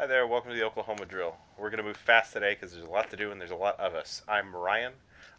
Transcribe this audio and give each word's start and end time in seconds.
Hi 0.00 0.06
there, 0.06 0.26
welcome 0.26 0.50
to 0.50 0.56
the 0.56 0.64
Oklahoma 0.64 1.04
Drill. 1.04 1.36
We're 1.58 1.68
going 1.68 1.76
to 1.76 1.84
move 1.84 1.98
fast 1.98 2.32
today 2.32 2.54
because 2.54 2.72
there's 2.72 2.86
a 2.86 2.90
lot 2.90 3.10
to 3.10 3.18
do 3.18 3.32
and 3.32 3.38
there's 3.38 3.50
a 3.50 3.54
lot 3.54 3.78
of 3.78 3.94
us. 3.94 4.22
I'm 4.26 4.56
Ryan. 4.56 4.94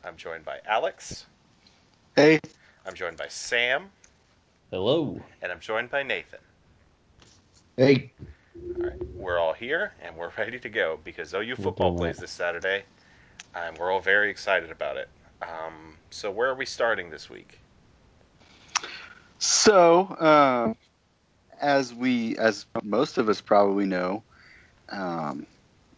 I'm 0.06 0.18
joined 0.18 0.46
by 0.46 0.60
Alex. 0.68 1.26
Hey. 2.16 2.40
I'm 2.86 2.94
joined 2.94 3.18
by 3.18 3.28
Sam. 3.28 3.90
Hello. 4.70 5.20
And 5.42 5.52
I'm 5.52 5.60
joined 5.62 5.90
by 5.90 6.04
Nathan. 6.04 6.38
Hey. 7.76 8.12
All 8.56 8.84
right, 8.84 9.16
we're 9.16 9.40
all 9.40 9.54
here 9.54 9.94
and 10.00 10.16
we're 10.16 10.30
ready 10.38 10.60
to 10.60 10.70
go 10.70 11.00
because 11.04 11.34
OU 11.34 11.56
football 11.56 11.98
plays 11.98 12.18
this 12.18 12.30
Saturday, 12.30 12.84
and 13.56 13.76
we're 13.80 13.90
all 13.90 14.00
very 14.00 14.30
excited 14.30 14.70
about 14.70 14.96
it. 14.96 15.10
Um, 15.42 15.96
so 16.12 16.30
where 16.30 16.50
are 16.50 16.56
we 16.56 16.68
starting 16.68 17.10
this 17.10 17.32
week? 17.32 17.58
So, 19.40 20.02
uh, 20.02 20.74
as 21.60 21.96
we, 21.96 22.38
as 22.38 22.68
most 22.84 23.18
of 23.18 23.28
us 23.28 23.42
probably 23.42 23.88
know, 23.88 24.22
um, 24.92 25.46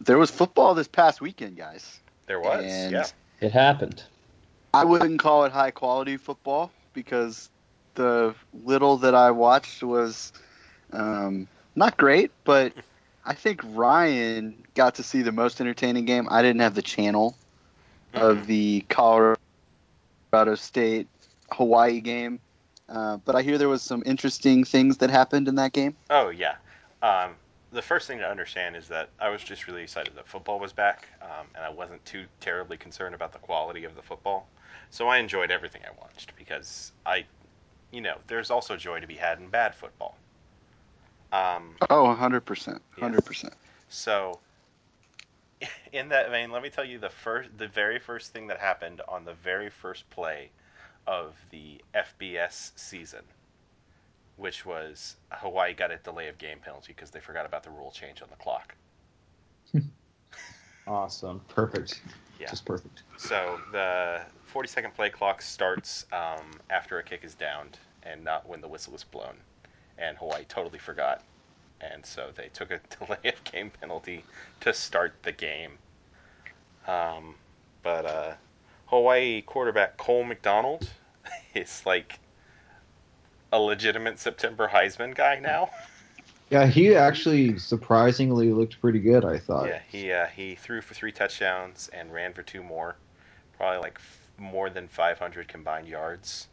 there 0.00 0.18
was 0.18 0.30
football 0.30 0.74
this 0.74 0.88
past 0.88 1.20
weekend, 1.20 1.56
guys. 1.56 2.00
There 2.26 2.40
was, 2.40 2.64
And 2.64 2.92
yeah. 2.92 3.06
It 3.40 3.52
happened. 3.52 4.02
I 4.72 4.84
wouldn't 4.84 5.18
call 5.20 5.44
it 5.44 5.52
high 5.52 5.70
quality 5.70 6.16
football 6.16 6.70
because 6.94 7.50
the 7.94 8.34
little 8.64 8.96
that 8.98 9.14
I 9.14 9.30
watched 9.30 9.82
was 9.82 10.32
um, 10.92 11.46
not 11.76 11.96
great, 11.96 12.30
but 12.44 12.72
I 13.24 13.34
think 13.34 13.60
Ryan 13.64 14.54
got 14.74 14.96
to 14.96 15.02
see 15.02 15.22
the 15.22 15.32
most 15.32 15.60
entertaining 15.60 16.04
game. 16.04 16.28
I 16.30 16.42
didn't 16.42 16.60
have 16.60 16.74
the 16.74 16.82
channel 16.82 17.36
of 18.12 18.46
the 18.46 18.84
Colorado 18.88 19.36
State 20.54 21.08
Hawaii 21.50 22.00
game, 22.00 22.38
uh, 22.88 23.16
but 23.18 23.34
I 23.34 23.42
hear 23.42 23.58
there 23.58 23.68
was 23.68 23.82
some 23.82 24.02
interesting 24.06 24.64
things 24.64 24.98
that 24.98 25.10
happened 25.10 25.48
in 25.48 25.56
that 25.56 25.72
game. 25.72 25.96
Oh 26.10 26.28
yeah. 26.28 26.56
Um, 27.02 27.34
the 27.74 27.82
first 27.82 28.06
thing 28.06 28.18
to 28.18 28.28
understand 28.28 28.76
is 28.76 28.88
that 28.88 29.10
I 29.20 29.28
was 29.28 29.42
just 29.42 29.66
really 29.66 29.82
excited 29.82 30.14
that 30.16 30.26
football 30.26 30.58
was 30.58 30.72
back, 30.72 31.08
um, 31.20 31.46
and 31.54 31.64
I 31.64 31.68
wasn't 31.68 32.04
too 32.04 32.24
terribly 32.40 32.76
concerned 32.76 33.14
about 33.14 33.32
the 33.32 33.38
quality 33.38 33.84
of 33.84 33.94
the 33.96 34.02
football. 34.02 34.46
So 34.90 35.08
I 35.08 35.18
enjoyed 35.18 35.50
everything 35.50 35.82
I 35.84 35.90
watched 36.00 36.32
because 36.36 36.92
I, 37.04 37.26
you 37.90 38.00
know, 38.00 38.16
there's 38.28 38.50
also 38.50 38.76
joy 38.76 39.00
to 39.00 39.06
be 39.06 39.16
had 39.16 39.38
in 39.38 39.48
bad 39.48 39.74
football. 39.74 40.16
Um, 41.32 41.74
Oh, 41.90 42.04
100%. 42.04 42.80
100%. 42.98 43.52
so, 43.88 44.38
in 45.92 46.08
that 46.10 46.30
vein, 46.30 46.50
let 46.50 46.62
me 46.62 46.70
tell 46.70 46.84
you 46.84 46.98
the 46.98 47.08
first, 47.08 47.50
the 47.58 47.68
very 47.68 47.98
first 47.98 48.32
thing 48.32 48.46
that 48.46 48.58
happened 48.58 49.02
on 49.08 49.24
the 49.24 49.34
very 49.34 49.68
first 49.68 50.08
play 50.10 50.50
of 51.06 51.34
the 51.50 51.80
FBS 51.94 52.70
season, 52.76 53.22
which 54.36 54.66
was 54.66 55.16
Hawaii 55.30 55.74
got 55.74 55.90
a 55.90 55.96
delay 55.98 56.28
of 56.28 56.38
game 56.38 56.58
penalty 56.58 56.92
because 56.94 57.10
they 57.10 57.20
forgot 57.20 57.46
about 57.46 57.62
the 57.62 57.70
rule 57.70 57.90
change 57.90 58.22
on 58.22 58.28
the 58.30 58.36
clock. 58.36 58.74
Awesome. 60.86 61.40
Perfect. 61.48 62.00
Yeah. 62.38 62.50
Just 62.50 62.64
perfect. 62.64 63.02
So 63.16 63.58
the 63.72 64.20
40 64.46 64.68
second 64.68 64.94
play 64.94 65.10
clock 65.10 65.40
starts 65.40 66.06
um, 66.12 66.50
after 66.70 66.98
a 66.98 67.02
kick 67.02 67.24
is 67.24 67.34
downed 67.34 67.78
and 68.02 68.22
not 68.22 68.48
when 68.48 68.60
the 68.60 68.68
whistle 68.68 68.94
is 68.94 69.04
blown. 69.04 69.36
And 69.98 70.16
Hawaii 70.18 70.44
totally 70.48 70.78
forgot. 70.78 71.22
And 71.80 72.04
so 72.04 72.30
they 72.34 72.48
took 72.52 72.70
a 72.70 72.80
delay 72.98 73.32
of 73.32 73.44
game 73.44 73.70
penalty 73.80 74.24
to 74.60 74.74
start 74.74 75.14
the 75.22 75.32
game. 75.32 75.72
Um, 76.86 77.34
but 77.82 78.04
uh, 78.04 78.32
Hawaii 78.86 79.40
quarterback 79.42 79.96
Cole 79.96 80.24
McDonald 80.24 80.88
is 81.54 81.82
like 81.86 82.18
a 83.54 83.58
legitimate 83.58 84.18
September 84.18 84.68
Heisman 84.68 85.14
guy 85.14 85.38
now. 85.38 85.70
Yeah, 86.50 86.66
he 86.66 86.96
actually 86.96 87.56
surprisingly 87.56 88.52
looked 88.52 88.80
pretty 88.80 88.98
good. 88.98 89.24
I 89.24 89.38
thought. 89.38 89.68
Yeah, 89.68 89.78
he 89.88 90.10
uh, 90.10 90.26
he 90.26 90.56
threw 90.56 90.80
for 90.80 90.92
three 90.92 91.12
touchdowns 91.12 91.88
and 91.92 92.12
ran 92.12 92.32
for 92.32 92.42
two 92.42 92.64
more, 92.64 92.96
probably 93.56 93.78
like 93.78 93.94
f- 93.94 94.28
more 94.38 94.70
than 94.70 94.88
500 94.88 95.46
combined 95.46 95.86
yards. 95.86 96.48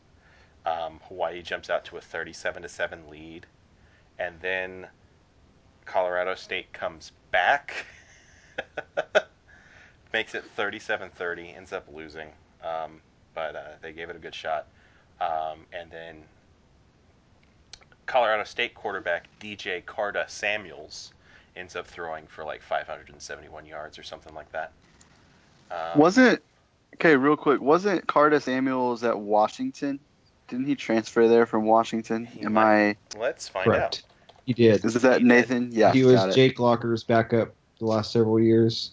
Um, 0.64 1.00
Hawaii 1.08 1.42
jumps 1.42 1.72
out 1.72 1.86
to 1.86 1.98
a 1.98 2.02
37 2.02 2.62
to 2.62 2.70
seven 2.70 3.10
lead, 3.10 3.48
and 4.20 4.40
then 4.40 4.88
Colorado 5.86 6.36
State 6.36 6.72
comes 6.72 7.12
back, 7.32 7.88
makes 10.14 10.36
it 10.36 10.44
37-30, 10.56 11.58
ends 11.58 11.74
up 11.74 11.88
losing, 11.92 12.28
um, 12.64 13.02
but 13.34 13.56
uh, 13.56 13.70
they 13.82 13.92
gave 13.92 14.12
it 14.12 14.16
a 14.16 14.20
good 14.20 14.36
shot, 14.36 14.68
um, 15.20 15.66
and 15.74 15.90
then 15.90 16.24
Colorado 18.12 18.44
State 18.44 18.76
quarterback 18.76 19.28
KJ 19.40 19.86
Carta 19.86 20.26
Samuels 20.28 21.14
ends 21.56 21.78
up 21.78 21.88
throwing 21.88 22.28
for 22.28 22.44
like 22.44 22.62
571 22.62 23.66
yards 23.66 23.98
or 23.98 24.04
something 24.04 24.34
like 24.36 24.52
that. 24.52 24.74
Um, 25.72 25.98
Wasn't 25.98 26.42
okay, 26.96 27.16
real 27.16 27.38
quick. 27.38 27.62
Wasn't 27.62 28.06
Carta 28.08 28.42
Samuels 28.42 29.06
at 29.06 29.18
Washington? 29.18 29.98
Didn't 30.50 30.66
he 30.66 30.76
transfer 30.76 31.30
there 31.30 31.46
from 31.46 31.64
Washington? 31.64 32.28
Am 32.42 32.54
might. 32.54 32.98
I? 33.16 33.18
Let's 33.18 33.48
find 33.48 33.64
Correct. 33.64 34.04
He 34.46 34.52
did. 34.52 34.84
Is 34.84 34.94
that 34.96 35.14
He 35.14 35.20
did. 35.20 35.28
Nathan? 35.28 35.70
Yeah, 35.72 35.94
he 35.94 36.04
was. 36.04 36.36
Jake 36.36 36.60
Locker's 36.60 37.06
backup 37.06 37.54
the 37.80 37.86
last 37.86 38.12
several 38.12 38.42
years. 38.42 38.92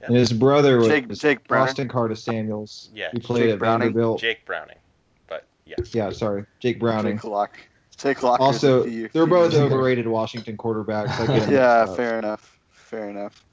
Yep. 0.00 0.08
And 0.08 0.18
his 0.18 0.32
brother 0.32 0.78
was 0.78 0.88
Jake- 0.88 1.12
Jake 1.12 1.46
Browning? 1.46 1.68
Austin 1.68 1.88
Carta 1.88 2.16
Samuels. 2.16 2.90
Yeah, 2.92 3.10
He 3.12 3.20
played 3.20 3.44
Jake 3.44 3.52
at 3.52 3.58
Browning? 3.60 3.88
Vanderbilt. 3.88 4.20
Jake 4.20 4.44
Browning, 4.44 4.78
but 5.28 5.46
yeah, 5.64 5.76
Yeah, 5.92 6.10
sorry. 6.10 6.44
Jake 6.58 6.80
Browning. 6.80 7.18
Jake 7.18 7.24
Lock. 7.24 7.56
Jake 7.98 8.22
Lock. 8.22 8.40
also, 8.40 8.84
few- 8.84 9.08
they're 9.12 9.24
few 9.24 9.26
both 9.26 9.52
years 9.52 9.64
ago. 9.66 9.74
overrated 9.74 10.06
Washington 10.06 10.56
quarterbacks. 10.56 11.10
I 11.20 11.26
get 11.26 11.42
'em 11.48 11.52
Yeah, 11.52 11.86
fair 11.94 12.18
enough. 12.18 12.58
Fair 12.70 13.10
enough. 13.10 13.44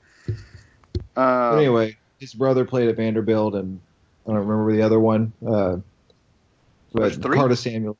Um, 1.17 1.57
anyway, 1.57 1.97
his 2.19 2.33
brother 2.33 2.63
played 2.66 2.88
at 2.89 2.95
Vanderbilt, 2.95 3.55
and 3.55 3.79
I 4.25 4.31
don't 4.31 4.45
remember 4.47 4.73
the 4.75 4.81
other 4.84 5.00
one. 5.00 5.34
Uh, 5.45 5.78
but? 6.94 7.22
Carta 7.22 7.55
Samuels. 7.55 7.97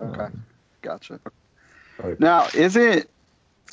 okay, 0.00 0.22
Um, 0.22 0.44
gotcha. 0.82 1.20
right. 2.02 2.18
Now, 2.20 2.46
is 2.54 2.76
it? 2.76 3.10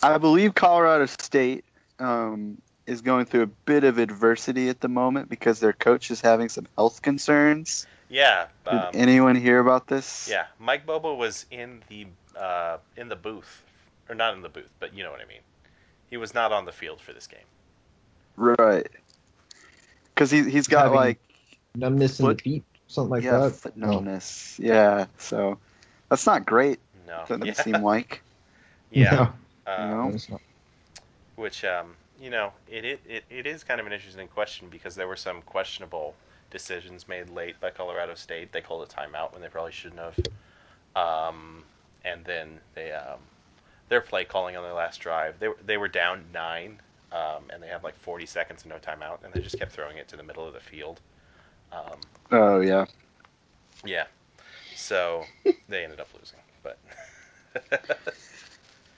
I 0.04 0.18
believe 0.18 0.54
Colorado 0.56 1.06
State 1.06 1.64
um, 2.00 2.58
is 2.86 3.02
going 3.02 3.26
through 3.26 3.44
a 3.44 3.48
bit 3.48 3.84
of 3.86 3.98
adversity 3.98 4.68
at 4.70 4.82
the 4.82 4.90
moment 4.90 5.30
because 5.30 5.60
their 5.60 5.72
coach 5.74 6.12
is 6.12 6.20
having 6.22 6.50
some 6.50 6.68
health 6.76 7.02
concerns. 7.02 7.88
Yeah, 8.10 8.48
Did 8.66 8.74
um, 8.74 8.92
anyone 8.94 9.36
hear 9.36 9.60
about 9.60 9.88
this? 9.88 10.28
yeah. 10.30 10.46
Mike 10.60 10.86
Bobo 10.86 11.16
was 11.16 11.46
in 11.52 11.82
the 11.90 12.08
uh, 12.40 12.78
in 12.98 13.10
the 13.10 13.16
booth, 13.16 13.64
or 14.10 14.16
not 14.16 14.34
in 14.36 14.42
the 14.42 14.50
booth, 14.50 14.70
but 14.80 14.94
you 14.94 15.04
know 15.04 15.12
what 15.12 15.22
I 15.22 15.26
mean. 15.26 15.42
He 16.10 16.18
was 16.18 16.34
not 16.34 16.52
on 16.52 16.66
the 16.66 16.72
field 16.72 17.02
for 17.02 17.14
this 17.14 17.28
game. 17.28 17.40
Right. 18.38 18.88
Because 20.14 20.32
he 20.32 20.50
he's 20.50 20.68
got 20.68 20.84
Having 20.84 20.96
like 20.96 21.20
Numbness 21.76 22.20
in 22.20 22.28
the 22.28 22.36
feet, 22.36 22.64
something 22.88 23.10
like 23.12 23.24
yeah 23.24 23.38
that. 23.40 23.52
foot 23.52 23.74
Oh. 23.82 23.88
numbness. 23.88 24.58
Yeah. 24.60 25.06
So 25.18 25.58
that's 26.10 26.26
not 26.26 26.46
great. 26.46 26.80
No, 27.08 27.24
Doesn't 27.28 27.46
yeah, 27.46 27.54
seem 27.54 27.82
like. 27.82 28.22
yeah. 28.92 29.32
No, 29.68 29.74
Um, 29.74 30.18
No. 30.30 30.40
which 31.36 31.66
um, 31.66 31.96
you 32.22 32.30
know 32.30 32.52
it, 32.70 32.86
it 32.86 33.00
it 33.08 33.24
it 33.30 33.46
is 33.46 33.64
kind 33.64 33.80
of 33.82 33.88
an 33.88 33.94
interesting 33.94 34.28
question 34.30 34.70
because 34.70 34.96
there 34.96 35.08
were 35.08 35.18
some 35.18 35.42
questionable 35.42 36.14
decisions 36.56 37.08
made 37.10 37.30
late 37.30 37.60
by 37.60 37.70
Colorado 37.70 38.16
State. 38.16 38.54
They 38.54 38.62
called 38.62 38.88
a 38.88 38.92
timeout 38.92 39.34
when 39.34 39.42
they 39.42 39.50
probably 39.50 39.74
shouldn't 39.74 40.00
have, 40.00 40.20
um, 40.96 41.64
and 42.06 42.24
then 42.24 42.62
they 42.76 42.94
um, 42.94 43.20
their 43.90 44.00
play 44.02 44.24
calling 44.24 44.56
on 44.56 44.64
their 44.64 44.74
last 44.74 45.02
drive. 45.02 45.40
They 45.40 45.50
were 45.50 45.58
they 45.66 45.78
were 45.78 45.90
down 45.90 46.24
nine, 46.34 46.80
um, 47.12 47.44
and 47.52 47.62
they 47.62 47.68
had 47.68 47.84
like 47.84 47.98
40 47.98 48.26
seconds 48.26 48.64
and 48.64 48.72
no 48.72 48.78
timeout, 48.78 49.24
and 49.26 49.34
they 49.34 49.42
just 49.42 49.60
kept 49.60 49.74
throwing 49.74 49.98
it 49.98 50.08
to 50.10 50.16
the 50.16 50.24
middle 50.24 50.48
of 50.48 50.54
the 50.54 50.62
field. 50.62 51.02
Um, 51.74 52.00
Oh 52.32 52.62
yeah. 52.62 52.86
yeah, 53.86 54.06
so 54.76 55.26
they 55.68 55.84
ended 55.84 56.00
up 56.00 56.10
losing, 56.18 56.40
but. 56.64 56.80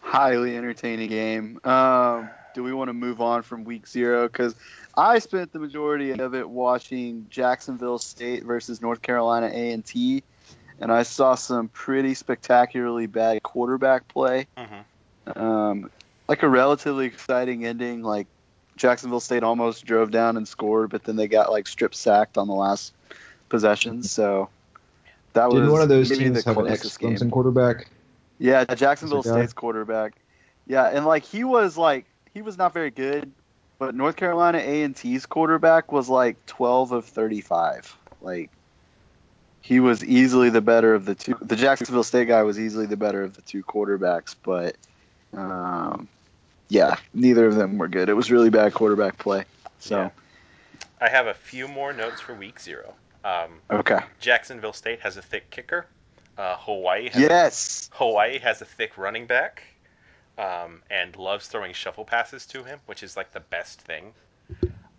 highly 0.01 0.56
entertaining 0.56 1.09
game. 1.09 1.59
Um, 1.63 2.29
do 2.53 2.64
we 2.64 2.73
want 2.73 2.90
to 2.90 2.93
move 2.93 3.22
on 3.22 3.43
from 3.43 3.64
week 3.64 3.87
zero? 3.87 4.28
Because 4.28 4.55
I 4.97 5.20
spent 5.20 5.53
the 5.53 5.59
majority 5.59 6.11
of 6.11 6.34
it 6.34 6.49
watching 6.49 7.28
Jacksonville 7.29 7.99
State 7.99 8.44
versus 8.44 8.82
North 8.82 9.02
Carolina 9.02 9.46
A 9.53 9.72
and 9.72 9.85
T, 9.85 10.23
and 10.79 10.91
I 10.91 11.03
saw 11.03 11.35
some 11.35 11.67
pretty 11.70 12.16
spectacularly 12.16 13.05
bad 13.05 13.44
quarterback 13.44 14.08
play. 14.08 14.47
Mhm. 14.58 15.38
Um, 15.40 15.91
like 16.28 16.41
a 16.41 16.49
relatively 16.49 17.05
exciting 17.05 17.66
ending. 17.66 18.02
Like 18.02 18.26
Jacksonville 18.76 19.20
State 19.20 19.44
almost 19.44 19.85
drove 19.85 20.09
down 20.09 20.35
and 20.35 20.47
scored, 20.47 20.90
but 20.90 21.03
then 21.03 21.16
they 21.16 21.28
got 21.28 21.52
like 21.52 21.67
strip 21.67 21.94
sacked 21.94 22.38
on 22.38 22.47
the 22.47 22.53
last 22.55 22.94
possession. 23.49 24.02
So 24.03 24.49
that 25.34 25.49
Didn't 25.49 25.64
was 25.66 25.72
one 25.72 25.82
of 25.82 25.90
those 25.90 26.09
teams 26.09 26.44
the 26.44 26.49
have 26.49 26.58
an 26.58 26.66
closest 26.66 26.85
ex. 26.85 26.97
Clemson 26.97 27.32
quarterback? 27.32 27.90
Yeah, 28.40 28.66
Jacksonville 28.66 29.22
That's 29.22 29.29
our 29.29 29.35
guy. 29.35 29.41
State's 29.41 29.53
quarterback. 29.53 30.16
Yeah, 30.66 30.85
and 30.85 31.05
like 31.05 31.23
he 31.23 31.44
was 31.44 31.78
like 31.78 32.05
he 32.34 32.41
was 32.41 32.58
not 32.58 32.73
very 32.73 32.91
good, 32.91 33.32
but 33.79 33.96
North 33.96 34.16
Carolina 34.16 34.59
A 34.59 34.84
and 34.84 34.96
T's 34.96 35.26
quarterback 35.26 35.91
was 35.91 36.09
like 36.09 36.46
twelve 36.46 36.91
of 36.91 37.06
thirty 37.06 37.41
five. 37.41 37.96
Like 38.22 38.50
he 39.62 39.79
was 39.79 40.03
easily 40.03 40.50
the 40.50 40.62
better 40.62 40.94
of 40.94 41.06
the 41.06 41.16
two. 41.16 41.38
The 41.41 41.56
Jacksonville 41.56 42.03
State 42.03 42.28
guy 42.28 42.44
was 42.44 42.59
easily 42.59 42.85
the 42.85 42.97
better 42.97 43.24
of 43.24 43.35
the 43.35 43.41
two 43.41 43.64
quarterbacks, 43.64 44.35
but 44.41 44.76
um, 45.34 46.08
yeah, 46.70 46.97
neither 47.14 47.46
of 47.46 47.56
them 47.56 47.78
were 47.78 47.88
good. 47.88 48.09
It 48.09 48.14
was 48.14 48.32
really 48.32 48.50
bad 48.50 48.74
quarterback 48.74 49.18
play. 49.18 49.46
So 49.80 49.97
Yeah. 49.97 50.09
I 51.00 51.09
have 51.09 51.28
a 51.28 51.34
few 51.34 51.68
more 51.68 51.94
notes 51.94 52.22
for 52.22 52.34
week 52.34 52.59
zero. 52.59 52.94
Um, 53.23 53.59
okay, 53.70 54.00
Jacksonville 54.20 54.73
State 54.73 55.02
has 55.02 55.18
a 55.18 55.22
thick 55.22 55.50
kicker. 55.50 55.85
Uh, 56.38 56.56
Hawaii 56.59 57.09
has 57.09 57.22
yes, 57.22 57.90
Hawaii 57.94 58.40
has 58.40 58.62
a 58.62 58.66
thick 58.66 58.97
running 58.97 59.26
back, 59.26 59.64
um, 60.37 60.81
and 60.89 61.16
loves 61.16 61.47
throwing 61.47 61.73
shuffle 61.73 62.05
passes 62.05 62.45
to 62.47 62.63
him, 62.63 62.79
which 62.85 63.03
is 63.03 63.17
like 63.17 63.31
the 63.31 63.39
best 63.39 63.81
thing. 63.81 64.13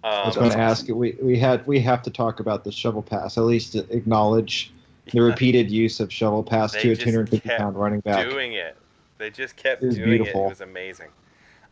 I 0.04 0.26
was 0.28 0.36
Um, 0.36 0.42
going 0.44 0.52
to 0.52 0.58
ask. 0.58 0.86
We 0.88 1.16
we 1.22 1.38
had 1.38 1.66
we 1.66 1.80
have 1.80 2.02
to 2.02 2.10
talk 2.10 2.40
about 2.40 2.64
the 2.64 2.72
shovel 2.72 3.02
pass. 3.02 3.36
At 3.38 3.44
least 3.44 3.74
acknowledge 3.74 4.72
the 5.12 5.20
repeated 5.20 5.70
use 5.70 6.00
of 6.00 6.12
shovel 6.12 6.42
pass 6.42 6.72
to 6.72 6.78
a 6.78 6.82
just 6.94 7.00
250 7.02 7.40
kept 7.40 7.58
pound 7.60 7.76
running 7.76 8.00
back. 8.00 8.28
doing 8.28 8.52
it. 8.52 8.76
They 9.18 9.30
just 9.30 9.56
kept 9.56 9.82
It 9.82 9.86
was 9.86 9.96
doing 9.96 10.08
it. 10.08 10.16
beautiful. 10.18 10.46
It 10.46 10.50
was 10.50 10.60
amazing. 10.60 11.08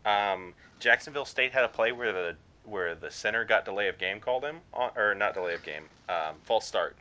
Um, 0.04 0.54
Jacksonville 0.80 1.24
State 1.24 1.52
had 1.52 1.64
a 1.64 1.68
play 1.68 1.92
where 1.92 2.12
the 2.12 2.36
where 2.64 2.94
the 2.96 3.10
center 3.12 3.44
got 3.44 3.64
delay 3.64 3.86
of 3.88 3.96
game 3.98 4.18
called 4.18 4.42
him, 4.44 4.56
on, 4.74 4.90
or 4.96 5.14
not 5.14 5.34
delay 5.34 5.54
of 5.54 5.62
game, 5.62 5.84
um, 6.08 6.34
false 6.42 6.66
start. 6.66 6.96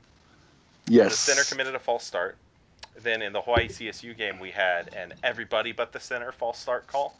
yes. 0.87 1.09
The 1.25 1.33
center 1.33 1.43
committed 1.43 1.73
a 1.73 1.79
false 1.79 2.03
start. 2.03 2.37
Then 2.95 3.21
in 3.21 3.33
the 3.33 3.41
Hawaii 3.41 3.67
CSU 3.69 4.13
game, 4.13 4.39
we 4.39 4.51
had 4.51 4.89
an 4.93 5.13
everybody 5.23 5.71
but 5.71 5.91
the 5.91 5.99
center 5.99 6.31
false 6.31 6.59
start 6.59 6.87
call. 6.87 7.19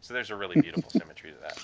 So 0.00 0.14
there's 0.14 0.30
a 0.30 0.36
really 0.36 0.56
beautiful 0.56 0.90
symmetry 0.96 1.32
to 1.32 1.38
that. 1.42 1.58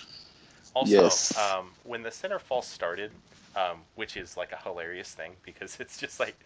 Also, 0.74 1.02
Yes. 1.02 1.36
um, 1.36 1.72
when 1.84 2.02
the 2.02 2.10
center 2.10 2.38
false 2.38 2.68
started, 2.68 3.12
um, 3.56 3.84
which 3.94 4.16
is 4.16 4.36
like 4.36 4.52
a 4.52 4.56
hilarious 4.56 5.12
thing 5.12 5.32
because 5.42 5.76
it's 5.80 5.98
just 5.98 6.20
like 6.20 6.36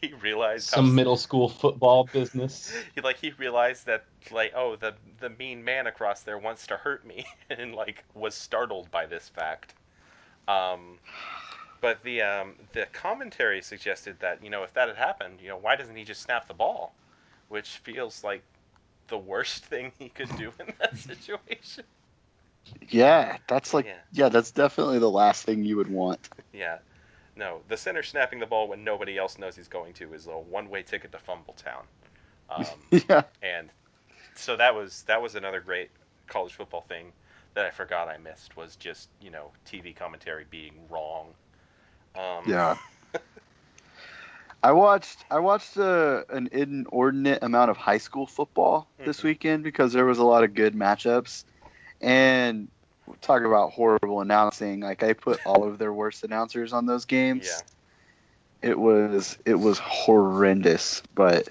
he 0.00 0.12
realized 0.14 0.70
how 0.70 0.76
Some 0.76 0.94
middle 0.94 1.16
school 1.16 1.48
football 1.48 2.04
business. 2.04 2.72
he 2.94 3.00
like 3.00 3.18
he 3.18 3.30
realized 3.32 3.86
that 3.86 4.04
like 4.30 4.52
oh 4.54 4.76
the 4.76 4.94
the 5.20 5.30
mean 5.30 5.64
man 5.64 5.86
across 5.86 6.22
there 6.22 6.38
wants 6.38 6.66
to 6.68 6.76
hurt 6.76 7.04
me 7.04 7.26
and 7.50 7.74
like 7.74 8.04
was 8.14 8.34
startled 8.34 8.90
by 8.90 9.06
this 9.06 9.28
fact 9.28 9.74
um 10.48 10.98
but 11.86 12.02
the 12.02 12.20
um 12.20 12.54
the 12.72 12.84
commentary 12.92 13.62
suggested 13.62 14.16
that 14.18 14.42
you 14.42 14.50
know 14.50 14.64
if 14.64 14.74
that 14.74 14.88
had 14.88 14.96
happened 14.96 15.38
you 15.40 15.48
know 15.48 15.56
why 15.56 15.76
doesn't 15.76 15.94
he 15.94 16.02
just 16.02 16.20
snap 16.20 16.48
the 16.48 16.54
ball 16.54 16.92
which 17.48 17.68
feels 17.84 18.24
like 18.24 18.42
the 19.06 19.16
worst 19.16 19.64
thing 19.70 19.92
he 19.96 20.08
could 20.08 20.28
do 20.36 20.52
in 20.58 20.66
that 20.80 20.98
situation 20.98 21.84
Yeah, 22.88 23.36
that's 23.46 23.72
like 23.72 23.86
Yeah. 23.86 23.92
yeah. 24.12 24.28
that's 24.30 24.50
definitely 24.50 24.98
the 24.98 25.08
last 25.08 25.44
thing 25.44 25.64
you 25.64 25.76
would 25.76 25.88
want. 25.88 26.28
yeah 26.52 26.78
no 27.36 27.60
the 27.68 27.76
center 27.76 28.02
snapping 28.02 28.40
the 28.40 28.46
ball 28.46 28.66
when 28.66 28.82
nobody 28.82 29.16
else 29.16 29.38
knows 29.38 29.54
he's 29.54 29.68
going 29.68 29.92
to 29.92 30.12
is 30.12 30.26
a 30.26 30.30
one-way 30.36 30.82
ticket 30.82 31.12
to 31.12 31.18
fumble 31.18 31.54
town 31.54 31.84
um 32.50 32.66
yeah, 33.08 33.22
and 33.42 33.68
so 34.34 34.56
that 34.56 34.74
was 34.74 35.04
that 35.06 35.22
was 35.22 35.36
another 35.36 35.60
great 35.60 35.90
college 36.26 36.52
football 36.52 36.80
thing 36.80 37.12
that 37.54 37.64
I 37.64 37.70
forgot 37.70 38.08
I 38.08 38.16
missed 38.18 38.56
was 38.56 38.74
just 38.74 39.08
you 39.20 39.30
know 39.30 39.52
TV 39.64 39.94
commentary 39.94 40.46
being 40.50 40.74
wrong. 40.90 41.28
Um, 42.18 42.44
yeah. 42.46 42.76
I 44.62 44.72
watched 44.72 45.24
I 45.30 45.38
watched 45.38 45.76
uh, 45.76 46.24
an 46.28 46.48
inordinate 46.50 47.42
amount 47.42 47.70
of 47.70 47.76
high 47.76 47.98
school 47.98 48.26
football 48.26 48.88
this 48.98 49.20
Mhm. 49.20 49.24
weekend 49.24 49.62
because 49.64 49.92
there 49.92 50.04
was 50.06 50.18
a 50.18 50.24
lot 50.24 50.42
of 50.44 50.54
good 50.54 50.74
matchups, 50.74 51.44
and 52.00 52.68
talk 53.20 53.42
about 53.42 53.72
horrible 53.72 54.20
announcing. 54.20 54.80
Like 54.80 55.02
I 55.02 55.12
put 55.12 55.40
all 55.46 55.64
of 55.64 55.78
their 55.78 55.92
worst 55.92 56.24
announcers 56.24 56.72
on 56.72 56.86
those 56.86 57.04
games. 57.04 57.46
Yeah. 58.62 58.70
It 58.70 58.78
was 58.78 59.38
it 59.44 59.54
was 59.54 59.78
horrendous, 59.78 61.02
but 61.14 61.48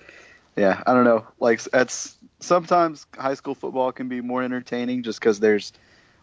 yeah, 0.58 0.82
I 0.86 0.94
don't 0.94 1.06
know. 1.06 1.26
Like 1.40 1.62
that's 1.64 2.18
sometimes 2.40 3.06
high 3.18 3.36
school 3.36 3.56
football 3.56 3.92
can 3.92 4.10
be 4.10 4.22
more 4.22 4.44
entertaining 4.44 5.04
just 5.04 5.20
because 5.20 5.40
there's 5.40 5.72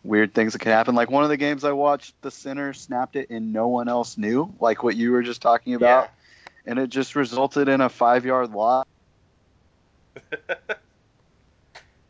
weird 0.04 0.34
things 0.34 0.52
that 0.52 0.58
can 0.60 0.72
happen. 0.72 0.94
Like 0.94 1.10
one 1.10 1.22
of 1.24 1.28
the 1.30 1.36
games 1.36 1.64
I 1.64 1.72
watched, 1.72 2.14
the 2.22 2.30
center 2.30 2.72
snapped 2.72 3.16
it 3.16 3.30
and 3.30 3.52
no 3.52 3.68
one 3.68 3.88
else 3.88 4.16
knew, 4.18 4.52
like 4.60 4.82
what 4.82 4.96
you 4.96 5.12
were 5.12 5.22
just 5.22 5.42
talking 5.42 5.74
about, 5.74 6.10
and 6.66 6.78
it 6.78 6.88
just 6.90 7.14
resulted 7.16 7.68
in 7.68 7.80
a 7.80 7.88
five 7.88 8.24
yard 8.24 8.50
loss. 8.52 8.86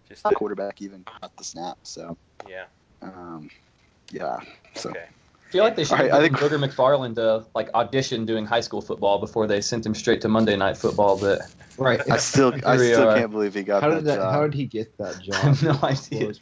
just 0.08 0.22
The 0.24 0.30
quarterback 0.30 0.80
even 0.82 1.04
caught 1.04 1.36
the 1.36 1.44
snap, 1.44 1.78
so 1.82 2.16
yeah. 2.48 2.64
um, 3.02 3.50
yeah. 4.10 4.38
So 4.74 4.90
Okay. 4.90 5.04
I 5.08 5.50
feel 5.52 5.64
like 5.64 5.76
they 5.76 5.84
should 5.84 5.92
All 5.92 5.98
have 5.98 6.06
right, 6.12 6.14
I 6.18 6.28
given 6.28 6.38
think- 6.38 6.52
Booger 6.52 6.70
McFarland 6.70 7.14
to 7.16 7.46
like 7.54 7.68
audition 7.74 8.24
doing 8.24 8.46
high 8.46 8.60
school 8.60 8.80
football 8.80 9.18
before 9.18 9.46
they 9.46 9.60
sent 9.60 9.84
him 9.84 9.94
straight 9.94 10.22
to 10.22 10.28
Monday 10.28 10.56
Night 10.56 10.76
Football. 10.78 11.18
But 11.20 11.42
Right. 11.78 12.00
I 12.10 12.16
still 12.18 12.54
I 12.66 12.76
still 12.78 13.08
are. 13.08 13.16
can't 13.16 13.30
believe 13.30 13.54
he 13.54 13.62
got 13.62 13.82
How 13.82 13.90
that, 13.90 13.96
did 13.96 14.04
that? 14.06 14.16
job. 14.16 14.32
How 14.32 14.42
did 14.42 14.54
he 14.54 14.66
get 14.66 14.96
that 14.98 15.20
job? 15.20 15.34
I 15.34 15.38
have 15.48 15.62
no 15.62 15.78
idea. 15.82 16.32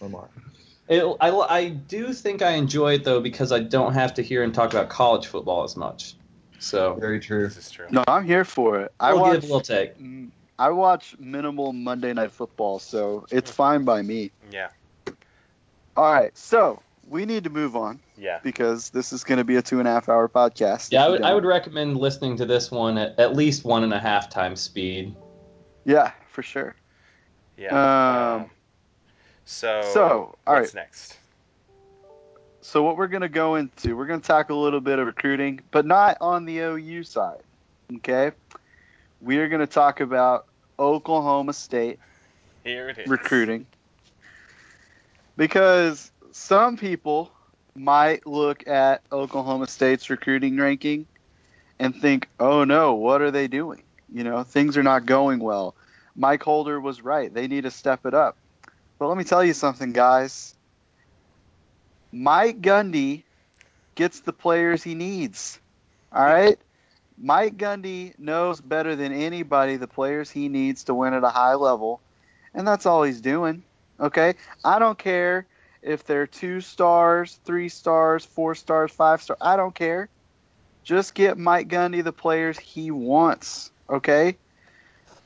Blows 0.91 1.17
my 1.21 1.31
mind. 1.31 1.37
It, 1.41 1.51
I, 1.51 1.57
I 1.57 1.69
do 1.69 2.13
think 2.13 2.43
I 2.43 2.51
enjoy 2.53 2.95
it 2.95 3.05
though 3.05 3.21
because 3.21 3.53
I 3.53 3.61
don't 3.61 3.95
have 3.95 4.15
to 4.15 4.23
hear 4.23 4.43
and 4.43 4.55
talk 4.55 4.73
about 4.73 4.89
college 4.89 5.27
football 5.27 5.63
as 5.65 5.77
much. 5.77 6.15
So 6.59 6.95
Very 6.95 7.21
true. 7.21 7.45
This 7.45 7.57
is 7.57 7.71
true. 7.71 7.87
no, 7.91 8.05
I'm 8.07 8.25
here 8.25 8.45
for 8.45 8.81
it. 8.81 8.93
I 9.01 9.13
we'll 9.13 9.23
watch 9.23 9.41
give, 9.41 9.51
we'll 9.51 9.61
take. 9.61 9.99
Mm, 9.99 10.31
I 10.59 10.69
watch 10.71 11.17
minimal 11.19 11.73
Monday 11.73 12.13
Night 12.13 12.33
Football, 12.33 12.79
so 12.79 13.27
it's 13.31 13.51
fine 13.51 13.85
by 13.85 14.03
me. 14.03 14.31
Yeah. 14.53 14.69
All 15.97 16.13
right, 16.13 16.37
so 16.37 16.83
we 17.09 17.25
need 17.25 17.45
to 17.45 17.51
move 17.51 17.77
on 17.77 17.99
Yeah. 18.19 18.41
because 18.43 18.91
this 18.91 19.13
is 19.13 19.25
going 19.25 19.39
to 19.39 19.45
be 19.45 19.57
a 19.57 19.63
two 19.63 19.79
and 19.79 19.89
a 19.89 19.91
half 19.91 20.09
hour 20.09 20.29
podcast. 20.29 20.93
Yeah, 20.93 21.07
I 21.07 21.09
would, 21.09 21.23
I 21.23 21.35
would 21.35 21.45
recommend 21.47 21.97
listening 21.97 22.37
to 22.37 22.47
this 22.47 22.71
one 22.71 22.99
at 22.99 23.19
at 23.19 23.35
least 23.35 23.65
one 23.65 23.83
and 23.83 23.93
a 23.95 23.99
half 23.99 24.29
times 24.31 24.61
speed. 24.61 25.17
Yeah, 25.85 26.13
for 26.31 26.43
sure. 26.43 26.77
Yeah. 27.57 28.35
Um, 28.35 28.51
so. 29.50 29.82
so, 29.93 30.38
all 30.47 30.55
what's 30.55 30.75
right. 30.75 30.82
next? 30.82 31.17
So 32.61 32.85
what 32.85 32.97
we're 32.97 33.08
going 33.08 33.23
to 33.23 33.29
go 33.29 33.56
into, 33.56 33.97
we're 33.97 34.06
going 34.06 34.20
to 34.20 34.26
tackle 34.26 34.62
a 34.62 34.62
little 34.62 34.81
bit 34.81 35.00
of 35.00 35.06
recruiting, 35.06 35.61
but 35.73 35.85
not 35.85 36.17
on 36.20 36.44
the 36.44 36.58
OU 36.61 37.02
side. 37.02 37.41
Okay, 37.97 38.31
we 39.20 39.38
are 39.38 39.49
going 39.49 39.61
to 39.61 39.67
talk 39.67 39.99
about 39.99 40.47
Oklahoma 40.79 41.52
State 41.52 41.99
Here 42.62 42.91
it 42.91 42.99
is. 42.99 43.08
recruiting 43.08 43.67
because 45.37 46.12
some 46.31 46.76
people 46.76 47.32
might 47.75 48.25
look 48.29 48.69
at 48.69 49.02
Oklahoma 49.11 49.67
State's 49.67 50.08
recruiting 50.11 50.56
ranking 50.56 51.06
and 51.81 51.97
think, 51.97 52.29
"Oh 52.38 52.62
no, 52.62 52.94
what 52.94 53.20
are 53.20 53.32
they 53.32 53.49
doing? 53.49 53.82
You 54.12 54.23
know, 54.23 54.44
things 54.44 54.76
are 54.76 54.85
not 54.85 55.06
going 55.06 55.41
well." 55.41 55.75
Mike 56.14 56.43
Holder 56.44 56.81
was 56.81 57.02
right. 57.02 57.35
They 57.35 57.49
need 57.49 57.62
to 57.62 57.70
step 57.70 58.06
it 58.06 58.14
up. 58.14 58.37
But 59.00 59.08
let 59.08 59.17
me 59.17 59.25
tell 59.25 59.43
you 59.43 59.55
something, 59.55 59.93
guys. 59.93 60.55
Mike 62.12 62.61
Gundy 62.61 63.23
gets 63.95 64.21
the 64.21 64.35
players 64.35 64.83
he 64.83 64.95
needs. 64.95 65.59
All 66.12 66.23
right? 66.23 66.59
Mike 67.16 67.57
Gundy 67.57 68.12
knows 68.19 68.61
better 68.61 68.97
than 68.97 69.11
anybody 69.12 69.76
the 69.76 69.87
players 69.87 70.30
he 70.30 70.50
needs 70.50 70.85
to 70.85 70.95
win 70.95 71.14
at 71.14 71.25
a 71.25 71.30
high 71.30 71.54
level, 71.54 72.02
and 72.52 72.69
that's 72.69 72.85
all 72.85 73.02
he's 73.02 73.23
doing. 73.23 73.62
Okay? 73.99 74.35
I 74.62 74.78
don't 74.78 74.99
care 74.99 75.47
if 75.80 76.04
they're 76.04 76.26
two 76.26 76.61
stars, 76.61 77.38
three 77.47 77.71
stars, 77.71 78.26
four 78.26 78.54
stars, 78.54 78.92
five 78.92 79.23
stars. 79.23 79.38
I 79.40 79.57
don't 79.57 79.75
care. 79.75 80.11
Just 80.85 81.14
get 81.14 81.38
Mike 81.38 81.69
Gundy 81.69 82.04
the 82.04 82.12
players 82.12 82.59
he 82.59 82.90
wants. 82.90 83.71
Okay? 83.88 84.37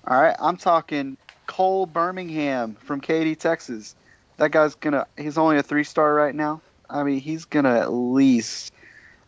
All 0.07 0.21
right? 0.21 0.37
I'm 0.39 0.59
talking 0.59 1.17
Cole 1.55 1.87
Birmingham 1.87 2.75
from 2.81 3.01
Katy, 3.01 3.37
Texas. 3.37 3.95
That 4.39 4.51
guy's 4.51 4.75
gonna. 4.75 5.07
He's 5.17 5.39
only 5.39 5.57
a 5.57 5.63
three 5.63 5.85
star 5.85 6.13
right 6.13 6.35
now. 6.35 6.61
I 6.91 7.05
mean, 7.05 7.21
he's 7.21 7.45
gonna 7.45 7.79
at 7.79 7.93
least 7.93 8.73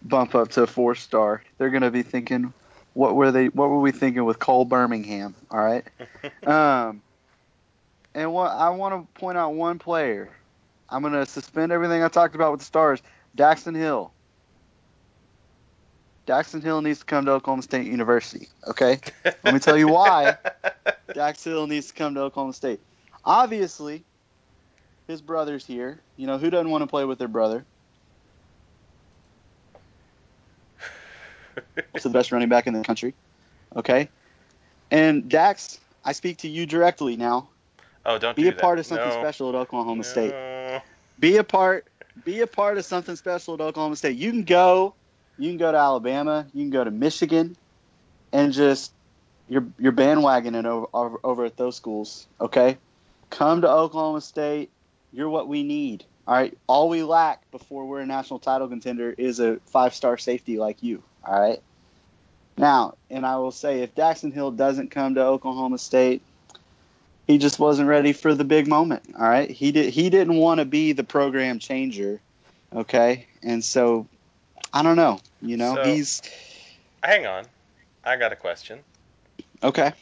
bump 0.02 0.34
up 0.34 0.48
to 0.48 0.62
a 0.62 0.66
four 0.66 0.96
star. 0.96 1.44
They're 1.56 1.70
gonna 1.70 1.92
be 1.92 2.02
thinking, 2.02 2.52
what 2.94 3.14
were 3.14 3.30
they? 3.30 3.46
What 3.46 3.70
were 3.70 3.78
we 3.78 3.92
thinking 3.92 4.24
with 4.24 4.40
Cole 4.40 4.64
Birmingham? 4.64 5.36
All 5.52 5.62
right. 5.62 5.84
um, 6.48 7.00
and 8.12 8.32
what 8.32 8.50
I 8.50 8.70
want 8.70 8.94
to 8.94 9.20
point 9.20 9.38
out 9.38 9.54
one 9.54 9.78
player. 9.78 10.28
I'm 10.88 11.04
gonna 11.04 11.26
suspend 11.26 11.70
everything 11.70 12.02
I 12.02 12.08
talked 12.08 12.34
about 12.34 12.50
with 12.50 12.58
the 12.58 12.66
stars. 12.66 13.00
Daxton 13.36 13.76
Hill. 13.76 14.10
Daxton 16.26 16.62
Hill 16.62 16.82
needs 16.82 16.98
to 16.98 17.04
come 17.04 17.24
to 17.26 17.32
Oklahoma 17.32 17.62
State 17.62 17.86
University. 17.86 18.48
Okay. 18.66 18.98
Let 19.24 19.54
me 19.54 19.60
tell 19.60 19.78
you 19.78 19.88
why. 19.88 20.36
Dax 21.14 21.44
Hill 21.44 21.66
needs 21.66 21.86
to 21.88 21.94
come 21.94 22.14
to 22.14 22.20
Oklahoma 22.22 22.52
State. 22.52 22.80
Obviously, 23.24 24.04
his 25.06 25.22
brother's 25.22 25.64
here. 25.64 26.00
You 26.16 26.26
know, 26.26 26.36
who 26.36 26.50
doesn't 26.50 26.70
want 26.70 26.82
to 26.82 26.86
play 26.88 27.04
with 27.04 27.18
their 27.18 27.28
brother? 27.28 27.64
Also 31.94 32.08
the 32.08 32.12
best 32.12 32.32
running 32.32 32.48
back 32.48 32.66
in 32.66 32.74
the 32.74 32.82
country. 32.82 33.14
Okay? 33.76 34.08
And 34.90 35.28
Dax, 35.28 35.78
I 36.04 36.12
speak 36.12 36.38
to 36.38 36.48
you 36.48 36.66
directly 36.66 37.16
now. 37.16 37.48
oh, 38.04 38.18
don't 38.18 38.36
Be 38.36 38.48
a 38.48 38.52
part 38.52 38.78
of 38.78 38.86
something 38.86 39.08
No. 39.08 39.20
special 39.22 39.48
at 39.48 39.54
Oklahoma 39.54 40.04
State. 40.04 40.34
Be 41.18 41.36
a 41.36 41.44
part 41.44 41.86
be 42.24 42.40
a 42.40 42.46
part 42.46 42.78
of 42.78 42.84
something 42.84 43.14
special 43.14 43.54
at 43.54 43.60
Oklahoma 43.60 43.94
State. 43.96 44.16
You 44.16 44.30
can 44.30 44.42
go 44.42 44.94
you 45.38 45.50
can 45.50 45.58
go 45.58 45.70
to 45.70 45.78
Alabama, 45.78 46.46
you 46.52 46.62
can 46.64 46.70
go 46.70 46.84
to 46.84 46.90
Michigan 46.90 47.56
and 48.32 48.52
just 48.52 48.92
you're 49.48 49.66
you're 49.78 49.92
bandwagoning 49.92 50.64
over, 50.64 50.86
over 50.92 51.18
over 51.22 51.44
at 51.44 51.56
those 51.56 51.76
schools, 51.76 52.26
okay? 52.40 52.78
Come 53.30 53.62
to 53.62 53.70
Oklahoma 53.70 54.20
State. 54.20 54.70
You're 55.12 55.28
what 55.28 55.48
we 55.48 55.62
need. 55.62 56.04
All 56.26 56.34
right. 56.34 56.56
All 56.66 56.88
we 56.88 57.02
lack 57.02 57.48
before 57.50 57.86
we're 57.86 58.00
a 58.00 58.06
national 58.06 58.40
title 58.40 58.68
contender 58.68 59.14
is 59.16 59.40
a 59.40 59.56
five 59.66 59.94
star 59.94 60.18
safety 60.18 60.58
like 60.58 60.82
you. 60.82 61.02
All 61.24 61.40
right. 61.40 61.62
Now, 62.58 62.96
and 63.10 63.26
I 63.26 63.36
will 63.36 63.52
say, 63.52 63.82
if 63.82 63.94
Daxton 63.94 64.32
Hill 64.32 64.50
doesn't 64.50 64.90
come 64.90 65.14
to 65.14 65.22
Oklahoma 65.22 65.78
State, 65.78 66.22
he 67.26 67.38
just 67.38 67.58
wasn't 67.58 67.88
ready 67.88 68.12
for 68.12 68.34
the 68.34 68.44
big 68.44 68.66
moment. 68.66 69.14
All 69.18 69.28
right. 69.28 69.50
He 69.50 69.72
did. 69.72 69.92
He 69.92 70.10
didn't 70.10 70.36
want 70.36 70.58
to 70.60 70.64
be 70.64 70.92
the 70.92 71.04
program 71.04 71.58
changer. 71.58 72.20
Okay. 72.74 73.26
And 73.42 73.64
so, 73.64 74.06
I 74.72 74.82
don't 74.82 74.96
know. 74.96 75.20
You 75.42 75.56
know, 75.56 75.74
So- 75.76 75.84
he's 75.84 76.22
Hang 77.02 77.26
on, 77.26 77.44
I 78.04 78.16
got 78.16 78.32
a 78.32 78.36
question. 78.36 78.80
okay. 79.62 79.92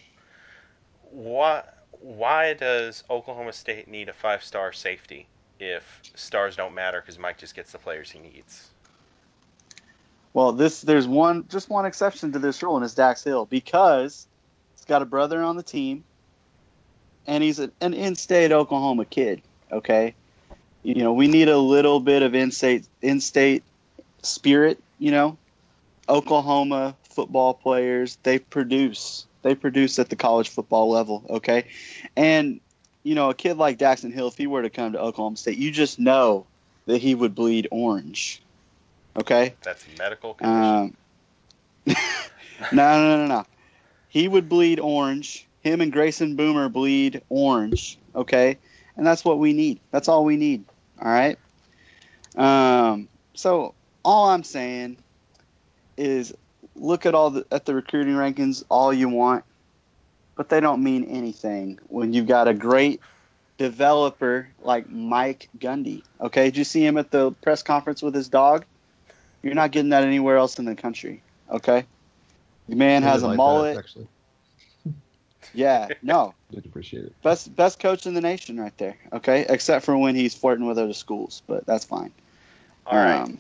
Why 1.11 1.63
why 2.01 2.55
does 2.55 3.03
Oklahoma 3.09 3.53
State 3.53 3.89
need 3.89 4.09
a 4.09 4.13
five 4.13 4.43
star 4.45 4.73
safety 4.73 5.27
if 5.61 6.03
stars 6.15 6.57
don't 6.57 6.75
matter 6.75 7.01
because 7.01 7.19
Mike 7.19 7.39
just 7.39 7.55
gets 7.55 7.73
the 7.73 7.79
players 7.79 8.11
he 8.11 8.19
needs? 8.19 8.69
Well, 10.33 10.53
this 10.53 10.81
there's 10.81 11.07
one 11.07 11.47
just 11.49 11.71
one 11.71 11.87
exception 11.87 12.33
to 12.33 12.39
this 12.39 12.63
rule, 12.63 12.77
and 12.77 12.85
it's 12.85 12.95
Dax 12.95 13.23
Hill 13.23 13.47
because 13.47 14.27
he's 14.75 14.85
got 14.85 15.01
a 15.03 15.05
brother 15.05 15.43
on 15.43 15.57
the 15.57 15.63
team, 15.63 16.05
and 17.27 17.43
he's 17.43 17.61
a, 17.61 17.71
an 17.81 17.95
in-state 17.95 18.51
Oklahoma 18.51 19.05
kid. 19.05 19.43
Okay, 19.71 20.15
you 20.83 20.97
know 20.97 21.13
we 21.13 21.29
need 21.29 21.49
a 21.49 21.59
little 21.59 22.01
bit 22.01 22.23
of 22.23 22.35
in-state 22.35 22.87
in-state 23.01 23.63
spirit. 24.25 24.83
You 24.99 25.11
know, 25.11 25.39
Oklahoma 26.09 26.97
football 27.11 27.55
players 27.55 28.19
they 28.23 28.39
produce 28.39 29.27
they 29.43 29.55
produce 29.55 29.99
at 29.99 30.09
the 30.09 30.17
college 30.17 30.49
football 30.49 30.91
level. 30.91 31.25
Okay, 31.29 31.67
and 32.17 32.61
you 33.03 33.15
know 33.15 33.31
a 33.31 33.35
kid 33.35 33.57
like 33.57 33.79
Daxton 33.79 34.13
Hill, 34.13 34.29
if 34.29 34.37
he 34.37 34.47
were 34.47 34.63
to 34.63 34.71
come 34.71 34.93
to 34.93 35.01
Oklahoma 35.01 35.37
State, 35.37 35.59
you 35.59 35.71
just 35.71 35.99
know 35.99 36.47
that 36.87 36.99
he 36.99 37.15
would 37.15 37.35
bleed 37.35 37.69
orange. 37.71 38.43
Okay. 39.17 39.55
That's 39.63 39.85
a 39.87 39.99
medical 39.99 40.35
condition. 40.35 40.97
Um, 41.87 41.97
no, 42.73 42.99
no, 42.99 43.17
no, 43.17 43.27
no. 43.27 43.47
He 44.09 44.27
would 44.27 44.49
bleed 44.49 44.81
orange. 44.81 45.47
Him 45.61 45.83
and 45.83 45.93
Grayson 45.93 46.35
Boomer 46.35 46.71
bleed 46.71 47.21
orange. 47.29 47.99
Okay, 48.15 48.57
and 48.97 49.07
that's 49.07 49.23
what 49.23 49.39
we 49.39 49.53
need. 49.53 49.81
That's 49.91 50.09
all 50.09 50.25
we 50.25 50.37
need. 50.37 50.65
All 51.03 51.11
right. 51.11 51.39
Um. 52.37 53.09
So 53.35 53.75
all 54.05 54.29
I'm 54.29 54.45
saying 54.45 54.99
is, 55.97 56.35
look 56.77 57.07
at 57.07 57.15
all 57.15 57.31
the 57.31 57.47
at 57.51 57.65
the 57.65 57.75
recruiting 57.75 58.15
rankings 58.15 58.65
all 58.69 58.93
you 58.93 59.09
want, 59.09 59.45
but 60.37 60.49
they 60.49 60.61
don't 60.61 60.83
mean 60.83 61.05
anything 61.05 61.79
when 61.89 62.13
you've 62.13 62.27
got 62.27 62.49
a 62.49 62.55
great 62.55 63.01
developer 63.59 64.49
like 64.63 64.91
Mike 64.91 65.49
Gundy. 65.59 66.03
Okay, 66.21 66.47
did 66.47 66.57
you 66.57 66.65
see 66.65 66.85
him 66.85 66.99
at 66.99 67.11
the 67.11 67.33
press 67.33 67.63
conference 67.63 68.03
with 68.03 68.15
his 68.15 68.29
dog? 68.29 68.65
You're 69.43 69.55
not 69.55 69.71
getting 69.71 69.91
that 69.91 70.05
anywhere 70.05 70.37
else 70.37 70.59
in 70.59 70.65
the 70.65 70.75
country. 70.75 71.23
Okay, 71.51 71.85
the 72.69 72.77
man 72.77 73.05
I 73.05 73.09
has 73.09 73.23
a 73.23 73.27
like 73.27 73.33
that, 73.33 73.37
mullet. 73.37 73.77
actually, 73.77 74.09
yeah, 75.55 75.89
no, 76.03 76.35
did 76.51 76.67
appreciate 76.67 77.05
it. 77.05 77.23
best 77.23 77.55
best 77.55 77.79
coach 77.79 78.07
in 78.07 78.15
the 78.15 78.21
nation 78.21 78.59
right 78.59 78.77
there. 78.79 78.97
Okay, 79.13 79.47
except 79.49 79.85
for 79.85 79.97
when 79.97 80.15
he's 80.15 80.35
flirting 80.35 80.67
with 80.67 80.79
other 80.79 80.95
schools, 80.95 81.43
but 81.47 81.67
that's 81.67 81.85
fine. 81.85 82.11
All 82.87 82.99
right. 82.99 83.23
Um, 83.23 83.39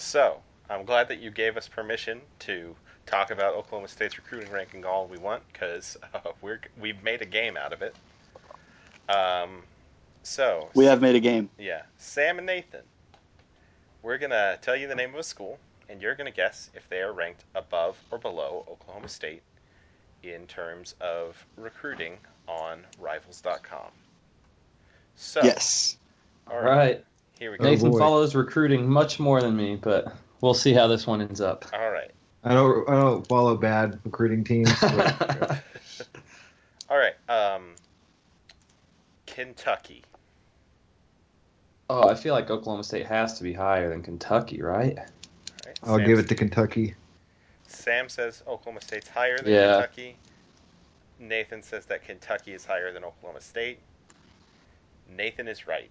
So 0.00 0.40
I'm 0.70 0.86
glad 0.86 1.08
that 1.08 1.20
you 1.20 1.30
gave 1.30 1.58
us 1.58 1.68
permission 1.68 2.22
to 2.40 2.74
talk 3.04 3.30
about 3.30 3.54
Oklahoma 3.54 3.86
State's 3.86 4.16
recruiting 4.16 4.50
ranking 4.50 4.84
all 4.86 5.06
we 5.06 5.18
want 5.18 5.42
because 5.52 5.98
uh, 6.14 6.30
we're 6.40 6.60
we've 6.80 7.02
made 7.02 7.20
a 7.20 7.26
game 7.26 7.56
out 7.56 7.72
of 7.74 7.82
it. 7.82 7.94
Um, 9.08 9.62
so 10.22 10.68
we 10.74 10.86
have 10.86 11.02
made 11.02 11.16
a 11.16 11.20
game. 11.20 11.50
yeah, 11.58 11.82
Sam 11.98 12.38
and 12.38 12.46
Nathan. 12.46 12.80
We're 14.02 14.16
gonna 14.16 14.58
tell 14.62 14.74
you 14.74 14.88
the 14.88 14.94
name 14.94 15.10
of 15.10 15.20
a 15.20 15.22
school, 15.22 15.58
and 15.90 16.00
you're 16.00 16.14
gonna 16.14 16.30
guess 16.30 16.70
if 16.74 16.88
they 16.88 17.02
are 17.02 17.12
ranked 17.12 17.44
above 17.54 17.98
or 18.10 18.16
below 18.16 18.64
Oklahoma 18.70 19.08
State 19.08 19.42
in 20.22 20.46
terms 20.46 20.94
of 21.02 21.36
recruiting 21.56 22.16
on 22.48 22.86
Rivals.com. 22.98 23.90
So 25.16 25.42
Yes. 25.42 25.98
all 26.50 26.56
All 26.56 26.62
right. 26.62 27.04
Here 27.40 27.50
we 27.50 27.58
go. 27.58 27.64
Oh, 27.64 27.70
Nathan 27.70 27.90
boy. 27.90 27.98
follows 27.98 28.34
recruiting 28.36 28.88
much 28.88 29.18
more 29.18 29.40
than 29.42 29.56
me, 29.56 29.74
but 29.74 30.14
we'll 30.40 30.54
see 30.54 30.72
how 30.72 30.86
this 30.86 31.06
one 31.06 31.20
ends 31.20 31.40
up. 31.40 31.64
All 31.72 31.90
right. 31.90 32.10
I 32.44 32.54
don't 32.54 32.88
I 32.88 32.92
don't 32.94 33.26
follow 33.26 33.56
bad 33.56 33.98
recruiting 34.04 34.44
teams. 34.44 34.72
But 34.80 35.62
All 36.88 36.96
right. 36.98 37.14
Um, 37.28 37.74
Kentucky. 39.26 40.04
oh, 41.88 42.08
I 42.08 42.14
feel 42.14 42.34
like 42.34 42.50
Oklahoma 42.50 42.84
State 42.84 43.06
has 43.06 43.36
to 43.38 43.42
be 43.42 43.52
higher 43.52 43.88
than 43.88 44.02
Kentucky, 44.02 44.62
right? 44.62 44.96
All 44.98 45.04
right, 45.66 45.78
I'll 45.84 45.96
Sam- 45.96 46.06
give 46.06 46.18
it 46.18 46.28
to 46.28 46.34
Kentucky. 46.34 46.94
Sam 47.66 48.08
says 48.08 48.42
Oklahoma 48.46 48.80
State's 48.80 49.08
higher 49.08 49.38
than 49.38 49.52
Yeah. 49.52 49.72
Kentucky. 49.74 50.16
Nathan 51.18 51.62
says 51.62 51.84
that 51.86 52.04
Kentucky 52.04 52.52
is 52.54 52.64
higher 52.64 52.92
than 52.92 53.04
Oklahoma 53.04 53.40
State. 53.40 53.78
Nathan 55.16 55.46
is 55.48 55.66
right. 55.66 55.90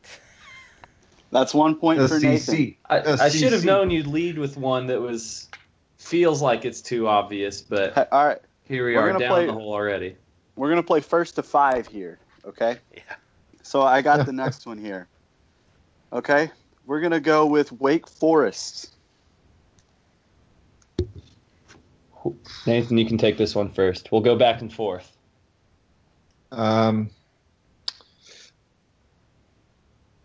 That's 1.32 1.54
one 1.54 1.76
point 1.76 2.08
for 2.10 2.20
Nathan. 2.20 2.76
I, 2.90 3.02
I 3.26 3.30
should 3.30 3.54
have 3.54 3.64
known 3.66 3.92
you'd 3.92 4.08
lead 4.08 4.38
with 4.40 4.58
one 4.58 4.88
that 4.88 5.00
was 5.00 5.48
feels 5.98 6.42
like 6.42 6.66
it's 6.66 6.82
too 6.82 7.08
obvious, 7.08 7.62
but 7.62 7.94
Hey, 7.94 8.06
All 8.12 8.26
right, 8.26 8.40
here 8.64 8.86
we 8.88 8.96
We're 8.96 9.12
are 9.12 9.20
down 9.20 9.30
play- 9.30 9.46
the 9.46 9.54
hole 9.54 9.72
already. 9.74 10.16
we're 10.56 10.70
gonna 10.70 10.82
play 10.84 11.02
first 11.02 11.36
to 11.36 11.44
five 11.44 11.88
here. 11.88 12.18
Okay. 12.46 12.78
Yeah. 12.96 13.02
So 13.62 13.82
I 13.84 14.02
got 14.02 14.26
the 14.26 14.32
next 14.44 14.66
one 14.66 14.78
here. 14.80 15.08
Okay, 16.12 16.50
we're 16.88 17.02
gonna 17.02 17.20
go 17.20 17.46
with 17.46 17.72
Wake 17.74 18.08
Forest. 18.08 18.96
Nathan, 22.66 22.98
you 22.98 23.06
can 23.06 23.18
take 23.18 23.38
this 23.38 23.56
one 23.56 23.70
first. 23.72 24.12
We'll 24.12 24.22
go 24.22 24.36
back 24.36 24.62
and 24.62 24.72
forth. 24.74 25.16
Um, 26.52 27.10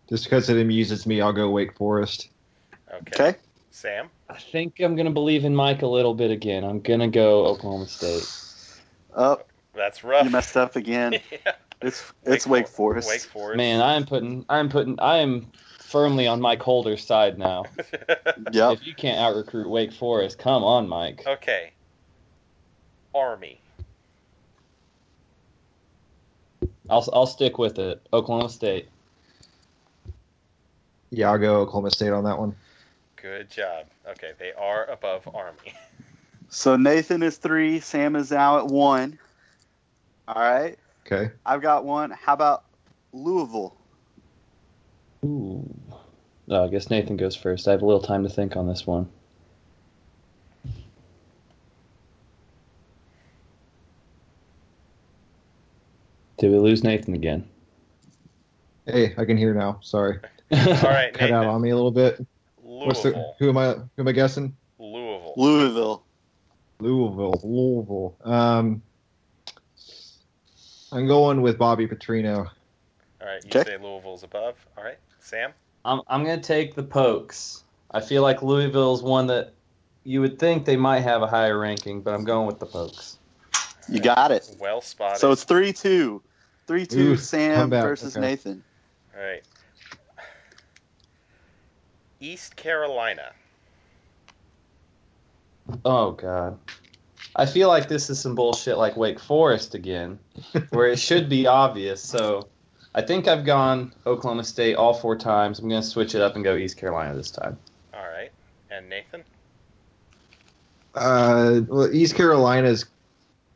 just 0.09 0.25
because 0.25 0.49
it 0.49 0.57
amuses 0.57 1.05
me, 1.05 1.21
I'll 1.21 1.33
go 1.33 1.49
Wake 1.49 1.75
Forest. 1.77 2.29
Okay. 2.93 3.29
Okay. 3.29 3.39
Sam. 3.71 4.09
I 4.29 4.37
think 4.37 4.79
I'm 4.79 4.95
gonna 4.95 5.11
believe 5.11 5.43
in 5.45 5.53
Mike 5.55 5.81
a 5.81 5.87
little 5.87 6.13
bit 6.13 6.31
again. 6.31 6.63
I'm 6.63 6.79
gonna 6.79 7.09
go 7.09 7.45
Oklahoma 7.45 7.87
State. 7.87 8.25
Oh, 9.15 9.39
That's 9.73 10.03
rough. 10.03 10.23
you 10.23 10.31
messed 10.31 10.55
up 10.57 10.75
again. 10.75 11.13
yeah. 11.31 11.53
It's 11.81 12.03
it's 12.23 12.47
Wake 12.47 12.67
Forest. 12.67 13.07
Wake 13.09 13.21
Forest. 13.21 13.57
Man, 13.57 13.81
I'm 13.81 14.05
putting, 14.05 14.45
I'm 14.49 14.69
putting, 14.69 14.99
I 14.99 15.17
am 15.17 15.51
firmly 15.79 16.25
on 16.25 16.41
Mike 16.41 16.61
Holder's 16.61 17.05
side 17.05 17.37
now. 17.37 17.65
Yep. 18.51 18.73
If 18.73 18.87
you 18.87 18.93
can't 18.93 19.17
out 19.17 19.35
recruit 19.35 19.69
Wake 19.69 19.93
Forest, 19.93 20.39
come 20.39 20.61
on, 20.63 20.89
Mike. 20.89 21.23
okay. 21.25 21.71
Army. 23.13 23.61
I'll, 26.89 27.07
I'll 27.13 27.27
stick 27.27 27.57
with 27.57 27.79
it. 27.79 28.05
Oklahoma 28.11 28.49
State. 28.49 28.89
Yeah, 31.09 31.31
Oklahoma 31.31 31.91
State 31.91 32.11
on 32.11 32.23
that 32.25 32.37
one. 32.37 32.55
Good 33.15 33.49
job. 33.49 33.87
Okay, 34.07 34.33
they 34.37 34.53
are 34.53 34.85
above 34.85 35.27
Army. 35.33 35.57
So 36.47 36.75
Nathan 36.77 37.23
is 37.23 37.37
three. 37.37 37.79
Sam 37.79 38.15
is 38.15 38.31
now 38.31 38.59
at 38.59 38.67
one. 38.67 39.17
All 40.27 40.41
right. 40.41 40.77
Okay. 41.05 41.33
I've 41.45 41.61
got 41.61 41.85
one. 41.85 42.11
How 42.11 42.33
about 42.33 42.65
Louisville? 43.11 43.75
Ooh. 45.25 45.67
Oh, 46.49 46.63
I 46.63 46.67
guess 46.67 46.89
Nathan 46.89 47.17
goes 47.17 47.35
first. 47.35 47.67
I 47.67 47.71
have 47.71 47.81
a 47.81 47.85
little 47.85 48.01
time 48.01 48.23
to 48.23 48.29
think 48.29 48.55
on 48.55 48.67
this 48.67 48.85
one. 48.85 49.09
Did 56.37 56.51
we 56.51 56.57
lose 56.57 56.83
Nathan 56.83 57.15
again? 57.15 57.47
Hey, 58.85 59.15
I 59.17 59.25
can 59.25 59.35
hear 59.37 59.53
now. 59.53 59.79
Sorry, 59.81 60.19
All 60.51 60.57
right, 60.83 61.13
cut 61.13 61.31
out 61.31 61.45
on 61.45 61.61
me 61.61 61.69
a 61.69 61.75
little 61.75 61.91
bit. 61.91 62.25
What's 62.57 63.01
the, 63.03 63.09
Louisville. 63.09 63.35
who 63.39 63.49
am 63.49 63.57
I? 63.57 63.73
Who 63.73 63.89
am 63.99 64.07
I 64.07 64.11
guessing? 64.11 64.55
Louisville. 64.79 65.33
Louisville. 65.37 66.05
Louisville. 66.79 67.39
Louisville. 67.43 68.17
Um, 68.23 68.83
I'm 70.91 71.07
going 71.07 71.41
with 71.41 71.57
Bobby 71.57 71.87
Petrino. 71.87 72.49
All 73.21 73.27
right, 73.27 73.43
you 73.43 73.59
Okay. 73.59 73.71
say 73.71 73.77
Louisville's 73.77 74.23
above. 74.23 74.55
All 74.77 74.83
right, 74.83 74.99
Sam. 75.19 75.53
I'm 75.83 76.01
I'm 76.07 76.23
gonna 76.23 76.41
take 76.41 76.75
the 76.75 76.83
Pokes. 76.83 77.63
I 77.91 78.01
feel 78.01 78.21
like 78.21 78.41
Louisville's 78.41 79.01
one 79.01 79.27
that 79.27 79.53
you 80.03 80.21
would 80.21 80.37
think 80.37 80.65
they 80.65 80.75
might 80.75 81.01
have 81.01 81.21
a 81.21 81.27
higher 81.27 81.57
ranking, 81.57 82.01
but 82.01 82.13
I'm 82.13 82.23
going 82.23 82.45
with 82.47 82.59
the 82.59 82.65
Pokes. 82.65 83.17
You 83.87 83.99
got 83.99 84.31
it. 84.31 84.49
Well 84.59 84.81
spotted. 84.81 85.19
So 85.19 85.31
it's 85.31 85.43
three 85.43 85.73
two. 85.73 86.21
Three 86.67 86.85
two. 86.85 87.11
Ooh, 87.11 87.17
Sam 87.17 87.69
versus 87.69 88.15
okay. 88.17 88.25
Nathan. 88.25 88.63
All 89.15 89.23
right. 89.23 89.43
East 92.25 92.55
Carolina. 92.55 93.33
Oh 95.83 96.11
god. 96.11 96.57
I 97.35 97.45
feel 97.45 97.67
like 97.67 97.87
this 97.87 98.09
is 98.09 98.19
some 98.19 98.33
bullshit 98.33 98.77
like 98.77 98.97
Wake 98.97 99.19
Forest 99.19 99.75
again, 99.75 100.17
where 100.69 100.87
it 100.87 100.97
should 100.97 101.29
be 101.29 101.45
obvious. 101.45 102.01
So 102.01 102.47
I 102.95 103.01
think 103.01 103.27
I've 103.27 103.45
gone 103.45 103.93
Oklahoma 104.07 104.43
State 104.43 104.75
all 104.75 104.93
four 104.93 105.17
times. 105.17 105.59
I'm 105.59 105.69
going 105.69 105.81
to 105.81 105.87
switch 105.87 106.15
it 106.15 106.21
up 106.21 106.35
and 106.35 106.43
go 106.43 106.55
East 106.55 106.77
Carolina 106.77 107.13
this 107.13 107.29
time. 107.29 107.57
All 107.93 108.07
right. 108.07 108.31
And 108.71 108.89
Nathan? 108.89 109.23
Uh, 110.95 111.61
well, 111.67 111.93
East 111.93 112.15
Carolina's 112.15 112.85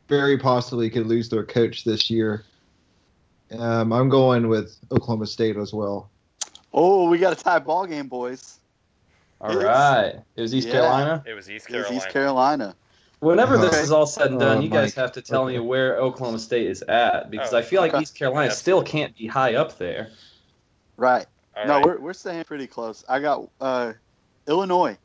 very 0.08 0.36
possibly 0.36 0.90
could 0.90 1.06
lose 1.06 1.28
their 1.28 1.44
coach 1.44 1.84
this 1.84 2.10
year. 2.10 2.44
Um, 3.58 3.92
I'm 3.92 4.10
going 4.10 4.48
with 4.48 4.76
Oklahoma 4.92 5.26
State 5.26 5.56
as 5.56 5.72
well. 5.72 6.10
Oh, 6.72 7.08
we 7.08 7.18
got 7.18 7.32
a 7.32 7.42
tie 7.42 7.58
ball 7.58 7.86
game, 7.86 8.08
boys. 8.08 8.59
All 9.40 9.54
Yes. 9.54 9.64
right. 9.64 10.22
It 10.36 10.42
was 10.42 10.54
East 10.54 10.68
Yeah. 10.68 10.72
Carolina. 10.72 11.22
It 11.26 11.34
was 11.34 11.50
East 11.50 11.66
Carolina. 11.66 11.92
It 11.92 11.94
was 11.94 12.04
Carolina. 12.04 12.06
East 12.06 12.12
Carolina. 12.12 12.76
Whenever 13.20 13.58
this 13.58 13.82
is 13.82 13.92
all 13.92 14.06
said 14.06 14.30
and 14.30 14.40
done, 14.40 14.58
Uh, 14.58 14.60
you 14.62 14.68
guys 14.70 14.96
Mike. 14.96 15.02
have 15.02 15.12
to 15.12 15.22
tell 15.22 15.44
me 15.44 15.58
where 15.58 15.96
Oklahoma 15.98 16.38
State 16.38 16.66
is 16.66 16.82
at 16.82 17.30
because 17.30 17.52
Oh, 17.52 17.58
I 17.58 17.62
feel 17.62 17.82
like 17.82 17.92
okay. 17.92 18.02
East 18.02 18.14
Carolina 18.14 18.48
Yeah, 18.48 18.54
still 18.54 18.82
can't 18.82 19.14
be 19.16 19.26
high 19.26 19.54
up 19.56 19.76
there. 19.78 20.10
Right. 20.96 21.26
All 21.56 21.66
no, 21.66 21.74
right. 21.74 21.84
we're 21.84 21.98
we're 22.00 22.12
staying 22.14 22.44
pretty 22.44 22.66
close. 22.66 23.04
I 23.08 23.20
got 23.20 23.50
uh, 23.60 23.92
Illinois. 24.46 24.96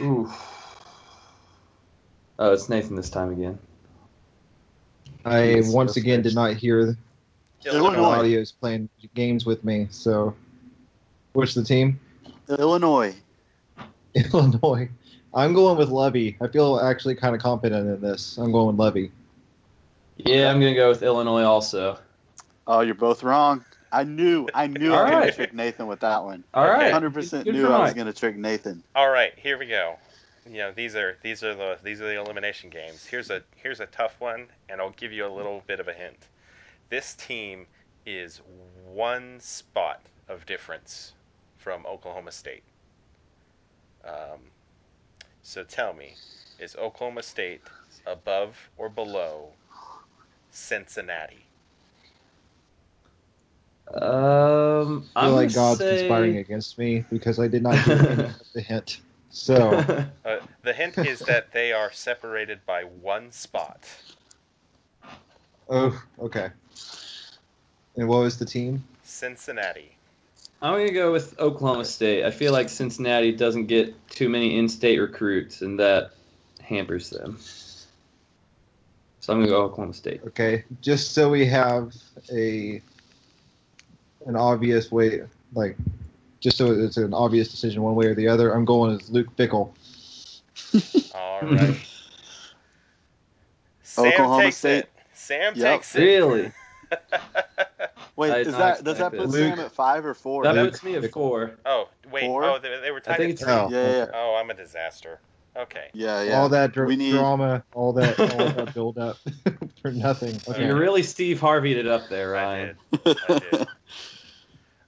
Ooh. 0.00 0.30
Oh, 2.40 2.52
it's 2.52 2.68
Nathan 2.68 2.96
this 2.96 3.10
time 3.10 3.32
again. 3.32 3.58
I 5.24 5.60
once 5.66 5.96
again 5.96 6.22
did 6.22 6.34
not 6.34 6.54
hear 6.56 6.86
the 6.86 6.96
Illinois. 7.64 8.02
audio 8.04 8.40
is 8.40 8.52
playing 8.52 8.88
games 9.14 9.44
with 9.44 9.64
me. 9.64 9.88
So, 9.90 10.34
what's 11.38 11.54
the 11.54 11.62
team? 11.62 12.00
Illinois. 12.48 13.14
Illinois. 14.14 14.88
I'm 15.32 15.54
going 15.54 15.78
with 15.78 15.88
Lovie. 15.88 16.36
I 16.40 16.48
feel 16.48 16.80
actually 16.80 17.14
kind 17.14 17.32
of 17.36 17.40
confident 17.40 17.88
in 17.88 18.00
this. 18.00 18.38
I'm 18.38 18.50
going 18.50 18.66
with 18.66 18.76
Lovie. 18.76 19.12
Yeah, 20.16 20.50
I'm 20.50 20.58
gonna 20.58 20.74
go 20.74 20.88
with 20.88 21.04
Illinois 21.04 21.44
also. 21.44 21.96
Oh, 22.66 22.80
you're 22.80 22.96
both 22.96 23.22
wrong. 23.22 23.64
I 23.92 24.02
knew 24.02 24.48
I 24.52 24.66
knew 24.66 24.92
I 24.92 25.02
was 25.02 25.10
gonna 25.12 25.32
trick 25.32 25.54
Nathan 25.54 25.86
with 25.86 26.00
that 26.00 26.24
one. 26.24 26.42
All 26.54 26.66
Okay. 26.68 26.90
Hundred 26.90 27.14
percent 27.14 27.44
Good 27.44 27.54
knew 27.54 27.68
I 27.68 27.84
was 27.84 27.94
gonna 27.94 28.12
trick 28.12 28.36
Nathan. 28.36 28.82
All 28.96 29.08
right, 29.08 29.32
here 29.36 29.58
we 29.58 29.66
go. 29.66 29.96
You 30.44 30.58
know, 30.58 30.72
these 30.72 30.96
are 30.96 31.18
these 31.22 31.44
are 31.44 31.54
the 31.54 31.78
these 31.84 32.00
are 32.00 32.08
the 32.08 32.20
elimination 32.20 32.68
games. 32.68 33.06
Here's 33.06 33.30
a 33.30 33.42
here's 33.54 33.78
a 33.78 33.86
tough 33.86 34.20
one, 34.20 34.48
and 34.68 34.80
I'll 34.80 34.90
give 34.90 35.12
you 35.12 35.24
a 35.24 35.32
little 35.32 35.62
bit 35.68 35.78
of 35.78 35.86
a 35.86 35.94
hint. 35.94 36.18
This 36.88 37.14
team 37.14 37.66
is 38.06 38.40
one 38.92 39.38
spot 39.38 40.00
of 40.28 40.44
difference 40.44 41.12
from 41.58 41.84
Oklahoma 41.86 42.32
State. 42.32 42.62
Um, 44.04 44.40
so 45.42 45.64
tell 45.64 45.92
me, 45.92 46.14
is 46.58 46.76
Oklahoma 46.76 47.22
State 47.22 47.60
above 48.06 48.56
or 48.76 48.88
below 48.88 49.50
Cincinnati? 50.50 51.44
Um, 53.94 55.08
I 55.16 55.22
I'm 55.24 55.28
feel 55.28 55.34
like 55.36 55.54
God's 55.54 55.78
say... 55.80 55.98
conspiring 55.98 56.36
against 56.38 56.78
me 56.78 57.04
because 57.10 57.38
I 57.38 57.48
did 57.48 57.62
not 57.62 57.78
hear 57.78 58.34
the 58.52 58.60
hint. 58.60 59.00
So, 59.30 59.84
Uh, 60.24 60.38
the 60.62 60.72
hint 60.72 60.98
is 60.98 61.18
that 61.20 61.52
they 61.52 61.72
are 61.72 61.92
separated 61.92 62.64
by 62.66 62.82
one 62.84 63.30
spot. 63.32 63.84
oh, 65.68 66.02
okay. 66.18 66.50
And 67.96 68.08
what 68.08 68.20
was 68.20 68.38
the 68.38 68.44
team? 68.46 68.84
Cincinnati. 69.02 69.97
I'm 70.60 70.72
gonna 70.72 70.92
go 70.92 71.12
with 71.12 71.38
Oklahoma 71.38 71.84
State. 71.84 72.24
I 72.24 72.30
feel 72.30 72.52
like 72.52 72.68
Cincinnati 72.68 73.32
doesn't 73.32 73.66
get 73.66 74.08
too 74.08 74.28
many 74.28 74.58
in-state 74.58 74.98
recruits, 74.98 75.62
and 75.62 75.78
that 75.78 76.12
hampers 76.60 77.10
them. 77.10 77.38
So 79.20 79.32
I'm 79.32 79.40
gonna 79.40 79.50
go 79.50 79.62
Oklahoma 79.62 79.94
State. 79.94 80.22
Okay, 80.26 80.64
just 80.80 81.12
so 81.12 81.30
we 81.30 81.46
have 81.46 81.94
a 82.32 82.82
an 84.26 84.34
obvious 84.36 84.90
way, 84.90 85.22
like 85.52 85.76
just 86.40 86.56
so 86.56 86.72
it's 86.72 86.96
an 86.96 87.14
obvious 87.14 87.48
decision 87.48 87.82
one 87.82 87.94
way 87.94 88.06
or 88.06 88.14
the 88.14 88.26
other. 88.26 88.52
I'm 88.52 88.64
going 88.64 88.96
as 88.96 89.10
Luke 89.10 89.34
Fickell. 89.36 89.72
All 91.14 91.42
right. 91.42 91.76
Sam 93.82 94.12
Oklahoma 94.12 94.42
takes 94.44 94.56
State. 94.56 94.78
it. 94.78 94.90
Sam 95.14 95.54
Yep. 95.54 95.72
takes 95.72 95.94
it. 95.96 96.00
Really? 96.00 96.52
Wait, 98.18 98.46
is 98.46 98.56
that 98.56 98.82
does 98.84 98.98
that 98.98 99.14
expect 99.14 99.16
put. 99.16 99.28
Luke- 99.28 99.54
Sam 99.56 99.60
at 99.66 99.72
five 99.72 100.04
or 100.04 100.12
four? 100.14 100.42
That 100.42 100.54
Luke 100.56 100.72
puts 100.72 100.82
me 100.82 100.96
at 100.96 101.02
Fickell. 101.04 101.12
four. 101.12 101.52
oh, 101.64 101.88
wait. 102.10 102.24
Four? 102.26 102.44
Oh, 102.44 102.58
they, 102.58 102.80
they 102.82 102.90
were 102.90 103.00
tied 103.00 103.14
I 103.14 103.16
think 103.16 103.28
at 103.30 103.32
it's 103.34 103.42
three. 103.42 103.52
Oh, 103.52 103.68
yeah, 103.70 103.90
yeah, 103.96 104.06
Oh, 104.12 104.36
I'm 104.40 104.50
a 104.50 104.54
disaster. 104.54 105.20
Okay. 105.56 105.88
yeah, 105.92 106.22
yeah. 106.22 106.40
All 106.40 106.48
that 106.50 106.72
dra- 106.72 106.86
We 106.86 106.96
need- 106.96 107.12
drama, 107.12 107.62
all 107.74 107.92
that, 107.94 108.18
all 108.20 108.26
that 108.50 108.74
build 108.74 108.98
up 108.98 109.16
for 109.82 109.90
nothing. 109.90 110.38
Okay. 110.48 110.66
You 110.66 110.76
really 110.76 111.02
Steve 111.02 111.40
Harvey'd 111.40 111.76
it 111.78 111.86
up 111.86 112.08
there, 112.08 112.36
I 112.36 112.42
Ryan. 112.42 112.76
did. 113.04 113.16
I 113.28 113.38
did. 113.38 113.66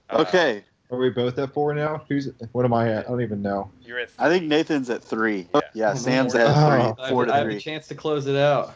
Uh, 0.09 0.25
okay, 0.27 0.61
Are 0.91 0.97
we 0.97 1.09
both 1.09 1.37
at 1.39 1.53
four 1.53 1.73
now? 1.73 2.03
Who's? 2.09 2.27
What 2.51 2.65
am 2.65 2.73
I 2.73 2.91
at? 2.91 3.05
I 3.05 3.09
don't 3.11 3.21
even 3.21 3.41
know. 3.41 3.71
You're 3.85 3.99
at. 3.99 4.09
I 4.19 4.27
think 4.27 4.43
Nathan's 4.43 4.89
at 4.89 5.01
three. 5.01 5.47
Yeah. 5.55 5.61
Yeah, 5.73 5.91
Oh, 5.91 5.95
Sam's 5.95 6.33
man. 6.33 6.47
at 6.47 6.49
Oh. 6.53 6.69
three, 6.95 7.03
I 7.05 7.09
four 7.09 7.25
have, 7.27 7.33
I 7.33 7.37
have 7.37 7.47
a 7.47 7.57
chance 7.59 7.87
to 7.87 7.95
close 7.95 8.27
it 8.27 8.35
out. 8.35 8.73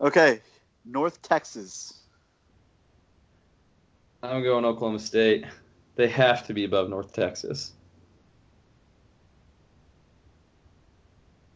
Okay, 0.00 0.40
North 0.84 1.20
Texas. 1.22 1.95
I'm 4.26 4.42
going 4.42 4.64
Oklahoma 4.64 4.98
State. 4.98 5.44
They 5.94 6.08
have 6.08 6.46
to 6.46 6.54
be 6.54 6.64
above 6.64 6.88
North 6.88 7.12
Texas. 7.12 7.72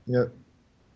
Yep. 0.07 0.33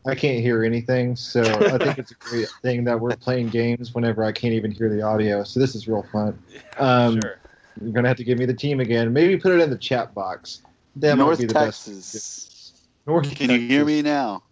I 0.07 0.15
can't 0.15 0.41
hear 0.41 0.65
anything, 0.65 1.17
so 1.17 1.43
I 1.43 1.79
think 1.79 1.99
it's 1.99 2.11
a 2.11 2.15
great 2.15 2.49
thing 2.63 2.85
that 2.85 3.01
we're 3.01 3.17
playing 3.17 3.49
games 3.49 3.95
whenever 3.95 4.23
I 4.23 4.33
can't 4.33 4.53
even 4.53 4.71
hear 4.71 4.91
the 4.91 5.03
audio. 5.03 5.45
So 5.45 5.61
this 5.61 5.75
is 5.75 5.89
real 5.89 6.07
fun. 6.13 6.39
Um, 6.77 7.21
sure. 7.21 7.39
You're 7.81 7.93
gonna 7.93 8.09
have 8.09 8.17
to 8.17 8.25
give 8.25 8.37
me 8.37 8.47
the 8.47 8.55
team 8.55 8.81
again. 8.81 9.13
Maybe 9.13 9.37
put 9.37 9.53
it 9.53 9.61
in 9.61 9.71
the 9.71 9.79
chat 9.79 10.13
box. 10.13 10.63
That 10.97 11.17
North 11.17 11.39
might 11.39 11.43
be 11.43 11.47
the 11.47 11.55
Texas. 11.55 12.13
best. 12.13 12.87
North 13.07 13.33
Can 13.33 13.51
you 13.51 13.61
hear 13.61 13.85
me 13.85 14.03
now? 14.03 14.43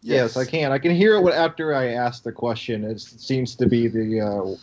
Yes. 0.00 0.36
I 0.36 0.44
can. 0.44 0.70
I 0.70 0.78
can 0.78 0.94
hear 0.94 1.16
it 1.16 1.34
after 1.34 1.74
I 1.74 1.88
ask 1.88 2.22
the 2.22 2.30
question. 2.30 2.84
It 2.84 3.00
seems 3.00 3.56
to 3.56 3.66
be 3.66 3.88
the 3.88 4.20
uh, 4.20 4.56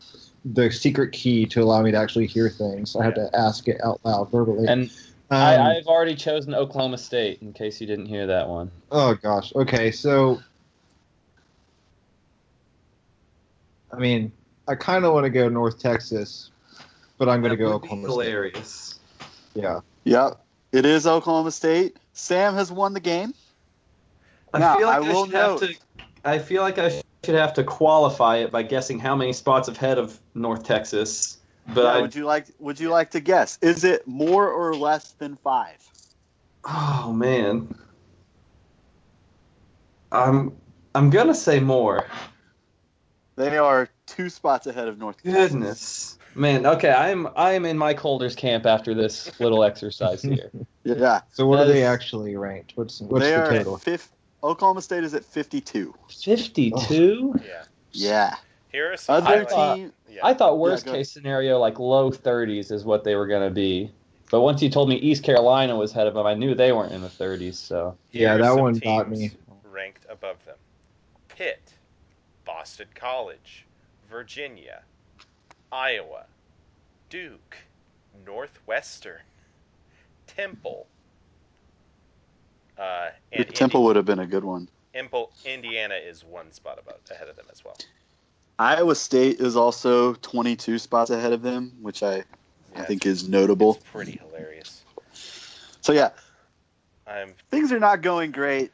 the 0.45 0.71
secret 0.71 1.11
key 1.11 1.45
to 1.47 1.61
allow 1.61 1.81
me 1.81 1.91
to 1.91 1.97
actually 1.97 2.27
hear 2.27 2.49
things. 2.49 2.95
I 2.95 3.03
have 3.05 3.15
to 3.15 3.29
ask 3.33 3.67
it 3.67 3.79
out 3.83 3.99
loud 4.03 4.31
verbally. 4.31 4.67
And 4.67 4.89
Um, 5.31 5.37
I, 5.37 5.75
I've 5.77 5.85
already 5.87 6.15
chosen 6.15 6.55
Oklahoma 6.55 6.97
State, 6.97 7.41
in 7.43 7.53
case 7.53 7.79
you 7.79 7.85
didn't 7.85 8.07
hear 8.07 8.25
that 8.27 8.47
one. 8.47 8.71
Oh 8.91 9.13
gosh. 9.15 9.53
Okay, 9.55 9.91
so 9.91 10.39
I 13.91 13.97
mean, 13.97 14.31
I 14.67 14.75
kind 14.75 15.05
of 15.05 15.13
want 15.13 15.25
to 15.25 15.29
go 15.29 15.49
North 15.49 15.79
Texas, 15.79 16.51
but 17.17 17.27
I'm 17.29 17.41
going 17.41 17.51
to 17.51 17.57
go 17.57 17.73
would 17.73 17.81
be 17.81 17.87
Oklahoma 17.87 18.01
State. 18.07 18.11
hilarious. 18.25 18.99
Yeah. 19.55 19.79
Yep. 20.03 20.39
It 20.71 20.85
is 20.85 21.07
Oklahoma 21.07 21.51
State. 21.51 21.97
Sam 22.13 22.53
has 22.53 22.71
won 22.71 22.93
the 22.93 22.99
game. 22.99 23.33
I 24.53 24.59
Now, 24.59 24.77
feel 24.77 24.87
like 24.87 25.01
I 25.03 25.05
I, 25.05 25.13
will 25.13 25.25
should 25.25 25.33
have 25.35 25.49
note- 25.49 25.61
to. 25.61 25.75
I 26.25 26.39
feel 26.39 26.61
like 26.61 26.77
I 26.77 27.01
should 27.25 27.35
have 27.35 27.53
to 27.55 27.63
qualify 27.63 28.37
it 28.37 28.51
by 28.51 28.63
guessing 28.63 28.99
how 28.99 29.15
many 29.15 29.33
spots 29.33 29.67
ahead 29.67 29.97
of 29.97 30.19
North 30.33 30.63
Texas. 30.63 31.37
But 31.67 31.83
Yeah, 31.83 31.89
I, 31.89 32.01
would 32.01 32.15
you 32.15 32.25
like 32.25 32.47
would 32.59 32.79
you 32.79 32.89
like 32.89 33.11
to 33.11 33.19
guess? 33.19 33.59
Is 33.61 33.83
it 33.83 34.07
more 34.07 34.49
or 34.49 34.73
less 34.73 35.11
than 35.13 35.35
five? 35.37 35.77
oh 36.65 37.13
man, 37.13 37.73
I'm 40.11 40.57
I'm 40.95 41.09
gonna 41.09 41.35
say 41.35 41.59
more. 41.59 42.05
They 43.35 43.57
are 43.57 43.89
two 44.05 44.29
spots 44.29 44.67
ahead 44.67 44.87
of 44.87 44.97
North 44.97 45.23
Texas. 45.23 45.51
Goodness, 45.51 46.17
man. 46.35 46.65
Okay, 46.65 46.91
I'm 46.91 47.27
I'm 47.35 47.65
in 47.65 47.77
Mike 47.77 47.99
Holder's 47.99 48.35
camp 48.35 48.65
after 48.65 48.93
this 48.93 49.39
little 49.39 49.63
exercise 49.63 50.21
here. 50.21 50.51
Yeah. 50.85 51.21
So 51.33 51.45
what 51.45 51.57
That 51.57 51.67
are 51.67 51.73
they 51.73 51.83
actually 51.83 52.35
ranked? 52.35 52.71
What's 52.75 52.99
what's 53.01 53.25
the 53.25 53.45
total? 53.47 53.75
at 53.75 53.81
fifth. 53.81 54.11
Oklahoma 54.43 54.81
State 54.81 55.03
is 55.03 55.13
at 55.13 55.25
52. 55.25 55.93
Fifty-two. 56.23 57.33
Oh. 57.35 57.41
Yeah. 57.45 57.63
Yeah. 57.91 58.35
Here 58.71 58.93
are 58.93 58.97
some 58.97 59.15
Other 59.15 59.25
highlights. 59.25 59.53
thought- 59.53 59.75
team. 59.75 59.93
Yeah. 60.09 60.25
I 60.25 60.33
thought 60.33 60.57
worst 60.59 60.85
go 60.85 60.91
ahead. 60.91 60.99
case 61.01 61.11
scenario 61.11 61.59
like 61.59 61.79
low 61.79 62.11
30s 62.11 62.71
is 62.71 62.83
what 62.85 63.03
they 63.03 63.15
were 63.15 63.27
gonna 63.27 63.49
be. 63.49 63.91
But 64.31 64.41
once 64.41 64.61
you 64.61 64.69
told 64.69 64.89
me 64.89 64.95
East 64.95 65.23
Carolina 65.23 65.75
was 65.75 65.91
ahead 65.91 66.07
of 66.07 66.13
them, 66.13 66.25
I 66.25 66.33
knew 66.35 66.53
they 66.55 66.71
weren't 66.71 66.93
in 66.93 67.01
the 67.01 67.09
30s. 67.09 67.55
So 67.55 67.97
Yeah, 68.11 68.19
Here 68.19 68.29
are 68.35 68.37
that 68.55 68.61
one 68.61 68.73
teams 68.73 68.83
got 68.83 69.09
me. 69.09 69.31
Ranked 69.63 70.05
above 70.09 70.43
them: 70.45 70.57
Pitt, 71.29 71.61
Boston 72.45 72.87
College, 72.95 73.65
Virginia, 74.09 74.81
Iowa, 75.71 76.25
Duke, 77.09 77.57
Northwestern, 78.25 79.21
Temple. 80.27 80.85
Uh, 82.79 83.09
and 83.33 83.53
Temple 83.53 83.83
would 83.83 83.95
have 83.95 84.05
been 84.05 84.19
a 84.19 84.25
good 84.25 84.43
one. 84.43 84.69
Indi- 84.93 85.27
Indiana 85.45 85.95
is 85.95 86.23
one 86.23 86.51
spot 86.51 86.79
above 86.79 86.99
ahead 87.11 87.27
of 87.27 87.35
them 87.35 87.45
as 87.51 87.63
well. 87.63 87.77
Iowa 88.57 88.95
State 88.95 89.39
is 89.39 89.55
also 89.55 90.13
22 90.15 90.79
spots 90.79 91.09
ahead 91.09 91.33
of 91.33 91.41
them, 91.41 91.73
which 91.81 92.03
I, 92.03 92.23
I 92.75 92.83
think 92.83 93.05
is 93.05 93.27
notable. 93.27 93.75
It's 93.75 93.89
pretty 93.91 94.19
hilarious. 94.21 94.83
So 95.81 95.93
yeah, 95.93 96.09
I'm 97.07 97.35
things 97.51 97.71
are 97.71 97.79
not 97.79 98.01
going 98.01 98.31
great 98.31 98.71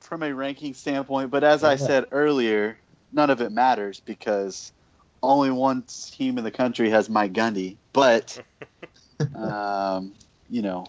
from 0.00 0.22
a 0.22 0.34
ranking 0.34 0.74
standpoint, 0.74 1.30
but 1.30 1.44
as 1.44 1.64
I 1.64 1.76
said 1.76 2.06
earlier, 2.10 2.78
none 3.12 3.30
of 3.30 3.40
it 3.40 3.52
matters 3.52 4.00
because 4.00 4.72
only 5.22 5.50
one 5.50 5.84
team 6.10 6.38
in 6.38 6.44
the 6.44 6.50
country 6.50 6.90
has 6.90 7.08
Mike 7.08 7.32
Gundy, 7.32 7.76
but 7.92 8.40
um, 9.34 10.12
you 10.50 10.62
know, 10.62 10.86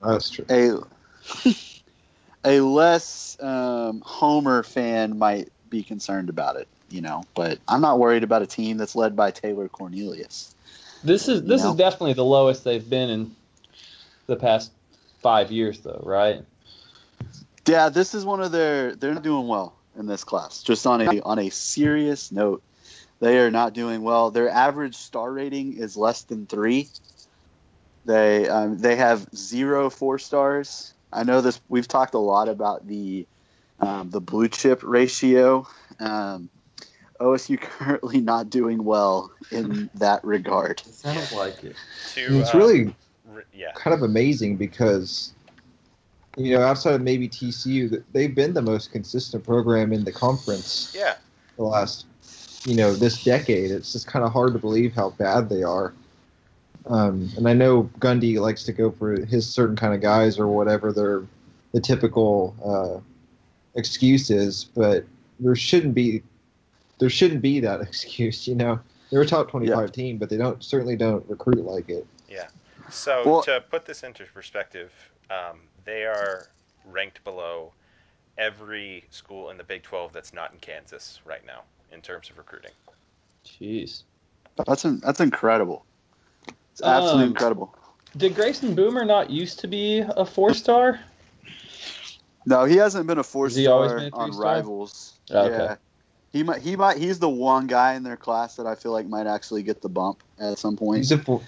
That's 0.00 0.30
true. 0.30 0.46
a 0.48 0.78
a 2.46 2.60
less 2.60 3.36
um, 3.40 4.00
Homer 4.06 4.62
fan 4.62 5.18
might 5.18 5.50
be 5.68 5.82
concerned 5.82 6.30
about 6.30 6.56
it, 6.56 6.68
you 6.88 7.02
know. 7.02 7.24
But 7.34 7.58
I'm 7.68 7.80
not 7.80 7.98
worried 7.98 8.22
about 8.22 8.40
a 8.42 8.46
team 8.46 8.78
that's 8.78 8.94
led 8.96 9.16
by 9.16 9.32
Taylor 9.32 9.68
Cornelius. 9.68 10.54
This 11.04 11.28
is 11.28 11.42
this 11.42 11.60
You 11.60 11.66
know? 11.66 11.70
is 11.72 11.76
definitely 11.76 12.14
the 12.14 12.24
lowest 12.24 12.64
they've 12.64 12.88
been 12.88 13.10
in 13.10 13.36
the 14.26 14.36
past 14.36 14.70
five 15.22 15.50
years, 15.52 15.80
though, 15.80 16.02
right? 16.04 16.42
Yeah, 17.66 17.88
this 17.88 18.14
is 18.14 18.24
one 18.24 18.40
of 18.40 18.52
their. 18.52 18.94
They're 18.94 19.12
not 19.12 19.24
doing 19.24 19.48
well 19.48 19.74
in 19.98 20.06
this 20.06 20.24
class. 20.24 20.62
Just 20.62 20.86
on 20.86 21.00
a 21.00 21.20
on 21.20 21.38
a 21.40 21.50
serious 21.50 22.30
note, 22.30 22.62
they 23.20 23.38
are 23.38 23.50
not 23.50 23.72
doing 23.72 24.02
well. 24.02 24.30
Their 24.30 24.48
average 24.48 24.94
star 24.94 25.32
rating 25.32 25.76
is 25.76 25.96
less 25.96 26.22
than 26.22 26.46
three. 26.46 26.88
They 28.04 28.48
um, 28.48 28.78
they 28.78 28.94
have 28.96 29.26
zero 29.34 29.90
four 29.90 30.18
stars. 30.20 30.94
I 31.12 31.24
know 31.24 31.40
this. 31.40 31.60
We've 31.68 31.88
talked 31.88 32.14
a 32.14 32.18
lot 32.18 32.48
about 32.48 32.86
the 32.86 33.26
um, 33.80 34.10
the 34.10 34.20
blue 34.20 34.48
chip 34.48 34.82
ratio. 34.82 35.66
Um, 36.00 36.50
OSU 37.20 37.60
currently 37.78 38.20
not 38.20 38.50
doing 38.50 38.84
well 38.84 39.30
in 39.50 39.90
that 39.94 40.24
regard. 40.24 40.82
It 40.86 40.94
sounds 40.94 41.32
like 41.32 41.62
it. 41.64 41.76
To 42.14 42.40
it's 42.40 42.54
uh, 42.54 42.58
really 42.58 42.94
re- 43.26 43.42
yeah. 43.54 43.72
kind 43.74 43.94
of 43.94 44.02
amazing 44.02 44.56
because 44.56 45.32
you 46.36 46.56
know 46.56 46.62
outside 46.62 46.94
of 46.94 47.02
maybe 47.02 47.28
TCU, 47.28 48.02
they've 48.12 48.34
been 48.34 48.52
the 48.54 48.62
most 48.62 48.92
consistent 48.92 49.44
program 49.44 49.92
in 49.92 50.04
the 50.04 50.12
conference 50.12 50.92
Yeah. 50.94 51.14
the 51.56 51.64
last 51.64 52.06
you 52.64 52.74
know 52.74 52.94
this 52.94 53.22
decade. 53.24 53.70
It's 53.70 53.92
just 53.92 54.06
kind 54.06 54.24
of 54.24 54.32
hard 54.32 54.52
to 54.54 54.58
believe 54.58 54.94
how 54.94 55.10
bad 55.10 55.48
they 55.48 55.62
are. 55.62 55.94
Um, 56.86 57.30
and 57.36 57.48
I 57.48 57.52
know 57.52 57.90
Gundy 57.98 58.38
likes 58.40 58.62
to 58.64 58.72
go 58.72 58.90
for 58.90 59.20
his 59.24 59.48
certain 59.48 59.76
kind 59.76 59.94
of 59.94 60.00
guys 60.00 60.38
or 60.38 60.46
whatever 60.46 60.92
their 60.92 61.22
the 61.72 61.80
typical 61.80 62.54
uh, 62.64 63.78
excuse 63.78 64.30
is, 64.30 64.64
but 64.64 65.04
there 65.40 65.56
shouldn't 65.56 65.94
be 65.94 66.22
there 66.98 67.10
shouldn't 67.10 67.42
be 67.42 67.60
that 67.60 67.80
excuse. 67.82 68.46
You 68.46 68.54
know, 68.54 68.80
they're 69.10 69.22
a 69.22 69.26
top 69.26 69.50
twenty 69.50 69.68
five 69.68 69.92
team, 69.92 70.18
but 70.18 70.30
they 70.30 70.36
don't 70.36 70.62
certainly 70.62 70.96
don't 70.96 71.28
recruit 71.28 71.64
like 71.64 71.88
it. 71.88 72.06
Yeah. 72.28 72.48
So 72.90 73.22
Well- 73.26 73.42
to 73.42 73.62
put 73.70 73.84
this 73.84 74.02
into 74.02 74.24
perspective, 74.32 74.92
um, 75.30 75.60
they 75.84 76.04
are 76.04 76.48
ranked 76.84 77.22
below 77.24 77.72
every 78.38 79.04
school 79.10 79.50
in 79.50 79.56
the 79.56 79.64
Big 79.64 79.82
12 79.82 80.12
that's 80.12 80.32
not 80.32 80.52
in 80.52 80.58
Kansas 80.58 81.20
right 81.24 81.44
now 81.46 81.62
in 81.90 82.00
terms 82.00 82.30
of 82.30 82.38
recruiting. 82.38 82.70
Jeez. 83.44 84.02
That's 84.66 84.84
in, 84.84 85.00
that's 85.00 85.20
incredible. 85.20 85.84
It's 86.76 86.82
absolutely 86.82 87.24
Um, 87.24 87.30
incredible. 87.30 87.74
Did 88.18 88.34
Grayson 88.34 88.74
Boomer 88.74 89.06
not 89.06 89.30
used 89.30 89.60
to 89.60 89.66
be 89.66 90.00
a 90.00 90.26
four 90.26 90.52
star? 90.52 91.00
No, 92.44 92.64
he 92.64 92.76
hasn't 92.76 93.06
been 93.06 93.16
a 93.16 93.24
four 93.24 93.46
Has 93.46 93.56
he 93.56 93.66
always 93.66 93.92
star 93.92 94.00
been 94.00 94.12
a 94.12 94.16
on 94.16 94.26
three-star? 94.28 94.44
rivals. 94.44 95.12
Okay. 95.30 95.56
Yeah. 95.56 95.76
He 96.32 96.42
might 96.42 96.60
he 96.60 96.76
might 96.76 96.98
he's 96.98 97.18
the 97.18 97.30
one 97.30 97.66
guy 97.66 97.94
in 97.94 98.02
their 98.02 98.18
class 98.18 98.56
that 98.56 98.66
I 98.66 98.74
feel 98.74 98.92
like 98.92 99.06
might 99.06 99.26
actually 99.26 99.62
get 99.62 99.80
the 99.80 99.88
bump 99.88 100.22
at 100.38 100.58
some 100.58 100.76
point. 100.76 100.98
He's 100.98 101.12
a 101.12 101.18
four, 101.18 101.40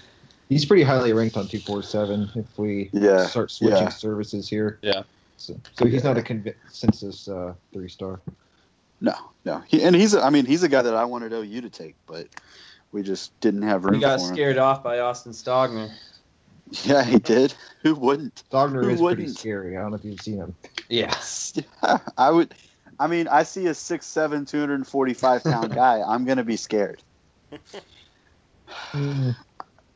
he's 0.48 0.64
pretty 0.64 0.82
highly 0.82 1.12
ranked 1.12 1.36
on 1.36 1.46
two 1.46 1.58
four 1.60 1.82
seven. 1.82 2.30
If 2.34 2.58
we 2.58 2.88
Yeah, 2.94 3.26
start 3.26 3.50
switching 3.50 3.82
yeah. 3.82 3.88
services 3.90 4.48
here, 4.48 4.78
Yeah. 4.80 5.02
So, 5.36 5.60
so 5.74 5.84
he's 5.84 6.04
not 6.04 6.16
a 6.16 6.22
consensus 6.22 7.28
uh, 7.28 7.52
three 7.74 7.90
star. 7.90 8.20
No, 9.02 9.14
no. 9.44 9.62
He, 9.68 9.82
and 9.82 9.94
he's 9.94 10.14
a, 10.14 10.24
I 10.24 10.30
mean 10.30 10.46
he's 10.46 10.62
a 10.62 10.68
guy 10.70 10.80
that 10.80 10.94
I 10.94 11.04
wanted 11.04 11.34
OU 11.34 11.60
to 11.60 11.70
take, 11.70 11.96
but 12.06 12.28
we 12.92 13.02
just 13.02 13.38
didn't 13.40 13.62
have 13.62 13.84
room 13.84 13.94
We 13.94 14.00
got 14.00 14.20
for 14.20 14.28
him. 14.28 14.34
scared 14.34 14.58
off 14.58 14.82
by 14.82 15.00
Austin 15.00 15.32
Stogner. 15.32 15.90
Yeah, 16.84 17.02
he 17.02 17.18
did. 17.18 17.54
Who 17.82 17.94
wouldn't? 17.94 18.42
Stogner 18.52 18.82
Who 18.82 18.90
is 18.90 19.00
pretty 19.00 19.02
wouldn't? 19.22 19.38
scary. 19.38 19.74
I 19.74 19.80
don't 19.80 19.90
know 19.90 19.96
if 19.96 20.04
you've 20.04 20.20
seen 20.20 20.36
him. 20.36 20.54
Yeah. 20.90 21.14
Yeah, 21.82 21.98
I 22.18 22.30
would. 22.30 22.54
I 22.98 23.06
mean, 23.06 23.26
I 23.26 23.44
see 23.44 23.66
a 23.68 23.70
6'7", 23.70 24.46
245 24.46 25.44
pound 25.44 25.74
guy. 25.74 26.02
I'm 26.06 26.26
gonna 26.26 26.44
be 26.44 26.56
scared. 26.56 27.02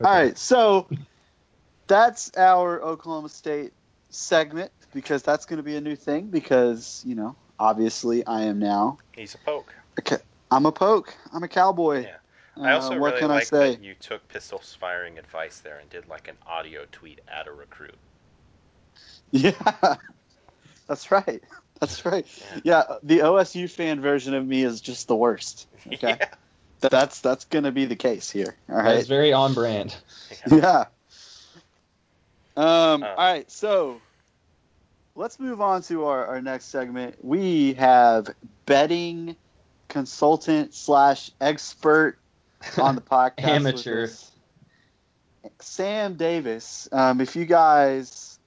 Okay. 0.01 0.09
All 0.09 0.17
right, 0.17 0.37
so 0.37 0.89
that's 1.87 2.31
our 2.35 2.81
Oklahoma 2.81 3.29
State 3.29 3.71
segment 4.09 4.71
because 4.93 5.23
that's 5.23 5.45
going 5.45 5.57
to 5.57 5.63
be 5.63 5.75
a 5.75 5.81
new 5.81 5.95
thing 5.95 6.27
because 6.27 7.01
you 7.05 7.15
know 7.15 7.35
obviously 7.59 8.25
I 8.25 8.43
am 8.43 8.59
now 8.59 8.97
He's 9.13 9.35
a 9.35 9.37
poke. 9.37 9.73
Okay, 9.99 10.17
I'm 10.51 10.65
a 10.65 10.71
poke 10.71 11.15
I'm 11.31 11.43
a 11.43 11.47
cowboy. 11.47 12.03
Yeah. 12.03 12.15
I 12.61 12.71
also 12.71 12.95
Uh, 12.95 12.99
what 12.99 13.15
really 13.15 13.19
can 13.19 13.31
I 13.31 13.39
like 13.39 13.43
say? 13.43 13.75
that 13.75 13.79
you 13.79 13.95
took 13.95 14.27
pistols 14.27 14.75
firing 14.79 15.17
advice 15.17 15.59
there 15.59 15.79
and 15.79 15.89
did 15.89 16.07
like 16.07 16.27
an 16.27 16.37
audio 16.45 16.85
tweet 16.91 17.21
at 17.27 17.47
a 17.47 17.51
recruit. 17.51 17.97
Yeah, 19.31 19.95
that's 20.87 21.11
right. 21.11 21.43
That's 21.79 22.05
right. 22.05 22.25
Yeah, 22.63 22.83
the 23.03 23.19
OSU 23.19 23.69
fan 23.69 24.01
version 24.01 24.33
of 24.33 24.45
me 24.45 24.63
is 24.63 24.81
just 24.81 25.07
the 25.07 25.15
worst. 25.15 25.67
Okay, 25.87 26.17
Yeah. 26.19 26.29
That's 26.81 27.21
that's 27.21 27.45
going 27.45 27.63
to 27.63 27.71
be 27.71 27.85
the 27.85 27.95
case 27.95 28.29
here. 28.29 28.57
All 28.69 28.81
That 28.83 28.83
right. 28.83 28.95
is 28.95 29.07
very 29.07 29.33
on 29.33 29.53
brand. 29.53 29.95
Yeah. 30.49 30.85
Um, 32.55 33.03
Uh. 33.03 33.15
all 33.17 33.33
right, 33.33 33.49
so 33.51 34.01
let's 35.15 35.39
move 35.39 35.61
on 35.61 35.81
to 35.83 36.05
our, 36.05 36.25
our 36.27 36.41
next 36.41 36.65
segment. 36.65 37.23
We 37.23 37.73
have 37.73 38.29
betting 38.65 39.35
consultant 39.89 40.73
slash 40.73 41.31
expert 41.41 42.19
on 42.77 42.95
the 42.95 43.01
podcast. 43.01 43.37
with 43.37 43.45
Amateur. 43.45 44.07
Sam 45.59 46.15
Davis. 46.15 46.87
Um, 46.91 47.21
if 47.21 47.35
you 47.35 47.45
guys 47.45 48.39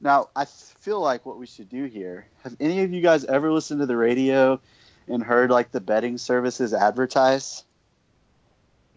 now, 0.00 0.28
I 0.36 0.44
feel 0.44 1.00
like 1.00 1.24
what 1.24 1.38
we 1.38 1.46
should 1.46 1.68
do 1.68 1.84
here. 1.84 2.26
Have 2.42 2.56
any 2.60 2.82
of 2.82 2.92
you 2.92 3.00
guys 3.00 3.24
ever 3.24 3.50
listened 3.52 3.80
to 3.80 3.86
the 3.86 3.96
radio 3.96 4.60
and 5.08 5.22
heard 5.22 5.50
like 5.50 5.70
the 5.72 5.80
betting 5.80 6.18
services 6.18 6.74
advertise? 6.74 7.64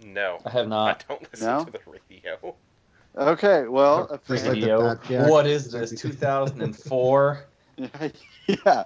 No. 0.04 0.40
I 0.46 0.50
have 0.52 0.68
not. 0.68 1.06
I 1.10 1.14
don't 1.14 1.32
listen 1.32 1.48
No? 1.48 1.64
to 1.66 1.72
the 1.72 1.80
radio. 1.88 2.56
Okay, 3.18 3.68
well, 3.68 4.20
Just 4.28 4.46
like 4.46 4.54
Radio. 4.56 4.96
What 5.28 5.48
is 5.48 5.72
this? 5.72 6.00
2004? 6.00 7.46
yeah. 8.48 8.84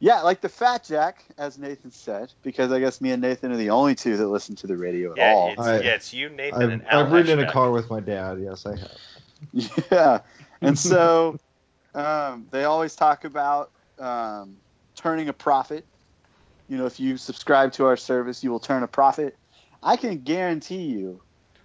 Yeah, 0.00 0.22
like 0.22 0.40
the 0.40 0.48
Fat 0.48 0.84
Jack, 0.84 1.24
as 1.38 1.58
Nathan 1.58 1.90
said, 1.90 2.32
because 2.42 2.72
I 2.72 2.80
guess 2.80 3.00
me 3.00 3.10
and 3.12 3.22
Nathan 3.22 3.52
are 3.52 3.56
the 3.56 3.70
only 3.70 3.94
two 3.94 4.16
that 4.16 4.26
listen 4.26 4.56
to 4.56 4.66
the 4.66 4.76
radio 4.76 5.12
at 5.12 5.18
Yeah, 5.18 5.32
all. 5.32 5.48
it's, 5.50 5.60
I- 5.60 5.80
yeah, 5.80 5.94
it's 5.94 6.12
you, 6.12 6.28
Nathan, 6.28 6.62
I've, 6.62 6.70
and 6.70 6.86
Al 6.88 7.00
I've 7.06 7.12
ridden 7.12 7.38
in 7.38 7.44
a 7.46 7.52
car 7.52 7.70
with 7.70 7.90
my 7.90 8.00
dad. 8.00 8.38
Yes, 8.40 8.66
I 8.66 8.76
have. 8.76 8.96
Yeah. 9.90 10.20
And 10.62 10.78
so 10.78 11.38
um, 11.94 12.46
they 12.50 12.64
always 12.64 12.96
talk 12.96 13.24
about 13.24 13.70
um, 13.98 14.56
turning 14.96 15.28
a 15.28 15.32
profit. 15.32 15.86
You 16.68 16.78
know, 16.78 16.86
if 16.86 16.98
you 16.98 17.16
subscribe 17.18 17.72
to 17.74 17.86
our 17.86 17.96
service, 17.96 18.42
you 18.42 18.50
will 18.50 18.60
turn 18.60 18.82
a 18.82 18.88
profit. 18.88 19.36
I 19.82 19.96
can 19.96 20.20
guarantee 20.22 20.84
you 20.84 21.20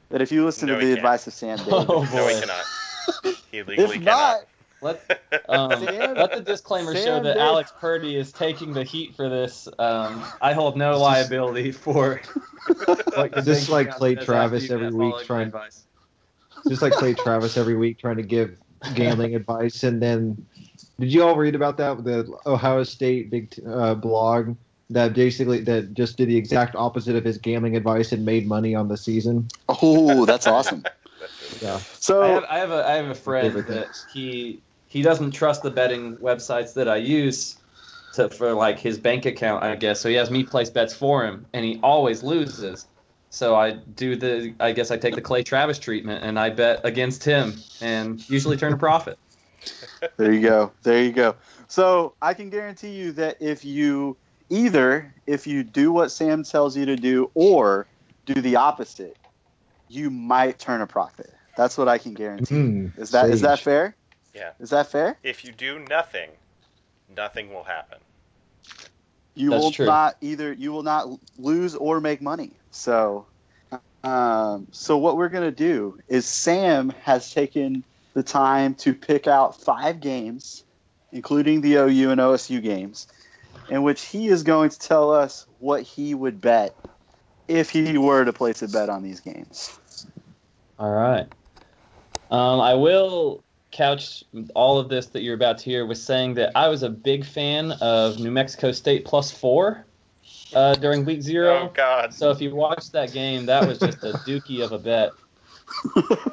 that 0.09 0.21
if 0.21 0.31
you 0.31 0.43
listen 0.43 0.67
No, 0.67 0.75
to 0.75 0.79
the 0.81 0.87
can't. 0.87 0.97
advice 0.99 1.27
of 1.27 1.33
Sam 1.33 1.57
Davis, 1.57 1.71
Oh, 1.71 2.01
No, 2.01 2.01
he 2.03 2.17
boy. 2.17 2.39
cannot. 2.39 2.65
He 3.51 3.63
legally 3.63 3.97
if 3.97 4.03
not, 4.03 4.41
Let 4.81 5.21
um, 5.49 5.71
Sam- 5.71 6.15
let 6.15 6.33
the 6.33 6.41
disclaimer 6.41 6.95
show 6.95 7.15
that 7.15 7.33
did- 7.33 7.37
Alex 7.37 7.73
Purdy 7.79 8.15
is 8.15 8.31
taking 8.31 8.73
the 8.73 8.83
heat 8.83 9.15
for 9.15 9.29
this. 9.29 9.67
Um, 9.77 10.23
I 10.41 10.53
hold 10.53 10.77
no 10.77 10.97
liability 10.97 11.71
for. 11.71 12.21
what 12.85 13.31
your 13.31 13.39
Is 13.39 13.45
this 13.45 13.69
like 13.69 13.87
account 13.87 13.99
Clay 13.99 14.15
Travis 14.15 14.69
every 14.69 14.91
week 14.91 15.15
trying- 15.25 15.47
advice. 15.47 15.85
Just 16.67 16.81
like 16.81 16.93
Clay 16.93 17.13
Travis 17.13 17.55
every 17.55 17.77
week 17.77 17.99
trying 17.99 18.17
to 18.17 18.23
give 18.23 18.57
gambling 18.93 19.33
advice, 19.33 19.83
and 19.83 20.01
then 20.01 20.45
did 20.99 21.13
you 21.13 21.23
all 21.23 21.35
read 21.35 21.55
about 21.55 21.77
that? 21.77 22.03
The 22.03 22.29
Ohio 22.45 22.83
State 22.83 23.29
big 23.29 23.53
uh, 23.65 23.95
blog 23.95 24.55
that 24.89 25.13
basically 25.13 25.59
that 25.61 25.93
just 25.93 26.17
did 26.17 26.27
the 26.27 26.35
exact 26.35 26.75
opposite 26.75 27.15
of 27.15 27.23
his 27.23 27.37
gambling 27.37 27.77
advice 27.77 28.11
and 28.11 28.25
made 28.25 28.47
money 28.47 28.75
on 28.75 28.87
the 28.87 28.97
season. 28.97 29.47
oh, 29.69 30.25
that's 30.25 30.47
awesome. 30.47 30.83
Yeah. 31.61 31.77
So 31.77 32.23
I 32.23 32.27
have, 32.27 32.43
I 32.43 32.57
have 32.57 32.71
a 32.71 32.87
I 32.87 32.91
have 32.95 33.07
a 33.07 33.15
friend 33.15 33.55
that 33.55 33.87
he 34.13 34.61
he 34.89 35.01
doesn't 35.01 35.31
trust 35.31 35.63
the 35.63 35.71
betting 35.71 36.17
websites 36.17 36.73
that 36.73 36.89
I 36.89 36.97
use 36.97 37.57
to 38.13 38.29
for 38.29 38.53
like 38.53 38.79
his 38.79 38.97
bank 38.97 39.25
account, 39.25 39.63
I 39.63 39.75
guess. 39.75 40.01
So 40.01 40.09
he 40.09 40.15
has 40.15 40.29
me 40.29 40.43
place 40.43 40.69
bets 40.69 40.93
for 40.93 41.25
him, 41.25 41.45
and 41.53 41.63
he 41.63 41.79
always 41.81 42.23
loses. 42.23 42.87
So 43.29 43.55
I 43.55 43.71
do 43.71 44.15
the 44.15 44.55
I 44.59 44.71
guess 44.71 44.89
I 44.91 44.97
take 44.97 45.15
the 45.15 45.21
Clay 45.21 45.43
Travis 45.43 45.77
treatment 45.77 46.23
and 46.23 46.39
I 46.39 46.49
bet 46.49 46.81
against 46.83 47.23
him 47.23 47.53
and 47.81 48.27
usually 48.29 48.57
turn 48.57 48.73
a 48.73 48.77
profit. 48.87 49.17
There 50.17 50.33
you 50.33 50.41
go. 50.41 50.71
There 50.83 51.03
you 51.03 51.11
go. 51.11 51.35
So 51.67 52.15
I 52.21 52.33
can 52.33 52.49
guarantee 52.49 52.89
you 52.91 53.11
that 53.13 53.37
if 53.39 53.63
you 53.63 54.17
either 54.49 55.13
if 55.27 55.45
you 55.45 55.63
do 55.63 55.91
what 55.91 56.09
Sam 56.11 56.43
tells 56.43 56.75
you 56.75 56.85
to 56.87 56.95
do 56.95 57.29
or 57.35 57.87
do 58.25 58.41
the 58.41 58.55
opposite, 58.55 59.17
you 59.87 60.09
might 60.09 60.57
turn 60.57 60.81
a 60.81 60.87
profit. 60.87 61.31
That's 61.55 61.77
what 61.77 61.87
I 61.87 61.99
can 61.99 62.15
guarantee. 62.15 62.55
Mm, 62.55 62.97
Is 62.97 63.11
that 63.11 63.29
is 63.29 63.41
that 63.41 63.59
fair? 63.59 63.95
Yeah. 64.33 64.51
Is 64.59 64.69
that 64.69 64.91
fair? 64.91 65.17
If 65.23 65.43
you 65.43 65.51
do 65.51 65.79
nothing, 65.79 66.29
nothing 67.15 67.53
will 67.53 67.63
happen. 67.63 67.99
you 69.35 69.51
That's 69.51 69.63
will 69.63 69.71
true. 69.71 69.85
not 69.85 70.15
either 70.21 70.51
you 70.51 70.71
will 70.71 70.83
not 70.83 71.07
lose 71.37 71.75
or 71.75 72.01
make 72.01 72.21
money. 72.21 72.51
So, 72.71 73.27
um, 74.03 74.67
so 74.71 74.97
what 74.97 75.17
we're 75.17 75.29
gonna 75.29 75.51
do 75.51 75.99
is 76.07 76.25
Sam 76.25 76.89
has 77.03 77.33
taken 77.33 77.83
the 78.13 78.23
time 78.23 78.75
to 78.75 78.93
pick 78.93 79.27
out 79.27 79.61
five 79.61 79.99
games, 79.99 80.63
including 81.11 81.61
the 81.61 81.75
OU 81.75 82.11
and 82.11 82.21
OSU 82.21 82.61
games, 82.61 83.07
in 83.69 83.83
which 83.83 84.01
he 84.03 84.27
is 84.27 84.43
going 84.43 84.71
to 84.71 84.79
tell 84.79 85.13
us 85.13 85.45
what 85.59 85.83
he 85.83 86.13
would 86.13 86.41
bet 86.41 86.75
if 87.47 87.69
he 87.69 87.97
were 87.97 88.25
to 88.25 88.33
place 88.33 88.61
a 88.61 88.67
bet 88.67 88.89
on 88.89 89.03
these 89.03 89.21
games. 89.21 89.71
All 90.77 90.91
right. 90.91 91.27
Um, 92.31 92.61
I 92.61 92.75
will 92.75 93.43
couch 93.71 94.23
all 94.55 94.79
of 94.79 94.89
this 94.89 95.07
that 95.07 95.21
you're 95.21 95.35
about 95.35 95.57
to 95.59 95.65
hear 95.65 95.85
with 95.85 95.97
saying 95.97 96.33
that 96.35 96.51
I 96.55 96.67
was 96.67 96.83
a 96.83 96.89
big 96.89 97.25
fan 97.25 97.71
of 97.73 98.19
New 98.19 98.31
Mexico 98.31 98.71
State 98.71 99.05
plus 99.05 99.31
four 99.31 99.85
uh, 100.53 100.73
during 100.75 101.05
week 101.05 101.21
zero. 101.21 101.69
Oh 101.69 101.71
God. 101.73 102.13
So 102.13 102.31
if 102.31 102.41
you 102.41 102.55
watched 102.55 102.91
that 102.93 103.13
game, 103.13 103.45
that 103.45 103.67
was 103.67 103.79
just 103.79 104.03
a 104.03 104.13
dookie 104.25 104.63
of 104.63 104.71
a 104.71 104.79
bet. 104.79 105.11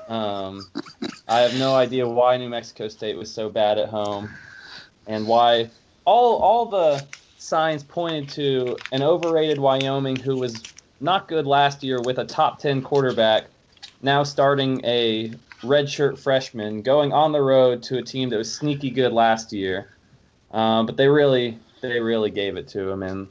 Um, 0.09 0.67
I 1.27 1.41
have 1.41 1.59
no 1.59 1.75
idea 1.75 2.09
why 2.09 2.37
New 2.37 2.49
Mexico 2.49 2.87
State 2.89 3.17
was 3.17 3.31
so 3.31 3.51
bad 3.51 3.77
at 3.77 3.89
home, 3.89 4.31
and 5.09 5.27
why 5.27 5.69
all 6.05 6.37
all 6.37 6.67
the 6.67 7.05
signs 7.37 7.83
pointed 7.83 8.29
to 8.31 8.77
an 8.93 9.03
overrated 9.03 9.59
Wyoming 9.59 10.17
who 10.17 10.37
was 10.37 10.63
not 11.01 11.29
good 11.29 11.47
last 11.47 11.83
year 11.83 12.01
with 12.01 12.19
a 12.19 12.25
top 12.25 12.61
ten 12.61 12.81
quarterback, 12.81 13.47
now 14.01 14.23
starting 14.23 14.81
a 14.85 15.33
redshirt 15.63 16.19
freshman 16.19 16.83
going 16.83 17.13
on 17.13 17.33
the 17.33 17.41
road 17.41 17.83
to 17.85 17.99
a 17.99 18.03
team 18.03 18.31
that 18.31 18.37
was 18.37 18.53
sneaky 18.53 18.91
good 18.91 19.13
last 19.13 19.53
year. 19.53 19.91
Um, 20.53 20.87
but 20.87 20.97
they 20.97 21.09
really 21.09 21.59
they 21.81 22.01
really 22.01 22.31
gave 22.31 22.57
it 22.57 22.69
to 22.69 22.89
him 22.89 23.03
in 23.03 23.29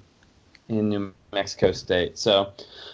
in 0.70 0.90
New 0.90 1.14
Mexico 1.34 1.72
State. 1.72 2.18
So 2.18 2.54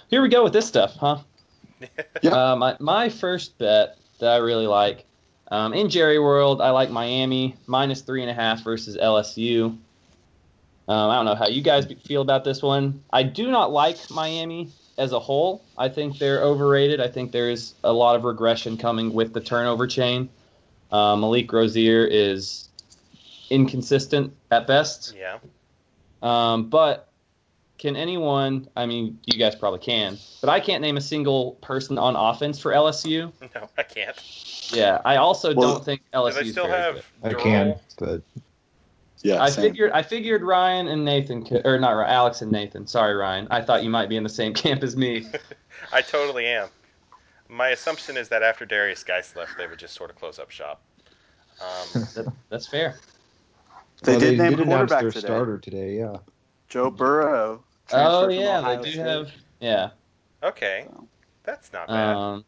here 0.09 0.21
we 0.21 0.29
go 0.29 0.43
with 0.43 0.53
this 0.53 0.67
stuff, 0.67 0.95
huh? 0.95 1.19
Yep. 2.21 2.33
Uh, 2.33 2.55
my 2.55 2.77
my 2.79 3.09
first 3.09 3.57
bet 3.57 3.97
that 4.19 4.33
I 4.33 4.37
really 4.37 4.67
like 4.67 5.05
um, 5.51 5.73
in 5.73 5.89
Jerry 5.89 6.19
World, 6.19 6.61
I 6.61 6.69
like 6.69 6.89
Miami 6.89 7.55
minus 7.67 8.01
three 8.01 8.21
and 8.21 8.29
a 8.29 8.33
half 8.33 8.63
versus 8.63 8.95
LSU. 8.95 9.65
Um, 10.87 11.09
I 11.09 11.15
don't 11.15 11.25
know 11.25 11.35
how 11.35 11.47
you 11.47 11.61
guys 11.61 11.85
feel 12.05 12.21
about 12.21 12.43
this 12.43 12.61
one. 12.61 13.03
I 13.11 13.23
do 13.23 13.51
not 13.51 13.71
like 13.71 13.97
Miami 14.09 14.69
as 15.01 15.11
a 15.13 15.19
whole. 15.19 15.63
I 15.79 15.89
think 15.89 16.19
they're 16.19 16.43
overrated. 16.43 17.01
I 17.01 17.07
think 17.07 17.31
there's 17.31 17.73
a 17.83 17.91
lot 17.91 18.15
of 18.15 18.23
regression 18.23 18.77
coming 18.77 19.11
with 19.13 19.33
the 19.33 19.41
turnover 19.41 19.87
chain. 19.87 20.29
Uh, 20.91 21.15
Malik 21.15 21.51
Rosier 21.51 22.05
is 22.05 22.69
inconsistent 23.49 24.31
at 24.51 24.67
best. 24.67 25.15
Yeah. 25.17 25.39
Um, 26.21 26.69
but 26.69 27.09
can 27.79 27.95
anyone? 27.95 28.67
I 28.75 28.85
mean, 28.85 29.19
you 29.25 29.39
guys 29.39 29.55
probably 29.55 29.79
can, 29.79 30.19
but 30.39 30.51
I 30.51 30.59
can't 30.59 30.81
name 30.83 30.97
a 30.97 31.01
single 31.01 31.53
person 31.61 31.97
on 31.97 32.15
offense 32.15 32.59
for 32.59 32.71
LSU. 32.71 33.31
No, 33.55 33.67
I 33.77 33.83
can't. 33.83 34.15
Yeah, 34.71 35.01
I 35.03 35.17
also 35.17 35.53
Well, 35.53 35.73
don't 35.73 35.83
think 35.85 36.01
Do 36.13 36.19
LSU 36.19 36.33
they 36.35 36.41
is 36.41 36.51
still 36.51 36.67
very 36.67 36.79
have? 36.81 36.95
good. 37.23 37.35
I 37.35 37.41
can, 37.41 37.75
but 37.97 38.21
Yeah, 39.23 39.41
I 39.41 39.49
same. 39.49 39.65
figured 39.65 39.91
I 39.91 40.01
figured 40.01 40.41
Ryan 40.41 40.87
and 40.87 41.05
Nathan 41.05 41.43
could, 41.45 41.65
or 41.65 41.79
not 41.79 41.91
Alex 42.07 42.41
and 42.41 42.51
Nathan. 42.51 42.87
Sorry, 42.87 43.13
Ryan. 43.13 43.47
I 43.51 43.61
thought 43.61 43.83
you 43.83 43.89
might 43.89 44.09
be 44.09 44.15
in 44.17 44.23
the 44.23 44.29
same 44.29 44.53
camp 44.55 44.83
as 44.83 44.95
me. 44.97 45.27
I 45.93 46.01
totally 46.01 46.47
am. 46.47 46.69
My 47.49 47.69
assumption 47.69 48.17
is 48.17 48.29
that 48.29 48.43
after 48.43 48.65
Derrius 48.65 49.05
Guice 49.05 49.35
left, 49.35 49.57
they 49.57 49.67
would 49.67 49.77
just 49.79 49.93
sort 49.93 50.09
of 50.09 50.15
close 50.15 50.39
up 50.39 50.51
shop. 50.51 50.81
Um, 51.61 52.01
That, 52.15 52.33
that's 52.49 52.67
fair. 52.67 52.95
They 54.03 54.13
well, 54.13 54.19
did 54.19 54.37
name 54.39 54.55
did 54.55 54.65
quarterback 54.65 55.01
their 55.01 55.11
today. 55.11 55.27
starter 55.27 55.57
today. 55.59 55.97
Yeah, 55.97 56.17
Joe 56.69 56.89
Burrow. 56.89 57.63
Oh 57.91 58.29
yeah, 58.29 58.59
Ohio 58.59 58.77
they 58.77 58.83
do 58.83 58.91
State. 58.91 59.01
have. 59.05 59.31
Yeah. 59.59 59.89
okay, 60.41 60.85
So, 60.87 61.07
that's 61.43 61.71
not 61.73 61.87
bad. 61.87 62.15
Um. 62.15 62.45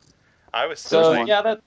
I 0.54 0.66
was 0.68 0.80
still 0.80 1.04
So 1.04 1.04
There's 1.04 1.10
like, 1.12 1.20
one. 1.20 1.28
yeah, 1.28 1.42
that. 1.44 1.62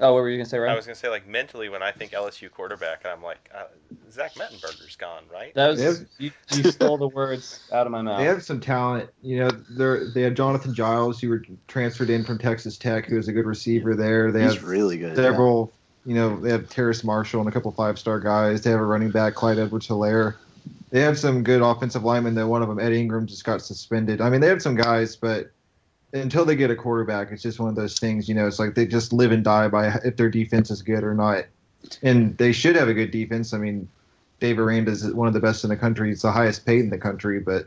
Oh, 0.00 0.12
what 0.12 0.22
were 0.22 0.28
you 0.28 0.38
gonna 0.38 0.48
say, 0.48 0.58
right? 0.58 0.72
I 0.72 0.74
was 0.76 0.86
gonna 0.86 0.96
say 0.96 1.08
like 1.08 1.26
mentally 1.26 1.68
when 1.68 1.82
I 1.82 1.92
think 1.92 2.12
LSU 2.12 2.50
quarterback, 2.50 3.06
I'm 3.06 3.22
like 3.22 3.48
uh, 3.54 3.64
Zach 4.10 4.34
Mettenberger's 4.34 4.96
gone, 4.96 5.22
right? 5.32 5.54
That 5.54 5.68
was 5.68 5.82
have- 5.82 6.06
you, 6.18 6.32
you 6.52 6.70
stole 6.70 6.98
the 6.98 7.08
words 7.08 7.60
out 7.72 7.86
of 7.86 7.92
my 7.92 8.02
mouth. 8.02 8.18
they 8.18 8.24
have 8.24 8.42
some 8.42 8.60
talent. 8.60 9.10
You 9.22 9.38
know, 9.40 9.50
they 9.50 10.10
they 10.12 10.22
have 10.22 10.34
Jonathan 10.34 10.74
Giles, 10.74 11.20
who 11.20 11.28
were 11.28 11.44
transferred 11.68 12.10
in 12.10 12.24
from 12.24 12.38
Texas 12.38 12.76
Tech, 12.76 13.06
who 13.06 13.18
is 13.18 13.28
a 13.28 13.32
good 13.32 13.46
receiver 13.46 13.94
there. 13.94 14.32
They 14.32 14.42
He's 14.42 14.54
have 14.54 14.64
really 14.64 14.98
good. 14.98 15.14
several. 15.16 15.72
You 16.06 16.14
know, 16.14 16.38
they 16.40 16.50
have 16.50 16.68
Terrace 16.68 17.02
Marshall 17.02 17.40
and 17.40 17.48
a 17.48 17.52
couple 17.52 17.70
five 17.70 17.98
star 17.98 18.20
guys. 18.20 18.62
They 18.62 18.70
have 18.70 18.80
a 18.80 18.84
running 18.84 19.10
back, 19.10 19.34
Clyde 19.34 19.58
Edwards 19.58 19.86
Helaire. 19.88 20.34
They 20.90 21.00
have 21.00 21.18
some 21.18 21.42
good 21.42 21.62
offensive 21.62 22.04
linemen. 22.04 22.34
Though 22.34 22.46
one 22.48 22.62
of 22.62 22.68
them, 22.68 22.78
Ed 22.78 22.92
Ingram, 22.92 23.26
just 23.26 23.44
got 23.44 23.62
suspended. 23.62 24.20
I 24.20 24.28
mean, 24.28 24.40
they 24.40 24.48
have 24.48 24.60
some 24.60 24.74
guys, 24.74 25.16
but 25.16 25.50
until 26.14 26.44
they 26.44 26.56
get 26.56 26.70
a 26.70 26.76
quarterback, 26.76 27.32
it's 27.32 27.42
just 27.42 27.58
one 27.58 27.68
of 27.68 27.74
those 27.74 27.98
things. 27.98 28.28
You 28.28 28.34
know, 28.34 28.46
it's 28.46 28.58
like 28.58 28.74
they 28.74 28.86
just 28.86 29.12
live 29.12 29.32
and 29.32 29.44
die 29.44 29.68
by 29.68 29.88
if 30.04 30.16
their 30.16 30.30
defense 30.30 30.70
is 30.70 30.80
good 30.80 31.04
or 31.04 31.14
not. 31.14 31.44
And 32.02 32.36
they 32.38 32.52
should 32.52 32.76
have 32.76 32.88
a 32.88 32.94
good 32.94 33.10
defense. 33.10 33.52
I 33.52 33.58
mean, 33.58 33.88
Dave 34.40 34.58
Aranda 34.58 34.92
is 34.92 35.12
one 35.12 35.28
of 35.28 35.34
the 35.34 35.40
best 35.40 35.64
in 35.64 35.70
the 35.70 35.76
country. 35.76 36.10
It's 36.10 36.22
the 36.22 36.32
highest 36.32 36.64
paid 36.64 36.80
in 36.80 36.90
the 36.90 36.98
country, 36.98 37.40
but 37.40 37.66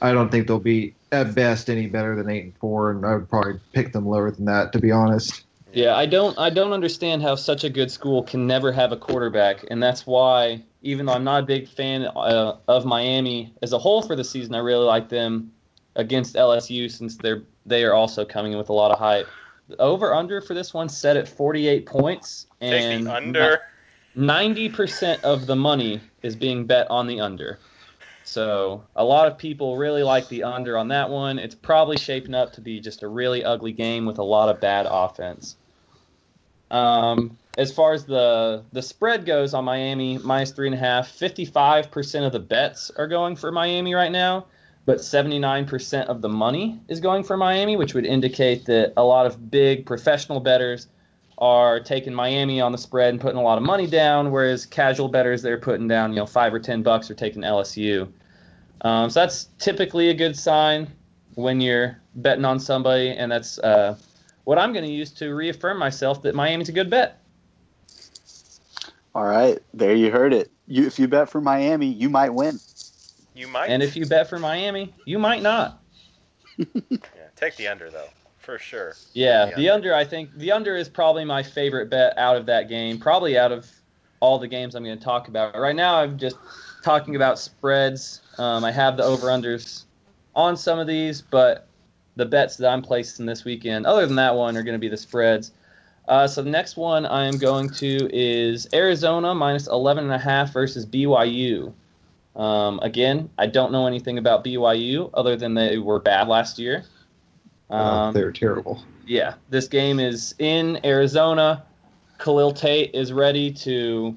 I 0.00 0.12
don't 0.12 0.30
think 0.30 0.46
they'll 0.46 0.60
be 0.60 0.94
at 1.10 1.34
best 1.34 1.68
any 1.70 1.86
better 1.86 2.14
than 2.14 2.30
eight 2.30 2.44
and 2.44 2.56
four. 2.58 2.90
And 2.90 3.04
I 3.04 3.14
would 3.14 3.28
probably 3.28 3.58
pick 3.72 3.92
them 3.92 4.06
lower 4.06 4.30
than 4.30 4.44
that, 4.44 4.72
to 4.74 4.78
be 4.78 4.92
honest. 4.92 5.44
Yeah, 5.72 5.96
I 5.96 6.04
don't 6.04 6.38
I 6.38 6.50
don't 6.50 6.72
understand 6.72 7.22
how 7.22 7.34
such 7.34 7.64
a 7.64 7.70
good 7.70 7.90
school 7.90 8.22
can 8.22 8.46
never 8.46 8.72
have 8.72 8.92
a 8.92 8.96
quarterback, 8.96 9.64
and 9.70 9.82
that's 9.82 10.06
why 10.06 10.62
even 10.82 11.06
though 11.06 11.14
I'm 11.14 11.24
not 11.24 11.44
a 11.44 11.46
big 11.46 11.66
fan 11.66 12.04
uh, 12.04 12.56
of 12.68 12.84
Miami 12.84 13.54
as 13.62 13.72
a 13.72 13.78
whole 13.78 14.02
for 14.02 14.14
the 14.14 14.24
season, 14.24 14.54
I 14.54 14.58
really 14.58 14.84
like 14.84 15.08
them 15.08 15.50
against 15.96 16.34
LSU 16.34 16.90
since 16.90 17.16
they're 17.16 17.42
they 17.66 17.84
are 17.84 17.94
also 17.94 18.24
coming 18.24 18.52
in 18.52 18.58
with 18.58 18.70
a 18.70 18.72
lot 18.72 18.90
of 18.90 18.98
hype. 18.98 19.28
The 19.68 19.80
over 19.80 20.14
under 20.14 20.40
for 20.40 20.54
this 20.54 20.74
one 20.74 20.88
set 20.88 21.16
at 21.16 21.28
48 21.28 21.86
points, 21.86 22.46
and 22.60 23.08
under. 23.08 23.60
90% 24.16 25.22
of 25.22 25.46
the 25.46 25.56
money 25.56 26.00
is 26.22 26.36
being 26.36 26.66
bet 26.66 26.86
on 26.90 27.06
the 27.06 27.20
under. 27.20 27.58
So 28.24 28.84
a 28.94 29.04
lot 29.04 29.26
of 29.26 29.38
people 29.38 29.76
really 29.76 30.02
like 30.02 30.28
the 30.28 30.44
under 30.44 30.76
on 30.76 30.88
that 30.88 31.08
one. 31.08 31.38
It's 31.38 31.54
probably 31.54 31.96
shaping 31.96 32.34
up 32.34 32.52
to 32.52 32.60
be 32.60 32.78
just 32.78 33.02
a 33.02 33.08
really 33.08 33.42
ugly 33.42 33.72
game 33.72 34.04
with 34.04 34.18
a 34.18 34.22
lot 34.22 34.48
of 34.48 34.60
bad 34.60 34.86
offense. 34.88 35.56
Um, 36.70 37.36
as 37.58 37.72
far 37.72 37.92
as 37.92 38.04
the 38.04 38.64
the 38.72 38.80
spread 38.80 39.26
goes 39.26 39.54
on 39.54 39.64
Miami, 39.64 40.18
minus 40.18 40.52
three 40.52 40.68
and 40.68 40.74
a 40.74 40.78
half, 40.78 41.10
55% 41.10 42.26
of 42.26 42.32
the 42.32 42.38
bets 42.38 42.90
are 42.96 43.08
going 43.08 43.36
for 43.36 43.52
Miami 43.52 43.94
right 43.94 44.12
now, 44.12 44.46
but 44.84 44.98
79% 44.98 46.06
of 46.06 46.22
the 46.22 46.28
money 46.28 46.80
is 46.88 47.00
going 47.00 47.22
for 47.22 47.36
Miami, 47.36 47.76
which 47.76 47.94
would 47.94 48.04
indicate 48.04 48.64
that 48.66 48.92
a 48.96 49.04
lot 49.04 49.26
of 49.26 49.50
big 49.50 49.86
professional 49.86 50.40
bettors 50.40 50.88
are 51.38 51.80
taking 51.80 52.14
Miami 52.14 52.60
on 52.60 52.72
the 52.72 52.78
spread 52.78 53.10
and 53.10 53.20
putting 53.20 53.38
a 53.38 53.42
lot 53.42 53.58
of 53.58 53.64
money 53.64 53.86
down, 53.86 54.30
whereas 54.30 54.66
casual 54.66 55.08
bettors 55.08 55.42
they're 55.42 55.58
putting 55.58 55.88
down 55.88 56.10
you 56.10 56.16
know 56.16 56.26
five 56.26 56.52
or 56.52 56.60
ten 56.60 56.82
bucks 56.82 57.10
or 57.10 57.14
taking 57.14 57.42
LSU. 57.42 58.08
Um, 58.82 59.10
so 59.10 59.20
that's 59.20 59.48
typically 59.58 60.08
a 60.10 60.14
good 60.14 60.36
sign 60.36 60.88
when 61.34 61.60
you're 61.60 62.00
betting 62.16 62.44
on 62.44 62.60
somebody, 62.60 63.10
and 63.10 63.30
that's 63.30 63.58
uh, 63.60 63.96
what 64.44 64.58
I'm 64.58 64.72
going 64.72 64.84
to 64.84 64.90
use 64.90 65.10
to 65.12 65.34
reaffirm 65.34 65.78
myself 65.78 66.22
that 66.22 66.34
Miami's 66.34 66.68
a 66.68 66.72
good 66.72 66.90
bet. 66.90 67.20
All 69.14 69.24
right, 69.24 69.58
there 69.74 69.94
you 69.94 70.10
heard 70.10 70.32
it. 70.32 70.50
You, 70.66 70.86
if 70.86 70.98
you 70.98 71.06
bet 71.06 71.28
for 71.28 71.40
Miami, 71.40 71.86
you 71.86 72.08
might 72.08 72.30
win. 72.30 72.58
You 73.34 73.48
might. 73.48 73.66
And 73.66 73.82
if 73.82 73.96
you 73.96 74.06
bet 74.06 74.28
for 74.28 74.38
Miami, 74.38 74.94
you 75.04 75.18
might 75.18 75.42
not. 75.42 75.80
yeah, 76.58 76.98
take 77.36 77.56
the 77.56 77.68
under 77.68 77.90
though, 77.90 78.08
for 78.38 78.58
sure. 78.58 78.94
Yeah, 79.14 79.46
The 79.46 79.54
the 79.56 79.70
under. 79.70 79.94
I 79.94 80.04
think 80.04 80.36
the 80.36 80.52
under 80.52 80.76
is 80.76 80.88
probably 80.88 81.24
my 81.24 81.42
favorite 81.42 81.90
bet 81.90 82.16
out 82.18 82.36
of 82.36 82.46
that 82.46 82.68
game. 82.68 82.98
Probably 82.98 83.38
out 83.38 83.52
of 83.52 83.70
all 84.20 84.38
the 84.38 84.48
games 84.48 84.74
I'm 84.74 84.84
going 84.84 84.98
to 84.98 85.04
talk 85.04 85.28
about. 85.28 85.58
Right 85.58 85.74
now, 85.74 85.96
I'm 85.96 86.18
just 86.18 86.36
talking 86.84 87.16
about 87.16 87.38
spreads. 87.38 88.20
Um, 88.38 88.64
I 88.64 88.70
have 88.70 88.96
the 88.96 89.02
over 89.02 89.26
unders 89.26 89.84
on 90.34 90.56
some 90.56 90.78
of 90.78 90.86
these, 90.86 91.22
but 91.22 91.66
the 92.16 92.26
bets 92.26 92.56
that 92.56 92.68
I'm 92.68 92.82
placing 92.82 93.26
this 93.26 93.44
weekend, 93.44 93.86
other 93.86 94.06
than 94.06 94.16
that 94.16 94.34
one, 94.34 94.56
are 94.56 94.62
going 94.62 94.74
to 94.74 94.80
be 94.80 94.88
the 94.88 94.96
spreads. 94.96 95.52
Uh, 96.08 96.26
so 96.26 96.42
the 96.42 96.50
next 96.50 96.76
one 96.76 97.06
I 97.06 97.26
am 97.26 97.38
going 97.38 97.70
to 97.70 98.08
is 98.12 98.68
Arizona 98.72 99.34
minus 99.34 99.66
11 99.66 100.04
and 100.04 100.12
a 100.12 100.18
half 100.18 100.52
versus 100.52 100.84
BYU. 100.84 101.72
Um, 102.34 102.78
again, 102.82 103.28
I 103.38 103.46
don't 103.46 103.72
know 103.72 103.86
anything 103.86 104.18
about 104.18 104.44
BYU 104.44 105.10
other 105.14 105.36
than 105.36 105.54
they 105.54 105.78
were 105.78 106.00
bad 106.00 106.28
last 106.28 106.58
year. 106.58 106.84
Uh, 107.70 107.74
Um, 107.74 108.14
they're 108.14 108.32
terrible. 108.32 108.82
yeah, 109.06 109.34
this 109.50 109.68
game 109.68 110.00
is 110.00 110.34
in 110.38 110.80
Arizona. 110.84 111.64
Khalil 112.18 112.52
Tate 112.52 112.94
is 112.94 113.12
ready 113.12 113.50
to 113.52 114.14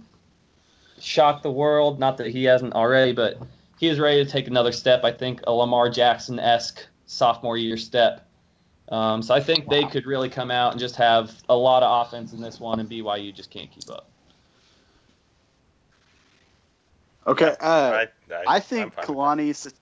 shock 1.00 1.42
the 1.44 1.52
world. 1.52 2.00
Not 2.00 2.18
that 2.18 2.28
he 2.28 2.44
hasn't 2.46 2.74
already, 2.74 3.12
but 3.12 3.38
he 3.80 3.88
is 3.88 4.00
ready 4.00 4.24
to 4.24 4.30
take 4.30 4.48
another 4.48 4.72
step. 4.72 5.04
I 5.04 5.12
think 5.12 5.42
a 5.48 5.52
Lamar 5.52 5.90
Jackson 5.90 6.40
esque 6.40 6.86
sophomore 7.08 7.58
year 7.58 7.78
step. 7.78 8.22
Um, 8.90 9.22
so 9.22 9.34
I 9.34 9.40
think 9.40 9.68
they 9.68 9.84
could 9.84 10.06
really 10.06 10.30
come 10.30 10.52
out 10.52 10.72
and 10.72 10.80
just 10.80 10.96
have 10.96 11.34
a 11.50 11.56
lot 11.56 11.82
of 11.84 12.06
offense 12.08 12.34
in 12.34 12.42
this 12.42 12.60
one, 12.60 12.80
and 12.80 12.90
BYU 12.90 13.34
just 13.34 13.50
can't 13.50 13.70
keep 13.72 13.90
up. 13.90 14.10
Okay. 17.28 17.56
Uh, 17.60 18.06
I, 18.30 18.44
I 18.48 18.60
think 18.60 18.84
I'm 18.86 18.92
fine 18.92 19.08
with 19.08 19.18
Kalani. 19.18 19.74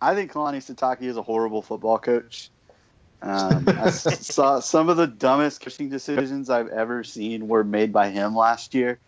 I 0.00 0.14
think 0.14 0.32
Kalani 0.32 0.56
Sitake 0.58 1.02
is 1.02 1.16
a 1.16 1.22
horrible 1.22 1.62
football 1.62 1.98
coach. 1.98 2.50
Um, 3.20 3.64
I 3.68 3.86
s- 3.88 4.26
saw 4.34 4.60
some 4.60 4.88
of 4.88 4.96
the 4.96 5.06
dumbest 5.06 5.60
coaching 5.60 5.88
decisions 5.88 6.50
I've 6.50 6.68
ever 6.68 7.02
seen 7.04 7.48
were 7.48 7.64
made 7.64 7.92
by 7.92 8.10
him 8.10 8.36
last 8.36 8.74
year. 8.74 8.98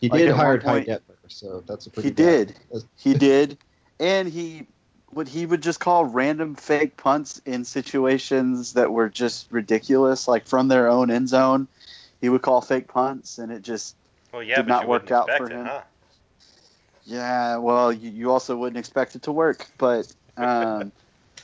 He 0.00 0.08
Like, 0.08 0.18
did 0.20 0.28
at 0.28 0.36
one 0.36 0.44
hire 0.44 0.58
Ty 0.58 0.66
point- 0.68 0.88
Detmer, 0.88 1.16
so 1.28 1.64
that's 1.66 1.86
a 1.86 1.90
pretty. 1.90 2.08
He 2.10 2.14
bad- 2.14 2.54
did. 2.72 2.84
He 2.96 3.14
did, 3.14 3.58
and 3.98 4.28
he 4.28 4.66
would 5.10 5.26
he 5.26 5.44
would 5.46 5.62
just 5.62 5.80
call 5.80 6.04
random 6.04 6.54
fake 6.54 6.96
punts 6.96 7.40
in 7.46 7.64
situations 7.64 8.74
that 8.74 8.92
were 8.92 9.08
just 9.08 9.50
ridiculous, 9.50 10.28
like 10.28 10.46
from 10.46 10.68
their 10.68 10.88
own 10.88 11.10
end 11.10 11.28
zone. 11.28 11.66
He 12.20 12.28
would 12.28 12.42
call 12.42 12.60
fake 12.60 12.88
punts, 12.88 13.38
and 13.38 13.50
it 13.50 13.62
just. 13.62 13.96
Well, 14.32 14.42
yeah, 14.42 14.56
did 14.56 14.66
not 14.68 14.86
work 14.86 15.10
out 15.10 15.28
expect 15.28 15.38
for 15.38 15.50
it, 15.50 15.56
him. 15.56 15.66
Huh? 15.66 15.80
Yeah, 17.08 17.56
well, 17.56 17.90
you, 17.92 18.10
you 18.10 18.30
also 18.30 18.54
wouldn't 18.56 18.76
expect 18.78 19.16
it 19.16 19.22
to 19.22 19.32
work, 19.32 19.66
but 19.78 20.12
um, 20.36 20.92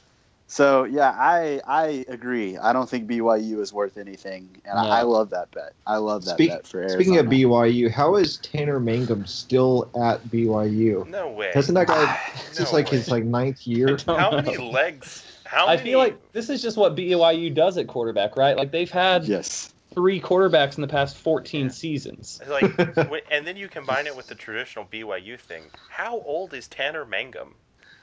so 0.47 0.85
yeah, 0.85 1.11
I 1.19 1.61
I 1.67 2.05
agree. 2.09 2.59
I 2.59 2.73
don't 2.75 2.89
think 2.89 3.09
BYU 3.09 3.61
is 3.61 3.73
worth 3.73 3.97
anything, 3.97 4.49
and 4.67 4.75
No. 4.75 4.91
I, 4.91 4.99
I 4.99 5.03
love 5.03 5.31
that 5.31 5.51
bet. 5.53 5.73
I 5.87 5.97
love 5.97 6.27
that 6.27 6.35
Speak- 6.35 6.51
bet 6.51 6.67
for 6.67 6.81
Arizona. 6.81 7.03
Speaking 7.03 7.19
of 7.19 7.27
BYU, 7.27 7.91
how 7.91 8.17
is 8.17 8.37
Tanner 8.39 8.79
Mangum 8.79 9.25
still 9.27 9.91
at 10.01 10.23
BYU? 10.25 11.09
No 11.09 11.31
way. 11.31 11.51
Hasn't 11.55 11.77
that 11.77 11.87
guy? 11.87 11.95
Ah, 12.07 12.33
It's 12.49 12.59
just 12.59 12.73
No 12.73 12.79
like 12.79 12.89
his 12.91 13.09
like 13.09 13.25
ninth 13.25 13.67
year. 13.67 13.97
How 14.07 14.31
know. 14.31 14.43
many 14.43 14.59
legs? 14.59 15.25
How 15.45 15.67
I 15.67 15.77
many? 15.77 15.91
feel 15.91 15.99
like 15.99 16.33
this 16.33 16.51
is 16.51 16.61
just 16.61 16.77
what 16.77 16.95
BYU 16.95 17.55
does 17.55 17.79
at 17.79 17.87
quarterback, 17.87 18.37
right? 18.37 18.57
Like 18.57 18.71
they've 18.71 18.91
had 18.91 19.25
yes, 19.25 19.73
three 19.95 20.21
quarterbacks 20.21 20.77
in 20.77 20.83
the 20.83 20.89
past 20.89 21.17
14 21.17 21.71
seasons. 21.71 22.41
Like, 22.49 22.65
and 23.31 23.47
then 23.47 23.57
you 23.57 23.69
combine 23.69 24.07
it 24.07 24.17
with 24.17 24.27
the 24.27 24.35
traditional 24.35 24.85
BYU 24.85 25.39
thing. 25.39 25.63
How 25.89 26.21
old 26.21 26.53
is 26.53 26.69
Tanner 26.69 27.05
Mangum? 27.05 27.55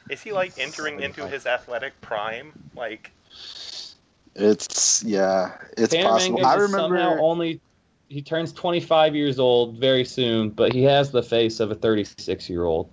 Is 0.10 0.22
he 0.22 0.32
like 0.32 0.58
entering 0.58 1.02
into 1.02 1.28
his 1.28 1.46
athletic 1.46 2.00
prime? 2.02 2.54
Like, 2.76 3.12
it's 4.36 5.04
yeah, 5.04 5.58
it's 5.78 5.94
Tanner 5.94 6.10
possible. 6.10 6.38
Mangum 6.38 6.50
I 6.50 6.56
is 6.56 6.72
remember. 6.72 6.98
somehow 6.98 7.22
only 7.22 7.62
he 8.10 8.22
turns 8.22 8.52
25 8.52 9.16
years 9.16 9.40
old 9.40 9.78
very 9.78 10.06
soon, 10.06 10.50
but 10.50 10.74
he 10.74 10.84
has 10.84 11.12
the 11.12 11.24
face 11.24 11.60
of 11.60 11.72
a 11.72 11.76
36 11.76 12.50
year 12.50 12.66
old. 12.66 12.90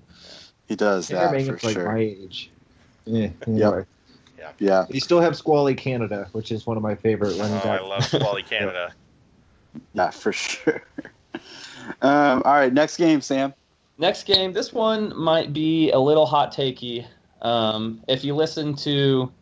he 0.66 0.76
does 0.76 1.08
Tanner 1.08 1.20
that 1.22 1.32
Mangum's 1.32 1.60
for 1.60 1.66
like 1.66 1.74
sure. 1.74 1.92
my 1.92 1.98
age. 2.00 2.50
Yeah. 3.04 3.30
Anyway. 3.46 3.84
Yeah, 4.38 4.52
Yeah. 4.58 4.86
You 4.88 5.00
still 5.00 5.20
have 5.20 5.36
Squally 5.36 5.74
Canada, 5.74 6.28
which 6.32 6.52
is 6.52 6.66
one 6.66 6.76
of 6.76 6.82
my 6.82 6.94
favorite 6.94 7.36
oh, 7.38 7.60
I 7.64 7.80
love 7.80 8.04
Squally 8.04 8.42
Canada. 8.48 8.92
yeah, 9.94 10.10
for 10.10 10.32
sure. 10.32 10.82
um, 12.02 12.42
all 12.44 12.54
right, 12.54 12.72
next 12.72 12.96
game, 12.96 13.20
Sam. 13.20 13.52
Next 13.98 14.24
game, 14.24 14.52
this 14.52 14.72
one 14.72 15.16
might 15.18 15.52
be 15.52 15.90
a 15.90 15.98
little 15.98 16.26
hot 16.26 16.54
takey. 16.54 17.04
Um, 17.42 18.02
if 18.06 18.24
you 18.24 18.34
listen 18.34 18.74
to 18.76 19.32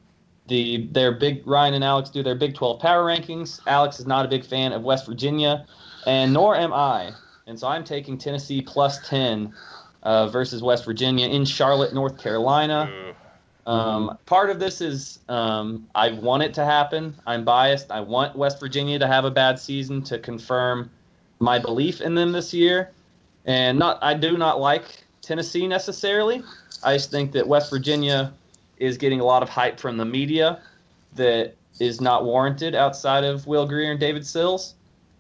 the 0.49 0.87
their 0.93 1.13
big 1.13 1.47
Ryan 1.47 1.75
and 1.75 1.85
Alex 1.85 2.09
do 2.11 2.23
their 2.23 2.35
Big 2.35 2.55
12 2.55 2.81
power 2.81 3.05
rankings, 3.05 3.61
Alex 3.67 4.01
is 4.01 4.07
not 4.07 4.25
a 4.25 4.29
big 4.29 4.45
fan 4.45 4.73
of 4.73 4.83
West 4.83 5.07
Virginia, 5.07 5.67
and 6.07 6.33
nor 6.33 6.57
am 6.57 6.73
I. 6.73 7.13
And 7.47 7.59
so 7.59 7.69
I'm 7.69 7.85
taking 7.85 8.19
Tennessee 8.19 8.61
plus 8.63 9.07
10 9.09 9.53
uh, 10.03 10.29
versus 10.29 10.63
West 10.63 10.85
Virginia 10.85 11.29
in 11.29 11.45
Charlotte, 11.45 11.95
North 11.95 12.19
Carolina. 12.19 12.91
Ooh. 12.91 13.16
Um, 13.67 14.17
part 14.27 14.49
of 14.49 14.61
this 14.61 14.81
is 14.81 15.19
um, 15.29 15.89
I 15.95 16.13
want 16.13 16.45
it 16.45 16.55
to 16.55 16.65
happen. 16.65 17.15
I'm 17.27 17.45
biased. 17.45 17.91
I 17.91 18.01
want 18.01 18.37
West 18.37 18.61
Virginia 18.61 18.99
to 18.99 19.07
have 19.07 19.25
a 19.25 19.31
bad 19.31 19.59
season 19.59 20.03
to 20.05 20.19
confirm 20.19 20.89
my 21.41 21.59
belief 21.59 22.01
in 22.01 22.15
them 22.15 22.33
this 22.33 22.55
year. 22.55 22.93
And 23.45 23.79
not, 23.79 23.99
I 24.03 24.15
do 24.15 24.39
not 24.39 24.61
like 24.61 25.05
Tennessee 25.21 25.67
necessarily. 25.67 26.43
I 26.85 26.95
just 26.95 27.11
think 27.11 27.33
that 27.33 27.47
West 27.47 27.71
Virginia 27.71 28.33
is 28.79 28.97
getting 28.97 29.21
a 29.21 29.25
lot 29.25 29.43
of 29.43 29.49
hype 29.49 29.81
from 29.81 29.97
the 29.97 30.05
media 30.05 30.61
that 31.15 31.55
is 31.81 32.01
not 32.01 32.25
warranted 32.25 32.75
outside 32.75 33.25
of 33.25 33.47
Will 33.47 33.67
Grier 33.67 33.91
and 33.91 34.01
David 34.01 34.27
Sills. 34.27 34.75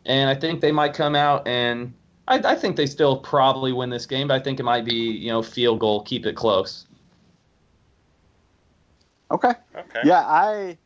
And 0.04 0.30
I 0.30 0.34
think 0.34 0.60
they 0.60 0.72
might 0.72 0.94
come 0.94 1.16
out 1.16 1.46
and 1.48 1.92
I, 2.28 2.38
I 2.38 2.54
think 2.54 2.76
they 2.76 2.86
still 2.86 3.16
probably 3.16 3.72
win 3.72 3.90
this 3.90 4.06
game, 4.06 4.28
but 4.28 4.34
I 4.34 4.40
think 4.40 4.60
it 4.60 4.64
might 4.64 4.84
be 4.84 4.94
you 4.94 5.30
know 5.30 5.42
field 5.42 5.80
goal, 5.80 6.02
keep 6.02 6.26
it 6.26 6.34
close. 6.34 6.85
Okay. 9.30 9.52
Okay. 9.74 10.00
Yeah, 10.04 10.20
I 10.20 10.76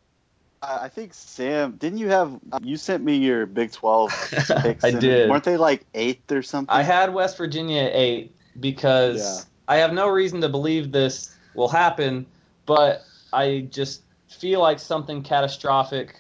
I 0.63 0.89
think 0.89 1.15
Sam, 1.15 1.73
didn't 1.73 1.99
you 1.99 2.09
have 2.09 2.39
you 2.63 2.77
sent 2.77 3.03
me 3.03 3.17
your 3.17 3.47
Big 3.47 3.73
12 3.73 4.11
picks? 4.63 4.85
I 4.85 4.91
did. 4.91 5.31
Weren't 5.31 5.45
they 5.45 5.57
like 5.57 5.91
8th 5.95 6.31
or 6.33 6.43
something? 6.43 6.75
I 6.75 6.83
had 6.83 7.15
West 7.15 7.39
Virginia 7.39 7.91
eight 7.93 8.35
because 8.59 9.19
Yeah. 9.19 9.75
I 9.75 9.77
have 9.79 9.93
no 9.93 10.09
reason 10.09 10.41
to 10.43 10.49
believe 10.49 10.93
this 10.93 11.35
will 11.55 11.69
happen, 11.69 12.27
but 12.67 13.05
I 13.33 13.69
just 13.71 14.03
feel 14.29 14.61
like 14.61 14.79
something 14.79 15.23
catastrophic 15.23 16.17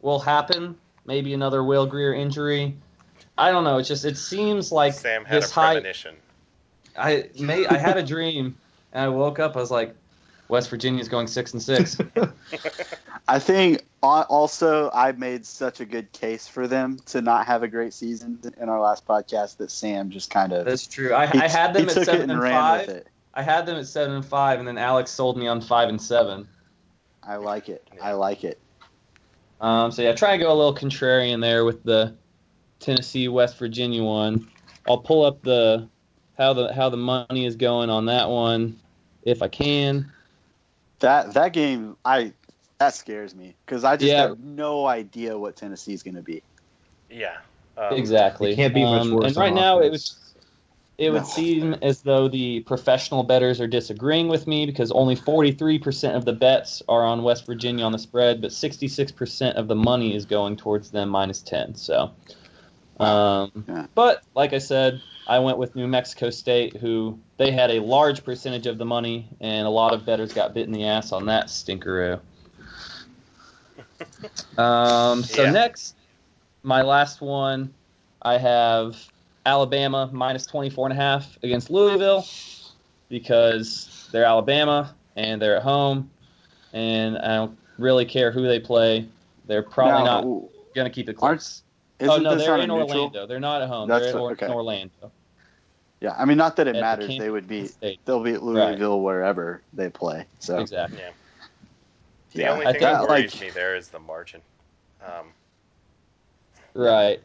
will 0.00 0.18
happen. 0.18 0.76
Maybe 1.06 1.34
another 1.34 1.62
Will 1.62 1.86
Grier 1.86 2.14
injury. 2.14 2.76
I 3.36 3.52
don't 3.52 3.64
know. 3.64 3.78
It 3.78 3.84
just 3.84 4.04
it 4.04 4.16
seems 4.16 4.72
like 4.72 4.94
Sam 4.94 5.24
had 5.24 5.42
this 5.42 5.50
a 5.50 5.54
high. 5.54 5.94
I 6.96 7.28
may 7.38 7.66
I 7.66 7.76
had 7.76 7.96
a 7.96 8.02
dream 8.02 8.56
and 8.92 9.04
I 9.04 9.08
woke 9.08 9.38
up. 9.38 9.56
I 9.56 9.60
was 9.60 9.70
like, 9.70 9.94
West 10.54 10.70
Virginia's 10.70 11.08
going 11.08 11.26
six 11.26 11.52
and 11.52 11.60
six. 11.60 11.98
I 13.28 13.40
think 13.40 13.84
also 14.02 14.88
I 14.94 15.10
made 15.10 15.44
such 15.44 15.80
a 15.80 15.84
good 15.84 16.12
case 16.12 16.46
for 16.46 16.68
them 16.68 17.00
to 17.06 17.20
not 17.20 17.46
have 17.46 17.64
a 17.64 17.68
great 17.68 17.92
season 17.92 18.38
in 18.60 18.68
our 18.68 18.80
last 18.80 19.04
podcast 19.04 19.56
that 19.56 19.72
Sam 19.72 20.10
just 20.10 20.30
kind 20.30 20.52
of 20.52 20.64
That's 20.64 20.86
true. 20.86 21.12
I, 21.12 21.26
he, 21.26 21.40
I 21.40 21.48
had 21.48 21.74
them 21.74 21.88
at 21.88 21.90
seven 21.90 22.22
and 22.22 22.30
and 22.30 22.40
ran 22.40 22.52
five. 22.52 22.86
with 22.86 22.96
it. 22.98 23.08
I 23.34 23.42
had 23.42 23.66
them 23.66 23.78
at 23.78 23.88
seven 23.88 24.14
and 24.14 24.24
five, 24.24 24.60
and 24.60 24.68
then 24.68 24.78
Alex 24.78 25.10
sold 25.10 25.36
me 25.36 25.48
on 25.48 25.60
five 25.60 25.88
and 25.88 26.00
seven. 26.00 26.46
I 27.24 27.34
like 27.34 27.68
it. 27.68 27.88
Yeah. 27.92 28.04
I 28.04 28.12
like 28.12 28.44
it. 28.44 28.60
Um, 29.60 29.90
so 29.90 30.02
yeah, 30.02 30.12
try 30.12 30.34
and 30.34 30.40
go 30.40 30.52
a 30.52 30.54
little 30.54 30.74
contrarian 30.74 31.40
there 31.40 31.64
with 31.64 31.82
the 31.82 32.14
Tennessee 32.78 33.26
West 33.26 33.58
Virginia 33.58 34.04
one. 34.04 34.48
I'll 34.86 34.98
pull 34.98 35.24
up 35.24 35.42
the 35.42 35.88
how 36.38 36.52
the 36.52 36.72
how 36.72 36.90
the 36.90 36.96
money 36.96 37.44
is 37.44 37.56
going 37.56 37.90
on 37.90 38.06
that 38.06 38.28
one 38.30 38.78
if 39.24 39.42
I 39.42 39.48
can. 39.48 40.12
That 41.00 41.34
that 41.34 41.52
game 41.52 41.96
I 42.04 42.32
that 42.78 42.94
scares 42.94 43.34
me 43.34 43.56
because 43.66 43.84
I 43.84 43.96
just 43.96 44.12
Yeah. 44.12 44.28
have 44.28 44.38
no 44.38 44.86
idea 44.86 45.38
what 45.38 45.56
Tennessee's 45.56 46.02
going 46.02 46.16
to 46.16 46.22
be. 46.22 46.42
Yeah. 47.10 47.36
Um, 47.76 47.96
exactly. 47.96 48.52
It 48.52 48.56
can't 48.56 48.74
be 48.74 48.82
much 48.82 49.02
Um, 49.02 49.12
worse. 49.14 49.24
And 49.26 49.36
right 49.36 49.50
on 49.50 49.54
now, 49.56 49.80
it 49.80 49.90
was 49.90 50.20
it 50.96 51.10
would 51.10 51.22
No. 51.22 51.28
seem 51.28 51.74
as 51.82 52.02
though 52.02 52.28
the 52.28 52.60
professional 52.60 53.24
bettors 53.24 53.60
are 53.60 53.66
disagreeing 53.66 54.28
with 54.28 54.46
me 54.46 54.64
because 54.64 54.92
only 54.92 55.16
43% 55.16 56.14
of 56.14 56.24
the 56.24 56.32
bets 56.32 56.82
are 56.88 57.04
on 57.04 57.24
West 57.24 57.46
Virginia 57.46 57.84
on 57.84 57.90
the 57.90 57.98
spread, 57.98 58.40
but 58.40 58.52
66% 58.52 59.54
of 59.54 59.66
the 59.66 59.74
money 59.74 60.14
is 60.14 60.24
going 60.24 60.56
towards 60.56 60.92
them 60.92 61.08
minus 61.08 61.42
10. 61.42 61.74
So, 61.74 62.12
um, 63.00 63.50
Yeah. 63.68 63.86
but 63.94 64.22
like 64.34 64.52
I 64.52 64.58
said, 64.58 65.00
I 65.26 65.38
went 65.38 65.58
with 65.58 65.74
New 65.74 65.86
Mexico 65.86 66.30
State, 66.30 66.76
who 66.76 67.18
they 67.38 67.50
had 67.50 67.70
a 67.70 67.80
large 67.80 68.24
percentage 68.24 68.66
of 68.66 68.78
the 68.78 68.84
money, 68.84 69.28
and 69.40 69.66
a 69.66 69.70
lot 69.70 69.94
of 69.94 70.04
bettors 70.04 70.32
got 70.32 70.54
bit 70.54 70.66
in 70.66 70.72
the 70.72 70.84
ass 70.84 71.12
on 71.12 71.26
that 71.26 71.46
stinkeroo. 71.46 72.20
Um, 74.56 75.24
so 75.24 75.42
Yeah. 75.42 75.50
next, 75.50 75.96
my 76.62 76.82
last 76.82 77.20
one, 77.20 77.74
I 78.22 78.38
have 78.38 78.96
Alabama 79.44 80.08
minus 80.12 80.46
24 80.46 80.86
and 80.86 80.92
a 80.92 81.02
half 81.02 81.36
against 81.42 81.70
Louisville 81.70 82.24
because 83.08 84.08
they're 84.12 84.24
Alabama 84.24 84.94
and 85.16 85.42
they're 85.42 85.56
at 85.56 85.64
home, 85.64 86.08
and 86.72 87.18
I 87.18 87.34
don't 87.34 87.58
really 87.78 88.04
care 88.04 88.30
who 88.30 88.46
they 88.46 88.60
play. 88.60 89.08
They're 89.46 89.62
probably 89.62 90.04
Now, 90.04 90.20
not 90.22 90.74
going 90.76 90.86
to 90.88 90.94
keep 90.94 91.08
it 91.08 91.16
close. 91.16 91.63
Isn't 92.04 92.26
oh 92.26 92.30
no, 92.30 92.36
they're 92.36 92.52
on 92.52 92.60
a 92.60 92.62
in 92.64 92.68
neutral? 92.68 92.90
Orlando. 92.90 93.26
They're 93.26 93.40
not 93.40 93.62
at 93.62 93.68
home. 93.68 93.88
That's 93.88 94.06
they're 94.06 94.14
at 94.16 94.20
or- 94.20 94.32
okay. 94.32 94.46
in 94.46 94.52
Orlando. 94.52 95.12
Yeah, 96.00 96.14
I 96.18 96.24
mean, 96.26 96.36
not 96.36 96.56
that 96.56 96.66
it 96.68 96.76
At 96.76 96.80
matters. 96.82 97.06
Kansas 97.06 97.24
They 97.24 97.30
would 97.30 97.48
be 97.48 97.66
State. 97.66 98.00
they'll 98.04 98.22
be 98.22 98.32
at 98.32 98.42
Louisville 98.42 99.00
wherever 99.00 99.62
they 99.72 99.88
play. 99.88 100.26
So 100.38 100.58
Exactly. 100.58 100.98
Yeah. 100.98 101.10
The 102.32 102.40
yeah, 102.42 102.52
only 102.52 102.66
I 102.66 102.72
thing 102.72 102.80
think- 102.80 102.92
that 102.92 103.08
worries 103.08 103.34
like- 103.34 103.40
me 103.42 103.50
there 103.50 103.74
is 103.76 103.88
the 103.88 104.00
margin. 104.00 104.40
Um, 105.06 105.32
Right. 106.74 107.20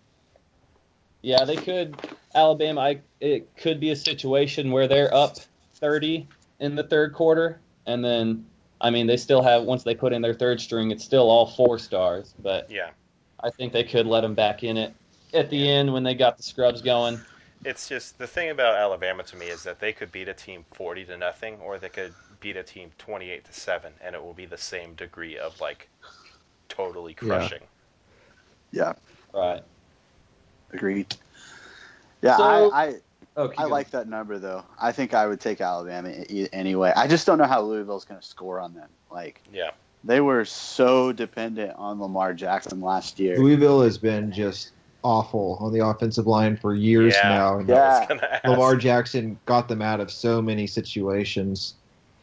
Yeah, 1.21 1.43
they 1.43 1.55
could. 1.55 1.95
Alabama, 2.35 2.81
I, 2.81 2.99
it 3.19 3.49
could 3.57 3.79
be 3.79 3.89
a 3.89 3.95
situation 3.95 4.71
where 4.71 4.87
they're 4.87 5.13
up 5.13 5.37
30 5.75 6.27
in 6.59 6.75
the 6.75 6.83
third 6.83 7.13
quarter, 7.13 7.59
and 7.87 8.05
then, 8.05 8.45
I 8.79 8.91
mean, 8.91 9.07
they 9.07 9.17
still 9.17 9.41
have, 9.41 9.63
once 9.63 9.83
they 9.83 9.95
put 9.95 10.13
in 10.13 10.21
their 10.21 10.33
third 10.35 10.61
string, 10.61 10.91
it's 10.91 11.03
still 11.03 11.29
all 11.29 11.47
four 11.47 11.79
stars, 11.79 12.33
but 12.39 12.69
yeah. 12.69 12.91
I 13.43 13.49
think 13.49 13.73
they 13.73 13.83
could 13.83 14.05
let 14.05 14.21
them 14.21 14.35
back 14.35 14.63
in 14.63 14.77
it 14.77 14.93
at 15.33 15.49
the 15.49 15.69
end 15.69 15.91
when 15.93 16.03
they 16.03 16.13
got 16.13 16.37
the 16.37 16.43
scrubs 16.43 16.81
going. 16.81 17.19
It's 17.65 17.89
just 17.89 18.17
the 18.17 18.27
thing 18.27 18.49
about 18.51 18.75
Alabama 18.75 19.23
to 19.23 19.35
me 19.35 19.47
is 19.47 19.63
that 19.63 19.79
they 19.79 19.91
could 19.91 20.11
beat 20.11 20.27
a 20.29 20.33
team 20.33 20.63
40 20.73 21.05
to 21.05 21.17
nothing 21.17 21.55
or 21.59 21.77
they 21.77 21.89
could 21.89 22.13
beat 22.39 22.55
a 22.55 22.63
team 22.63 22.89
28 22.97 23.43
to 23.45 23.53
7 23.53 23.91
and 24.01 24.15
it 24.15 24.23
will 24.23 24.33
be 24.33 24.45
the 24.45 24.57
same 24.57 24.93
degree 24.95 25.37
of 25.37 25.59
like 25.59 25.89
totally 26.69 27.13
crushing. 27.13 27.59
yeah, 28.71 28.93
yeah. 29.33 29.39
Right. 29.39 29.61
agreed. 30.71 31.15
Yeah, 32.21 32.37
So- 32.37 32.71
I, 32.71 32.85
I 32.87 32.95
Oh, 33.35 33.47
keep 33.47 33.59
I 33.59 33.63
going. 33.63 33.71
like 33.71 33.89
that 33.91 34.07
number 34.09 34.37
though. 34.37 34.65
I 34.81 34.91
think 34.91 35.13
I 35.13 35.25
would 35.27 35.39
take 35.39 35.61
Alabama 35.61 36.09
anyway. 36.51 36.91
I 36.95 37.07
just 37.07 37.25
don't 37.25 37.37
know 37.37 37.45
how 37.45 37.61
Louisville's 37.61 38.03
going 38.03 38.19
to 38.19 38.25
score 38.25 38.59
on 38.59 38.73
them. 38.73 38.89
Like 39.11 39.41
Yeah. 39.53 39.71
They 40.03 40.21
were 40.21 40.45
so 40.45 41.11
dependent 41.11 41.73
on 41.75 41.99
Lamar 41.99 42.33
Jackson 42.33 42.79
last 42.81 43.19
year. 43.19 43.37
Louisville 43.37 43.81
has 43.81 43.97
been 43.97 44.31
just 44.31 44.71
awful 45.03 45.57
on 45.59 45.73
the 45.73 45.85
offensive 45.85 46.25
line 46.27 46.55
for 46.57 46.73
years 46.73 47.15
Yeah. 47.21 47.29
now. 47.29 47.57
and 47.59 47.67
Yeah. 47.69 47.75
I 47.75 47.99
was 47.99 48.07
gonna 48.07 48.27
ask. 48.31 48.43
Lamar 48.45 48.75
Jackson 48.75 49.37
got 49.45 49.67
them 49.67 49.81
out 49.81 49.99
of 49.99 50.09
so 50.11 50.41
many 50.41 50.67
situations 50.67 51.75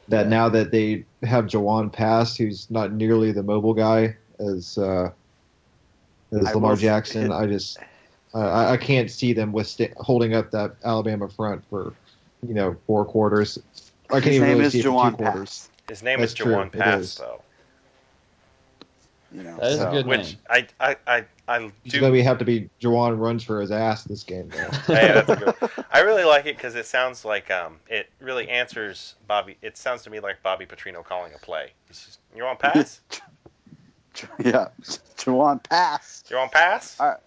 that 0.08 0.28
now 0.28 0.48
that 0.48 0.70
they 0.70 1.04
have 1.24 1.46
Jawon 1.46 1.92
Pass, 1.92 2.36
who's 2.36 2.66
not 2.70 2.92
nearly 2.92 3.32
the 3.32 3.42
mobile 3.42 3.74
guy 3.74 4.16
as 4.38 4.78
uh, 4.78 5.10
as 6.32 6.46
I 6.46 6.52
Lamar 6.52 6.70
will- 6.70 6.76
Jackson, 6.76 7.30
I 7.32 7.46
just 7.46 7.78
I, 8.34 8.72
I 8.72 8.76
can't 8.76 9.10
see 9.10 9.32
them 9.32 9.52
withstand, 9.52 9.94
holding 9.98 10.34
up 10.34 10.50
that 10.50 10.76
Alabama 10.84 11.28
front 11.28 11.62
for 11.70 11.92
you 12.46 12.54
know 12.54 12.76
four 12.86 13.04
quarters. 13.04 13.58
I 14.10 14.14
can't 14.14 14.24
His 14.24 14.34
even 14.36 14.48
name 14.48 14.56
really 14.58 14.66
is 14.66 14.72
see 14.72 14.80
it 14.80 14.82
for 14.82 14.88
two 14.88 14.94
Jawon 14.96 15.16
quarters. 15.16 15.40
Pass. 15.48 15.70
His 15.88 16.02
name 16.02 16.20
That's 16.20 16.32
is. 16.32 16.38
Jawon 16.38 16.66
It 16.66 16.72
Pass, 16.72 17.00
is. 17.02 17.14
though. 17.16 17.40
You 19.32 19.42
know, 19.42 19.56
That 19.56 19.72
is 19.72 19.80
a 19.80 19.90
good- 19.90 20.06
Which 20.06 20.20
name. 20.20 20.36
I 20.48 20.66
I 20.80 20.96
I 21.06 21.24
I 21.48 21.72
do. 21.86 22.00
gonna 22.00 22.22
have 22.22 22.38
to 22.38 22.44
be 22.44 22.70
Jawon 22.80 23.18
runs 23.18 23.42
for 23.42 23.60
his 23.60 23.70
ass 23.70 24.04
this 24.04 24.22
game. 24.22 24.48
Though. 24.48 24.70
hey, 24.94 25.12
that's 25.12 25.28
a 25.28 25.36
good. 25.36 25.70
I 25.90 26.00
really 26.00 26.24
like 26.24 26.46
it 26.46 26.56
because 26.56 26.74
it 26.74 26.86
sounds 26.86 27.24
like 27.24 27.50
um, 27.50 27.78
it 27.88 28.08
really 28.20 28.48
answers 28.48 29.14
Bobby. 29.26 29.56
It 29.62 29.76
sounds 29.76 30.02
to 30.04 30.10
me 30.10 30.20
like 30.20 30.42
Bobby 30.42 30.66
Petrino 30.66 31.04
calling 31.04 31.32
a 31.34 31.38
play. 31.38 31.72
He's 31.88 32.04
just, 32.04 32.20
you're 32.34 32.46
on 32.46 32.56
pass. 32.56 33.00
yeah, 34.44 34.68
Jawon 35.16 35.62
Pass. 35.64 36.24
You're 36.28 36.40
on 36.40 36.48
pass. 36.48 36.96
All 37.00 37.20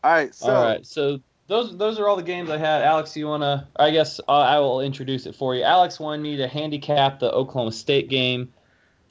All 0.04 0.12
right, 0.12 0.34
so 0.34 0.52
all 0.52 0.64
right, 0.64 0.86
so 0.86 1.18
those 1.46 1.76
those 1.78 1.98
are 1.98 2.06
all 2.06 2.16
the 2.16 2.22
games 2.22 2.50
I 2.50 2.58
had. 2.58 2.82
Alex, 2.82 3.16
you 3.16 3.26
wanna? 3.26 3.68
I 3.76 3.90
guess 3.90 4.20
uh, 4.28 4.32
I 4.32 4.58
will 4.58 4.80
introduce 4.80 5.26
it 5.26 5.34
for 5.34 5.54
you. 5.54 5.62
Alex 5.62 5.98
wanted 5.98 6.22
me 6.22 6.36
to 6.36 6.46
handicap 6.48 7.20
the 7.20 7.30
Oklahoma 7.32 7.72
State 7.72 8.10
game 8.10 8.52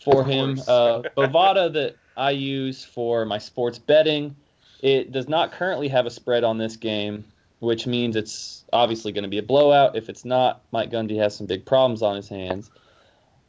for 0.03 0.23
him. 0.23 0.59
Uh, 0.67 1.01
Bovada 1.17 1.71
that 1.73 1.95
I 2.15 2.31
use 2.31 2.83
for 2.83 3.25
my 3.25 3.37
sports 3.37 3.79
betting. 3.79 4.35
It 4.81 5.11
does 5.11 5.29
not 5.29 5.51
currently 5.53 5.87
have 5.87 6.05
a 6.05 6.09
spread 6.09 6.43
on 6.43 6.57
this 6.57 6.75
game, 6.75 7.25
which 7.59 7.87
means 7.87 8.15
it's 8.15 8.65
obviously 8.73 9.11
going 9.11 9.23
to 9.23 9.29
be 9.29 9.37
a 9.37 9.43
blowout. 9.43 9.95
If 9.95 10.09
it's 10.09 10.25
not, 10.25 10.61
Mike 10.71 10.91
Gundy 10.91 11.17
has 11.17 11.35
some 11.35 11.47
big 11.47 11.65
problems 11.65 12.01
on 12.01 12.15
his 12.15 12.27
hands. 12.27 12.69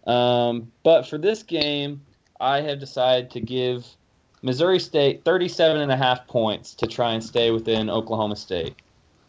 Um, 0.06 0.70
but 0.82 1.08
for 1.08 1.18
this 1.18 1.42
game, 1.42 2.02
I 2.40 2.60
have 2.60 2.78
decided 2.78 3.30
to 3.32 3.40
give 3.40 3.86
Missouri 4.42 4.78
State 4.78 5.24
37 5.24 5.80
and 5.80 5.90
a 5.90 5.96
half 5.96 6.26
points 6.26 6.74
to 6.74 6.86
try 6.86 7.12
and 7.12 7.24
stay 7.24 7.50
within 7.50 7.90
Oklahoma 7.90 8.36
State. 8.36 8.76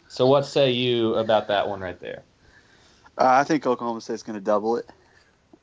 So 0.08 0.28
what 0.28 0.46
say 0.46 0.72
you 0.72 1.16
about 1.16 1.48
that 1.48 1.68
one 1.68 1.80
right 1.80 2.00
there? 2.00 2.24
uh, 3.18 3.26
I 3.26 3.44
think 3.44 3.66
Oklahoma 3.66 4.02
State's 4.02 4.24
going 4.24 4.38
to 4.38 4.44
double 4.44 4.78
it. 4.78 4.90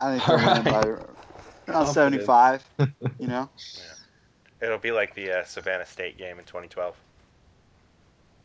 I 0.00 0.16
think 0.16 0.26
they're 0.26 0.38
All 0.48 0.54
winning 0.54 0.72
by 0.72 1.11
right. 1.74 1.78
around 1.78 1.94
Confident. 1.94 2.24
75. 2.24 2.64
You 3.18 3.26
know, 3.28 3.48
Yeah. 3.76 4.66
It'll 4.66 4.78
be 4.78 4.92
like 4.92 5.14
the 5.14 5.40
uh, 5.40 5.44
Savannah 5.44 5.86
State 5.86 6.16
game 6.18 6.38
in 6.38 6.44
2012. 6.44 6.96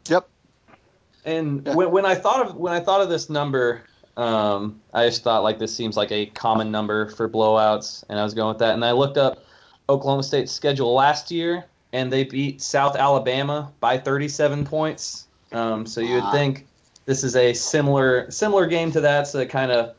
yep. 0.09 0.27
And 1.25 1.65
Yeah. 1.65 1.75
when, 1.75 1.91
when 1.91 2.05
I 2.05 2.15
thought 2.15 2.45
of 2.47 2.55
when 2.55 2.73
I 2.73 2.79
thought 2.79 3.01
of 3.01 3.09
this 3.09 3.29
number, 3.29 3.83
um, 4.15 4.81
I 4.93 5.05
just 5.05 5.23
thought 5.23 5.43
like 5.43 5.59
this 5.59 5.75
seems 5.75 5.95
like 5.97 6.11
a 6.11 6.25
common 6.27 6.71
number 6.71 7.09
for 7.09 7.29
blowouts, 7.29 8.03
and 8.09 8.19
I 8.19 8.23
was 8.23 8.33
going 8.33 8.49
with 8.49 8.59
that. 8.59 8.73
And 8.73 8.83
I 8.83 8.91
looked 8.93 9.17
up 9.17 9.43
Oklahoma 9.89 10.23
State's 10.23 10.51
schedule 10.51 10.93
last 10.93 11.29
year, 11.29 11.65
and 11.93 12.11
they 12.11 12.23
beat 12.23 12.61
South 12.61 12.95
Alabama 12.95 13.71
by 13.79 13.97
37 13.97 14.65
points. 14.65 15.27
Um, 15.51 15.85
so 15.85 16.01
you 16.01 16.15
would 16.15 16.31
think 16.31 16.65
this 17.05 17.23
is 17.23 17.35
a 17.35 17.53
similar 17.53 18.31
similar 18.31 18.65
game 18.65 18.91
to 18.93 19.01
that. 19.01 19.27
So 19.27 19.37
it 19.39 19.49
kind 19.49 19.71
of 19.71 19.95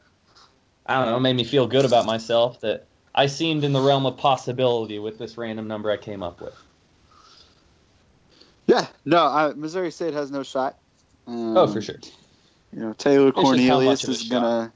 I 0.86 0.96
don't 0.98 1.12
know 1.12 1.20
made 1.20 1.36
me 1.36 1.44
feel 1.44 1.66
good 1.68 1.84
about 1.84 2.06
myself 2.06 2.60
that 2.62 2.87
I 3.18 3.26
seemed 3.26 3.64
in 3.64 3.72
the 3.72 3.80
realm 3.80 4.06
of 4.06 4.16
possibility 4.16 5.00
with 5.00 5.18
this 5.18 5.36
random 5.36 5.66
number 5.66 5.90
I 5.90 5.96
came 5.96 6.22
up 6.22 6.40
with. 6.40 6.54
Yeah, 8.68 8.86
no, 9.04 9.26
I, 9.26 9.52
Missouri 9.56 9.90
State 9.90 10.14
has 10.14 10.30
no 10.30 10.44
shot. 10.44 10.78
Um, 11.26 11.56
Oh, 11.56 11.66
for 11.66 11.82
sure. 11.82 11.96
You 12.72 12.78
know, 12.78 12.92
Taylor 12.92 13.32
just 13.32 13.36
how 13.36 13.42
much 13.42 13.44
Cornelius 13.44 14.04
is 14.04 14.28
gonna 14.28 14.72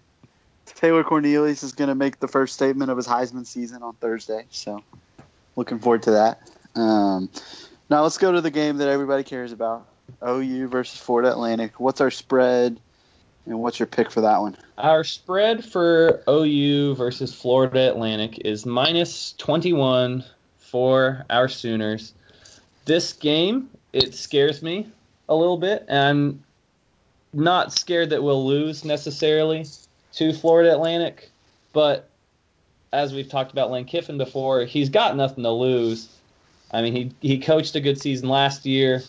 Taylor 0.67 1.05
Cornelius 1.05 1.63
is 1.63 1.73
gonna 1.73 1.95
make 1.95 2.19
the 2.19 2.27
first 2.27 2.55
statement 2.55 2.91
of 2.91 2.97
his 2.97 3.07
Heisman 3.07 3.47
season 3.47 3.85
on 3.85 3.95
Thursday. 3.95 4.45
So, 4.51 4.83
looking 5.55 5.79
forward 5.79 6.03
to 6.05 6.11
that. 6.11 6.51
Um, 6.75 7.31
now 7.91 8.03
let's 8.03 8.19
go 8.19 8.33
to 8.33 8.41
the 8.41 8.51
game 8.51 8.79
that 8.79 8.89
everybody 8.89 9.23
cares 9.23 9.53
about: 9.53 9.87
OU 10.27 10.67
versus 10.67 10.99
Florida 10.99 11.31
Atlantic. 11.31 11.79
What's 11.79 12.01
our 12.01 12.11
spread, 12.11 12.81
and 13.47 13.59
what's 13.59 13.79
your 13.79 13.87
pick 13.87 14.11
for 14.11 14.21
that 14.21 14.41
one? 14.41 14.57
Our 14.79 15.05
spread 15.05 15.65
for 15.65 16.23
OU 16.29 16.95
versus 16.95 17.35
Florida 17.35 17.91
Atlantic 17.91 18.39
is 18.45 18.65
minus 18.65 19.35
21 19.39 20.25
for 20.59 21.25
our 21.29 21.49
Sooners. 21.49 22.15
This 22.85 23.13
game, 23.13 23.71
it 23.93 24.15
scares 24.15 24.63
me 24.63 24.89
a 25.29 25.35
little 25.35 25.57
bit, 25.57 25.85
and 25.89 25.99
I'm 26.01 26.45
not 27.33 27.73
scared 27.73 28.11
that 28.11 28.23
we'll 28.23 28.47
lose 28.47 28.85
necessarily 28.85 29.67
to 30.15 30.33
Florida 30.33 30.73
Atlantic, 30.73 31.31
but 31.73 32.09
as 32.93 33.15
we've 33.15 33.29
talked 33.29 33.53
about 33.53 33.71
Lane 33.71 33.87
Kiffin 33.87 34.19
before, 34.19 34.65
he's 34.65 34.91
got 34.91 35.17
nothing 35.17 35.45
to 35.45 35.51
lose. 35.51 36.09
I 36.71 36.83
mean, 36.83 36.95
he, 36.95 37.13
he 37.21 37.39
coached 37.39 37.75
a 37.75 37.81
good 37.81 38.01
season 38.01 38.29
last 38.29 38.67
year. 38.67 39.03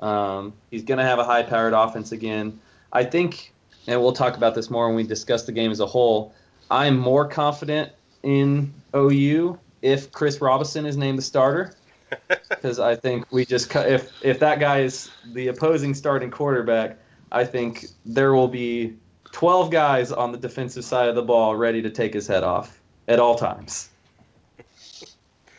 Um, 0.00 0.52
he's 0.70 0.84
going 0.84 0.98
to 0.98 1.04
have 1.04 1.18
a 1.18 1.24
high 1.24 1.42
powered 1.42 1.72
offense 1.72 2.12
again. 2.12 2.60
I 2.92 3.04
think 3.04 3.52
and 3.86 4.00
we'll 4.00 4.12
talk 4.12 4.36
about 4.36 4.54
this 4.54 4.70
more 4.70 4.86
when 4.86 4.96
we 4.96 5.02
discuss 5.04 5.44
the 5.44 5.52
game 5.52 5.70
as 5.70 5.80
a 5.80 5.86
whole. 5.86 6.34
I'm 6.70 6.98
more 6.98 7.26
confident 7.28 7.92
in 8.22 8.72
OU 8.96 9.58
if 9.82 10.10
Chris 10.12 10.40
Robinson 10.40 10.86
is 10.86 10.96
named 10.96 11.18
the 11.18 11.22
starter 11.22 11.74
because 12.48 12.78
I 12.78 12.96
think 12.96 13.30
we 13.30 13.44
just 13.44 13.68
cut 13.70 13.90
if 13.90 14.12
if 14.22 14.38
that 14.40 14.60
guy 14.60 14.80
is 14.80 15.10
the 15.32 15.48
opposing 15.48 15.94
starting 15.94 16.30
quarterback, 16.30 16.98
I 17.32 17.44
think 17.44 17.86
there 18.06 18.32
will 18.34 18.48
be 18.48 18.96
12 19.32 19.70
guys 19.70 20.12
on 20.12 20.32
the 20.32 20.38
defensive 20.38 20.84
side 20.84 21.08
of 21.08 21.16
the 21.16 21.22
ball 21.22 21.56
ready 21.56 21.82
to 21.82 21.90
take 21.90 22.14
his 22.14 22.26
head 22.26 22.44
off 22.44 22.80
at 23.08 23.18
all 23.18 23.34
times. 23.34 23.90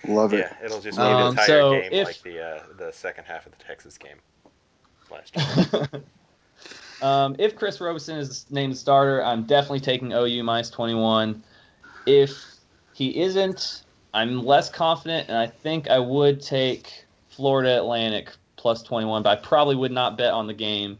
Love 0.07 0.33
it. 0.33 0.39
Yeah, 0.39 0.65
it'll 0.65 0.79
just 0.81 0.97
be 0.97 1.03
Um, 1.03 1.21
an 1.21 1.27
entire 1.29 1.45
so 1.45 1.71
game 1.81 1.89
if- 1.91 2.05
like 2.07 2.21
the 2.21 2.39
uh, 2.43 2.59
the 2.77 2.91
second 2.93 3.25
half 3.25 3.45
of 3.45 3.51
the 3.57 3.63
Texas 3.63 3.97
game 3.97 4.17
last 5.11 5.35
year. 5.91 6.03
Um, 7.01 7.35
if 7.39 7.55
Chris 7.55 7.81
Robison 7.81 8.17
is 8.17 8.45
named 8.49 8.77
starter, 8.77 9.23
I'm 9.23 9.43
definitely 9.43 9.81
taking 9.81 10.13
OU 10.13 10.43
minus 10.43 10.69
21. 10.69 11.43
If 12.05 12.31
he 12.93 13.21
isn't, 13.21 13.83
I'm 14.13 14.45
less 14.45 14.69
confident, 14.69 15.27
and 15.29 15.37
I 15.37 15.47
think 15.47 15.89
I 15.89 15.99
would 15.99 16.41
take 16.41 17.05
Florida 17.29 17.77
Atlantic 17.77 18.29
plus 18.55 18.81
21, 18.83 19.23
but 19.23 19.37
I 19.37 19.41
probably 19.41 19.75
would 19.75 19.91
not 19.91 20.17
bet 20.17 20.31
on 20.31 20.47
the 20.47 20.53
game 20.53 20.97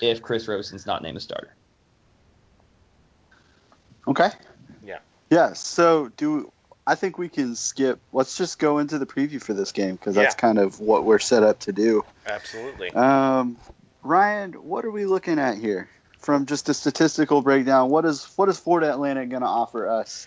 if 0.00 0.22
Chris 0.22 0.46
Robison's 0.46 0.86
not 0.86 1.02
named 1.02 1.16
a 1.16 1.20
starter. 1.20 1.54
Okay. 4.06 4.30
Yeah. 4.84 4.98
Yeah. 5.30 5.52
So 5.52 6.10
do 6.16 6.52
I 6.86 6.94
think 6.94 7.18
we 7.18 7.28
can 7.28 7.54
skip? 7.54 8.00
Let's 8.12 8.36
just 8.36 8.58
go 8.58 8.78
into 8.78 8.98
the 8.98 9.06
preview 9.06 9.40
for 9.42 9.54
this 9.54 9.72
game 9.72 9.94
because 9.96 10.14
that's 10.14 10.34
Yeah. 10.34 10.40
kind 10.40 10.58
of 10.58 10.80
what 10.80 11.04
we're 11.04 11.18
set 11.18 11.42
up 11.42 11.60
to 11.60 11.72
do. 11.72 12.04
Absolutely. 12.26 12.90
Um, 12.92 13.56
Ryan, 14.02 14.52
what 14.52 14.84
are 14.84 14.90
we 14.90 15.06
looking 15.06 15.38
at 15.38 15.58
here? 15.58 15.88
From 16.18 16.46
just 16.46 16.68
a 16.68 16.74
statistical 16.74 17.42
breakdown, 17.42 17.90
what 17.90 18.04
is 18.04 18.24
what 18.36 18.48
is 18.48 18.58
Florida 18.58 18.92
Atlantic 18.92 19.28
going 19.28 19.42
to 19.42 19.48
offer 19.48 19.88
us? 19.88 20.26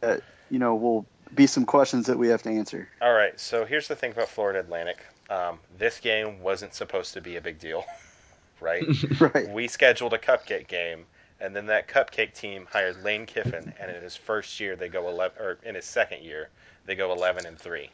That 0.00 0.22
you 0.50 0.58
know 0.58 0.74
will 0.74 1.06
be 1.34 1.46
some 1.46 1.64
questions 1.64 2.06
that 2.06 2.18
we 2.18 2.28
have 2.28 2.42
to 2.42 2.50
answer. 2.50 2.88
All 3.00 3.12
right. 3.12 3.38
So 3.38 3.64
here's 3.64 3.86
the 3.86 3.94
thing 3.94 4.12
about 4.12 4.28
Florida 4.28 4.60
Atlantic. 4.60 4.98
Um, 5.30 5.58
this 5.76 6.00
game 6.00 6.40
wasn't 6.40 6.74
supposed 6.74 7.14
to 7.14 7.20
be 7.20 7.36
a 7.36 7.40
big 7.40 7.58
deal, 7.58 7.84
right? 8.60 8.84
Right. 9.20 9.48
we 9.50 9.68
scheduled 9.68 10.12
a 10.14 10.18
cupcake 10.18 10.66
game, 10.66 11.04
and 11.40 11.54
then 11.54 11.66
that 11.66 11.86
cupcake 11.86 12.34
team 12.34 12.66
hired 12.72 13.04
Lane 13.04 13.26
Kiffin, 13.26 13.72
and 13.78 13.90
in 13.94 14.02
his 14.02 14.16
first 14.16 14.58
year 14.58 14.74
they 14.74 14.88
go 14.88 15.08
eleven, 15.08 15.40
or 15.40 15.58
in 15.64 15.74
his 15.76 15.84
second 15.84 16.22
year 16.24 16.48
they 16.86 16.94
go 16.96 17.12
eleven 17.12 17.46
and 17.46 17.58
three. 17.58 17.90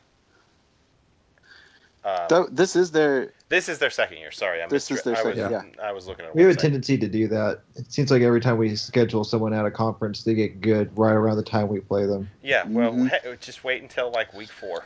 Um, 2.04 2.26
So 2.28 2.48
this 2.50 2.76
is 2.76 2.90
their 2.90 3.32
this 3.48 3.68
is 3.68 3.78
their 3.78 3.90
second 3.90 4.18
year. 4.18 4.30
Sorry, 4.30 4.62
I 4.62 4.66
This 4.66 4.90
is 4.90 5.02
their 5.02 5.16
I 5.16 5.22
was, 5.22 5.36
second, 5.36 5.76
I 5.82 5.92
was 5.92 6.06
looking 6.06 6.24
at. 6.26 6.34
We 6.34 6.42
have 6.42 6.50
a 6.50 6.56
tendency 6.56 6.98
to 6.98 7.08
do 7.08 7.28
that. 7.28 7.60
It 7.76 7.90
seems 7.90 8.10
like 8.10 8.22
every 8.22 8.40
time 8.40 8.58
we 8.58 8.74
schedule 8.76 9.24
someone 9.24 9.54
at 9.54 9.64
a 9.64 9.70
conference, 9.70 10.22
they 10.24 10.34
get 10.34 10.60
good 10.60 10.96
right 10.98 11.12
around 11.12 11.36
the 11.36 11.42
time 11.42 11.68
we 11.68 11.80
play 11.80 12.06
them. 12.06 12.28
Yeah, 12.42 12.64
well, 12.66 12.92
Mhm. 12.92 13.30
he- 13.30 13.36
just 13.38 13.64
wait 13.64 13.80
until 13.82 14.10
like 14.10 14.34
week 14.34 14.50
four, 14.50 14.84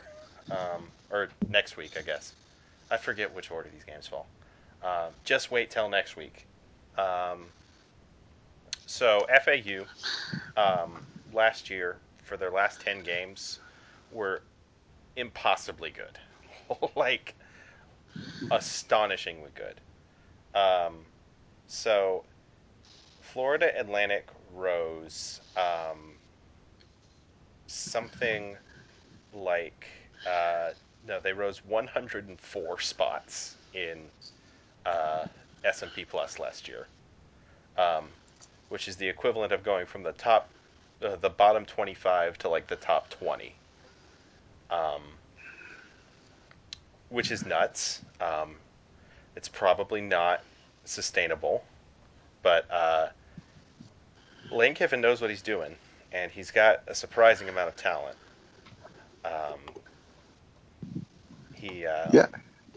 um, 0.51 0.89
or 1.09 1.29
next 1.49 1.77
week, 1.77 1.97
I 1.97 2.01
guess. 2.03 2.33
I 2.91 2.97
forget 2.97 3.33
which 3.33 3.51
order 3.51 3.69
these 3.73 3.83
games 3.83 4.07
fall. 4.07 4.27
Um, 4.83 5.11
just 5.25 5.51
wait 5.51 5.71
till 5.71 5.89
next 5.89 6.15
week. 6.15 6.45
Um, 6.97 7.49
so 8.85 9.25
FAU 9.43 9.85
um, 10.57 11.05
last 11.33 11.69
year 11.69 11.97
for 12.23 12.37
their 12.37 12.51
last 12.51 12.81
ten 12.81 13.01
games 13.03 13.59
were 14.11 14.41
impossibly 15.15 15.89
good, 15.91 16.17
like 16.95 17.35
astonishingly 18.51 19.51
good. 19.55 19.79
Um, 20.59 21.05
so 21.67 22.23
Florida 23.21 23.71
Atlantic 23.79 24.27
rose 24.53 25.41
um, 25.55 26.15
something 27.67 28.57
like 29.33 29.87
uh, 30.27 30.69
no, 31.07 31.19
they 31.19 31.33
rose 31.33 31.63
104 31.65 32.79
spots 32.79 33.55
in 33.73 33.99
uh, 34.85 35.25
S&P 35.63 36.05
Plus 36.05 36.39
last 36.39 36.67
year, 36.67 36.87
um, 37.77 38.05
which 38.69 38.87
is 38.87 38.95
the 38.97 39.07
equivalent 39.07 39.51
of 39.51 39.63
going 39.63 39.85
from 39.85 40.03
the 40.03 40.11
top, 40.13 40.49
uh, 41.01 41.15
the 41.17 41.29
bottom 41.29 41.65
25 41.65 42.37
to 42.39 42.49
like 42.49 42.67
the 42.67 42.75
top 42.75 43.09
20, 43.09 43.53
um, 44.69 45.01
which 47.09 47.31
is 47.31 47.45
nuts. 47.45 48.01
Um, 48.21 48.55
it's 49.35 49.47
probably 49.47 50.01
not 50.01 50.43
sustainable, 50.85 51.63
but 52.43 52.69
uh, 52.71 53.07
Lane 54.51 54.73
Kiffin 54.73 55.01
knows 55.01 55.21
what 55.21 55.29
he's 55.29 55.41
doing, 55.41 55.75
and 56.11 56.31
he's 56.31 56.51
got 56.51 56.81
a 56.87 56.95
surprising 56.95 57.49
amount 57.49 57.69
of 57.69 57.75
talent. 57.75 58.17
Um, 59.25 59.59
he, 61.53 61.85
uh, 61.85 62.09
Yeah. 62.13 62.27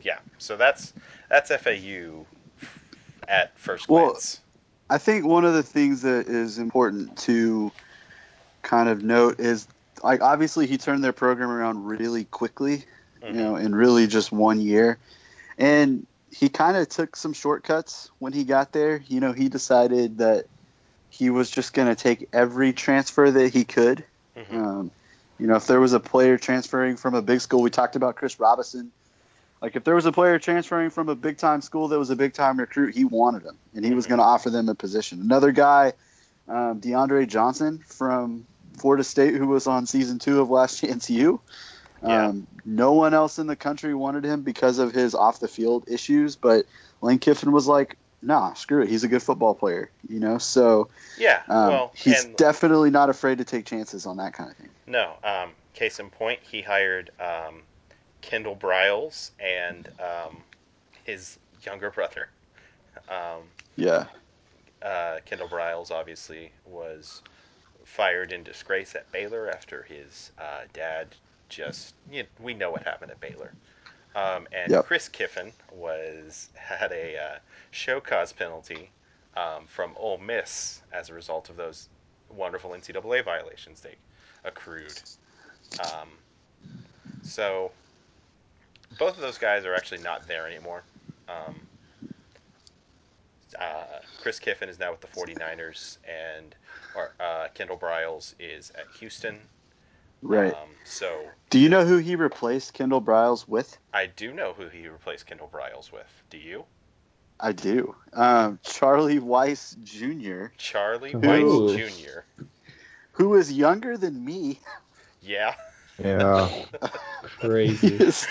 yeah. 0.03 0.19
So 0.39 0.57
that's 0.57 0.93
that's 1.29 1.51
FAU 1.51 2.27
at 3.29 3.57
first 3.59 3.89
Well, 3.89 4.11
glance. 4.11 4.41
I 4.91 4.99
think 4.99 5.25
one 5.25 5.45
of 5.45 5.55
the 5.55 5.63
things 5.63 6.03
that 6.03 6.27
is 6.27 6.59
important 6.59 7.17
to 7.19 7.73
kind 8.63 8.89
of 8.89 9.03
note 9.03 9.41
is 9.41 9.67
like 10.03 10.21
obviously 10.21 10.67
he 10.67 10.77
turned 10.77 11.03
their 11.03 11.13
program 11.13 11.51
around 11.51 11.85
really 11.85 12.25
quickly, 12.25 12.85
You 13.29 13.33
know, 13.33 13.57
in 13.57 13.75
really 13.75 14.07
just 14.07 14.33
one 14.33 14.61
year. 14.61 14.99
And 15.59 16.07
he 16.31 16.49
kind 16.49 16.77
of 16.77 16.89
took 16.89 17.15
some 17.15 17.33
shortcuts 17.33 18.11
when 18.19 18.33
he 18.33 18.45
got 18.45 18.73
there. 18.73 19.03
You 19.07 19.21
know, 19.21 19.33
he 19.33 19.49
decided 19.49 20.19
that 20.19 20.47
he 21.11 21.31
was 21.31 21.51
just 21.51 21.75
going 21.75 21.89
to 21.89 21.95
take 21.95 22.29
every 22.33 22.73
transfer 22.73 23.31
that 23.31 23.53
he 23.53 23.65
could. 23.65 24.05
Mhm. 24.37 24.57
Um, 24.57 24.91
you 25.39 25.47
know, 25.47 25.57
if 25.57 25.67
there 25.67 25.81
was 25.81 25.93
a 25.93 26.01
player 26.01 26.39
transferring 26.39 26.97
from 26.97 27.15
a 27.15 27.23
big 27.23 27.41
school, 27.41 27.63
we 27.63 27.71
talked 27.71 27.97
about 27.97 28.17
Chris 28.17 28.41
Robinson. 28.41 28.91
Like 29.61 29.77
if 29.77 29.85
there 29.85 29.95
was 29.95 30.07
a 30.07 30.13
player 30.13 30.39
transferring 30.39 30.91
from 30.91 31.09
a 31.09 31.15
big 31.15 31.37
time 31.37 31.61
school 31.63 31.89
that 31.89 31.99
was 31.99 32.11
a 32.11 32.17
big 32.17 32.33
time 32.33 32.59
recruit, 32.59 32.95
he 32.95 33.05
wanted 33.05 33.43
him, 33.45 33.59
and 33.75 33.85
he 33.85 33.95
was 33.95 34.07
Mhm. 34.07 34.11
going 34.11 34.19
to 34.19 34.25
offer 34.25 34.51
them 34.51 34.69
a 34.69 34.75
position. 34.75 35.21
Another 35.21 35.53
guy, 35.53 35.93
um, 36.49 36.81
DeAndre 36.81 37.29
Johnson 37.29 37.85
from 37.87 38.47
Florida 38.79 39.05
State, 39.05 39.35
who 39.35 39.47
was 39.47 39.67
on 39.67 39.87
season 39.87 40.19
two 40.19 40.41
of 40.41 40.51
Last 40.51 40.79
Chance 40.81 41.11
U. 41.11 41.41
Yeah. 42.05 42.29
Um, 42.29 42.47
no 42.65 42.93
one 42.93 43.15
else 43.15 43.39
in 43.39 43.47
the 43.47 43.57
country 43.57 43.95
wanted 43.95 44.25
him 44.25 44.43
because 44.43 44.79
of 44.79 44.93
his 44.93 45.15
off 45.15 45.41
the 45.41 45.49
field 45.49 45.85
issues, 45.89 46.37
but 46.37 46.67
Lane 47.01 47.19
Kiffin 47.19 47.53
was 47.53 47.67
like, 47.67 47.97
"Nah, 48.23 48.55
screw 48.55 48.83
it. 48.83 48.89
He's 48.89 49.05
a 49.05 49.09
good 49.09 49.23
football 49.23 49.55
player." 49.55 49.91
You 50.09 50.21
know, 50.21 50.39
so 50.39 50.89
Yeah. 51.17 51.43
um, 51.49 51.69
well, 51.69 51.93
he's 51.95 52.25
and 52.25 52.37
definitely 52.37 52.91
not 52.91 53.09
afraid 53.11 53.39
to 53.39 53.45
take 53.45 53.67
chances 53.67 54.07
on 54.07 54.17
that 54.19 54.33
kind 54.35 54.51
of 54.51 54.57
thing. 54.57 54.71
no. 54.87 55.15
Um, 55.25 55.53
case 55.75 55.99
in 56.01 56.11
point, 56.11 56.41
he 56.43 56.61
hired 56.63 57.11
um, 57.21 57.63
Kendall 58.21 58.57
Briles 58.57 59.31
and 59.41 59.89
um, 60.01 60.37
his 61.05 61.39
younger 61.65 61.91
brother. 61.91 62.29
Um, 63.09 63.43
Yeah. 63.77 64.07
uh, 64.83 65.19
Kendall 65.25 65.49
Briles 65.49 65.91
obviously 65.91 66.53
was 66.67 67.23
fired 67.85 68.33
in 68.33 68.43
disgrace 68.43 68.95
at 68.95 69.11
Baylor 69.13 69.49
after 69.49 69.83
his 69.83 70.31
uh, 70.39 70.63
dad 70.73 71.09
just 71.53 71.95
you 72.11 72.25
we 72.41 72.55
know 72.55 72.71
what 72.71 72.83
happened 72.83 73.11
at 73.11 73.21
Baylor. 73.21 73.53
Um, 74.15 74.47
and 74.53 74.71
Yep. 74.73 74.87
Chris 74.87 75.09
Kiffin 75.09 75.53
was 75.73 76.49
had 76.55 76.93
a 76.93 77.17
uh, 77.17 77.39
show 77.71 78.01
cause 78.01 78.33
penalty 78.33 78.91
um, 79.37 79.67
from 79.67 79.93
Ole 79.97 80.19
Miss 80.19 80.83
as 80.93 81.09
a 81.11 81.15
result 81.15 81.51
of 81.51 81.57
those 81.57 81.89
wonderful 82.31 82.71
NCAA 82.71 83.25
violations 83.25 83.81
they 83.81 83.95
accrued. 84.45 85.01
Um, 85.85 86.09
so 87.23 87.71
both 88.99 89.15
of 89.15 89.21
those 89.21 89.39
guys 89.39 89.65
are 89.65 89.75
actually 89.75 90.03
not 90.03 90.27
there 90.27 90.47
anymore. 90.47 90.83
Um, 91.29 91.55
uh, 93.59 93.85
Chris 94.21 94.39
Kiffin 94.39 94.69
is 94.69 94.79
now 94.79 94.91
with 94.91 95.01
the 95.01 95.07
49ers, 95.09 95.99
and 96.09 96.55
or, 96.95 97.13
uh, 97.21 97.49
Kendall 97.55 97.77
Briles 97.79 98.35
is 98.39 98.71
at 98.77 98.87
Houston. 98.99 99.39
Right. 100.23 100.55
Um, 100.55 100.69
so 100.85 101.21
Do 101.51 101.59
you 101.59 101.69
know 101.69 101.85
who 101.85 101.99
he 101.99 102.17
replaced 102.17 102.75
Kendall 102.75 103.03
Briles 103.03 103.47
with? 103.49 103.77
I 103.93 104.07
do 104.07 104.33
know 104.33 104.53
who 104.53 104.69
he 104.69 104.89
replaced 104.89 105.27
Kendall 105.27 105.51
Briles 105.53 105.93
with. 105.93 106.07
Do 106.31 106.39
you? 106.39 106.65
I 107.41 107.53
do. 107.53 107.95
Um, 108.13 108.61
Charlie 108.63 109.19
Weis 109.19 109.75
Jr., 109.83 110.55
Charlie 110.59 111.11
Ooh. 111.13 111.19
Weis 111.21 111.77
Jr. 112.07 112.45
who 113.13 113.35
is 113.35 113.53
younger 113.53 113.97
than 113.97 114.25
me. 114.25 114.61
Yeah. 115.21 115.55
Yeah. 116.03 116.49
He 117.23 117.49
Crazy. 117.49 117.95
is- 117.95 118.27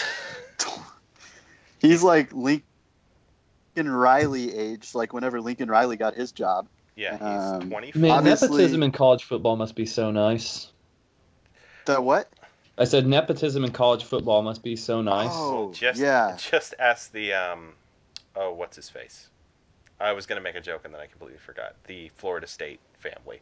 he's 1.80 2.04
like 2.04 2.32
Lincoln 2.34 2.64
Riley 3.76 4.56
age, 4.56 4.94
like 4.94 5.14
whenever 5.14 5.42
Lincoln 5.42 5.70
Riley 5.70 5.98
got 5.98 6.16
his 6.16 6.32
job. 6.32 6.68
Yeah, 6.96 7.14
he's 7.14 7.62
Um, 7.62 7.70
24. 7.70 8.02
Man, 8.02 8.24
nepotism 8.24 8.84
in 8.84 8.92
college 8.92 9.24
football 9.24 9.56
must 9.56 9.76
be 9.76 9.86
so 9.86 10.12
nice. 10.12 10.71
The 11.86 12.02
what? 12.02 12.30
I 12.78 12.86
said 12.86 13.06
nepotism 13.06 13.64
in 13.64 13.72
college 13.72 14.04
football 14.04 14.42
must 14.42 14.64
be 14.64 14.76
so 14.76 15.02
nice. 15.02 15.30
Oh, 15.30 15.72
just, 15.74 16.00
yeah. 16.00 16.38
Just 16.38 16.74
ask 16.80 17.12
the, 17.12 17.34
um, 17.34 17.74
oh, 18.36 18.54
what's 18.54 18.76
his 18.76 18.90
face? 18.90 19.28
I 20.00 20.14
was 20.14 20.26
going 20.26 20.38
to 20.38 20.44
make 20.44 20.56
a 20.56 20.62
joke 20.62 20.82
and 20.86 20.94
then 20.94 21.02
I 21.02 21.06
completely 21.06 21.38
forgot. 21.38 21.76
The 21.86 22.10
Florida 22.18 22.48
State 22.48 22.80
family. 23.00 23.40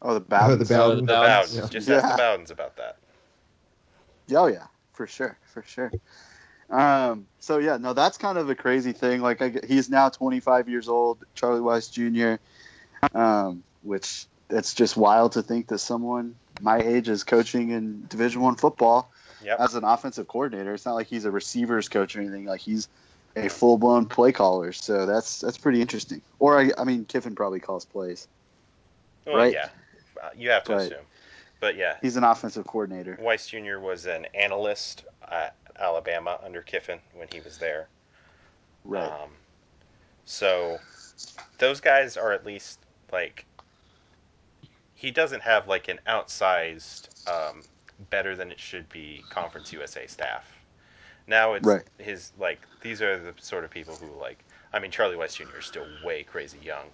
Oh, 0.00 0.14
the 0.14 0.20
Oh, 0.20 0.22
Bowdens. 0.22 0.68
the 0.68 0.74
Oh, 0.76 0.94
Bowdens. 0.94 1.00
the 1.00 1.06
The 1.06 1.12
Bowdens. 1.14 1.56
Bowdens. 1.56 1.70
Just 1.70 1.88
Yeah. 1.88 1.96
ask 1.96 2.16
the 2.16 2.22
Bowdens 2.22 2.50
about 2.50 2.76
that. 2.76 2.96
Oh 4.34 4.46
yeah, 4.46 4.66
for 4.94 5.06
sure, 5.06 5.36
for 5.52 5.62
sure. 5.62 5.92
Um, 6.70 7.26
so 7.40 7.58
yeah, 7.58 7.76
no, 7.76 7.92
that's 7.92 8.16
kind 8.16 8.38
of 8.38 8.48
a 8.48 8.54
crazy 8.54 8.92
thing. 8.92 9.20
Like 9.20 9.42
I, 9.42 9.54
he's 9.66 9.90
now 9.90 10.08
25 10.08 10.68
years 10.68 10.88
old, 10.88 11.18
Charlie 11.34 11.60
Weis 11.60 11.90
Jr. 11.92 12.42
Um, 13.16 13.62
which 13.82 14.26
it's 14.48 14.74
just 14.74 14.96
wild 14.96 15.32
to 15.32 15.42
think 15.42 15.68
that 15.68 15.78
someone 15.78 16.36
my 16.60 16.78
age 16.78 17.08
is 17.08 17.24
coaching 17.24 17.70
in 17.70 18.06
Division 18.08 18.40
One 18.40 18.56
football 18.56 19.10
Yep. 19.42 19.60
as 19.60 19.74
an 19.74 19.84
offensive 19.84 20.26
coordinator. 20.28 20.72
It's 20.72 20.86
not 20.86 20.94
like 20.94 21.06
he's 21.06 21.24
a 21.26 21.30
receivers 21.30 21.88
coach 21.88 22.16
or 22.16 22.20
anything. 22.20 22.46
Like 22.46 22.60
he's 22.62 22.88
a 23.36 23.48
full 23.50 23.76
blown 23.76 24.06
play 24.06 24.32
caller. 24.32 24.72
So 24.72 25.04
that's 25.06 25.40
that's 25.40 25.58
pretty 25.58 25.80
interesting. 25.82 26.22
Or 26.38 26.58
I, 26.58 26.70
I 26.78 26.84
mean, 26.84 27.04
Kiffin 27.04 27.34
probably 27.34 27.60
calls 27.60 27.84
plays. 27.84 28.26
Well, 29.26 29.36
right. 29.36 29.52
yeah. 29.52 29.68
Uh, 30.22 30.30
you 30.36 30.50
have 30.50 30.64
to 30.64 30.72
But- 30.72 30.82
assume. 30.82 31.04
But 31.60 31.76
yeah, 31.76 31.96
He's 32.02 32.16
an 32.16 32.24
offensive 32.24 32.66
coordinator. 32.66 33.18
Weis 33.22 33.48
Jr. 33.48 33.78
was 33.78 34.04
an 34.04 34.26
analyst 34.34 35.04
at 35.30 35.56
Alabama 35.78 36.38
under 36.44 36.60
Kiffin 36.60 36.98
when 37.14 37.26
he 37.32 37.40
was 37.40 37.56
there. 37.56 37.88
Right. 38.84 39.10
Um, 39.10 39.30
so 40.26 40.78
those 41.58 41.80
guys 41.80 42.18
are 42.18 42.32
at 42.32 42.44
least 42.44 42.80
like 43.12 43.46
he 44.94 45.10
doesn't 45.10 45.42
have 45.42 45.68
like 45.68 45.88
an 45.88 46.00
outsized 46.06 47.08
um, 47.26 47.64
better 48.10 48.36
than 48.36 48.50
it 48.52 48.60
should 48.60 48.88
be 48.88 49.24
Conference 49.28 49.72
USA 49.72 50.06
staff. 50.06 50.60
Now 51.26 51.54
it's 51.54 51.76
Right. 51.76 51.84
his 51.98 52.32
like 52.38 52.66
these 52.80 53.02
are 53.02 53.18
the 53.18 53.34
sort 53.40 53.64
of 53.64 53.70
people 53.70 53.96
who 53.96 54.18
like 54.20 54.44
I 54.72 54.78
mean 54.80 54.90
Charlie 54.90 55.16
Weis 55.16 55.36
Jr. 55.36 55.58
is 55.58 55.66
still 55.66 55.88
way 56.02 56.22
crazy 56.24 56.58
young, 56.58 56.90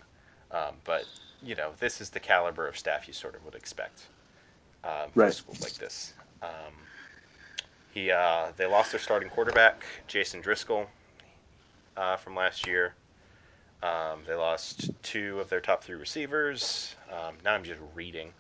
um, 0.53 0.77
but 0.85 1.09
you 1.43 1.55
know 1.55 1.73
this 1.81 2.01
is 2.01 2.11
the 2.11 2.21
caliber 2.21 2.67
of 2.69 2.77
staff 2.79 3.07
you 3.09 3.15
sort 3.15 3.35
of 3.37 3.45
would 3.45 3.55
expect 3.55 4.09
um, 4.85 5.11
a 5.25 5.31
Right. 5.31 5.33
school 5.33 5.57
like 5.61 5.77
this. 5.79 6.15
Um, 6.43 6.75
he 7.91 8.11
uh, 8.11 8.53
they 8.57 8.67
lost 8.67 8.93
their 8.93 9.01
starting 9.01 9.29
quarterback 9.29 9.85
Jason 10.09 10.43
Driskel 10.43 10.87
uh, 11.97 12.17
from 12.17 12.35
last 12.35 12.67
year. 12.67 12.95
Um, 13.83 14.25
they 14.27 14.35
lost 14.35 14.91
two 15.03 15.41
of 15.41 15.49
their 15.49 15.61
top 15.61 15.83
three 15.85 15.97
receivers. 15.97 16.95
Um, 17.13 17.35
now 17.45 17.55
I'm 17.55 17.65
just 17.65 17.81
reading. 17.95 18.33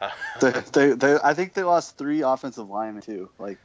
Uh, 0.00 0.10
they, 0.40 0.52
they, 0.72 0.92
they, 0.92 1.18
I 1.22 1.34
think 1.34 1.54
they 1.54 1.62
lost 1.62 1.98
three 1.98 2.22
offensive 2.22 2.68
linemen 2.68 3.02
too. 3.02 3.30
Like 3.38 3.58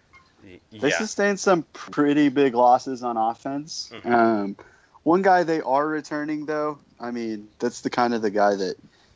they 0.43 0.87
yeah, 0.87 0.97
sustained 0.97 1.39
some 1.39 1.63
pretty 1.73 2.29
big 2.29 2.55
losses 2.55 3.03
on 3.03 3.17
offense. 3.17 3.91
Mhm. 3.93 4.13
Um, 4.13 4.55
one 5.03 5.21
guy 5.21 5.43
they 5.43 5.61
are 5.61 5.87
returning 5.87 6.45
though. 6.45 6.79
I 6.99 7.11
mean, 7.11 7.49
that's 7.59 7.81
the 7.81 7.89
kind 7.89 8.13
of 8.13 8.21
the 8.21 8.29
guy 8.29 8.55
that 8.55 8.75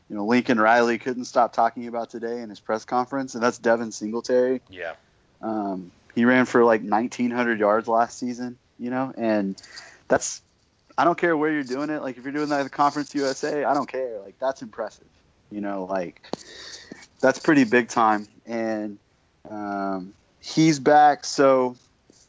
you 0.10 0.16
know 0.16 0.26
Lincoln 0.26 0.60
Riley 0.60 0.98
couldn't 0.98 1.26
stop 1.26 1.54
talking 1.54 1.88
about 1.88 2.10
today 2.10 2.42
in 2.42 2.50
his 2.50 2.60
press 2.60 2.86
conference, 2.86 3.36
and 3.36 3.44
that's 3.44 3.58
Devin 3.58 3.92
Singletary. 3.92 4.62
yeah, 4.70 4.94
Um, 5.42 5.92
he 6.16 6.26
ran 6.26 6.46
for 6.46 6.64
like 6.64 6.82
1,900 6.82 7.60
yards 7.60 7.88
last 7.88 8.20
season, 8.20 8.58
you 8.80 8.90
know, 8.90 9.14
and 9.18 9.62
that's 10.08 10.42
I 10.98 11.06
don't 11.06 11.18
care 11.18 11.36
where 11.36 11.52
you're 11.52 11.64
doing 11.64 11.90
it. 11.90 12.02
Like 12.02 12.18
if 12.18 12.24
you're 12.24 12.34
doing 12.34 12.50
that 12.50 12.60
at 12.60 12.64
the 12.64 12.70
Conference 12.70 13.14
USA, 13.16 13.64
I 13.64 13.74
don't 13.74 13.88
care. 13.88 14.20
Like 14.20 14.38
that's 14.40 14.62
impressive, 14.62 15.08
you 15.54 15.62
know. 15.62 15.86
Like 15.90 16.22
that's 17.22 17.40
pretty 17.40 17.64
big 17.64 17.90
time, 17.90 18.28
and 18.46 18.98
um, 19.50 20.14
he's 20.40 20.80
back. 20.80 21.26
So 21.26 21.76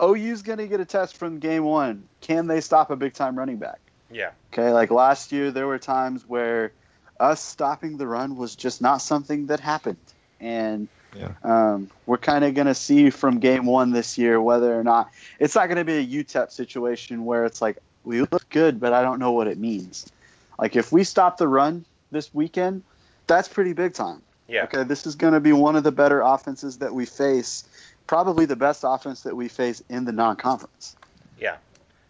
OU's 0.02 0.42
going 0.42 0.58
to 0.58 0.66
get 0.66 0.80
a 0.80 0.84
test 0.84 1.16
from 1.16 1.38
game 1.38 1.64
one. 1.64 2.08
Can 2.20 2.46
they 2.46 2.60
stop 2.60 2.90
a 2.90 2.96
big 2.96 3.14
time 3.14 3.36
running 3.36 3.56
back? 3.56 3.80
Yeah. 4.10 4.30
Okay, 4.52 4.70
like 4.70 4.90
last 4.90 5.32
year, 5.32 5.50
there 5.50 5.66
were 5.66 5.78
times 5.78 6.24
where 6.26 6.72
us 7.18 7.42
stopping 7.42 7.96
the 7.96 8.06
run 8.06 8.36
was 8.36 8.54
just 8.56 8.82
not 8.82 8.98
something 8.98 9.46
that 9.46 9.60
happened. 9.60 9.96
And 10.40 10.88
Yeah. 11.14 11.30
um, 11.42 11.90
we're 12.06 12.18
kind 12.18 12.44
of 12.44 12.54
going 12.54 12.66
to 12.66 12.74
see 12.74 13.10
from 13.10 13.38
game 13.38 13.66
one 13.66 13.92
this 13.92 14.18
year 14.18 14.40
whether 14.40 14.78
or 14.78 14.84
not 14.84 15.10
it's 15.38 15.54
not 15.54 15.66
going 15.66 15.78
to 15.78 15.84
be 15.84 15.98
a 15.98 16.24
UTEP 16.24 16.50
situation 16.50 17.24
where 17.24 17.44
it's 17.44 17.62
like, 17.62 17.78
we 18.04 18.20
look 18.20 18.48
good, 18.50 18.80
but 18.80 18.92
I 18.92 19.02
don't 19.02 19.18
know 19.18 19.32
what 19.32 19.46
it 19.46 19.58
means. 19.58 20.10
Like, 20.58 20.76
if 20.76 20.92
we 20.92 21.04
stop 21.04 21.38
the 21.38 21.48
run 21.48 21.84
this 22.10 22.32
weekend, 22.34 22.82
that's 23.26 23.48
pretty 23.48 23.72
big 23.72 23.94
time. 23.94 24.22
Yeah. 24.48 24.64
Okay, 24.64 24.84
this 24.84 25.06
is 25.06 25.14
going 25.14 25.32
to 25.32 25.40
be 25.40 25.52
one 25.52 25.76
of 25.76 25.84
the 25.84 25.92
better 25.92 26.20
offenses 26.20 26.78
that 26.78 26.92
we 26.92 27.06
face, 27.06 27.64
probably 28.06 28.44
the 28.44 28.56
best 28.56 28.84
offense 28.86 29.22
that 29.22 29.34
we 29.34 29.48
face 29.48 29.82
in 29.88 30.04
the 30.04 30.12
non 30.12 30.36
conference. 30.36 30.96
Yeah. 31.40 31.56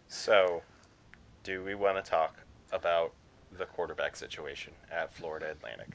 So, 0.09 0.61
do 1.43 1.63
we 1.63 1.75
want 1.75 2.03
to 2.03 2.09
talk 2.09 2.35
about 2.71 3.13
the 3.57 3.65
quarterback 3.65 4.15
situation 4.15 4.73
at 4.91 5.13
Florida 5.13 5.51
Atlantic? 5.51 5.89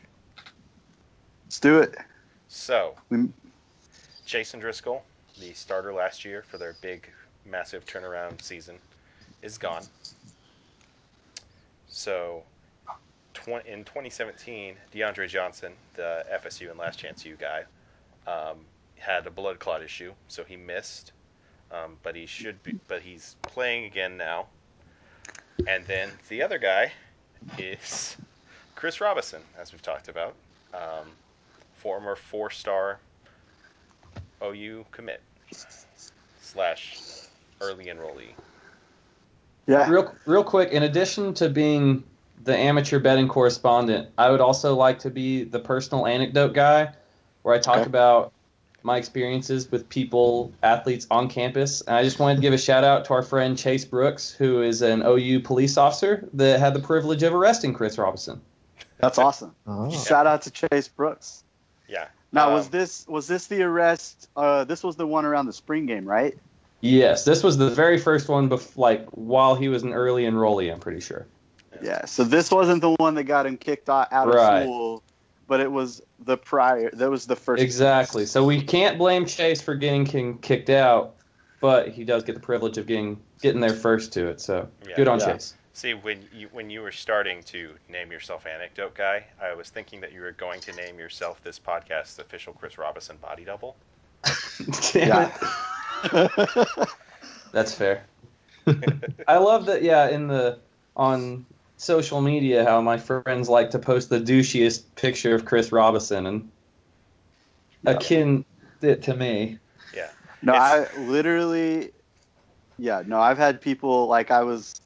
Let's 1.45 1.61
do 1.61 1.79
it. 1.79 1.97
So, 2.49 2.95
We- 3.11 3.29
Jason 4.25 4.61
Driskel, 4.61 5.03
the 5.39 5.53
starter 5.55 5.93
last 5.93 6.25
year 6.25 6.43
for 6.43 6.57
their 6.59 6.75
big, 6.81 7.09
massive 7.45 7.85
turnaround 7.85 8.41
season, 8.41 8.79
is 9.43 9.59
gone. 9.59 9.85
So, 11.89 12.45
tw- 13.45 13.67
in 13.67 13.85
2017, 13.85 14.75
DeAndre 14.95 15.29
Johnson, 15.29 15.73
the 15.95 16.25
FSU 16.33 16.71
and 16.71 16.79
Last 16.79 16.99
Chance 16.99 17.25
U 17.25 17.37
guy, 17.39 17.65
um, 18.27 18.59
had 18.97 19.27
a 19.27 19.31
blood 19.31 19.59
clot 19.59 19.83
issue, 19.83 20.13
so 20.29 20.45
he 20.45 20.57
missed. 20.57 21.13
Um, 21.73 21.97
but 22.03 22.17
he 22.17 22.27
should 22.27 22.61
be, 22.65 22.79
but 22.89 23.01
he's 23.01 23.37
playing 23.43 23.85
again 23.85 24.17
now. 24.17 24.47
And 25.69 25.87
then 25.87 26.11
the 26.29 26.43
other 26.43 26.59
guy 26.59 26.93
is 27.59 28.17
Chris 28.75 29.01
Robinson, 29.01 29.41
as 29.59 29.73
we've 29.73 29.83
talked 29.83 30.09
about, 30.09 30.35
um, 30.75 31.07
former 31.77 32.17
four-star 32.17 32.99
OU 34.43 34.85
commit 34.91 35.21
slash 36.41 36.99
early 37.61 37.87
enrollee. 37.87 38.33
Yeah. 39.67 39.89
Real, 39.89 40.15
real 40.27 40.45
quick. 40.45 40.73
In 40.73 40.83
addition 40.83 41.35
to 41.35 41.49
being 41.49 42.03
the 42.45 42.57
amateur 42.57 42.99
betting 42.99 43.29
correspondent, 43.29 44.09
I 44.19 44.31
would 44.31 44.41
also 44.41 44.75
like 44.75 44.99
to 45.01 45.11
be 45.11 45.45
the 45.45 45.59
personal 45.59 46.07
anecdote 46.07 46.55
guy, 46.55 46.93
where 47.43 47.55
I 47.55 47.59
talk 47.59 47.79
Okay. 47.79 47.87
about 47.87 48.33
my 48.83 48.97
experiences 48.97 49.71
with 49.71 49.87
people, 49.91 50.53
athletes 50.63 51.07
on 51.11 51.29
campus. 51.29 51.83
And 51.83 51.95
I 51.97 52.03
just 52.03 52.19
wanted 52.19 52.37
to 52.37 52.41
give 52.41 52.55
a 52.55 52.59
shout 52.59 52.83
out 52.83 53.05
to 53.07 53.13
our 53.15 53.23
friend 53.23 53.57
Chase 53.59 53.85
Brooks, 53.85 54.31
who 54.31 54.63
is 54.63 54.81
an 54.81 55.03
OU 55.05 55.41
police 55.41 55.77
officer 55.77 56.27
that 56.33 56.59
had 56.61 56.73
the 56.73 56.81
privilege 56.81 57.23
of 57.23 57.35
arresting 57.35 57.75
Chris 57.75 57.99
Robinson. 57.99 58.41
That's 58.99 59.19
awesome. 59.19 59.55
Oh. 59.67 59.91
Shout 59.91 60.27
out 60.27 60.43
to 60.43 60.51
Chase 60.51 60.89
Brooks. 60.89 61.45
Yeah. 61.89 62.07
Now, 62.33 62.55
was 62.55 62.67
Um, 62.67 62.71
this 62.71 63.07
was 63.09 63.27
this 63.27 63.49
the 63.49 63.63
arrest? 63.63 64.29
Uh, 64.37 64.65
this 64.65 64.83
was 64.85 64.97
the 64.97 65.07
one 65.07 65.25
around 65.27 65.47
the 65.47 65.53
spring 65.53 65.85
game, 65.85 66.07
right? 66.07 66.39
Yes, 66.81 67.25
this 67.25 67.43
was 67.43 67.59
the 67.59 67.69
very 67.69 67.99
first 67.99 68.29
one, 68.31 68.49
bef- 68.49 68.77
like 68.79 69.07
while 69.11 69.55
he 69.57 69.69
was 69.69 69.83
an 69.83 69.93
early 69.93 70.25
enrollee. 70.25 70.73
I'm 70.73 70.81
pretty 70.81 71.01
sure. 71.01 71.27
Yeah. 71.83 72.05
So 72.05 72.25
this 72.25 72.51
wasn't 72.51 72.81
the 72.81 72.91
one 72.99 73.15
that 73.15 73.25
got 73.25 73.47
him 73.47 73.57
kicked 73.57 73.89
out, 73.89 74.13
out 74.13 74.29
Right. 74.29 74.59
of 74.59 74.63
school, 74.65 75.03
but 75.47 75.61
it 75.61 75.71
was 75.71 76.03
the 76.25 76.37
prior. 76.37 76.91
That 76.93 77.11
was 77.11 77.27
the 77.27 77.37
first. 77.37 77.63
Exactly. 77.63 78.27
So 78.27 78.45
we 78.45 78.63
can't 78.63 78.99
blame 78.99 79.27
Chase 79.27 79.61
for 79.61 79.75
getting 79.75 80.05
king 80.05 80.39
kicked 80.39 80.71
out, 80.71 81.17
but 81.61 81.89
he 81.89 82.05
does 82.05 82.23
get 82.25 82.35
the 82.35 82.41
privilege 82.41 82.79
of 82.79 82.87
getting 82.87 83.19
getting 83.43 83.61
there 83.61 83.73
first 83.75 84.13
to 84.15 84.27
it. 84.29 84.41
So 84.41 84.69
Yeah. 84.87 84.97
good 84.97 85.09
on 85.09 85.19
Yeah. 85.19 85.33
Chase. 85.33 85.55
See, 85.73 85.95
when 85.95 86.29
you 86.33 86.49
when 86.53 86.69
you 86.69 86.83
were 86.83 86.93
starting 86.93 87.43
to 87.45 87.75
name 87.89 88.13
yourself 88.13 88.45
anecdote 88.47 88.95
guy, 88.95 89.25
I 89.41 89.55
was 89.55 89.71
thinking 89.71 90.01
that 90.03 90.13
you 90.13 90.21
were 90.21 90.33
going 90.33 90.61
to 90.63 90.73
name 90.73 90.99
yourself 90.99 91.43
this 91.43 91.59
podcast's 91.59 92.19
official 92.19 92.53
Chris 92.53 92.77
Robinson 92.77 93.17
body 93.17 93.45
double. 93.45 93.77
Damn 94.93 95.09
Yeah. 95.09 95.33
it. 96.05 96.89
That's 97.53 97.75
fair. 97.75 98.05
I 99.29 99.39
love 99.39 99.67
that. 99.67 99.83
Yeah, 99.83 100.09
in 100.09 100.27
the 100.29 100.59
on 100.97 101.47
social 101.81 102.21
media, 102.21 102.63
how 102.63 102.79
my 102.83 102.99
friends 102.99 103.49
like 103.49 103.71
to 103.71 103.79
post 103.79 104.11
the 104.11 104.21
douchiest 104.21 104.85
picture 104.97 105.35
of 105.35 105.47
Chris 105.47 105.73
Robinson 105.73 106.27
and 106.27 106.51
akin 107.87 108.45
it 108.83 109.03
to 109.05 109.17
me. 109.17 109.59
Yeah. 109.97 110.11
No, 110.43 110.53
I 110.53 110.87
literally. 110.99 111.93
Yeah. 112.79 113.03
No, 113.07 113.19
I've 113.19 113.39
had 113.39 113.63
people 113.63 114.09
like 114.09 114.31
I 114.31 114.43
was. 114.43 114.79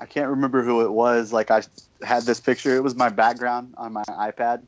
I 0.00 0.04
can't 0.04 0.28
remember 0.30 0.64
who 0.64 0.80
it 0.84 0.90
was. 0.90 1.32
Like 1.32 1.52
I 1.52 1.62
had 2.02 2.24
this 2.24 2.40
picture. 2.40 2.74
It 2.74 2.82
was 2.82 2.96
my 2.96 3.08
background 3.08 3.74
on 3.76 3.92
my 3.92 4.02
iPad 4.08 4.62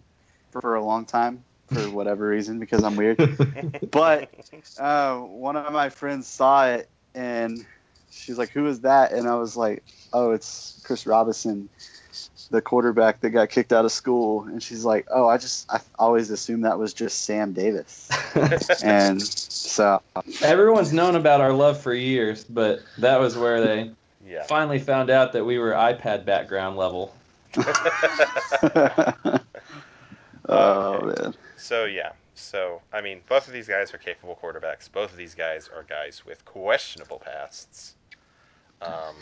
for 0.53 0.77
a 0.77 0.85
long 0.85 1.05
time 1.05 1.43
for 1.73 1.81
whatever 1.91 2.29
reason 2.29 2.61
because 2.61 2.85
I'm 2.85 2.95
weird. 2.95 3.19
But 3.91 4.33
uh, 4.79 5.19
one 5.19 5.57
of 5.57 5.73
my 5.73 5.89
friends 5.89 6.29
saw 6.29 6.67
it 6.67 6.89
and 7.15 7.65
she's 8.15 8.39
like, 8.39 8.51
"Who 8.51 8.67
is 8.67 8.81
that?" 8.81 9.13
And 9.13 9.29
I 9.29 9.35
was 9.37 9.57
like, 9.57 9.83
"Oh, 10.13 10.31
it's 10.33 10.81
Chris 10.85 11.07
Robinson, 11.07 11.69
the 12.51 12.61
quarterback 12.63 13.21
that 13.21 13.31
got 13.31 13.51
kicked 13.51 13.73
out 13.73 13.85
of 13.85 13.93
school." 13.93 14.45
And 14.45 14.63
she's 14.63 14.85
like, 14.85 15.07
"Oh, 15.11 15.29
I 15.29 15.39
just 15.39 15.71
I 15.71 15.81
always 15.99 16.31
assumed 16.31 16.65
that 16.65 16.79
was 16.79 16.95
just 16.95 17.23
Sam 17.25 17.53
Davis." 17.53 18.09
And 18.83 19.23
so 19.23 20.03
Everyone's 20.43 20.93
known 20.93 21.15
about 21.17 21.41
our 21.41 21.53
love 21.53 21.81
for 21.81 21.95
years, 21.95 22.45
but 22.45 22.81
that 22.99 23.21
was 23.21 23.37
where 23.37 23.61
they 23.61 23.91
yeah. 24.27 24.43
finally 24.45 24.79
found 24.79 25.11
out 25.11 25.33
that 25.33 25.45
we 25.45 25.59
were 25.59 25.73
iPad 25.73 26.25
background 26.25 26.77
level. 26.77 27.15
oh 30.49 31.01
Okay. 31.03 31.23
man, 31.23 31.35
So 31.57 31.85
yeah. 31.85 32.13
So 32.35 32.83
I 32.93 33.01
mean, 33.01 33.21
both 33.29 33.47
of 33.47 33.53
these 33.53 33.69
guys 33.69 33.95
are 33.95 33.99
capable 33.99 34.39
quarterbacks. 34.43 34.91
Both 34.91 35.13
of 35.13 35.17
these 35.17 35.35
guys 35.35 35.69
are 35.75 35.85
guys 35.85 36.25
with 36.27 36.45
questionable 36.45 37.19
pasts. 37.21 37.95
Um, 38.85 39.15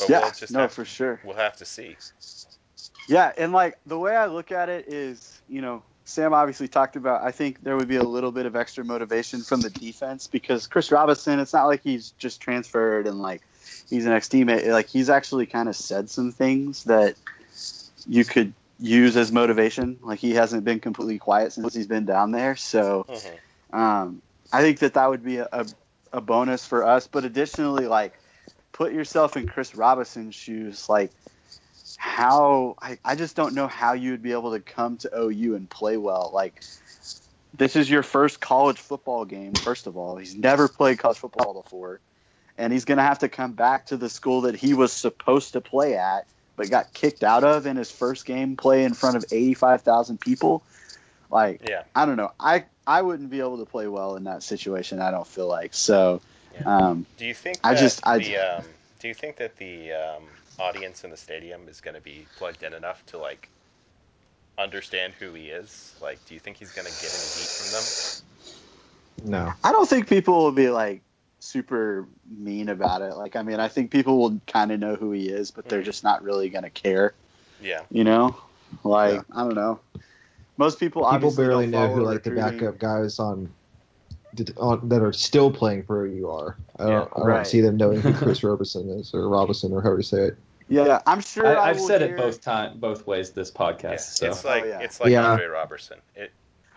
but 0.00 0.08
yeah, 0.08 0.20
we'll 0.20 0.30
just 0.30 0.52
no, 0.52 0.60
have, 0.60 0.72
for 0.72 0.84
sure. 0.84 1.20
we'll 1.24 1.36
have 1.36 1.56
to 1.56 1.64
see. 1.64 1.96
Yeah, 3.08 3.32
and 3.36 3.52
like 3.52 3.78
the 3.86 3.98
way 3.98 4.14
I 4.16 4.26
look 4.26 4.52
at 4.52 4.68
it 4.68 4.86
is, 4.88 5.40
you 5.48 5.60
know, 5.60 5.82
Sam 6.04 6.32
obviously 6.32 6.68
talked 6.68 6.96
about. 6.96 7.22
I 7.22 7.30
think 7.32 7.62
there 7.62 7.76
would 7.76 7.88
be 7.88 7.96
a 7.96 8.02
little 8.02 8.32
bit 8.32 8.46
of 8.46 8.56
extra 8.56 8.84
motivation 8.84 9.40
from 9.40 9.60
the 9.60 9.70
defense 9.70 10.26
because 10.26 10.66
Chris 10.66 10.90
Robinson. 10.90 11.38
It's 11.38 11.52
not 11.52 11.66
like 11.66 11.82
he's 11.82 12.12
just 12.12 12.40
transferred 12.40 13.06
and 13.06 13.20
like 13.20 13.42
he's 13.90 14.06
an 14.06 14.12
ex 14.12 14.28
teammate. 14.28 14.66
Like 14.68 14.88
he's 14.88 15.10
actually 15.10 15.46
kind 15.46 15.68
of 15.68 15.76
said 15.76 16.08
some 16.10 16.32
things 16.32 16.84
that 16.84 17.16
you 18.06 18.24
could 18.24 18.52
use 18.80 19.16
as 19.16 19.32
motivation. 19.32 19.98
Like 20.02 20.18
he 20.18 20.32
hasn't 20.32 20.64
been 20.64 20.80
completely 20.80 21.18
quiet 21.18 21.52
since 21.52 21.74
he's 21.74 21.86
been 21.86 22.04
down 22.04 22.32
there. 22.32 22.56
So 22.56 23.04
Mhm. 23.08 23.76
um, 23.76 24.22
I 24.52 24.62
think 24.62 24.78
that 24.78 24.94
that 24.94 25.10
would 25.10 25.24
be 25.24 25.38
a, 25.38 25.48
a, 25.52 25.66
a 26.12 26.20
bonus 26.20 26.66
for 26.66 26.84
us. 26.84 27.06
But 27.06 27.24
additionally, 27.24 27.86
like 27.86 28.14
put 28.72 28.92
yourself 28.92 29.36
in 29.36 29.46
Chris 29.46 29.74
Robinson's 29.74 30.34
shoes. 30.34 30.88
Like 30.88 31.10
how 31.96 32.76
I, 32.80 32.98
I 33.04 33.14
just 33.16 33.36
don't 33.36 33.54
know 33.54 33.66
how 33.66 33.94
you 33.94 34.12
would 34.12 34.22
be 34.22 34.32
able 34.32 34.52
to 34.52 34.60
come 34.60 34.98
to 34.98 35.10
OU 35.14 35.56
and 35.56 35.68
play 35.68 35.96
well. 35.96 36.30
Like 36.32 36.62
this 37.54 37.76
is 37.76 37.90
your 37.90 38.02
first 38.02 38.40
college 38.40 38.78
football 38.78 39.24
game. 39.24 39.54
First 39.54 39.86
of 39.86 39.96
all, 39.96 40.16
he's 40.16 40.34
never 40.34 40.68
played 40.68 40.98
college 40.98 41.18
football 41.18 41.60
before, 41.60 42.00
and 42.56 42.72
he's 42.72 42.84
going 42.84 42.98
to 42.98 43.04
have 43.04 43.20
to 43.20 43.28
come 43.28 43.52
back 43.52 43.86
to 43.86 43.96
the 43.96 44.08
school 44.08 44.42
that 44.42 44.54
he 44.54 44.74
was 44.74 44.92
supposed 44.92 45.54
to 45.54 45.60
play 45.60 45.96
at, 45.96 46.26
but 46.56 46.70
got 46.70 46.92
kicked 46.92 47.24
out 47.24 47.44
of 47.44 47.66
in 47.66 47.76
his 47.76 47.90
first 47.90 48.26
game 48.26 48.56
play 48.56 48.84
in 48.84 48.94
front 48.94 49.16
of 49.16 49.24
eighty 49.32 49.54
five 49.54 49.82
thousand 49.82 50.20
people. 50.20 50.62
Like 51.30 51.68
Yeah. 51.68 51.82
I 51.94 52.06
don't 52.06 52.16
know. 52.16 52.32
I 52.38 52.64
I 52.88 53.02
wouldn't 53.02 53.28
be 53.28 53.40
able 53.40 53.58
to 53.58 53.66
play 53.66 53.86
well 53.86 54.16
in 54.16 54.24
that 54.24 54.42
situation. 54.42 54.98
I 54.98 55.10
don't 55.10 55.26
feel 55.26 55.46
like 55.46 55.74
so. 55.74 56.22
Yeah. 56.54 56.62
Um, 56.76 57.06
Do 57.18 57.26
you 57.26 57.34
think 57.34 57.58
I 57.62 57.74
that 57.74 57.80
just- 57.80 58.00
I- 58.06 58.18
the 58.18 58.36
um, 58.38 58.64
do 58.98 59.08
you 59.08 59.14
think 59.14 59.36
that 59.36 59.56
the 59.58 59.92
um, 59.92 60.22
audience 60.58 61.04
in 61.04 61.10
the 61.10 61.16
stadium 61.16 61.68
is 61.68 61.80
going 61.82 61.94
to 61.94 62.00
be 62.00 62.26
plugged 62.38 62.62
in 62.62 62.72
enough 62.72 63.04
to 63.06 63.18
like 63.18 63.48
understand 64.56 65.12
who 65.20 65.34
he 65.34 65.48
is? 65.50 65.94
Like, 66.00 66.18
do 66.26 66.32
you 66.34 66.40
think 66.40 66.56
he's 66.56 66.72
going 66.72 66.86
to 66.86 66.92
get 66.92 67.12
any 67.12 67.28
heat 67.38 67.48
from 67.48 67.72
them? 67.72 69.30
No. 69.30 69.52
I 69.62 69.72
don't 69.72 69.88
think 69.88 70.08
people 70.08 70.42
will 70.42 70.52
be 70.52 70.70
like 70.70 71.02
super 71.40 72.06
mean 72.38 72.70
about 72.70 73.02
it. 73.02 73.14
Like 73.16 73.36
I 73.36 73.42
mean, 73.42 73.60
I 73.60 73.68
think 73.68 73.90
people 73.90 74.18
will 74.18 74.40
kind 74.46 74.72
of 74.72 74.80
know 74.80 74.96
who 74.96 75.12
he 75.12 75.28
is, 75.28 75.50
but 75.50 75.68
they're 75.68 75.82
Mhm. 75.82 75.86
just 75.92 76.02
not 76.04 76.22
really 76.22 76.48
gonna 76.48 76.70
care. 76.70 77.14
Yeah. 77.60 77.82
You 77.90 78.04
know, 78.04 78.36
like 78.82 79.14
Yeah. 79.14 79.22
I 79.32 79.42
don't 79.44 79.54
know. 79.54 79.80
Most 80.58 80.78
people 80.78 81.02
People 81.02 81.14
obviously 81.14 81.44
barely 81.46 81.70
don't 81.70 81.88
know 81.88 81.94
who 81.94 82.02
like 82.02 82.22
the 82.24 82.32
backup 82.32 82.78
guys 82.78 83.18
on, 83.18 83.48
on 84.58 84.88
that 84.90 85.00
are 85.02 85.12
still 85.12 85.50
playing 85.50 85.84
for 85.84 86.04
OU 86.04 86.28
are. 86.30 86.56
I 86.78 86.82
don't, 86.84 86.90
Yeah. 86.92 87.00
I 87.14 87.18
don't 87.18 87.26
Right. 87.26 87.46
see 87.46 87.60
them 87.62 87.76
knowing 87.76 88.00
who 88.00 88.12
Chris 88.12 88.42
Robertson 88.42 88.90
is 88.98 89.14
or 89.14 89.28
Robinson 89.28 89.72
or 89.72 89.80
however 89.82 89.98
you 89.98 90.02
say 90.02 90.22
it. 90.24 90.36
Yeah, 90.68 91.00
I'm 91.06 91.20
sure. 91.22 91.46
I, 91.46 91.54
I, 91.54 91.68
I've 91.70 91.80
said 91.80 92.02
hear- 92.02 92.14
it 92.14 92.18
both 92.18 92.42
time, 92.42 92.78
both 92.78 93.06
ways 93.06 93.30
this 93.30 93.50
podcast. 93.50 93.82
Yeah. 93.92 93.96
So 93.98 94.26
It's 94.26 94.44
like 94.44 94.64
Oh, 94.64 94.66
yeah. 94.66 94.78
it's 94.80 95.00
like 95.00 95.10
Yeah. 95.10 95.30
Andre 95.30 95.46
Robertson. 95.46 95.98
It 96.14 96.30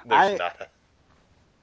there's 0.05 0.34
I- 0.34 0.36
not 0.38 0.55
a 0.61 0.67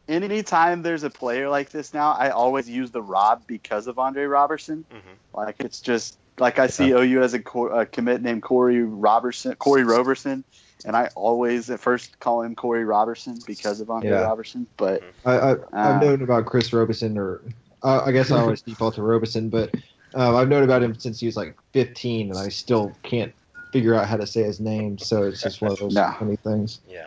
anytime 0.08 0.82
there's 0.82 1.04
a 1.04 1.10
player 1.10 1.48
like 1.48 1.70
this 1.70 1.92
now, 1.94 2.12
I 2.12 2.30
always 2.30 2.68
use 2.68 2.90
the 2.90 3.02
Rob 3.02 3.46
because 3.46 3.86
of 3.86 3.98
Andre 3.98 4.24
Robertson. 4.24 4.84
hmm 4.90 4.98
Like 5.34 5.56
it's 5.60 5.80
just 5.80 6.16
like 6.38 6.58
I 6.58 6.66
see 6.68 6.90
OU 6.92 7.22
as 7.22 7.34
a, 7.34 7.40
co- 7.40 7.68
a 7.68 7.86
commit 7.86 8.22
named 8.22 8.42
Corey 8.42 8.82
Robertson, 8.82 9.54
Corey 9.56 9.84
Roberson, 9.96 10.44
and 10.84 10.96
I 10.96 11.10
always 11.14 11.70
at 11.70 11.80
first 11.80 12.18
call 12.20 12.42
him 12.42 12.54
Corey 12.54 12.84
Robertson 12.84 13.38
because 13.46 13.80
of 13.80 13.90
Andre 13.90 14.10
Yeah. 14.10 14.22
Robertson. 14.22 14.66
But 14.76 15.02
I, 15.24 15.32
I, 15.32 15.50
Uh, 15.52 15.56
I've 15.72 16.02
known 16.02 16.22
about 16.22 16.46
Chris 16.46 16.72
Robeson, 16.72 17.18
or 17.18 17.42
uh, 17.82 18.02
I 18.04 18.12
guess 18.12 18.30
I 18.30 18.38
always 18.38 18.62
default 18.66 18.94
to 18.96 19.02
Robeson, 19.02 19.48
but 19.48 19.74
um, 20.14 20.36
I've 20.36 20.48
known 20.48 20.62
about 20.62 20.82
him 20.82 20.98
since 20.98 21.20
he 21.20 21.26
was 21.26 21.36
like 21.36 21.56
15, 21.72 22.30
and 22.30 22.38
I 22.38 22.48
still 22.48 22.96
can't 23.02 23.32
figure 23.72 23.94
out 23.94 24.06
how 24.08 24.16
to 24.16 24.26
say 24.26 24.42
his 24.42 24.60
name. 24.60 24.98
So 24.98 25.24
it's 25.24 25.42
just 25.42 25.60
one 25.60 25.72
of 25.72 25.78
those 25.78 25.94
No. 25.94 26.14
funny 26.18 26.36
things. 26.36 26.80
Yeah. 26.88 27.06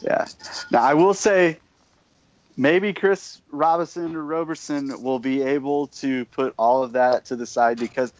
yeah, 0.00 0.26
now 0.70 0.82
I 0.82 0.94
will 0.94 1.14
say 1.14 1.58
maybe 2.56 2.92
Chris 2.92 3.40
Robinson 3.50 4.14
or 4.14 4.22
Roberson 4.22 5.02
will 5.02 5.18
be 5.18 5.42
able 5.42 5.88
to 5.88 6.24
put 6.26 6.54
all 6.58 6.82
of 6.82 6.92
that 6.92 7.26
to 7.26 7.36
the 7.36 7.46
side 7.46 7.78
because 7.78 8.12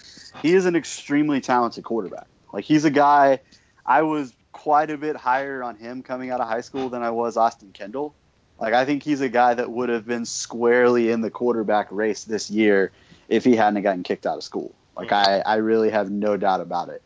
he 0.43 0.55
is 0.55 0.67
an 0.67 0.77
extremely 0.77 1.41
talented 1.41 1.85
quarterback. 1.85 2.27
Like 2.53 2.65
he's 2.65 2.85
a 2.85 2.91
guy 2.91 3.41
I 3.85 4.03
was 4.03 4.33
quite 4.57 4.91
a 4.91 4.97
bit 4.97 5.17
higher 5.17 5.63
on 5.63 5.77
him 5.77 6.03
coming 6.03 6.31
out 6.31 6.41
of 6.41 6.49
high 6.49 6.63
school 6.63 6.89
than 6.89 7.03
I 7.03 7.11
was 7.11 7.37
Austin 7.37 7.73
Kendall. 7.75 8.15
Like 8.59 8.73
I 8.73 8.87
think 8.87 9.03
he's 9.03 9.21
a 9.21 9.29
guy 9.29 9.53
that 9.53 9.71
would 9.71 9.91
have 9.91 10.07
been 10.07 10.25
squarely 10.25 11.11
in 11.11 11.21
the 11.21 11.31
quarterback 11.31 11.89
race 11.91 12.25
this 12.25 12.51
year 12.51 12.91
if 13.29 13.45
he 13.45 13.55
hadn't 13.55 13.83
gotten 13.83 14.03
kicked 14.03 14.27
out 14.27 14.39
of 14.39 14.45
school. 14.45 14.75
Like 14.97 15.13
I, 15.13 15.41
I 15.41 15.57
really 15.57 15.91
have 15.91 16.11
no 16.11 16.39
doubt 16.39 16.63
about 16.63 16.89
it. 16.89 17.03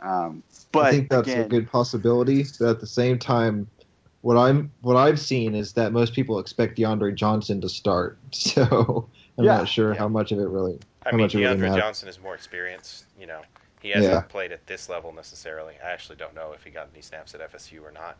Um, 0.00 0.42
but 0.72 0.84
I 0.86 0.90
think 0.90 1.08
that's 1.08 1.28
again, 1.28 1.46
a 1.46 1.48
good 1.48 1.70
possibility, 1.70 2.44
but 2.60 2.68
at 2.68 2.80
the 2.80 2.86
same 2.86 3.18
time, 3.18 3.66
what 4.20 4.36
I'm 4.36 4.70
what 4.82 4.96
I've 4.96 5.18
seen 5.18 5.54
is 5.54 5.72
that 5.72 5.92
most 5.92 6.12
people 6.12 6.38
expect 6.38 6.76
DeAndre 6.76 7.14
Johnson 7.14 7.60
to 7.62 7.68
start. 7.68 8.18
So 8.32 9.08
I'm 9.38 9.44
Yeah. 9.46 9.56
not 9.56 9.68
sure 9.68 9.94
Yeah. 9.94 9.98
how 10.00 10.08
much 10.08 10.32
of 10.32 10.38
it 10.38 10.48
really. 10.48 10.78
I 11.06 11.12
mean, 11.12 11.22
much 11.22 11.34
it 11.34 11.38
really 11.38 11.56
DeAndre. 11.56 11.76
Johnson 11.76 12.08
is 12.10 12.20
more 12.20 12.34
experienced. 12.34 13.06
You 13.18 13.26
know, 13.26 13.40
he 13.82 13.90
hasn't 13.90 14.12
Yeah. 14.12 14.20
played 14.22 14.52
at 14.52 14.66
this 14.66 14.88
level 14.88 15.12
necessarily. 15.12 15.74
I 15.84 15.90
actually 15.90 16.16
don't 16.16 16.34
know 16.34 16.52
if 16.52 16.62
he 16.64 16.70
got 16.70 16.88
any 16.92 17.02
snaps 17.02 17.34
at 17.34 17.40
FSU 17.40 17.82
or 17.82 17.90
not. 17.92 18.16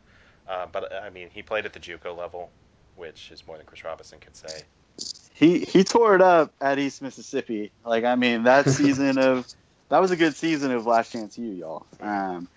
Uh, 0.49 0.67
but 0.71 0.93
I 0.93 1.11
mean, 1.11 1.29
he 1.31 1.43
played 1.43 1.65
at 1.67 1.73
the 1.73 1.79
JUCO 1.81 2.17
level, 2.17 2.51
which 2.97 3.31
is 3.31 3.47
more 3.47 3.57
than 3.57 3.67
Chris 3.67 3.85
Robinson 3.85 4.19
could 4.19 4.37
say. 4.37 4.63
he 5.35 5.61
he 5.61 5.85
tore 5.85 6.15
it 6.15 6.21
up 6.21 6.53
at 6.61 6.79
East 6.79 7.01
Mississippi. 7.01 7.71
Like 7.85 8.05
I 8.05 8.17
mean, 8.17 8.43
that 8.45 8.69
season 8.79 9.19
of 9.19 9.47
that 9.89 10.01
was 10.01 10.11
a 10.11 10.17
good 10.17 10.35
season 10.35 10.73
of 10.73 10.85
Last 10.87 11.13
Chance 11.13 11.39
U, 11.39 11.47
y'all. 11.53 11.87
Um, 12.01 12.49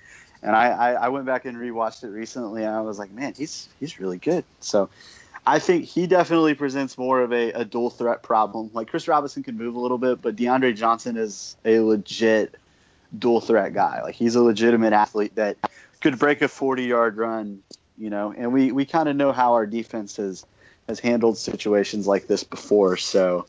and 0.42 0.56
I, 0.56 0.70
I 0.70 0.92
I 0.94 1.08
went 1.10 1.26
back 1.26 1.46
and 1.46 1.58
rewatched 1.58 2.04
it 2.04 2.10
recently, 2.10 2.64
and 2.64 2.74
I 2.76 2.82
was 2.82 2.98
like, 2.98 3.12
man, 3.12 3.34
he's 3.38 3.70
he's 3.80 4.00
really 4.00 4.18
good. 4.18 4.44
So. 4.60 4.90
I 5.48 5.60
think 5.60 5.86
he 5.86 6.08
definitely 6.08 6.56
presents 6.56 6.98
more 6.98 7.22
of 7.22 7.32
a, 7.32 7.52
a 7.52 7.64
dual 7.66 7.92
threat 7.92 8.24
problem. 8.24 8.72
Like 8.74 8.88
Chris 8.90 9.08
Robinson 9.08 9.44
can 9.44 9.56
move 9.56 9.76
a 9.76 9.80
little 9.80 10.00
bit, 10.00 10.20
but 10.20 10.36
DeAndre 10.36 10.76
Johnson 10.76 11.18
is 11.18 11.56
a 11.64 11.82
legit 11.82 12.56
dual 13.18 13.42
threat 13.42 13.74
guy. 13.74 14.02
Like 14.02 14.16
he's 14.16 14.36
a 14.36 14.42
legitimate 14.42 14.94
athlete 14.94 15.36
that 15.36 15.58
could 16.02 16.20
break 16.20 16.42
a 16.42 16.48
40 16.48 16.84
yard 16.84 17.18
run, 17.18 17.62
you 17.98 18.10
know, 18.10 18.34
and 18.36 18.54
we, 18.54 18.72
we 18.72 18.86
kind 18.86 19.10
of 19.10 19.16
know 19.16 19.32
how 19.32 19.54
our 19.54 19.66
defense 19.66 20.18
has, 20.18 20.46
has 20.88 21.00
handled 21.00 21.38
situations 21.38 22.08
like 22.08 22.28
this 22.28 22.44
before. 22.44 22.98
So 22.98 23.48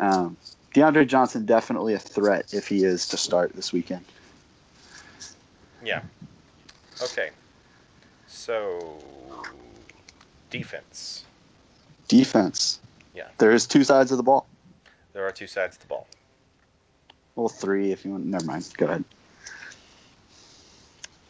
um, 0.00 0.36
DeAndre 0.74 1.06
Johnson 1.06 1.46
definitely 1.46 1.94
a 1.94 1.98
threat 1.98 2.52
if 2.52 2.68
he 2.68 2.84
is 2.84 3.08
to 3.08 3.16
start 3.16 3.52
this 3.54 3.72
weekend. 3.72 4.04
Yeah. 5.84 6.02
Okay. 7.02 7.30
So, 8.26 8.98
defense. 10.50 11.24
Defense. 12.08 12.80
Yeah. 13.14 13.28
There 13.38 13.52
is 13.52 13.66
two 13.66 13.84
sides 13.84 14.10
of 14.10 14.16
the 14.16 14.22
ball. 14.22 14.46
There 15.12 15.26
are 15.26 15.32
two 15.32 15.46
sides 15.46 15.76
to 15.76 15.82
the 15.82 15.86
ball. 15.86 16.06
Well, 17.36 17.48
three 17.48 17.92
if 17.92 18.04
you 18.04 18.12
want. 18.12 18.26
Never 18.26 18.44
mind. 18.44 18.68
Go 18.76 18.86
ahead. 18.86 19.04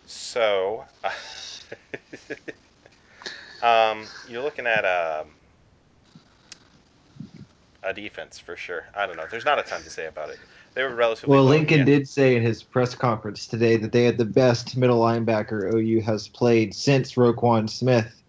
So, 0.07 0.85
um, 3.63 4.07
you're 4.29 4.43
looking 4.43 4.67
at 4.67 4.85
um, 4.85 5.29
a 7.83 7.95
defense 7.95 8.39
for 8.39 8.57
sure. 8.57 8.85
I 8.95 9.07
don't 9.07 9.17
know. 9.17 9.25
There's 9.31 9.45
not 9.45 9.59
a 9.59 9.63
ton 9.63 9.83
to 9.83 9.91
say 9.91 10.07
about 10.07 10.31
it. 10.31 10.39
They 10.75 10.83
were 10.83 10.95
relatively 10.95 11.35
Well, 11.35 11.45
low, 11.45 11.51
Lincoln 11.51 11.81
yeah. 11.81 11.85
did 11.85 12.09
say 12.09 12.37
in 12.37 12.43
his 12.43 12.63
press 12.63 12.95
conference 12.95 13.47
today 13.47 13.77
that 13.77 13.93
they 13.93 14.05
had 14.05 14.19
the 14.19 14.25
best 14.25 14.77
middle 14.77 15.01
linebacker 15.01 15.73
OU 15.73 16.01
has 16.03 16.29
played 16.29 16.75
since 16.75 17.15
Roquan 17.15 17.71
Smith, 17.71 18.23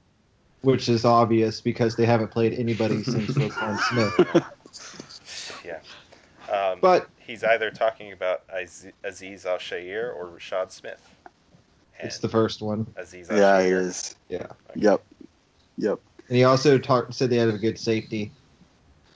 which 0.62 0.88
is 0.88 1.06
obvious 1.06 1.60
because 1.60 1.96
they 1.96 2.06
haven't 2.06 2.30
played 2.30 2.54
anybody 2.54 3.04
since 3.04 3.32
Roquan 3.32 3.80
Smith. 3.80 4.46
Yeah. 5.66 5.80
Um, 6.54 6.80
But 6.82 7.10
he's 7.26 7.44
either 7.44 7.72
talking 7.72 8.12
about 8.12 8.48
Azeez, 8.50 8.92
Azeez 9.04 9.46
Al 9.46 9.58
Shaair 9.58 10.14
or 10.16 10.28
Rashad 10.38 10.72
Smith. 10.72 11.02
And 12.00 12.08
it's 12.08 12.20
the 12.20 12.30
first 12.30 12.62
one. 12.62 12.86
Azeez 13.00 13.30
Al 13.32 13.38
Yeah, 13.38 13.60
it 13.60 13.72
Shaair. 13.72 13.80
is. 13.80 14.16
Yeah. 14.30 14.48
Yep. 14.76 15.04
Yep. 15.78 16.00
And 16.28 16.38
he 16.38 16.44
also 16.44 16.78
talked 16.78 17.14
said 17.14 17.30
they 17.30 17.38
had 17.38 17.50
a 17.50 17.58
good 17.58 17.78
safety, 17.80 18.32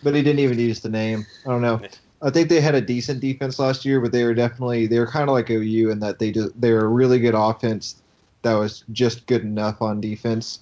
but 0.04 0.14
he 0.16 0.22
didn't 0.22 0.40
even 0.40 0.60
use 0.60 0.80
the 0.80 0.90
name. 0.90 1.26
I 1.46 1.50
don't 1.50 1.62
know. 1.62 1.82
I 2.22 2.30
think 2.30 2.50
they 2.50 2.60
had 2.62 2.76
a 2.76 2.82
decent 2.82 3.22
defense 3.22 3.60
last 3.60 3.86
year, 3.86 4.02
but 4.02 4.12
they 4.12 4.24
were 4.26 4.34
definitely 4.34 4.88
they 4.88 5.00
were 5.00 5.08
kind 5.08 5.30
of 5.30 5.34
like 5.34 5.50
OU 5.50 5.90
in 5.90 6.00
that 6.02 6.20
they 6.20 6.32
just 6.32 6.60
they 6.60 6.72
were 6.74 6.86
a 6.86 6.88
really 6.88 7.18
good 7.20 7.34
offense 7.36 7.96
that 8.42 8.54
was 8.54 8.84
just 8.92 9.26
good 9.26 9.42
enough 9.44 9.82
on 9.82 10.00
defense 10.02 10.60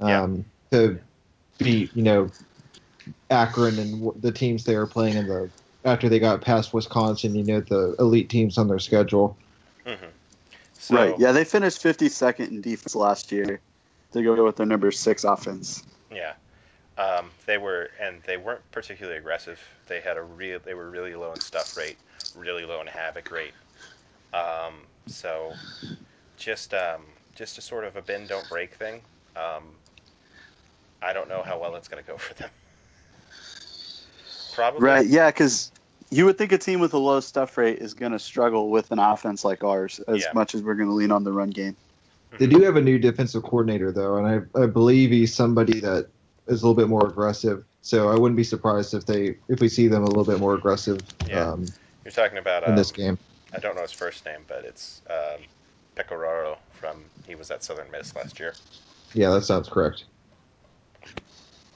Yeah. 0.00 0.22
um, 0.22 0.44
to 0.70 0.98
beat 1.58 1.94
you 1.96 2.02
know 2.02 2.30
Akron 3.30 3.78
and 3.78 4.12
the 4.22 4.30
teams 4.32 4.64
they 4.64 4.76
were 4.76 4.86
playing 4.86 5.16
in 5.16 5.26
the 5.26 5.50
after 5.84 6.08
they 6.08 6.18
got 6.18 6.40
past 6.40 6.72
Wisconsin. 6.72 7.34
You 7.34 7.44
know 7.44 7.60
the 7.60 7.94
elite 7.98 8.28
teams 8.28 8.58
on 8.58 8.68
their 8.68 8.78
schedule. 8.78 9.36
Mhm. 9.86 10.10
So, 10.78 10.94
right. 10.94 11.18
Yeah, 11.18 11.32
they 11.32 11.44
finished 11.44 11.82
52nd 11.82 12.48
in 12.48 12.60
defense 12.60 12.94
last 12.94 13.32
year. 13.32 13.60
They 14.12 14.22
go 14.22 14.42
with 14.44 14.56
their 14.56 14.66
number 14.66 14.90
six 14.90 15.24
offense. 15.24 15.82
Yeah. 16.10 16.32
Um, 16.96 17.30
they 17.46 17.58
were, 17.58 17.90
and 18.00 18.22
they 18.26 18.36
weren't 18.36 18.62
particularly 18.72 19.18
aggressive. 19.18 19.60
They 19.86 20.00
had 20.00 20.16
a 20.16 20.22
real, 20.22 20.58
they 20.64 20.74
were 20.74 20.90
really 20.90 21.14
low 21.14 21.32
in 21.32 21.40
stuff 21.40 21.76
rate, 21.76 21.96
really 22.34 22.64
low 22.64 22.80
in 22.80 22.86
havoc 22.86 23.30
rate. 23.30 23.52
Um, 24.32 24.74
so, 25.06 25.52
just, 26.36 26.74
um, 26.74 27.02
just 27.34 27.58
a 27.58 27.60
sort 27.60 27.84
of 27.84 27.96
a 27.96 28.02
bend 28.02 28.28
don't 28.28 28.48
break 28.48 28.74
thing. 28.74 29.00
Um, 29.36 29.64
I 31.02 31.12
don't 31.12 31.28
know 31.28 31.42
how 31.42 31.58
well 31.58 31.76
it's 31.76 31.88
going 31.88 32.02
to 32.02 32.10
go 32.10 32.16
for 32.18 32.34
them. 32.34 32.50
Probably. 34.58 34.80
Right. 34.80 35.06
Yeah, 35.06 35.30
because 35.30 35.70
you 36.10 36.24
would 36.24 36.36
think 36.36 36.50
a 36.50 36.58
team 36.58 36.80
with 36.80 36.92
a 36.92 36.98
low 36.98 37.20
stuff 37.20 37.56
rate 37.56 37.78
is 37.78 37.94
going 37.94 38.10
to 38.10 38.18
struggle 38.18 38.70
with 38.70 38.90
an 38.90 38.98
offense 38.98 39.44
like 39.44 39.62
ours 39.62 40.00
as 40.08 40.22
Yeah. 40.22 40.32
much 40.34 40.52
as 40.56 40.62
we're 40.62 40.74
going 40.74 40.88
to 40.88 40.96
lean 40.96 41.12
on 41.12 41.22
the 41.22 41.30
run 41.30 41.50
game. 41.50 41.76
They 42.40 42.48
do 42.48 42.62
have 42.62 42.74
a 42.74 42.80
new 42.80 42.98
defensive 42.98 43.44
coordinator 43.44 43.92
though, 43.92 44.16
and 44.16 44.26
I, 44.26 44.62
I 44.62 44.66
believe 44.66 45.10
he's 45.10 45.32
somebody 45.32 45.78
that 45.78 46.08
is 46.48 46.60
a 46.62 46.66
little 46.66 46.74
bit 46.74 46.88
more 46.88 47.06
aggressive. 47.06 47.64
So 47.82 48.08
I 48.08 48.16
wouldn't 48.16 48.36
be 48.36 48.42
surprised 48.42 48.94
if 48.94 49.06
they 49.06 49.36
if 49.48 49.60
we 49.60 49.68
see 49.68 49.86
them 49.86 50.02
a 50.02 50.06
little 50.06 50.24
bit 50.24 50.40
more 50.40 50.54
aggressive 50.54 51.00
Yeah. 51.28 51.52
um, 51.52 51.66
You're 52.04 52.10
talking 52.10 52.38
about 52.38 52.64
in 52.64 52.70
um, 52.70 52.76
this 52.76 52.90
game. 52.90 53.16
I 53.54 53.60
don't 53.60 53.76
know 53.76 53.82
his 53.82 53.92
first 53.92 54.26
name, 54.26 54.40
but 54.48 54.64
it's 54.64 55.02
um, 55.08 55.40
Pecoraro 55.96 56.56
from. 56.72 57.04
He 57.28 57.36
was 57.36 57.52
at 57.52 57.62
Southern 57.62 57.90
Miss 57.92 58.16
last 58.16 58.40
year. 58.40 58.54
Yeah, 59.14 59.30
that 59.30 59.44
sounds 59.44 59.68
correct. 59.68 60.02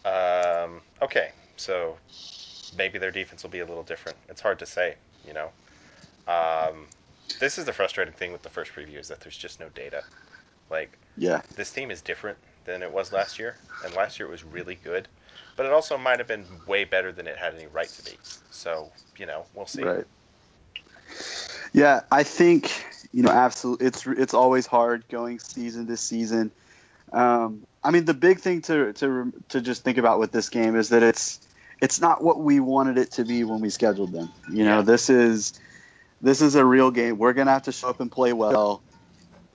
Um, 0.05 0.81
okay, 1.01 1.31
so 1.57 1.97
maybe 2.77 2.99
their 2.99 3.11
defense 3.11 3.43
will 3.43 3.51
be 3.51 3.61
a 3.61 3.67
little 3.67 3.83
different. 3.83 4.19
It's 4.29 4.41
hard 4.41 4.59
to 4.61 4.67
say, 4.67 4.97
you 5.27 5.35
know. 5.35 5.51
Um, 6.29 6.87
this 7.41 7.59
is 7.59 7.65
the 7.65 7.73
frustrating 7.73 8.15
thing 8.15 8.33
with 8.33 8.43
the 8.43 8.49
first 8.49 8.73
preview 8.73 8.99
is 8.99 9.09
that 9.09 9.21
there's 9.21 9.37
just 9.37 9.61
no 9.61 9.69
data. 9.71 10.05
Like 10.71 10.97
Yeah. 11.17 11.43
this 11.57 11.71
team 11.71 11.91
is 11.91 12.01
different 12.01 12.39
than 12.65 12.83
it 12.83 12.93
was 12.93 13.13
last 13.13 13.39
year, 13.39 13.57
and 13.85 13.95
last 13.95 14.19
year 14.19 14.29
it 14.29 14.31
was 14.31 14.45
really 14.45 14.77
good, 14.77 15.09
but 15.57 15.67
it 15.67 15.73
also 15.73 15.99
might 15.99 16.19
have 16.19 16.29
been 16.29 16.45
way 16.67 16.85
better 16.85 17.13
than 17.13 17.27
it 17.27 17.37
had 17.37 17.55
any 17.55 17.67
right 17.67 17.89
to 17.89 18.05
be. 18.05 18.17
So 18.51 18.91
you 19.19 19.27
know, 19.27 19.45
we'll 19.55 19.67
see. 19.67 19.83
Right. 19.83 20.07
Yeah, 21.73 22.01
I 22.11 22.23
think 22.23 22.71
you 23.13 23.23
know, 23.23 23.31
absolutely. 23.31 23.87
It's 23.87 24.07
it's 24.07 24.35
always 24.35 24.67
hard 24.67 25.05
going 25.09 25.39
season 25.39 25.87
to 25.89 25.97
season. 25.97 26.51
Um, 27.13 27.63
I 27.85 27.91
mean, 27.91 28.05
the 28.05 28.15
big 28.15 28.41
thing 28.41 28.63
to 28.63 28.93
to 28.95 29.33
to 29.51 29.61
just 29.61 29.83
think 29.83 29.99
about 29.99 30.19
with 30.19 30.33
this 30.33 30.49
game 30.49 30.77
is 30.77 30.91
that 30.91 31.03
it's 31.03 31.41
it's 31.83 32.01
not 32.01 32.23
what 32.23 32.39
we 32.39 32.61
wanted 32.61 32.97
it 32.97 33.11
to 33.13 33.25
be 33.25 33.45
when 33.45 33.61
we 33.61 33.69
scheduled 33.69 34.13
them. 34.13 34.33
You 34.51 34.65
know, 34.65 34.77
Yeah. 34.77 34.83
this 34.83 35.11
is 35.11 35.53
this 36.23 36.41
is 36.41 36.55
a 36.55 36.65
real 36.65 36.91
game. 36.93 37.19
We're 37.19 37.33
gonna 37.35 37.51
have 37.51 37.65
to 37.65 37.73
show 37.73 37.89
up 37.89 38.01
and 38.01 38.11
play 38.11 38.33
well 38.33 38.81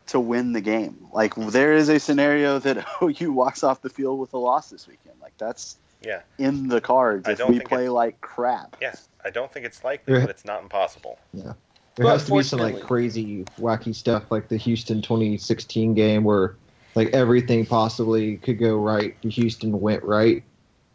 to 0.07 0.19
win 0.19 0.51
the 0.53 0.61
game. 0.61 1.07
Like 1.13 1.33
there 1.35 1.73
is 1.73 1.89
a 1.89 1.99
scenario 1.99 2.59
that 2.59 2.85
OU 3.01 3.31
walks 3.31 3.63
off 3.63 3.81
the 3.81 3.89
field 3.89 4.19
with 4.19 4.33
a 4.33 4.37
loss 4.37 4.69
this 4.69 4.85
weekend. 4.87 5.15
Like 5.21 5.33
that's 5.37 5.77
Yeah, 6.03 6.21
in 6.37 6.67
the 6.67 6.81
cards 6.81 7.27
I 7.27 7.31
if 7.31 7.37
don't 7.39 7.49
we 7.51 7.59
play 7.61 7.89
like 7.89 8.19
crap. 8.21 8.75
yeah. 8.81 8.93
I 9.25 9.29
don't 9.29 9.51
think 9.51 9.65
it's 9.65 9.83
likely, 9.83 10.19
but 10.21 10.29
it's 10.29 10.45
not 10.45 10.61
impossible. 10.61 11.17
Yeah. 11.33 11.53
There 11.95 12.05
But 12.05 12.11
has 12.13 12.25
to 12.27 12.33
be 12.33 12.43
some 12.43 12.59
like 12.59 12.79
crazy, 12.81 13.43
wacky 13.59 13.93
stuff 13.95 14.29
like 14.29 14.47
the 14.49 14.57
Houston 14.57 15.01
2016 15.01 15.95
game 15.95 16.23
where 16.23 16.55
like 16.95 17.09
everything 17.09 17.65
possibly 17.65 18.37
could 18.37 18.59
go 18.59 18.77
right. 18.77 19.15
Houston 19.21 19.79
went 19.81 20.03
right, 20.03 20.43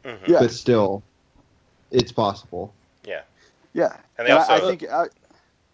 Mhm. 0.04 0.28
Yeah. 0.28 0.38
but 0.40 0.50
still, 0.52 1.02
it's 1.92 2.12
possible. 2.12 2.72
Yeah. 3.04 3.22
Yeah. 3.72 3.96
And 4.18 4.26
they 4.26 4.32
I- 4.32 4.36
also, 4.36 4.52
I, 4.52 4.60
think. 4.60 4.90
I, 4.90 5.06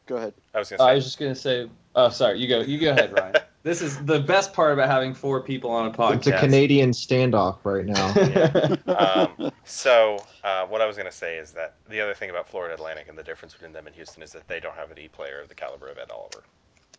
go 0.07 0.17
ahead. 0.17 0.35
I 0.55 0.59
was 0.59 0.71
gonna 0.71 0.83
I 0.83 0.95
was 0.95 1.05
just 1.05 1.19
gonna 1.19 1.35
say. 1.35 1.69
Oh, 1.95 2.11
sorry. 2.11 2.39
You 2.39 2.49
go. 2.49 2.61
You 2.61 2.79
go 2.79 2.91
ahead, 2.91 3.13
Ryan. 3.13 3.35
this 3.63 3.83
is 3.83 3.99
the 4.05 4.21
best 4.21 4.53
part 4.53 4.73
about 4.73 4.89
having 4.89 5.15
four 5.15 5.43
people 5.43 5.71
on 5.71 5.87
a 5.87 5.91
podcast. 5.91 6.17
It's 6.17 6.27
a 6.29 6.39
Canadian 6.39 6.91
standoff 6.91 7.59
right 7.65 7.85
now. 7.85 8.77
um, 9.39 9.53
so 9.65 10.25
uh, 10.45 10.67
what 10.67 10.81
I 10.81 10.87
was 10.87 10.97
going 10.97 11.11
to 11.11 11.17
say 11.17 11.39
is 11.39 11.53
that 11.53 11.75
the 11.89 12.01
other 12.01 12.15
thing 12.15 12.31
about 12.31 12.49
Florida 12.49 12.75
Atlantic 12.75 13.09
and 13.09 13.19
the 13.19 13.23
difference 13.23 13.55
between 13.55 13.73
them 13.73 13.87
and 13.87 13.95
Houston 13.97 14.23
is 14.23 14.33
that 14.33 14.47
they 14.49 14.61
don't 14.61 14.75
have 14.75 14.91
an 14.91 14.99
E 14.99 15.09
player 15.09 15.41
of 15.41 15.49
the 15.49 15.55
caliber 15.55 15.89
of 15.89 15.99
Ed 15.99 16.11
Oliver. 16.11 16.45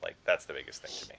Like 0.04 0.16
that's 0.26 0.46
the 0.46 0.54
biggest 0.54 0.82
thing 0.82 0.92
to 1.02 1.10
me. 1.10 1.16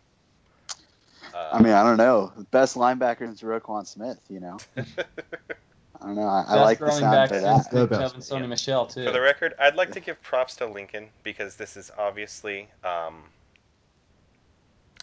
Uh, 1.35 1.51
I 1.53 1.63
mean, 1.63 1.73
I 1.73 1.83
don't 1.83 1.99
know. 1.99 2.33
The 2.37 2.45
best 2.45 2.77
linebacker 2.77 3.31
is 3.31 3.41
Roquan 3.41 3.87
Smith. 3.87 4.21
You 4.29 4.41
know. 4.41 4.59
I 6.03 6.07
don't 6.07 6.15
know. 6.17 6.23
I, 6.23 6.45
I 6.49 6.63
like 6.63 6.79
the 6.79 6.91
sound 6.91 7.13
back 7.13 7.31
of 7.31 7.41
since 7.43 7.65
that. 7.67 7.71
The 7.73 7.81
Nick 7.81 7.91
best. 7.91 8.01
Chubb 8.01 8.15
and 8.15 8.23
Sony 8.23 8.41
Yeah. 8.41 8.47
Michel 8.47 8.87
too. 8.87 9.05
for 9.05 9.13
the 9.13 9.21
record, 9.21 9.55
I'd 9.59 9.75
like 9.77 9.93
to 9.93 10.01
give 10.01 10.21
props 10.23 10.57
to 10.57 10.67
Lincoln 10.67 11.09
because 11.23 11.57
this 11.57 11.77
is 11.77 11.91
obviously 11.99 12.69
um, 12.85 13.23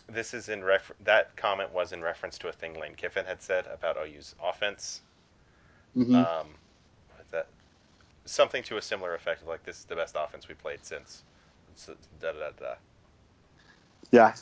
this 0.10 0.34
is 0.34 0.50
in 0.50 0.64
refer- 0.64 0.96
that 1.04 1.36
comment 1.36 1.72
was 1.74 1.92
in 1.92 2.02
reference 2.02 2.38
to 2.40 2.48
a 2.48 2.52
thing 2.52 2.80
Lane 2.80 2.96
Kiffin 2.96 3.26
had 3.26 3.42
said 3.42 3.66
about 3.72 3.98
OU's 3.98 4.34
offense. 4.44 5.02
Mhm. 5.96 6.16
Um, 6.26 6.48
that 7.32 7.48
something 8.26 8.64
to 8.64 8.78
a 8.78 8.82
similar 8.82 9.14
effect 9.16 9.42
of 9.42 9.48
like 9.48 9.64
this 9.64 9.80
is 9.80 9.86
the 9.86 9.96
best 9.96 10.16
offense 10.18 10.48
we 10.48 10.56
played 10.56 10.80
since. 10.84 11.24
s- 11.76 11.90
Da 12.22 12.32
da 12.32 12.40
da 12.40 12.50
da. 12.60 12.74
Yeah. 14.12 14.34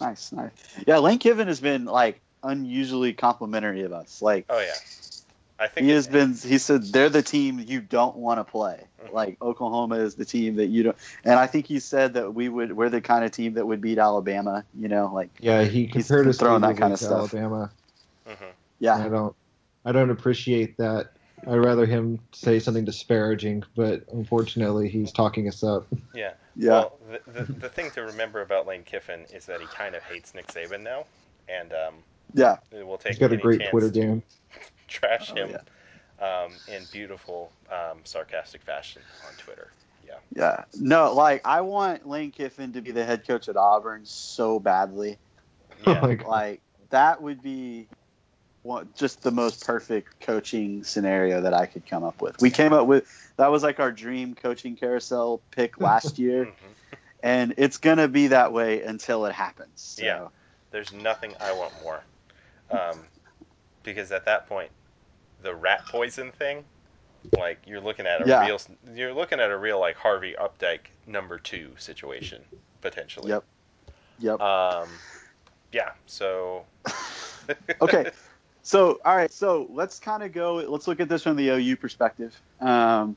Nice, 0.00 0.30
nice. 0.32 0.50
Yeah, 0.86 0.98
Lane 0.98 1.18
Kiffin 1.18 1.48
has 1.48 1.58
been 1.60 1.86
like 1.86 2.20
unusually 2.44 3.12
complimentary 3.14 3.82
of 3.82 3.92
us. 3.92 4.20
Like 4.20 4.44
Oh 4.50 4.60
yeah, 4.60 4.74
I 5.58 5.68
think 5.68 5.86
he 5.86 5.92
has 5.92 6.06
been. 6.06 6.34
He 6.34 6.58
said 6.58 6.84
they're 6.84 7.08
the 7.08 7.22
team 7.22 7.64
you 7.66 7.80
don't 7.80 8.16
want 8.16 8.40
to 8.40 8.44
play. 8.44 8.84
Mhm. 9.02 9.12
Like 9.12 9.40
Oklahoma 9.40 9.96
is 9.96 10.14
the 10.14 10.24
team 10.24 10.56
that 10.56 10.66
you 10.66 10.82
don't. 10.82 10.96
And 11.24 11.34
I 11.34 11.46
think 11.46 11.66
he 11.66 11.80
said 11.80 12.14
that 12.14 12.34
we 12.34 12.48
would. 12.48 12.76
We're 12.76 12.90
the 12.90 13.00
kind 13.00 13.24
of 13.24 13.30
team 13.30 13.54
that 13.54 13.66
would 13.66 13.80
beat 13.80 13.98
Alabama. 13.98 14.64
You 14.78 14.88
know, 14.88 15.10
like 15.12 15.30
yeah, 15.40 15.64
he 15.64 15.86
He's 15.86 15.92
compared 15.92 16.28
us 16.28 16.38
throwing 16.38 16.60
that 16.62 16.76
kind 16.76 16.92
of 16.92 16.98
to 16.98 17.04
stuff. 17.04 17.34
Alabama. 17.34 17.70
Mhm. 18.28 18.50
yeah, 18.80 18.96
I 18.96 19.08
don't, 19.08 19.34
I 19.84 19.92
don't 19.92 20.10
appreciate 20.10 20.76
that. 20.78 21.12
I'd 21.46 21.56
rather 21.56 21.86
him 21.86 22.18
say 22.32 22.58
something 22.58 22.84
disparaging, 22.84 23.62
but 23.76 24.04
unfortunately, 24.12 24.88
he's 24.88 25.12
talking 25.12 25.48
us 25.48 25.62
up. 25.62 25.86
Yeah. 26.12 26.32
yeah, 26.56 26.70
Well, 26.70 26.98
the, 27.26 27.44
the 27.44 27.52
the 27.52 27.68
thing 27.68 27.90
to 27.92 28.02
remember 28.02 28.40
about 28.42 28.66
Lane 28.66 28.82
Kiffin 28.82 29.26
is 29.32 29.46
that 29.46 29.60
he 29.60 29.66
kind 29.66 29.94
of 29.94 30.02
hates 30.02 30.34
Nick 30.34 30.48
Saban 30.48 30.82
now, 30.82 31.04
and 31.48 31.72
um, 31.72 31.94
yeah. 32.34 32.56
it 32.72 32.86
will 32.86 32.98
take 32.98 33.12
He's 33.12 33.18
got 33.18 33.32
a 33.32 33.36
great 33.36 33.60
chance 33.60 33.70
Twitter 33.70 33.90
to 33.90 34.00
game. 34.00 34.22
trash 34.88 35.32
Oh, 35.32 35.36
him 35.36 35.56
um, 36.20 36.52
in 36.68 36.84
beautiful, 36.92 37.50
um, 37.70 37.98
sarcastic 38.04 38.62
fashion 38.62 39.02
on 39.28 39.34
Twitter. 39.36 39.68
Yeah. 40.06 40.14
Yeah. 40.34 40.64
No, 40.78 41.12
like 41.12 41.46
I 41.46 41.60
want 41.62 42.08
Lane 42.08 42.30
Kiffin 42.30 42.72
to 42.72 42.80
be 42.80 42.90
the 42.92 43.04
head 43.04 43.26
coach 43.26 43.48
at 43.48 43.56
Auburn 43.56 44.02
so 44.04 44.58
badly. 44.58 45.18
Yeah. 45.86 46.16
Oh. 46.24 46.28
Like 46.28 46.60
that 46.90 47.22
would 47.22 47.42
be 47.42 47.86
one, 48.62 48.88
just 48.96 49.22
the 49.22 49.30
most 49.30 49.64
perfect 49.64 50.20
coaching 50.20 50.82
scenario 50.84 51.42
that 51.42 51.54
I 51.54 51.66
could 51.66 51.86
come 51.88 52.02
up 52.02 52.20
with. 52.20 52.40
We 52.40 52.50
came 52.50 52.72
up 52.72 52.86
with 52.86 53.06
that 53.36 53.50
was 53.52 53.62
like 53.62 53.78
our 53.78 53.92
dream 53.92 54.34
coaching 54.34 54.76
carousel 54.76 55.40
pick 55.52 55.80
last 55.80 56.18
year, 56.18 56.46
Mhm. 56.46 56.74
and 57.22 57.54
it's 57.58 57.76
gonna 57.78 58.08
be 58.08 58.28
that 58.28 58.52
way 58.52 58.82
until 58.82 59.26
it 59.26 59.32
happens. 59.32 59.70
So, 59.76 60.04
Yeah. 60.04 60.28
There's 60.72 60.92
nothing 60.92 61.34
I 61.40 61.52
want 61.52 61.72
more, 61.82 62.02
um, 62.70 63.06
because 63.86 64.12
at 64.12 64.26
that 64.26 64.46
point, 64.46 64.70
the 65.42 65.54
rat 65.54 65.80
poison 65.86 66.30
thing, 66.32 66.64
like 67.38 67.58
you're 67.66 67.80
looking 67.80 68.06
at 68.06 68.22
a 68.22 68.28
Yeah. 68.28 68.44
real, 68.44 68.60
you're 68.94 69.14
looking 69.14 69.40
at 69.40 69.50
a 69.50 69.56
real 69.56 69.80
like 69.80 69.96
Harvey 69.96 70.34
Updike 70.38 70.88
number 71.06 71.38
two 71.38 71.74
situation 71.78 72.42
potentially. 72.82 73.30
Yep. 73.30 73.44
Yep. 74.18 74.40
Um, 74.40 74.88
yeah. 75.72 75.92
So. 76.06 76.66
okay. 77.80 78.10
So, 78.62 78.98
all 79.04 79.16
right. 79.16 79.32
So 79.32 79.68
let's 79.70 79.98
kind 79.98 80.22
of 80.22 80.32
go. 80.32 80.56
Let's 80.56 80.86
look 80.86 81.00
at 81.00 81.08
this 81.08 81.22
from 81.22 81.36
the 81.36 81.48
OU 81.50 81.76
perspective. 81.76 82.38
Um, 82.60 83.16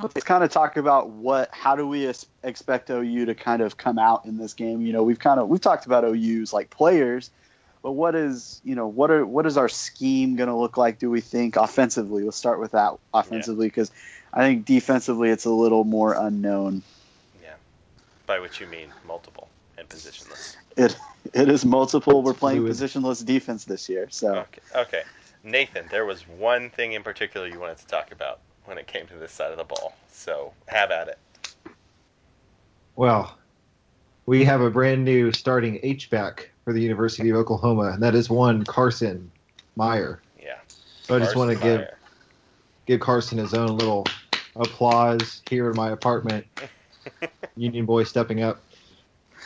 let's 0.00 0.24
kind 0.24 0.44
of 0.44 0.50
talk 0.50 0.76
about 0.76 1.10
what, 1.10 1.48
how 1.52 1.76
do 1.76 1.86
we 1.86 2.12
expect 2.42 2.90
OU 2.90 3.26
to 3.26 3.34
kind 3.34 3.62
of 3.62 3.76
come 3.76 3.98
out 3.98 4.26
in 4.26 4.36
this 4.36 4.52
game? 4.54 4.82
You 4.82 4.92
know, 4.92 5.02
we've 5.02 5.18
kind 5.18 5.40
of 5.40 5.48
we've 5.48 5.60
talked 5.60 5.86
about 5.86 6.04
OU's 6.04 6.52
like 6.52 6.70
players, 6.70 7.30
but 7.82 7.92
what 7.92 8.14
is 8.14 8.60
you 8.64 8.74
know 8.74 8.86
what 8.86 9.10
are 9.10 9.26
what 9.26 9.44
is 9.44 9.56
our 9.56 9.68
scheme 9.68 10.36
going 10.36 10.48
to 10.48 10.54
look 10.54 10.76
like? 10.76 10.98
Do 10.98 11.10
we 11.10 11.20
think 11.20 11.56
offensively? 11.56 12.22
Let's 12.22 12.36
start 12.36 12.60
with 12.60 12.72
that 12.72 12.94
offensively 13.12 13.66
because 13.66 13.90
I 14.32 14.42
think 14.42 14.64
defensively 14.64 15.30
it's 15.30 15.44
a 15.44 15.50
little 15.50 15.84
more 15.84 16.14
unknown. 16.14 16.82
Yeah. 17.42 17.54
By 18.26 18.38
which 18.38 18.60
you 18.60 18.66
mean 18.66 18.88
multiple 19.06 19.48
and 19.76 19.88
positionless. 19.88 20.56
It 20.76 20.96
it 21.34 21.48
is 21.48 21.64
multiple. 21.64 22.22
We're 22.22 22.34
playing 22.34 22.60
fluid. 22.60 22.76
positionless 22.76 23.24
defense 23.24 23.64
this 23.64 23.88
year, 23.88 24.06
so. 24.10 24.36
Okay. 24.36 24.60
Okay. 24.74 25.02
Nathan, 25.44 25.86
there 25.90 26.04
was 26.04 26.22
one 26.28 26.70
thing 26.70 26.92
in 26.92 27.02
particular 27.02 27.48
you 27.48 27.58
wanted 27.58 27.78
to 27.78 27.86
talk 27.88 28.12
about 28.12 28.38
when 28.64 28.78
it 28.78 28.86
came 28.86 29.08
to 29.08 29.14
this 29.14 29.32
side 29.32 29.50
of 29.50 29.58
the 29.58 29.64
ball. 29.64 29.92
So 30.12 30.52
have 30.66 30.92
at 30.92 31.08
it. 31.08 31.18
Well, 32.94 33.36
we 34.24 34.44
have 34.44 34.60
a 34.60 34.70
brand 34.70 35.04
new 35.04 35.32
starting 35.32 35.80
H-back 35.82 36.51
for 36.64 36.72
the 36.72 36.80
University 36.80 37.28
of 37.30 37.36
Oklahoma, 37.36 37.90
and 37.92 38.02
that 38.02 38.14
is 38.14 38.30
one 38.30 38.64
Carson 38.64 39.30
Meier. 39.76 40.20
Yeah. 40.40 40.58
So 41.02 41.16
I 41.16 41.18
just 41.18 41.36
want 41.36 41.50
to 41.50 41.56
give 41.62 41.88
give 42.86 43.00
Carson 43.00 43.38
his 43.38 43.54
own 43.54 43.76
little 43.76 44.06
applause 44.56 45.42
here 45.48 45.70
in 45.70 45.76
my 45.76 45.90
apartment. 45.90 46.46
Union 47.56 47.84
boy 47.84 48.04
stepping 48.04 48.42
up. 48.42 48.62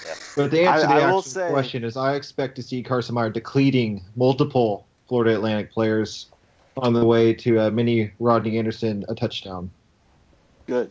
Yeah. 0.05 0.15
But 0.37 0.51
the 0.51 0.67
answer 0.67 0.71
I- 0.71 0.81
to 0.83 0.87
the 0.89 0.95
I 0.95 1.01
actual 1.07 1.23
say- 1.23 1.51
question 1.51 1.85
is 1.85 1.97
I 1.97 2.15
expect 2.15 2.57
to 2.57 2.63
see 2.63 2.83
Carson 2.83 3.15
Meier 3.15 3.31
depleting 3.31 4.03
multiple 4.15 4.87
Florida 5.09 5.35
Atlantic 5.35 5.71
players 5.73 6.27
on 6.77 6.93
the 6.93 7.05
way 7.05 7.33
to 7.33 7.59
uh, 7.59 7.69
a 7.69 7.71
mini 7.71 8.11
Rodney 8.19 8.59
Anderson 8.59 9.05
a 9.09 9.15
touchdown. 9.15 9.71
Good. 10.67 10.91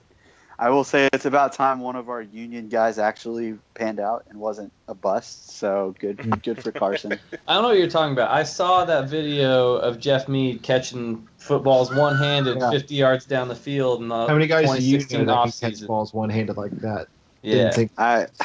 I 0.58 0.70
will 0.70 0.84
say 0.84 1.10
it's 1.12 1.26
about 1.26 1.54
time 1.54 1.80
one 1.80 1.96
of 1.96 2.10
our 2.10 2.22
union 2.22 2.70
guys 2.70 2.98
actually 2.98 3.58
panned 3.74 4.00
out 4.00 4.26
and 4.30 4.40
wasn't 4.40 4.72
a 4.88 4.94
bust. 4.94 5.52
So 5.58 5.96
good, 6.00 6.18
mm. 6.18 6.42
good 6.44 6.64
for 6.64 6.72
Carson. 6.72 7.14
I 7.48 7.54
don't 7.54 7.64
know 7.64 7.70
what 7.70 7.78
you're 7.78 7.90
talking 7.90 8.14
about. 8.14 8.32
I 8.32 8.44
saw 8.44 8.86
that 8.86 9.10
video 9.10 9.76
of 9.76 10.00
Jeff 10.00 10.28
Mead 10.28 10.64
catching 10.64 11.28
footballs 11.38 11.94
one-handed, 11.94 12.58
Yeah. 12.60 12.72
50 12.72 12.96
yards 12.96 13.26
down 13.26 13.50
the 13.50 13.56
field 13.56 14.02
in 14.02 14.08
the 14.08 14.28
How 14.28 14.34
many 14.34 14.48
guys 14.48 14.72
do 14.78 14.84
you 14.84 14.98
know 14.98 15.04
that 15.04 15.10
can 15.10 15.26
catch 15.26 15.54
season. 15.54 15.88
balls 15.88 16.14
one 16.14 16.30
handed 16.30 16.58
like 16.58 16.72
that? 16.80 17.08
Yeah. 17.42 17.56
Didn't 17.56 17.74
think 17.74 17.92
I, 17.98 18.28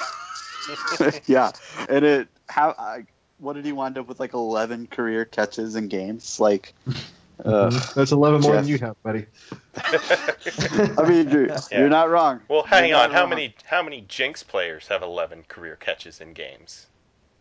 yeah, 1.26 1.50
and 1.88 2.04
it 2.04 2.28
how 2.48 2.74
I, 2.78 3.04
what 3.38 3.54
did 3.54 3.64
he 3.64 3.72
wind 3.72 3.98
up 3.98 4.08
with 4.08 4.20
like 4.20 4.34
11 4.34 4.88
career 4.88 5.24
catches 5.24 5.76
in 5.76 5.88
games? 5.88 6.40
Like, 6.40 6.74
uh, 7.44 7.70
that's 7.94 8.12
11 8.12 8.40
more 8.42 8.54
than 8.54 8.66
you 8.66 8.78
have, 8.78 9.00
buddy. 9.02 9.26
I 9.76 11.04
mean, 11.08 11.30
you're, 11.30 11.46
Yeah. 11.48 11.60
you're 11.72 11.88
not 11.88 12.10
wrong. 12.10 12.40
well, 12.48 12.62
hang 12.62 12.90
You're 12.90 12.98
on. 12.98 13.10
How 13.10 13.20
wrong. 13.22 13.30
many 13.30 13.54
how 13.64 13.82
many 13.82 14.02
Jenks 14.08 14.42
players 14.42 14.86
have 14.88 15.02
11 15.02 15.44
career 15.48 15.76
catches 15.76 16.20
in 16.20 16.32
games? 16.32 16.86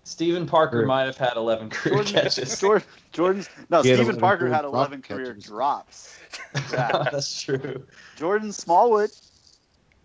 Stephen 0.04 0.48
Parker 0.48 0.80
Sure. 0.80 0.88
might 0.88 1.04
have 1.04 1.18
had 1.18 1.34
11 1.36 1.70
career 1.70 1.96
Jordan, 2.04 2.14
catches. 2.14 2.60
Jordan, 2.60 2.88
Jordan's 3.12 3.50
no. 3.70 3.82
He 3.82 3.90
Stephen 3.90 4.02
11 4.06 4.20
Parker 4.22 4.40
career 4.46 4.54
had 4.54 4.62
drop 4.62 4.74
11 4.74 5.02
career 5.04 5.26
catches. 5.34 5.44
drops. 5.46 6.16
Yeah. 6.72 7.10
That's 7.12 7.42
true. 7.42 7.86
Jordan 8.16 8.52
Smallwood 8.52 9.12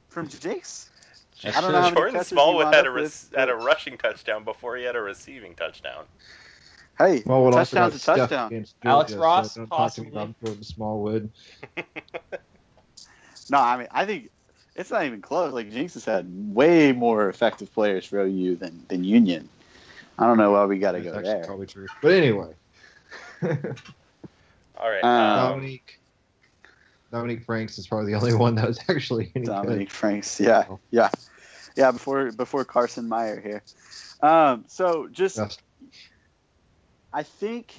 from 0.08 0.28
Jenks. 0.28 0.90
That's 1.42 1.56
I 1.56 1.60
don't 1.60 1.72
know 1.72 1.78
how 1.78 1.84
many 1.84 1.96
Jordan 1.96 2.14
catches 2.14 2.28
he 2.30 2.34
Smallwood 2.34 2.66
had 2.74 2.86
a 2.86 2.90
up 2.90 2.94
with, 2.94 3.30
had 3.36 3.48
a 3.50 3.54
rushing 3.54 3.98
touchdown 3.98 4.44
before 4.44 4.76
he 4.76 4.84
had 4.84 4.96
a 4.96 5.00
receiving 5.00 5.54
touchdown. 5.54 6.04
Hey, 6.98 7.22
Smallwood 7.22 7.54
also 7.54 7.76
touchdown's 7.76 8.02
a 8.02 8.04
touchdown. 8.04 8.46
against 8.46 8.76
Alex 8.84 9.10
Georgia, 9.10 9.22
Ross, 9.22 9.54
so 9.54 9.60
don't 9.60 9.68
talk 9.70 9.92
to 9.94 10.02
me 10.02 10.08
about 10.08 10.40
Jordan 10.40 10.62
Smallwood. 10.62 11.30
No, 13.50 13.58
I 13.58 13.76
mean, 13.76 13.88
I 13.90 14.06
think 14.06 14.30
it's 14.74 14.90
not 14.90 15.04
even 15.04 15.20
close. 15.20 15.52
Like 15.52 15.70
Jenks 15.70 15.94
has 15.94 16.04
had 16.04 16.26
way 16.54 16.92
more 16.92 17.28
effective 17.28 17.72
players 17.74 18.06
for 18.06 18.20
OU 18.20 18.56
than 18.56 18.86
than 18.88 19.04
Union. 19.04 19.48
I 20.18 20.26
don't 20.26 20.38
know 20.38 20.52
why 20.52 20.64
we 20.64 20.78
got 20.78 20.92
to 20.92 21.00
go 21.00 21.10
actually 21.10 21.22
there. 21.22 21.44
probably 21.44 21.66
true. 21.66 21.86
But 22.00 22.12
anyway, 22.12 22.54
All 23.42 24.90
right. 24.90 25.04
Um, 25.04 25.50
Dominique 25.50 26.00
Dominique 27.10 27.44
Franks 27.44 27.78
is 27.78 27.86
probably 27.86 28.12
the 28.12 28.18
only 28.18 28.34
one 28.34 28.54
that 28.56 28.66
was 28.66 28.80
actually 28.88 29.30
any 29.34 29.46
Dominique 29.46 29.90
Franks, 29.90 30.40
yeah, 30.40 30.64
yeah, 30.90 31.10
yeah. 31.76 31.90
Before 31.90 32.32
before 32.32 32.64
Carson 32.64 33.08
Meier 33.08 33.40
here. 33.40 33.62
Um, 34.20 34.64
so 34.68 35.08
just 35.12 35.36
good. 35.36 35.42
Yes. 35.42 35.58
I 37.14 37.22
think 37.22 37.72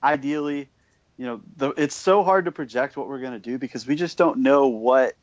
ideally, 0.00 0.68
you 1.16 1.26
know, 1.26 1.40
the, 1.56 1.70
it's 1.70 1.96
so 1.96 2.22
hard 2.22 2.44
to 2.44 2.52
project 2.52 2.96
what 2.96 3.08
we're 3.08 3.18
going 3.18 3.32
to 3.32 3.40
do 3.40 3.58
because 3.58 3.84
we 3.84 3.96
just 3.96 4.16
don't 4.16 4.38
know 4.38 4.68
what 4.68 5.16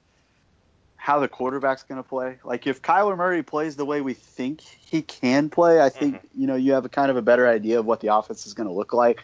how 0.97 1.20
the 1.20 1.28
quarterback's 1.28 1.84
going 1.84 2.01
to 2.01 2.07
play. 2.07 2.38
Like 2.43 2.68
if 2.68 2.82
Kyler 2.82 3.18
Murray 3.18 3.41
plays 3.41 3.78
the 3.78 3.86
way 3.86 4.01
we 4.01 4.14
think 4.14 4.61
he 4.61 5.01
can 5.01 5.49
play, 5.49 5.82
I 5.82 5.89
think 5.89 6.20
you 6.36 6.45
know 6.45 6.55
you 6.55 6.74
have 6.74 6.84
a 6.84 6.89
kind 6.89 7.09
of 7.09 7.16
a 7.16 7.22
better 7.22 7.47
idea 7.47 7.80
of 7.80 7.86
what 7.86 8.01
the 8.01 8.14
offense 8.14 8.45
is 8.45 8.53
going 8.53 8.68
to 8.68 8.74
look 8.74 8.91
like. 8.91 9.24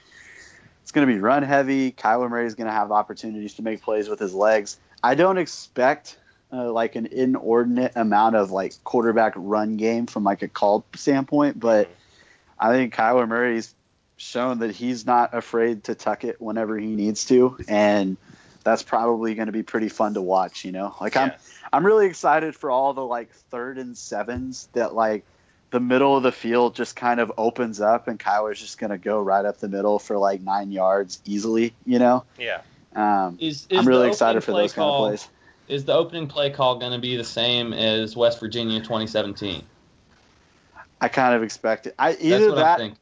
It's 0.84 0.92
going 0.94 1.06
to 1.06 1.14
be 1.14 1.20
run 1.20 1.44
heavy. 1.44 1.92
Kyler 1.92 2.30
Murray 2.30 2.46
is 2.46 2.56
going 2.56 2.68
to 2.68 2.74
have 2.74 2.92
opportunities 2.94 3.56
to 3.56 3.62
make 3.62 3.82
plays 3.82 4.08
with 4.08 4.20
his 4.20 4.34
legs. 4.34 4.78
I 5.04 5.16
don't 5.16 5.38
expect 5.38 6.18
uh, 6.52 6.72
like 6.72 6.96
an 6.96 7.08
inordinate 7.08 7.92
amount 7.96 8.38
of 8.38 8.52
like 8.52 8.74
quarterback 8.86 9.34
run 9.36 9.76
game 9.76 10.08
from 10.08 10.24
like 10.24 10.42
a 10.42 10.48
call 10.48 10.86
standpoint, 10.96 11.60
but 11.60 11.90
I 12.58 12.72
think 12.72 12.94
Kyler 12.96 13.28
Murray's 13.28 13.74
shown 14.20 14.59
that 14.59 14.72
he's 14.72 15.05
not 15.05 15.34
afraid 15.34 15.86
to 15.86 15.95
tuck 15.95 16.24
it 16.24 16.41
whenever 16.41 16.78
he 16.78 16.88
needs 16.88 17.26
to, 17.26 17.57
and 17.67 18.17
that's 18.63 18.84
probably 18.84 19.34
going 19.34 19.45
to 19.47 19.51
be 19.51 19.63
pretty 19.63 19.89
fun 19.89 20.13
to 20.13 20.22
watch. 20.22 20.65
You 20.65 20.72
know, 20.72 20.93
like 21.01 21.17
I'm 21.17 21.32
I'm 21.72 21.86
really 21.86 22.05
excited 22.05 22.55
for 22.55 22.70
all 22.70 22.93
the 22.93 23.05
like 23.05 23.32
third 23.49 23.78
and 23.78 23.97
sevens 23.97 24.67
that 24.74 24.93
like 24.93 25.26
the 25.72 25.80
middle 25.80 26.17
of 26.17 26.24
the 26.24 26.32
field 26.32 26.76
just 26.76 26.95
kind 26.95 27.20
of 27.20 27.32
opens 27.38 27.80
up 27.80 28.07
and 28.07 28.20
Kyler's 28.20 28.59
just 28.59 28.78
going 28.78 28.89
to 28.89 28.97
go 28.97 29.22
right 29.22 29.45
up 29.45 29.59
the 29.59 29.70
middle 29.70 29.99
for 29.99 30.17
like 30.17 30.41
nine 30.41 30.72
yards 30.72 31.22
easily. 31.26 31.74
You 31.86 31.99
know, 31.99 32.26
Yeah. 32.38 32.61
um, 32.95 33.38
Is, 33.39 33.67
is 33.70 33.80
I'm 33.80 33.88
really 33.88 34.09
excited 34.09 34.43
for 34.43 34.51
play 34.51 34.63
those 34.63 34.74
call, 34.74 34.91
kind 34.91 35.13
of 35.13 35.20
plays. 35.20 35.30
Is 35.67 35.86
the 35.86 35.93
opening 35.93 36.28
play 36.28 36.49
call 36.49 36.80
going 36.80 36.91
to 36.91 36.99
be 36.99 37.15
the 37.15 37.24
same 37.24 37.74
as 37.74 38.15
West 38.15 38.39
Virginia 38.39 38.80
2017? 38.80 39.63
I 40.99 41.07
kind 41.07 41.36
of 41.36 41.43
expect 41.43 41.88
it. 41.88 41.95
I 41.97 42.11
That's 42.11 42.24
either 42.24 42.49
what 42.49 42.55
that 42.57 42.74
I'm 42.74 42.78
thinking. 42.80 42.99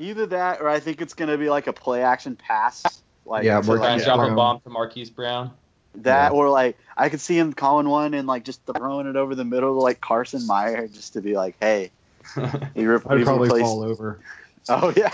Either 0.00 0.26
that 0.26 0.60
or 0.60 0.68
I 0.68 0.80
think 0.80 1.00
it's 1.00 1.14
going 1.14 1.30
to 1.30 1.38
be 1.38 1.48
like 1.50 1.66
a 1.66 1.72
play 1.72 2.02
action 2.02 2.36
pass. 2.36 3.02
Like 3.26 3.44
Yeah, 3.44 3.60
to, 3.60 3.66
Marquise 3.66 3.78
Try 3.80 3.86
like, 3.88 3.92
and 3.92 4.04
drop 4.04 4.30
a 4.30 4.34
bomb 4.34 4.60
to 4.60 4.70
Marquise 4.70 5.10
Brown. 5.10 5.50
that 5.96 6.32
Yeah. 6.32 6.36
or 6.38 6.48
like 6.50 6.76
I 6.96 7.08
could 7.08 7.20
see 7.20 7.38
him 7.38 7.52
calling 7.52 7.88
one 7.88 8.14
and 8.14 8.26
like 8.26 8.44
just 8.44 8.60
throwing 8.66 9.06
it 9.06 9.16
over 9.16 9.34
the 9.34 9.44
middle 9.44 9.74
to 9.74 9.80
like 9.80 10.00
Carson 10.00 10.46
Meier 10.46 10.88
just 10.88 11.12
to 11.14 11.20
be 11.20 11.34
like, 11.34 11.56
hey, 11.60 11.90
he 12.74 12.86
re- 12.86 12.96
I'd 12.96 13.02
probably 13.02 13.48
replaced- 13.48 13.64
fall 13.64 13.82
over. 13.82 14.20
Oh 14.70 14.92
yeah. 14.94 15.10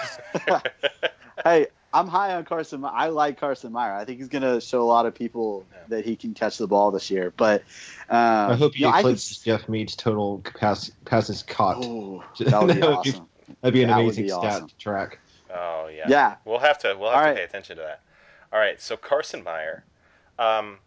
hey, 1.45 1.68
I'm 1.93 2.09
high 2.09 2.35
on 2.35 2.45
Carson. 2.45 2.80
Me- 2.80 2.89
I 2.93 3.07
like 3.09 3.39
Carson 3.39 3.70
Meier. 3.70 3.95
I 3.95 4.05
think 4.05 4.18
he's 4.18 4.26
gonna 4.28 4.61
show 4.61 4.82
a 4.82 4.85
lot 4.85 5.07
of 5.07 5.14
people 5.14 5.64
Yeah. 5.72 5.78
that 5.91 6.05
he 6.05 6.16
can 6.16 6.35
catch 6.35 6.59
the 6.59 6.66
ball 6.66 6.91
this 6.91 7.09
year. 7.09 7.32
But 7.37 7.61
um, 8.11 8.51
I 8.51 8.55
hope 8.57 8.74
he 8.74 8.80
you 8.82 8.89
know, 8.91 8.95
I 8.97 9.03
could 9.03 9.16
Jeff 9.45 9.68
Mead's 9.68 9.95
total 9.95 10.41
pass 10.59 10.91
passes 11.05 11.45
caught. 11.45 11.76
Oh, 11.85 12.24
that 12.41 12.62
would 12.66 12.74
be 12.74 12.80
That 12.80 12.91
would 12.91 13.03
be- 13.05 13.11
awesome. 13.12 13.28
That'd 13.61 13.74
be 13.74 13.82
an 13.82 13.88
that 13.88 14.01
amazing 14.01 14.24
be 14.24 14.28
stat 14.30 14.45
awesome. 14.45 14.68
to 14.68 14.76
track. 14.76 15.18
Oh 15.53 15.88
yeah. 15.88 16.07
Yeah. 16.09 16.36
We'll 16.45 16.59
have 16.59 16.78
to 16.78 16.97
we'll 16.99 17.11
have 17.11 17.18
All 17.18 17.22
to 17.22 17.28
right. 17.28 17.36
pay 17.36 17.45
attention 17.45 17.76
to 17.76 17.82
that. 17.82 18.01
All 18.53 18.59
right. 18.59 18.80
So 18.80 18.97
Carson 18.97 19.42
Meier, 19.45 19.84
um, 20.38 20.78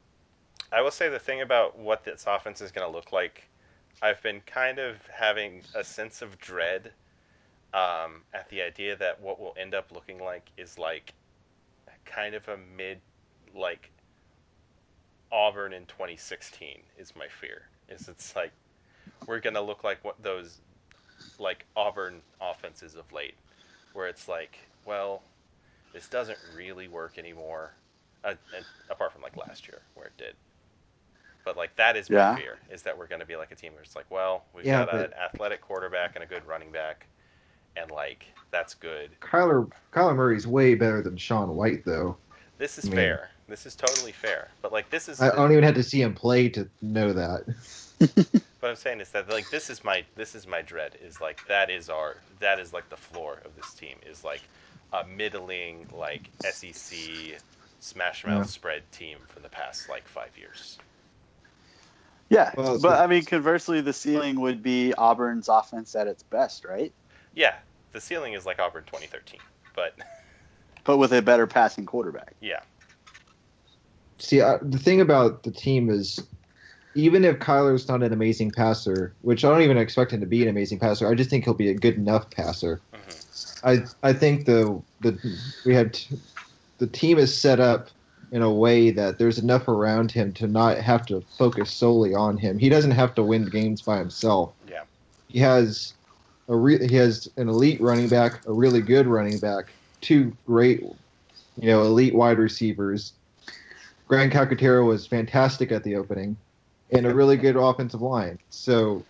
I 0.72 0.82
will 0.82 0.92
say 0.92 1.10
the 1.10 1.20
thing 1.20 1.42
about 1.42 1.78
what 1.78 2.04
this 2.04 2.26
offense 2.28 2.62
is 2.62 2.72
going 2.72 2.88
to 2.88 2.94
look 2.94 3.12
like. 3.12 3.44
I've 4.02 4.22
been 4.22 4.42
kind 4.42 4.78
of 4.80 4.96
having 5.08 5.62
a 5.74 5.84
sense 5.84 6.22
of 6.22 6.38
dread 6.38 6.92
um, 7.74 8.22
at 8.34 8.48
the 8.50 8.62
idea 8.62 8.96
that 8.98 9.22
what 9.22 9.40
we'll 9.40 9.56
end 9.58 9.74
up 9.74 9.92
looking 9.92 10.20
like 10.20 10.48
is 10.58 10.78
like 10.78 11.14
kind 12.06 12.36
of 12.36 12.48
a 12.48 12.58
mid 12.76 13.00
like 13.56 13.90
Auburn 15.32 15.74
in 15.74 15.86
2016 15.86 16.80
is 16.98 17.14
my 17.16 17.28
fear. 17.28 17.64
Is 17.90 18.08
it's 18.08 18.36
like 18.36 18.52
we're 19.26 19.40
gonna 19.40 19.62
look 19.62 19.84
like 19.84 20.04
what 20.04 20.22
those 20.22 20.60
like 21.40 21.66
Auburn 21.76 22.22
offenses 22.42 22.96
of 22.96 23.12
late, 23.12 23.36
where 23.94 24.08
it's 24.08 24.28
like, 24.28 24.58
well, 24.86 25.22
this 25.94 26.08
doesn't 26.08 26.38
really 26.56 26.88
work 26.88 27.18
anymore, 27.18 27.72
uh, 28.24 28.34
and 28.56 28.66
apart 28.90 29.14
from 29.14 29.22
like 29.22 29.36
last 29.38 29.68
year 29.68 29.82
where 29.96 30.08
it 30.08 30.18
did. 30.18 30.36
But 31.46 31.56
like 31.58 31.76
that 31.78 31.96
is 31.96 32.10
my 32.10 32.18
Yeah. 32.18 32.36
fear 32.36 32.58
is 32.70 32.82
that 32.84 32.98
we're 32.98 33.08
gonna 33.08 33.26
be 33.26 33.36
like 33.38 33.52
a 33.52 33.56
team 33.56 33.74
where 33.74 33.82
it's 33.82 33.96
like, 33.96 34.10
well, 34.12 34.44
we've 34.54 34.66
Yeah, 34.66 34.86
got 34.86 34.92
but- 34.92 35.06
an 35.06 35.14
athletic 35.14 35.62
quarterback 35.62 36.16
and 36.16 36.24
a 36.24 36.28
good 36.28 36.46
running 36.46 36.72
back, 36.72 37.06
and 37.78 37.90
like 37.92 38.26
that's 38.52 38.74
good. 38.74 39.12
Kyler 39.22 39.72
Kyler 39.94 40.16
Murray's 40.16 40.46
way 40.48 40.76
better 40.76 41.02
than 41.02 41.16
Sean 41.18 41.56
White 41.56 41.86
though. 41.86 42.18
This 42.58 42.78
is 42.78 42.86
I 42.86 42.90
mean- 42.90 42.96
fair. 42.98 43.30
This 43.48 43.66
is 43.66 43.76
totally 43.76 44.12
fair. 44.12 44.50
But 44.62 44.74
like 44.74 44.90
this 44.90 45.08
is 45.08 45.22
I, 45.22 45.30
I 45.30 45.36
don't 45.36 45.54
even 45.54 45.64
have 45.64 45.76
to 45.76 45.84
see 45.84 46.02
him 46.02 46.14
play 46.14 46.50
to 46.50 46.68
know 46.82 47.14
that. 47.14 47.46
What 48.60 48.70
I'm 48.70 48.76
saying 48.76 49.02
is 49.02 49.12
that 49.12 49.30
like 49.30 49.50
this 49.50 49.70
is 49.70 49.84
my 49.84 50.06
this 50.16 50.36
is 50.36 50.48
my 50.48 50.62
dread 50.62 50.98
is 51.02 51.22
like 51.22 51.46
that 51.48 51.70
is 51.70 51.90
our 51.90 52.18
that 52.40 52.60
is 52.60 52.74
like 52.74 52.90
the 52.90 52.98
floor 52.98 53.40
of 53.46 53.56
this 53.56 53.74
team 53.74 53.98
is 54.06 54.24
like 54.24 54.50
a 54.94 55.06
middling 55.06 55.88
like 55.92 56.32
SEC 56.44 57.40
smash 57.80 58.26
mouth 58.26 58.34
Yeah. 58.34 58.44
spread 58.46 58.92
team 58.92 59.20
for 59.28 59.40
the 59.42 59.50
past 59.50 59.90
like 59.90 60.08
five 60.08 60.38
years. 60.38 60.80
Yeah, 62.30 62.54
Well, 62.56 62.78
but 62.80 63.00
I 63.00 63.08
mean, 63.08 63.24
conversely, 63.26 63.82
the 63.82 63.94
ceiling 63.94 64.42
would 64.42 64.62
be 64.62 64.94
Auburn's 64.94 65.48
offense 65.48 65.96
at 65.96 66.08
its 66.08 66.24
best, 66.24 66.66
right? 66.66 66.94
Yeah, 67.34 67.54
the 67.94 68.02
ceiling 68.02 68.34
is 68.34 68.46
like 68.46 68.60
Auburn 68.60 68.84
2013, 68.86 69.40
but 69.74 69.96
But 70.84 70.98
with 70.98 71.14
a 71.14 71.22
better 71.22 71.48
passing 71.48 71.86
quarterback. 71.86 72.36
yeah, 72.42 72.62
See, 74.20 74.42
I, 74.42 74.58
the 74.62 74.80
thing 74.80 75.02
about 75.02 75.44
the 75.44 75.52
team 75.52 75.90
is, 75.90 76.20
even 76.98 77.24
if 77.24 77.38
Kyler's 77.38 77.88
not 77.88 78.02
an 78.02 78.12
amazing 78.12 78.50
passer, 78.50 79.14
which 79.22 79.46
I 79.46 79.50
don't 79.50 79.62
even 79.62 79.78
expect 79.78 80.12
him 80.12 80.20
to 80.20 80.26
be 80.26 80.42
an 80.42 80.50
amazing 80.50 80.80
passer, 80.80 81.08
I 81.08 81.14
just 81.14 81.30
think 81.30 81.46
he'll 81.46 81.54
be 81.54 81.70
a 81.70 81.76
good 81.76 81.96
enough 81.96 82.30
passer. 82.32 82.82
Mhm. 82.92 83.62
I 83.64 84.10
I 84.10 84.14
think 84.14 84.46
the 84.46 84.82
the 85.02 85.18
we 85.64 85.76
had 85.76 85.94
t- 85.94 86.18
the 86.80 86.88
team 86.88 87.20
is 87.20 87.36
set 87.36 87.60
up 87.60 87.90
in 88.32 88.42
a 88.42 88.52
way 88.52 88.90
that 88.92 89.20
there's 89.20 89.38
enough 89.38 89.68
around 89.68 90.12
him 90.12 90.34
to 90.34 90.48
not 90.48 90.78
have 90.78 91.06
to 91.06 91.24
focus 91.38 91.72
solely 91.72 92.14
on 92.16 92.36
him. 92.38 92.58
He 92.58 92.68
doesn't 92.68 92.92
have 92.92 93.14
to 93.16 93.24
win 93.24 93.46
games 93.46 93.82
by 93.82 94.00
himself. 94.00 94.54
Yeah. 94.68 94.82
He 95.30 95.40
has 95.40 95.94
a 96.50 96.56
re- 96.56 96.88
he 96.88 96.96
has 96.96 97.30
an 97.38 97.48
elite 97.48 97.80
running 97.80 98.08
back, 98.10 98.42
a 98.48 98.54
really 98.54 98.82
good 98.82 99.06
running 99.06 99.38
back, 99.38 99.66
two 100.02 100.36
great, 100.48 100.82
you 100.82 101.70
know, 101.70 101.84
elite 101.84 102.16
wide 102.16 102.40
receivers. 102.40 103.14
Grant 104.08 104.34
Calcaterra 104.34 104.86
was 104.86 105.06
fantastic 105.06 105.72
at 105.72 105.84
the 105.84 105.96
opening, 105.96 106.38
and 106.92 107.06
a 107.06 107.14
really 107.14 107.38
good 107.38 107.56
offensive 107.56 108.02
line. 108.02 108.40
So 108.50 109.04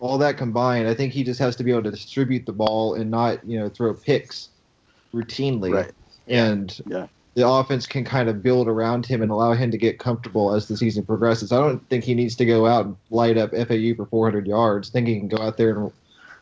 all 0.00 0.18
that 0.18 0.36
combined, 0.36 0.88
I 0.88 0.94
think 0.94 1.12
he 1.12 1.24
just 1.24 1.40
has 1.40 1.56
to 1.56 1.64
be 1.64 1.70
able 1.70 1.84
to 1.84 1.90
distribute 1.90 2.46
the 2.46 2.52
ball 2.52 2.94
and 2.94 3.10
not, 3.10 3.44
you 3.48 3.58
know, 3.58 3.68
throw 3.68 3.94
picks 3.94 4.50
routinely. 5.14 5.72
Right. 5.72 5.92
And 6.26 6.78
Yeah. 6.86 7.06
the 7.34 7.48
offense 7.48 7.86
can 7.86 8.04
kind 8.04 8.28
of 8.28 8.42
build 8.42 8.68
around 8.68 9.06
him 9.06 9.22
and 9.22 9.30
allow 9.30 9.54
him 9.54 9.70
to 9.70 9.78
get 9.78 9.98
comfortable 9.98 10.54
as 10.54 10.68
the 10.68 10.76
season 10.76 11.04
progresses. 11.04 11.52
I 11.52 11.56
don't 11.58 11.88
think 11.88 12.04
he 12.04 12.14
needs 12.14 12.36
to 12.36 12.44
go 12.44 12.66
out 12.66 12.86
and 12.86 12.96
light 13.10 13.38
up 13.38 13.52
FAU 13.52 13.94
for 13.96 14.06
400 14.06 14.46
yards. 14.46 14.90
I 14.90 14.92
think 14.92 15.08
he 15.08 15.18
can 15.18 15.28
go 15.28 15.42
out 15.42 15.56
there 15.56 15.70
and 15.70 15.90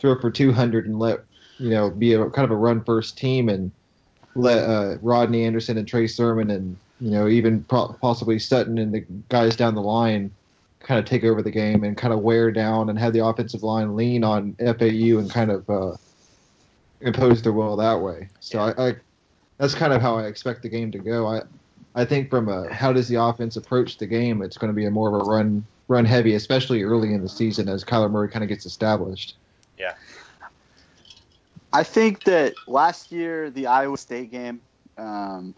throw 0.00 0.18
for 0.20 0.30
200 0.30 0.86
and 0.86 0.98
let, 0.98 1.20
you 1.58 1.70
know, 1.70 1.90
be 1.90 2.14
a 2.14 2.30
kind 2.30 2.44
of 2.44 2.50
a 2.50 2.56
run 2.56 2.82
first 2.82 3.16
team 3.16 3.48
and 3.48 3.70
let 4.34 4.58
uh, 4.68 4.96
Rodney 5.02 5.44
Anderson 5.44 5.78
and 5.78 5.86
Trey 5.86 6.06
Sermon 6.06 6.50
and, 6.50 6.76
you 7.02 7.10
know, 7.10 7.26
even 7.26 7.64
po- 7.64 7.96
possibly 8.00 8.38
Sutton 8.38 8.78
and 8.78 8.94
the 8.94 9.04
guys 9.28 9.56
down 9.56 9.74
the 9.74 9.82
line 9.82 10.30
kind 10.78 11.00
of 11.00 11.04
take 11.04 11.24
over 11.24 11.42
the 11.42 11.50
game 11.50 11.82
and 11.82 11.96
kind 11.96 12.14
of 12.14 12.20
wear 12.20 12.52
down 12.52 12.88
and 12.90 12.98
have 12.98 13.12
the 13.12 13.24
offensive 13.24 13.64
line 13.64 13.96
lean 13.96 14.22
on 14.22 14.54
FAU 14.60 15.18
and 15.18 15.28
kind 15.28 15.50
of 15.50 15.68
uh, 15.68 15.96
impose 17.00 17.42
their 17.42 17.52
will 17.52 17.74
that 17.74 18.00
way. 18.00 18.28
So 18.38 18.60
I, 18.60 18.88
I 18.88 18.96
that's 19.58 19.74
kind 19.74 19.92
of 19.92 20.00
how 20.00 20.16
I 20.16 20.26
expect 20.26 20.62
the 20.62 20.68
game 20.68 20.92
to 20.92 20.98
go. 20.98 21.26
I 21.26 21.42
I 21.96 22.04
think 22.04 22.30
from 22.30 22.48
a 22.48 22.72
how 22.72 22.92
does 22.92 23.08
the 23.08 23.20
offense 23.20 23.56
approach 23.56 23.98
the 23.98 24.06
game, 24.06 24.40
it's 24.40 24.56
going 24.56 24.72
to 24.72 24.76
be 24.76 24.86
a 24.86 24.90
more 24.90 25.08
of 25.08 25.26
a 25.26 25.28
run 25.28 25.66
run 25.88 26.04
heavy, 26.04 26.34
especially 26.34 26.84
early 26.84 27.14
in 27.14 27.20
the 27.20 27.28
season 27.28 27.68
as 27.68 27.82
Kyler 27.82 28.10
Murray 28.10 28.28
kind 28.28 28.44
of 28.44 28.48
gets 28.48 28.64
established. 28.64 29.34
Yeah. 29.76 29.94
I 31.72 31.82
think 31.82 32.22
that 32.24 32.54
last 32.68 33.10
year, 33.10 33.50
the 33.50 33.66
Iowa 33.66 33.98
State 33.98 34.30
game, 34.30 34.60
um, 34.98 35.54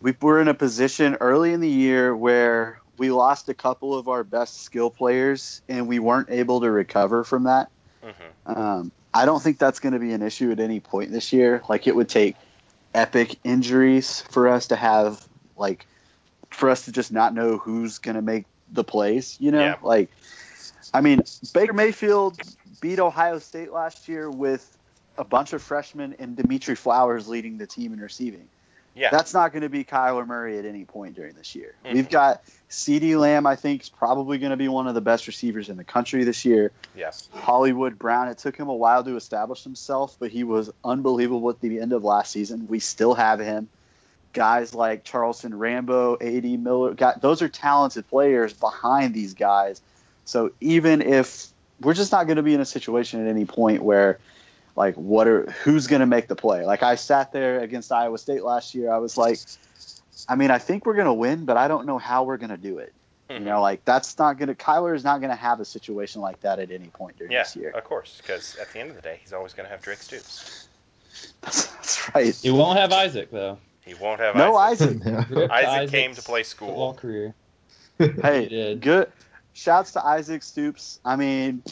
we 0.00 0.14
were 0.20 0.40
in 0.40 0.48
a 0.48 0.54
position 0.54 1.16
early 1.20 1.52
in 1.52 1.60
the 1.60 1.68
year 1.68 2.14
where 2.14 2.80
we 2.98 3.10
lost 3.10 3.48
a 3.48 3.54
couple 3.54 3.94
of 3.94 4.08
our 4.08 4.24
best 4.24 4.62
skill 4.62 4.90
players 4.90 5.62
and 5.68 5.88
we 5.88 5.98
weren't 5.98 6.30
able 6.30 6.60
to 6.60 6.70
recover 6.70 7.24
from 7.24 7.44
that. 7.44 7.70
hmm 8.02 8.10
Um, 8.46 8.92
I 9.14 9.24
don't 9.24 9.42
think 9.42 9.58
that's 9.58 9.80
going 9.80 9.94
to 9.94 9.98
be 9.98 10.12
an 10.12 10.22
issue 10.22 10.50
at 10.52 10.60
any 10.60 10.80
point 10.80 11.10
this 11.10 11.32
year. 11.32 11.62
Like 11.68 11.86
it 11.86 11.96
would 11.96 12.08
take 12.08 12.36
epic 12.94 13.36
injuries 13.44 14.22
for 14.30 14.48
us 14.48 14.68
to 14.68 14.76
have 14.76 15.26
like 15.56 15.86
for 16.50 16.70
us 16.70 16.84
to 16.86 16.92
just 16.92 17.12
not 17.12 17.34
know 17.34 17.58
who's 17.58 17.98
going 17.98 18.14
to 18.14 18.22
make 18.22 18.44
the 18.72 18.84
plays. 18.84 19.36
You 19.40 19.50
know, 19.50 19.60
Yeah. 19.60 19.76
like 19.82 20.10
I 20.94 21.00
mean 21.00 21.22
Baker 21.52 21.72
Mayfield 21.72 22.38
beat 22.80 22.98
Ohio 23.00 23.38
State 23.38 23.72
last 23.72 24.08
year 24.08 24.30
with 24.30 24.76
a 25.16 25.24
bunch 25.24 25.52
of 25.52 25.62
freshmen 25.62 26.14
and 26.18 26.36
Dimitri 26.36 26.76
Flowers 26.76 27.28
leading 27.28 27.58
the 27.58 27.66
team 27.66 27.92
in 27.92 28.00
receiving. 28.00 28.48
Yeah. 28.98 29.10
That's 29.10 29.32
not 29.32 29.52
going 29.52 29.62
to 29.62 29.68
be 29.68 29.84
Kyler 29.84 30.26
Murray 30.26 30.58
at 30.58 30.64
any 30.64 30.84
point 30.84 31.14
during 31.14 31.34
this 31.34 31.54
year. 31.54 31.74
Mhm. 31.84 31.94
We've 31.94 32.10
got 32.10 32.42
CeeDee 32.68 33.18
Lamb, 33.18 33.46
I 33.46 33.54
think, 33.56 33.82
is 33.82 33.88
probably 33.88 34.38
going 34.38 34.50
to 34.50 34.56
be 34.56 34.68
one 34.68 34.88
of 34.88 34.94
the 34.94 35.00
best 35.00 35.26
receivers 35.28 35.68
in 35.68 35.76
the 35.76 35.84
country 35.84 36.24
this 36.24 36.44
year. 36.44 36.72
Yes. 36.96 37.28
Hollywood 37.32 37.98
Brown, 37.98 38.28
it 38.28 38.38
took 38.38 38.56
him 38.56 38.68
a 38.68 38.74
while 38.74 39.04
to 39.04 39.16
establish 39.16 39.62
himself, 39.62 40.16
but 40.18 40.30
he 40.30 40.42
was 40.44 40.70
unbelievable 40.84 41.48
at 41.50 41.60
the 41.60 41.80
end 41.80 41.92
of 41.92 42.02
last 42.04 42.32
season. 42.32 42.66
We 42.68 42.80
still 42.80 43.14
have 43.14 43.38
him. 43.40 43.68
guys 44.34 44.74
like 44.74 45.04
Charleston 45.04 45.56
Rambo, 45.56 46.16
AD 46.20 46.44
Miller, 46.44 46.92
got, 46.94 47.22
those 47.22 47.40
are 47.40 47.48
talented 47.48 48.06
players 48.08 48.52
behind 48.52 49.14
these 49.14 49.32
guys. 49.34 49.80
So 50.26 50.50
even 50.60 51.00
if 51.00 51.46
we're 51.80 51.94
just 51.94 52.12
not 52.12 52.26
going 52.26 52.36
to 52.36 52.42
be 52.42 52.52
in 52.52 52.60
a 52.60 52.66
situation 52.66 53.26
at 53.26 53.30
any 53.30 53.46
point 53.46 53.82
where 53.82 54.18
like 54.76 54.94
what 54.94 55.26
are 55.26 55.50
who's 55.64 55.86
going 55.86 56.00
to 56.00 56.06
make 56.06 56.28
the 56.28 56.36
play? 56.36 56.64
Like 56.64 56.82
I 56.82 56.94
sat 56.94 57.32
there 57.32 57.60
against 57.60 57.92
Iowa 57.92 58.18
State 58.18 58.42
last 58.42 58.74
year, 58.74 58.90
I 58.90 58.98
was 58.98 59.16
like 59.16 59.38
I 60.28 60.34
mean, 60.34 60.50
I 60.50 60.58
think 60.58 60.86
we're 60.86 60.94
going 60.94 61.06
to 61.06 61.12
win, 61.12 61.44
but 61.44 61.56
I 61.56 61.68
don't 61.68 61.86
know 61.86 61.98
how 61.98 62.24
we're 62.24 62.36
going 62.36 62.50
to 62.50 62.56
do 62.56 62.78
it. 62.78 62.92
You 63.28 63.36
mm-hmm. 63.36 63.44
know, 63.44 63.60
like 63.60 63.84
that's 63.84 64.18
not 64.18 64.38
going 64.38 64.48
to 64.48 64.54
Kyler 64.54 64.94
is 64.94 65.04
not 65.04 65.20
going 65.20 65.30
to 65.30 65.36
have 65.36 65.60
a 65.60 65.64
situation 65.64 66.22
like 66.22 66.40
that 66.40 66.58
at 66.58 66.70
any 66.70 66.88
point 66.88 67.18
during 67.18 67.30
Yeah, 67.30 67.42
this 67.42 67.56
year. 67.56 67.70
of 67.70 67.84
course, 67.84 68.20
because 68.22 68.56
at 68.56 68.72
the 68.72 68.80
end 68.80 68.90
of 68.90 68.96
the 68.96 69.02
day, 69.02 69.18
he's 69.22 69.34
always 69.34 69.52
going 69.52 69.66
to 69.66 69.70
have 69.70 69.82
Drake 69.82 69.98
Stoops. 69.98 70.68
That's, 71.42 71.66
that's 71.66 72.14
right. 72.14 72.34
He 72.34 72.50
won't 72.50 72.78
have 72.78 72.92
Isaac 72.92 73.30
though. 73.32 73.58
He 73.84 73.94
won't 73.94 74.20
have 74.20 74.36
Isaac 74.36 74.46
No 74.46 74.56
Isaac. 74.56 75.06
Isaac. 75.06 75.26
Yeah. 75.36 75.46
Isaac 75.50 75.90
came 75.90 76.14
to 76.14 76.22
play 76.22 76.42
school. 76.44 76.68
Football 76.68 76.94
career. 76.94 77.34
Hey, 77.98 78.42
He 78.44 78.48
did. 78.50 78.80
good. 78.80 79.10
Shouts 79.52 79.92
to 79.92 80.04
Isaac 80.04 80.44
Stoops. 80.44 81.00
I 81.04 81.16
mean, 81.16 81.62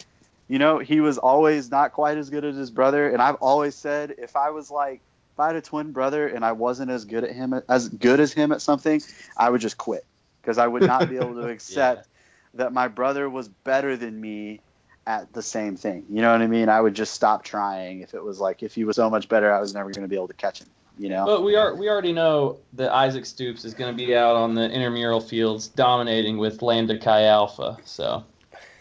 you 0.49 0.59
know, 0.59 0.79
he 0.79 1.01
was 1.01 1.19
always 1.19 1.71
not 1.71 1.93
quite 1.93 2.19
as 2.19 2.31
good 2.31 2.45
as 2.45 2.57
his 2.57 2.71
brother, 2.71 3.09
and 3.11 3.21
I've 3.21 3.37
always 3.37 3.75
said 3.75 4.15
if 4.19 4.37
I 4.37 4.51
was 4.51 4.71
like 4.71 5.01
if 5.35 5.41
I 5.41 5.49
had 5.49 5.57
a 5.57 5.61
twin 5.61 5.93
brother 5.93 6.29
and 6.29 6.45
I 6.45 6.53
wasn't 6.53 6.91
as 6.91 7.05
good 7.05 7.25
at 7.25 7.33
him 7.33 7.61
as 7.69 7.89
good 7.89 8.21
as 8.21 8.33
him 8.33 8.53
at 8.53 8.63
something, 8.63 9.03
I 9.37 9.51
would 9.51 9.61
just 9.61 9.77
quit 9.77 10.05
because 10.41 10.59
I 10.59 10.67
would 10.67 10.83
not 10.83 11.09
be 11.11 11.17
able 11.17 11.35
to 11.35 11.49
accept 11.49 12.09
that 12.55 12.73
my 12.73 12.89
brother 12.89 13.29
was 13.29 13.49
better 13.49 13.97
than 13.97 14.19
me 14.21 14.61
at 15.07 15.33
the 15.33 15.43
same 15.43 15.77
thing. 15.77 16.05
You 16.09 16.23
know 16.23 16.33
what 16.33 16.43
I 16.43 16.47
mean? 16.47 16.69
I 16.69 16.81
would 16.81 16.95
just 16.95 17.13
stop 17.13 17.45
trying 17.45 18.01
if 18.01 18.15
it 18.15 18.23
was 18.23 18.41
like 18.41 18.63
if 18.63 18.75
he 18.75 18.85
was 18.85 18.97
so 18.97 19.11
much 19.11 19.29
better, 19.29 19.53
I 19.53 19.61
was 19.61 19.75
never 19.75 19.91
going 19.91 20.03
to 20.03 20.09
be 20.09 20.17
able 20.17 20.29
to 20.29 20.35
catch 20.35 20.61
him. 20.61 20.69
You 20.99 21.11
know? 21.11 21.27
But 21.27 21.43
we 21.45 21.57
are 21.57 21.75
we 21.75 21.91
already 21.91 22.13
know 22.13 22.59
that 22.73 22.91
Isaac 22.93 23.27
Stoops 23.27 23.65
is 23.65 23.75
going 23.75 23.93
to 23.93 23.97
be 23.97 24.17
out 24.17 24.37
on 24.37 24.55
the 24.55 24.71
intramural 24.71 25.21
fields 25.21 25.69
dominating 25.69 26.39
with 26.39 26.63
Lambda 26.63 26.99
Chi 26.99 27.25
Alpha. 27.25 27.77
So 27.85 28.25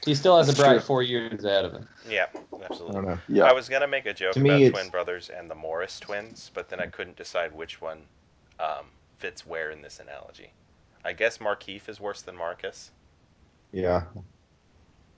he 0.05 0.15
still 0.15 0.37
has 0.37 0.47
a 0.49 0.53
bright 0.53 0.73
true. 0.73 0.79
four 0.81 1.03
years 1.03 1.43
ahead 1.43 1.65
of 1.65 1.73
him. 1.73 1.87
Yeah, 2.07 2.27
I 2.33 2.63
absolutely. 2.63 2.93
don't 2.95 3.05
know. 3.05 3.17
Yeah. 3.27 3.43
I 3.45 3.53
was 3.53 3.67
gonna 3.67 3.87
make 3.87 4.05
a 4.05 4.13
joke 4.13 4.33
To 4.33 4.39
me, 4.39 4.49
about 4.49 4.61
it's- 4.61 4.71
twin 4.81 4.89
brothers 4.91 5.29
and 5.29 5.49
the 5.49 5.55
Morris 5.55 5.99
twins, 5.99 6.51
but 6.53 6.69
then 6.69 6.79
I 6.79 6.87
couldn't 6.87 7.17
decide 7.17 7.53
which 7.53 7.81
one 7.81 8.03
um, 8.59 8.85
fits 9.17 9.45
where 9.45 9.71
in 9.71 9.81
this 9.81 9.99
analogy. 9.99 10.51
I 11.03 11.13
guess 11.13 11.39
Markeith 11.39 11.89
is 11.89 11.99
worse 11.99 12.21
than 12.21 12.35
Marcus. 12.35 12.91
Yeah. 13.71 14.03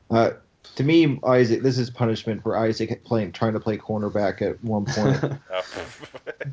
Uh, 0.10 0.32
to 0.76 0.84
me, 0.84 1.20
Isaac, 1.26 1.62
this 1.64 1.78
is 1.78 1.90
punishment 1.90 2.44
for 2.44 2.58
Isaac 2.58 3.04
playing, 3.04 3.32
trying 3.32 3.54
to 3.54 3.60
play 3.60 3.78
cornerback 3.78 4.42
at 4.42 4.62
one 4.64 4.86
point. 4.86 5.40
Oh. 5.52 5.64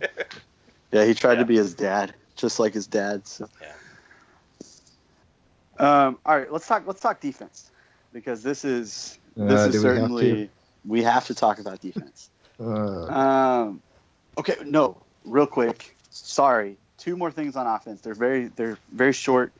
Yeah, 0.92 1.04
he 1.04 1.12
tried 1.14 1.32
Yeah. 1.34 1.38
to 1.40 1.44
be 1.46 1.56
his 1.56 1.74
dad, 1.74 2.14
just 2.36 2.60
like 2.60 2.72
his 2.72 2.86
dad. 2.86 3.26
So. 3.26 3.48
Yeah. 3.60 3.72
Um, 5.78 6.18
all 6.24 6.38
right, 6.38 6.52
let's 6.52 6.68
talk. 6.68 6.86
Let's 6.86 7.00
talk 7.00 7.20
defense 7.20 7.72
because 8.14 8.42
this 8.42 8.64
is 8.64 9.18
Uh, 9.38 9.44
this 9.46 9.60
is 9.66 9.82
do 9.82 9.82
we 9.82 9.88
have 9.88 9.96
certainly 9.96 10.50
we 10.86 11.02
have 11.02 11.26
to 11.26 11.34
talk 11.34 11.58
about 11.58 11.80
defense. 11.80 12.30
Uh, 12.58 12.64
Um, 12.64 13.82
okay, 14.38 14.54
no, 14.64 14.96
real 15.26 15.46
quick. 15.46 15.96
Sorry, 16.10 16.78
two 16.98 17.16
more 17.16 17.30
things 17.30 17.56
on 17.56 17.66
offense. 17.66 18.00
They're 18.00 18.14
very 18.14 18.46
they're 18.46 18.78
very 18.90 19.12
short. 19.12 19.52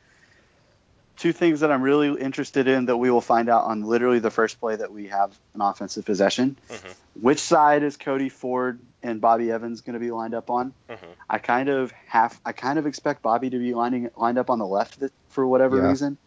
Two 1.17 1.31
things 1.31 1.61
that 1.61 1.71
I'm 1.71 1.81
really 1.81 2.19
interested 2.19 2.67
in 2.67 2.87
that 2.87 2.97
we 2.97 3.09
will 3.09 3.21
find 3.21 3.47
out 3.47 3.63
on 3.63 3.83
literally 3.83 4.19
the 4.19 4.31
first 4.31 4.59
play 4.59 4.75
that 4.75 4.91
we 4.91 5.07
have 5.07 5.31
an 5.53 5.61
offensive 5.61 6.03
possession. 6.03 6.57
Mhm. 6.69 6.93
Which 7.21 7.39
side 7.39 7.83
is 7.83 7.95
Cody 7.95 8.27
Ford 8.27 8.79
and 9.01 9.21
Bobby 9.21 9.49
Evans 9.49 9.79
going 9.79 9.93
to 9.93 9.99
be 9.99 10.11
lined 10.11 10.33
up 10.33 10.49
on? 10.49 10.73
Mhm. 10.89 10.97
I 11.29 11.37
kind 11.39 11.69
of 11.69 11.91
have 12.07 12.37
I 12.45 12.51
kind 12.51 12.77
of 12.79 12.85
expect 12.85 13.21
Bobby 13.21 13.49
to 13.49 13.57
be 13.59 13.73
lining 13.73 14.09
lined 14.17 14.37
up 14.37 14.49
on 14.49 14.59
the 14.59 14.67
left 14.67 15.01
for 15.29 15.45
whatever 15.47 15.77
Yeah. 15.77 15.89
reason. 15.89 16.17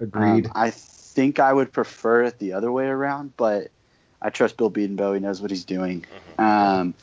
agreed. 0.00 0.46
Um, 0.46 0.52
I 0.54 0.70
think 1.18 1.40
I 1.40 1.52
would 1.52 1.72
prefer 1.72 2.22
it 2.22 2.38
the 2.38 2.52
other 2.52 2.70
way 2.70 2.86
around, 2.86 3.36
but 3.36 3.72
I 4.22 4.30
trust 4.30 4.56
Bill 4.56 4.70
Bedenbaugh. 4.70 5.14
He 5.14 5.20
knows 5.20 5.42
what 5.42 5.50
he's 5.50 5.64
doing. 5.64 6.04
Mhm. 6.38 6.44
Um, 6.44 6.94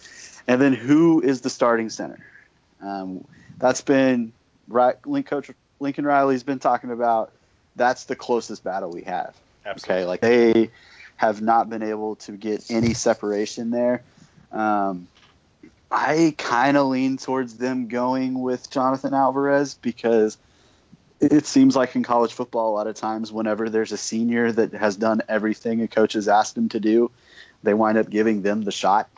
and 0.47 0.61
then 0.61 0.72
who 0.72 1.20
is 1.22 1.41
the 1.41 1.49
starting 1.49 1.89
center? 1.89 2.26
Um, 2.82 3.26
that's 3.57 3.82
been 3.82 4.32
right. 4.70 4.95
Link 5.05 5.28
coach 5.28 5.51
Lincoln 5.82 6.05
Riley's 6.05 6.43
been 6.43 6.59
talking 6.59 6.91
about. 6.91 7.34
That's 7.76 8.05
the 8.05 8.16
closest 8.16 8.63
battle 8.63 8.89
we 8.89 9.01
have. 9.01 9.36
Absolutely. 9.66 9.95
Okay, 9.95 10.05
like 10.05 10.22
they 10.22 10.70
have 11.18 11.41
not 11.41 11.70
been 11.70 11.84
able 11.84 12.16
to 12.16 12.32
get 12.38 12.72
any 12.72 12.93
separation 12.93 13.70
there. 13.70 14.01
Um, 14.53 15.09
I 15.91 16.36
kind 16.38 16.78
of 16.78 16.88
lean 16.88 17.18
towards 17.18 17.57
them 17.57 17.89
going 17.89 18.39
with 18.39 18.70
Jonathan 18.70 19.13
Alvarez 19.13 19.74
because 19.74 20.38
it 21.32 21.45
seems 21.45 21.76
like 21.76 21.95
in 21.95 22.03
college 22.03 22.34
football, 22.34 22.71
a 22.71 22.76
lot 22.76 22.88
of 22.88 22.95
times, 22.95 23.32
whenever 23.32 23.69
there's 23.69 23.91
a 23.91 23.97
senior 23.97 24.51
that 24.51 24.73
has 24.73 24.95
done 24.95 25.21
everything 25.28 25.82
a 25.82 25.88
coach 25.88 26.13
has 26.13 26.28
asked 26.28 26.57
him 26.57 26.69
to 26.69 26.80
do, 26.80 27.11
they 27.63 27.73
wind 27.73 27.97
up 27.97 28.09
giving 28.09 28.41
them 28.41 28.63
the 28.63 28.71
shot. 28.71 29.09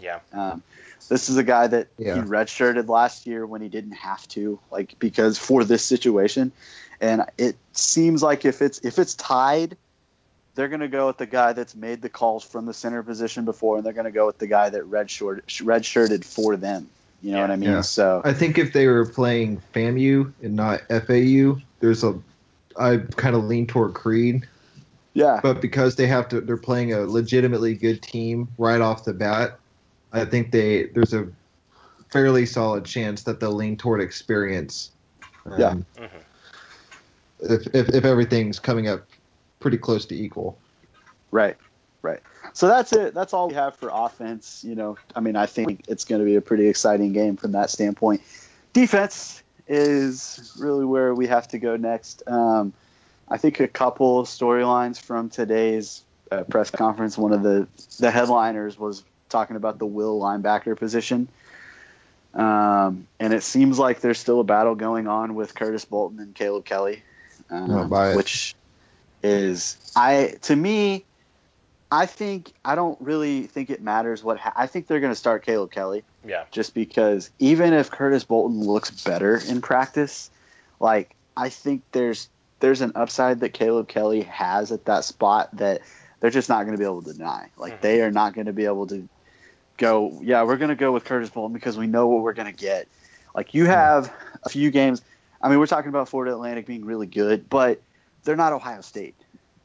Yeah. 0.00 0.20
Um, 0.32 0.62
this 1.08 1.28
is 1.28 1.36
a 1.36 1.42
guy 1.42 1.66
that 1.66 1.88
Yeah. 1.98 2.14
he 2.14 2.20
redshirted 2.20 2.88
last 2.88 3.26
year 3.26 3.46
when 3.46 3.60
he 3.60 3.68
didn't 3.68 3.92
have 3.92 4.26
to, 4.28 4.58
like 4.70 4.98
because 4.98 5.38
for 5.38 5.64
this 5.64 5.84
situation, 5.84 6.52
and 7.00 7.24
it 7.38 7.56
seems 7.72 8.22
like 8.22 8.44
if 8.44 8.62
it's 8.62 8.78
if 8.80 8.98
it's 8.98 9.14
tied, 9.14 9.76
they're 10.54 10.68
going 10.68 10.80
to 10.80 10.88
go 10.88 11.06
with 11.06 11.18
the 11.18 11.26
guy 11.26 11.52
that's 11.52 11.74
made 11.74 12.02
the 12.02 12.08
calls 12.08 12.44
from 12.44 12.66
the 12.66 12.74
center 12.74 13.02
position 13.02 13.44
before, 13.44 13.76
and 13.76 13.86
they're 13.86 13.92
going 13.92 14.04
to 14.04 14.10
go 14.12 14.26
with 14.26 14.38
the 14.38 14.46
guy 14.46 14.70
that 14.70 14.90
redshirted 14.90 15.42
redshirted 15.46 16.24
for 16.24 16.56
them. 16.56 16.88
You 17.22 17.30
know 17.32 17.38
Yeah. 17.38 17.42
what 17.42 17.50
I 17.52 17.56
mean? 17.56 17.70
Yeah. 17.70 17.80
So 17.82 18.20
I 18.24 18.32
think 18.32 18.58
if 18.58 18.72
they 18.72 18.86
were 18.88 19.06
playing 19.06 19.62
FAMU 19.72 20.32
and 20.42 20.54
not 20.56 20.80
FAU, 20.90 21.60
there's 21.80 22.02
a 22.04 22.18
I 22.78 22.98
kind 23.16 23.36
of 23.36 23.44
lean 23.44 23.66
toward 23.66 23.94
Creed, 23.94 24.48
yeah, 25.14 25.40
but 25.42 25.60
because 25.60 25.94
they 25.96 26.06
have 26.06 26.28
to, 26.30 26.40
they're 26.40 26.56
playing 26.56 26.92
a 26.94 27.00
legitimately 27.00 27.74
good 27.74 28.02
team 28.02 28.48
right 28.58 28.80
off 28.80 29.04
the 29.04 29.12
bat. 29.12 29.58
I 30.12 30.24
think 30.24 30.50
they 30.50 30.84
there's 30.94 31.12
a 31.14 31.28
fairly 32.10 32.44
solid 32.46 32.84
chance 32.84 33.22
that 33.24 33.40
they'll 33.40 33.52
lean 33.52 33.76
toward 33.76 34.00
experience. 34.00 34.90
Um, 35.46 35.60
Yeah. 35.60 35.74
Mhm. 35.98 36.10
If, 37.40 37.66
if 37.74 37.88
if 37.90 38.04
everything's 38.04 38.58
coming 38.58 38.88
up 38.88 39.06
pretty 39.60 39.78
close 39.78 40.06
to 40.06 40.14
equal. 40.14 40.58
Right, 41.30 41.56
right. 42.02 42.20
So 42.52 42.68
that's 42.68 42.92
it. 42.92 43.14
That's 43.14 43.32
all 43.32 43.48
we 43.48 43.54
have 43.54 43.76
for 43.76 43.90
offense. 43.92 44.62
You 44.66 44.74
know, 44.74 44.98
I 45.16 45.20
mean, 45.20 45.36
I 45.36 45.46
think 45.46 45.84
it's 45.88 46.04
going 46.04 46.20
to 46.20 46.26
be 46.26 46.36
a 46.36 46.40
pretty 46.40 46.68
exciting 46.68 47.12
game 47.12 47.36
from 47.36 47.52
that 47.52 47.70
standpoint. 47.70 48.22
Defense 48.72 49.42
is 49.68 50.54
really 50.58 50.84
where 50.84 51.14
we 51.14 51.26
have 51.28 51.48
to 51.48 51.58
go 51.58 51.76
next. 51.76 52.22
Um, 52.26 52.72
I 53.28 53.38
think 53.38 53.60
a 53.60 53.68
couple 53.68 54.24
storylines 54.24 55.00
from 55.00 55.30
today's 55.30 56.02
uh, 56.30 56.44
press 56.44 56.70
conference. 56.70 57.16
One 57.16 57.32
of 57.32 57.42
the 57.42 57.66
the 57.98 58.10
headliners 58.10 58.78
was 58.78 59.04
talking 59.28 59.56
about 59.56 59.78
the 59.78 59.86
will 59.86 60.20
linebacker 60.20 60.76
position. 60.76 61.28
Um, 62.34 63.06
and 63.20 63.32
it 63.32 63.42
seems 63.42 63.78
like 63.78 64.00
there's 64.00 64.18
still 64.18 64.40
a 64.40 64.44
battle 64.44 64.74
going 64.74 65.06
on 65.06 65.34
with 65.34 65.54
Curtis 65.54 65.84
Bolton 65.84 66.18
and 66.18 66.34
Caleb 66.34 66.64
Kelly, 66.64 67.02
um, 67.50 67.90
which 68.16 68.54
is 69.22 69.76
I 69.94 70.36
to 70.42 70.56
me, 70.56 71.04
I 71.92 72.06
think 72.06 72.52
I 72.64 72.74
don't 72.74 72.98
really 73.02 73.46
think 73.46 73.68
it 73.68 73.82
matters 73.82 74.24
what 74.24 74.38
ha- 74.38 74.54
I 74.56 74.66
think 74.66 74.86
they're 74.86 74.98
going 75.00 75.12
to 75.12 75.16
start 75.16 75.44
Caleb 75.44 75.70
Kelly 75.70 76.02
Yeah. 76.24 76.44
just 76.50 76.72
because 76.74 77.30
even 77.38 77.74
if 77.74 77.90
Curtis 77.90 78.24
Bolton 78.24 78.60
looks 78.60 78.90
better 79.04 79.40
in 79.46 79.60
practice, 79.60 80.30
like 80.80 81.14
I 81.36 81.50
think 81.50 81.82
there's 81.92 82.28
there's 82.60 82.80
an 82.80 82.92
upside 82.94 83.40
that 83.40 83.50
Caleb 83.50 83.88
Kelly 83.88 84.22
has 84.22 84.72
at 84.72 84.86
that 84.86 85.04
spot 85.04 85.50
that 85.58 85.82
they're 86.20 86.30
just 86.30 86.48
not 86.48 86.62
going 86.64 86.72
to 86.72 86.78
be 86.78 86.84
able 86.84 87.02
to 87.02 87.12
deny. 87.12 87.48
Like 87.58 87.74
Mhm. 87.74 87.80
they 87.82 88.00
are 88.02 88.10
not 88.10 88.32
going 88.34 88.46
to 88.46 88.52
be 88.54 88.64
able 88.64 88.86
to 88.86 89.06
go, 89.76 90.18
yeah, 90.22 90.44
we're 90.44 90.56
going 90.56 90.68
to 90.70 90.74
go 90.76 90.92
with 90.92 91.04
Curtis 91.04 91.28
Bolton 91.28 91.52
because 91.52 91.76
we 91.76 91.86
know 91.86 92.06
what 92.06 92.22
we're 92.22 92.32
going 92.32 92.50
to 92.50 92.58
get. 92.58 92.88
Like 93.34 93.52
you 93.52 93.66
have 93.66 94.10
a 94.44 94.48
few 94.48 94.70
games. 94.70 95.02
I 95.42 95.48
mean, 95.50 95.58
we're 95.58 95.66
talking 95.66 95.88
about 95.90 96.08
Florida 96.08 96.32
Atlantic 96.32 96.64
being 96.66 96.84
really 96.84 97.06
good, 97.06 97.50
but 97.50 97.82
they're 98.24 98.36
not 98.36 98.52
Ohio 98.52 98.80
State. 98.80 99.14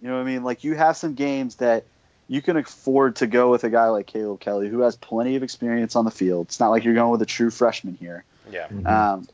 You 0.02 0.08
know 0.10 0.16
what 0.16 0.22
I 0.22 0.26
mean? 0.26 0.44
Like 0.44 0.64
you 0.64 0.76
have 0.76 0.98
some 0.98 1.14
games 1.14 1.56
that 1.58 1.86
you 2.28 2.42
can 2.42 2.58
afford 2.58 3.16
to 3.18 3.28
go 3.28 3.50
with 3.52 3.64
a 3.64 3.70
guy 3.70 3.88
like 3.88 4.08
Caleb 4.08 4.40
Kelly 4.40 4.68
who 4.70 4.80
has 4.82 4.96
plenty 4.96 5.36
of 5.36 5.44
experience 5.44 5.96
on 5.96 6.06
the 6.06 6.12
field. 6.12 6.48
It's 6.48 6.60
not 6.60 6.70
like 6.70 6.84
you're 6.84 6.94
going 6.94 7.12
with 7.12 7.22
a 7.22 7.26
true 7.26 7.50
freshman 7.50 7.96
here. 7.96 8.24
Yeah. 8.52 8.68
Um, 8.86 9.28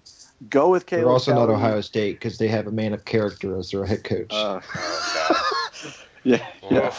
go 0.49 0.70
with 0.70 0.86
Caleb. 0.86 1.06
They're 1.06 1.11
also 1.11 1.32
Kelly. 1.34 1.48
not 1.48 1.53
Ohio 1.53 1.82
State 1.82 2.20
because 2.20 2.38
they 2.38 2.48
have 2.49 2.68
a 2.68 2.72
man 2.72 2.94
of 2.94 3.03
character 3.06 3.57
as 3.57 3.72
their 3.72 3.86
head 3.86 4.03
coach. 4.03 4.32
Uh, 4.32 4.60
Oh 4.76 5.94
yeah, 6.24 6.45
god. 6.70 6.94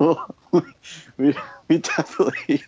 yeah. 0.00 0.16
we, 1.18 1.34
we 1.68 1.78
definitely. 1.78 2.64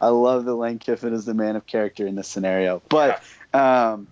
I 0.00 0.08
love 0.08 0.44
that 0.44 0.54
Lane 0.54 0.78
Kiffin 0.78 1.14
is 1.14 1.24
the 1.24 1.34
man 1.34 1.56
of 1.56 1.66
character 1.66 2.06
in 2.06 2.14
this 2.14 2.28
scenario, 2.28 2.82
but 2.88 3.22
um, 3.54 4.08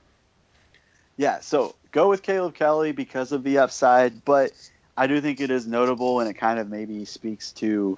yeah. 1.16 1.40
So 1.40 1.74
go 1.92 2.08
with 2.08 2.22
Caleb 2.22 2.54
Kelly 2.54 2.92
because 2.92 3.32
of 3.32 3.44
the 3.44 3.58
upside, 3.58 4.24
but 4.24 4.52
I 4.98 5.06
do 5.06 5.20
think 5.20 5.40
it 5.40 5.50
is 5.52 5.64
notable, 5.64 6.18
and 6.18 6.28
it 6.28 6.34
kind 6.34 6.58
of 6.58 6.68
maybe 6.68 7.04
speaks 7.04 7.52
to 7.52 7.96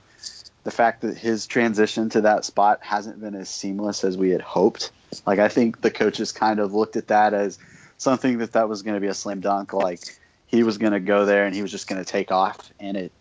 the 0.64 0.70
fact 0.70 1.00
that 1.00 1.16
his 1.16 1.46
transition 1.46 2.10
to 2.10 2.20
that 2.20 2.44
spot 2.44 2.80
hasn't 2.82 3.20
been 3.20 3.34
as 3.34 3.48
seamless 3.48 4.04
as 4.04 4.18
we 4.18 4.28
had 4.28 4.42
hoped. 4.42 4.92
Like 5.26 5.38
I 5.38 5.48
think 5.48 5.80
the 5.80 5.90
coaches 5.90 6.32
kind 6.32 6.60
of 6.60 6.74
looked 6.74 6.96
at 6.96 7.08
that 7.08 7.32
as 7.32 7.58
something 7.96 8.38
that 8.38 8.52
that 8.52 8.68
was 8.68 8.82
going 8.82 8.94
to 8.94 9.00
be 9.00 9.06
a 9.06 9.14
slam 9.14 9.40
dunk. 9.40 9.72
Like 9.72 10.00
he 10.46 10.62
was 10.62 10.76
going 10.76 10.92
to 10.92 11.00
go 11.00 11.24
there 11.24 11.46
and 11.46 11.54
he 11.54 11.62
was 11.62 11.70
just 11.70 11.88
going 11.88 12.04
to 12.04 12.10
take 12.10 12.30
off, 12.30 12.70
and 12.78 12.98
it 12.98 13.12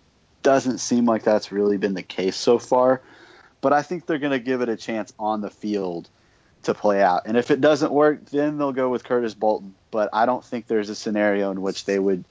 doesn't 0.43 0.79
seem 0.79 1.05
like 1.05 1.23
that's 1.23 1.51
really 1.51 1.77
been 1.77 1.93
the 1.93 2.03
case 2.03 2.35
so 2.35 2.59
far. 2.59 3.01
But 3.61 3.71
I 3.71 3.81
think 3.81 4.05
they're 4.05 4.19
going 4.19 4.31
to 4.31 4.39
give 4.39 4.61
it 4.61 4.67
a 4.67 4.75
chance 4.75 5.13
on 5.17 5.39
the 5.39 5.49
field 5.49 6.09
to 6.63 6.73
play 6.73 7.01
out. 7.01 7.23
And 7.25 7.37
if 7.37 7.51
it 7.51 7.61
doesn't 7.61 7.93
work, 7.93 8.25
then 8.25 8.57
they'll 8.57 8.73
go 8.73 8.89
with 8.89 9.05
Curtis 9.05 9.33
Bolton. 9.33 9.75
But 9.91 10.09
I 10.11 10.25
don't 10.25 10.43
think 10.43 10.67
there's 10.67 10.89
a 10.89 10.95
scenario 10.95 11.51
in 11.51 11.61
which 11.61 11.85
they 11.85 11.97
would 11.97 12.25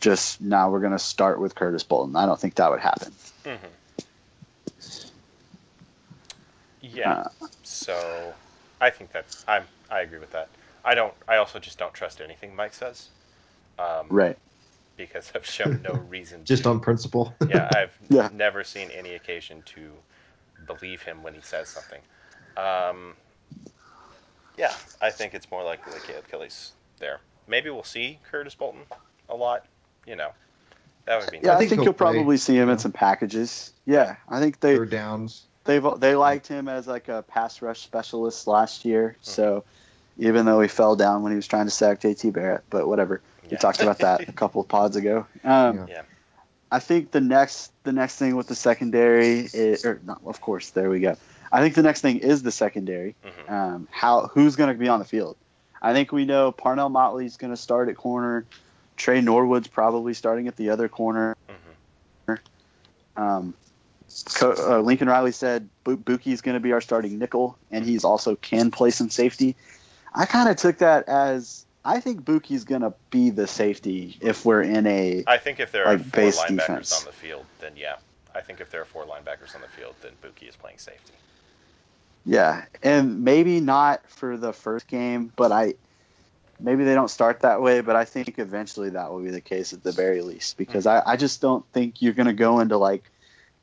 just 0.00 0.40
now 0.40 0.70
we're 0.70 0.80
going 0.80 0.92
to 0.92 0.98
start 0.98 1.40
with 1.40 1.54
Curtis 1.54 1.82
Bolton. 1.82 2.16
I 2.16 2.26
don't 2.26 2.38
think 2.40 2.54
that 2.56 2.70
would 2.70 2.80
happen. 2.80 3.12
Mm-hmm. 3.44 3.66
Yeah. 6.80 7.10
Uh, 7.12 7.28
so 7.62 8.34
I 8.80 8.90
think 8.90 9.12
that 9.12 9.26
I'm 9.46 9.64
I 9.90 10.00
agree 10.00 10.18
with 10.18 10.32
that. 10.32 10.48
I 10.84 10.94
don't. 10.94 11.12
I 11.26 11.36
also 11.36 11.58
just 11.58 11.78
don't 11.78 11.92
trust 11.92 12.20
anything 12.20 12.54
Mike 12.54 12.74
says. 12.74 13.08
Um, 13.78 14.06
right. 14.10 14.36
Because 14.96 15.30
I've 15.34 15.46
shown 15.46 15.82
no 15.82 15.94
reason. 16.08 16.44
Just 16.44 16.64
to, 16.64 16.70
on 16.70 16.80
principle. 16.80 17.34
yeah, 17.48 17.68
I've 17.74 17.96
Yeah. 18.08 18.28
never 18.32 18.64
seen 18.64 18.90
any 18.90 19.14
occasion 19.14 19.62
to 19.74 19.92
believe 20.66 21.02
him 21.02 21.22
when 21.22 21.34
he 21.34 21.40
says 21.40 21.68
something. 21.68 22.00
Um, 22.56 23.14
yeah, 24.56 24.72
I 25.00 25.10
think 25.10 25.34
it's 25.34 25.50
more 25.50 25.62
likely 25.62 25.92
that 25.92 26.02
Caleb 26.04 26.26
Kelly's 26.28 26.72
there. 26.98 27.20
Maybe 27.46 27.70
we'll 27.70 27.84
see 27.84 28.18
Curtis 28.30 28.54
Bolton 28.54 28.82
a 29.28 29.36
lot. 29.36 29.64
You 30.06 30.16
know, 30.16 30.30
that 31.06 31.20
would 31.20 31.30
be 31.30 31.38
Yeah, 31.42 31.50
I 31.50 31.54
nice. 31.54 31.58
think, 31.60 31.70
think 31.70 31.84
you'll 31.84 31.94
play, 31.94 32.12
probably 32.14 32.36
see 32.36 32.56
him 32.56 32.68
in 32.70 32.78
some 32.78 32.92
packages. 32.92 33.72
Yeah, 33.86 34.16
I 34.28 34.40
think 34.40 34.60
they 34.60 34.76
Third 34.76 34.90
downs. 34.90 35.44
they've 35.64 35.84
they 35.98 36.14
liked 36.14 36.46
him 36.46 36.68
as 36.68 36.86
like 36.86 37.08
a 37.08 37.22
pass 37.22 37.60
rush 37.62 37.80
specialist 37.80 38.46
last 38.46 38.84
year. 38.84 39.16
So 39.22 39.64
even 40.18 40.46
though 40.46 40.60
he 40.60 40.68
fell 40.68 40.96
down 40.96 41.22
when 41.22 41.32
he 41.32 41.36
was 41.36 41.46
trying 41.46 41.66
to 41.66 41.70
sack 41.70 42.00
JT 42.00 42.32
Barrett, 42.32 42.64
but 42.70 42.88
whatever. 42.88 43.20
We 43.44 43.50
Yeah. 43.52 43.58
talked 43.58 43.80
about 43.82 43.98
that 44.00 44.28
a 44.28 44.32
couple 44.42 44.60
of 44.60 44.68
pods 44.68 44.96
ago. 44.96 45.26
Um, 45.44 45.76
Yeah. 45.76 45.86
Yeah. 45.88 46.02
I 46.70 46.80
think 46.80 47.12
the 47.12 47.20
next 47.22 47.72
the 47.84 47.92
next 47.92 48.16
thing 48.16 48.36
with 48.36 48.46
the 48.46 48.54
secondary 48.54 49.48
is, 49.52 49.86
or 49.86 50.00
not, 50.04 50.20
of 50.26 50.40
course, 50.42 50.70
there 50.70 50.90
we 50.90 51.00
go. 51.00 51.16
I 51.50 51.60
think 51.62 51.74
the 51.74 51.82
next 51.82 52.02
thing 52.02 52.18
is 52.18 52.42
the 52.42 52.52
secondary. 52.52 53.16
Mhm. 53.24 53.50
Um, 53.50 53.88
how 53.90 54.26
who's 54.26 54.56
going 54.56 54.68
to 54.70 54.78
be 54.78 54.88
on 54.88 54.98
the 54.98 55.06
field? 55.06 55.36
I 55.80 55.94
think 55.94 56.12
we 56.12 56.26
know 56.26 56.52
Parnell 56.52 56.90
Motley's 56.90 57.38
going 57.38 57.52
to 57.52 57.56
start 57.56 57.88
at 57.88 57.96
corner. 57.96 58.44
Tre 58.98 59.20
Norwood's 59.22 59.68
probably 59.68 60.12
starting 60.12 60.48
at 60.48 60.56
the 60.56 60.68
other 60.70 60.88
corner. 60.88 61.36
Mhm. 62.28 62.38
Um, 63.16 63.54
Co- 64.34 64.54
uh, 64.58 64.80
Lincoln 64.80 65.08
Riley 65.08 65.32
said 65.32 65.68
Bu- 65.84 65.98
Buki's 65.98 66.40
going 66.40 66.54
to 66.54 66.60
be 66.60 66.72
our 66.72 66.80
starting 66.80 67.18
nickel, 67.18 67.56
and 67.70 67.84
he's 67.84 68.04
also 68.04 68.36
can 68.36 68.70
play 68.70 68.90
some 68.90 69.10
safety. 69.10 69.54
I 70.14 70.24
kind 70.26 70.48
of 70.48 70.56
took 70.56 70.78
that 70.78 71.08
as 71.08 71.64
I 71.84 72.00
think 72.00 72.22
Buki's 72.24 72.64
going 72.64 72.80
to 72.80 72.92
be 73.10 73.30
the 73.30 73.46
safety 73.46 74.16
if 74.20 74.44
we're 74.44 74.62
in 74.62 74.86
a 74.86 75.24
I 75.26 75.38
think 75.38 75.60
if 75.60 75.72
there 75.72 75.84
are 75.86 75.94
Like 75.96 76.02
four 76.04 76.10
base 76.22 76.38
linebackers 76.38 76.56
defense. 76.56 76.98
on 76.98 77.04
the 77.04 77.12
field, 77.12 77.44
then 77.60 77.72
yeah. 77.76 77.96
I 78.34 78.40
think 78.40 78.60
if 78.60 78.70
there 78.70 78.80
are 78.80 78.84
four 78.86 79.04
linebackers 79.04 79.54
on 79.54 79.60
the 79.62 79.68
field, 79.68 79.94
then 80.02 80.12
Buki 80.22 80.48
is 80.48 80.56
playing 80.56 80.78
safety. 80.78 81.12
Yeah, 82.24 82.64
and 82.82 83.24
maybe 83.24 83.60
not 83.60 84.08
for 84.08 84.36
the 84.36 84.52
first 84.52 84.86
game, 84.88 85.32
but 85.36 85.52
I 85.52 85.74
maybe 86.60 86.84
they 86.84 86.94
don't 86.94 87.10
start 87.10 87.40
that 87.40 87.62
way, 87.62 87.80
but 87.80 87.96
I 87.96 88.04
think 88.04 88.38
eventually 88.38 88.90
that 88.90 89.10
will 89.10 89.20
be 89.20 89.30
the 89.30 89.40
case 89.40 89.72
at 89.72 89.82
the 89.82 89.92
very 89.92 90.22
least 90.22 90.56
because 90.56 90.86
I, 90.86 91.02
I 91.04 91.16
just 91.16 91.40
don't 91.40 91.64
think 91.72 92.02
you're 92.02 92.12
gonna 92.12 92.32
go 92.32 92.60
into 92.60 92.76
like 92.76 93.04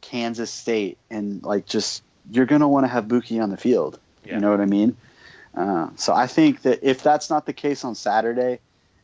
Kansas 0.02 0.52
State 0.52 0.98
and 1.10 1.44
like 1.44 1.66
just 1.66 2.04
you're 2.32 2.46
gonna 2.46 2.68
want 2.68 2.86
to 2.86 2.88
have 2.88 3.06
Buki 3.06 3.42
on 3.42 3.50
the 3.50 3.58
field. 3.58 4.00
Yeah. 4.24 4.36
You 4.36 4.42
know 4.42 4.52
what 4.52 4.62
I 4.62 4.66
mean? 4.66 4.98
Uh, 5.56 5.90
so 5.96 6.14
I 6.14 6.28
think 6.28 6.64
that 6.64 6.80
if 6.84 7.02
that's 7.02 7.30
not 7.30 7.46
the 7.46 7.54
case 7.54 7.86
on 7.86 7.96
Saturday, 7.96 8.60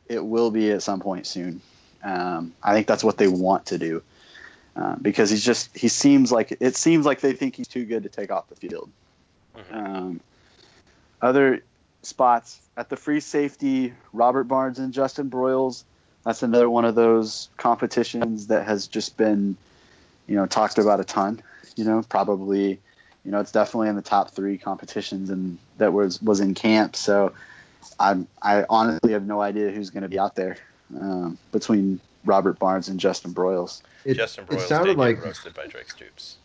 it 0.07 0.23
will 0.23 0.51
be 0.51 0.71
at 0.71 0.83
some 0.83 0.99
point 0.99 1.25
soon. 1.25 1.61
Um, 2.03 2.53
I 2.61 2.73
think 2.73 2.87
that's 2.87 3.03
what 3.03 3.17
they 3.17 3.27
want 3.27 3.67
to 3.67 3.77
do 3.77 4.01
uh, 4.75 4.95
because 5.01 5.29
he's 5.29 5.43
just 5.43 5.75
he 5.75 5.87
seems 5.87 6.31
like 6.31 6.57
it 6.59 6.75
seems 6.75 7.05
like 7.05 7.21
they 7.21 7.33
think 7.33 7.55
he's 7.55 7.67
too 7.67 7.85
good 7.85 8.03
to 8.03 8.09
take 8.09 8.31
off 8.31 8.47
the 8.49 8.55
field. 8.55 8.89
Mhm. 9.55 9.75
Um, 9.75 10.21
other 11.21 11.63
spots 12.01 12.59
at 12.77 12.89
the 12.89 12.97
free 12.97 13.19
safety, 13.19 13.93
Robert 14.13 14.45
Barnes 14.45 14.79
and 14.79 14.93
Justin 14.93 15.29
Broiles. 15.29 15.83
That's 16.25 16.43
another 16.43 16.69
one 16.69 16.85
of 16.85 16.95
those 16.95 17.49
competitions 17.57 18.47
that 18.47 18.65
has 18.65 18.87
just 18.87 19.17
been, 19.17 19.57
you 20.27 20.35
know, 20.35 20.45
talked 20.45 20.77
about 20.77 20.99
a 20.99 21.03
ton. 21.03 21.41
You 21.75 21.85
know, 21.85 22.03
probably, 22.07 22.79
you 23.23 23.31
know, 23.31 23.39
it's 23.39 23.51
definitely 23.51 23.89
in 23.89 23.95
the 23.95 24.01
top 24.01 24.31
three 24.31 24.57
competitions 24.57 25.29
and 25.29 25.57
that 25.77 25.93
was 25.93 26.21
was 26.21 26.39
in 26.39 26.53
camp. 26.53 26.95
So, 26.95 27.33
I'm 27.99 28.27
I 28.41 28.65
honestly 28.69 29.13
have 29.13 29.25
no 29.25 29.41
idea 29.41 29.71
who's 29.71 29.89
going 29.89 30.03
to 30.03 30.09
be 30.09 30.19
out 30.19 30.35
there 30.35 30.57
um, 30.99 31.37
between 31.51 31.99
Robert 32.25 32.59
Barnes 32.59 32.87
and 32.87 32.99
Justin 32.99 33.33
Broiles. 33.33 33.81
It, 34.05 34.15
Justin 34.15 34.45
it 34.45 34.49
Broiles 34.51 34.67
sounded 34.67 34.97
like 34.97 35.17
get 35.17 35.25
roasted 35.25 35.53
by 35.53 35.67
Drake 35.67 35.89
Stoops. 35.89 36.37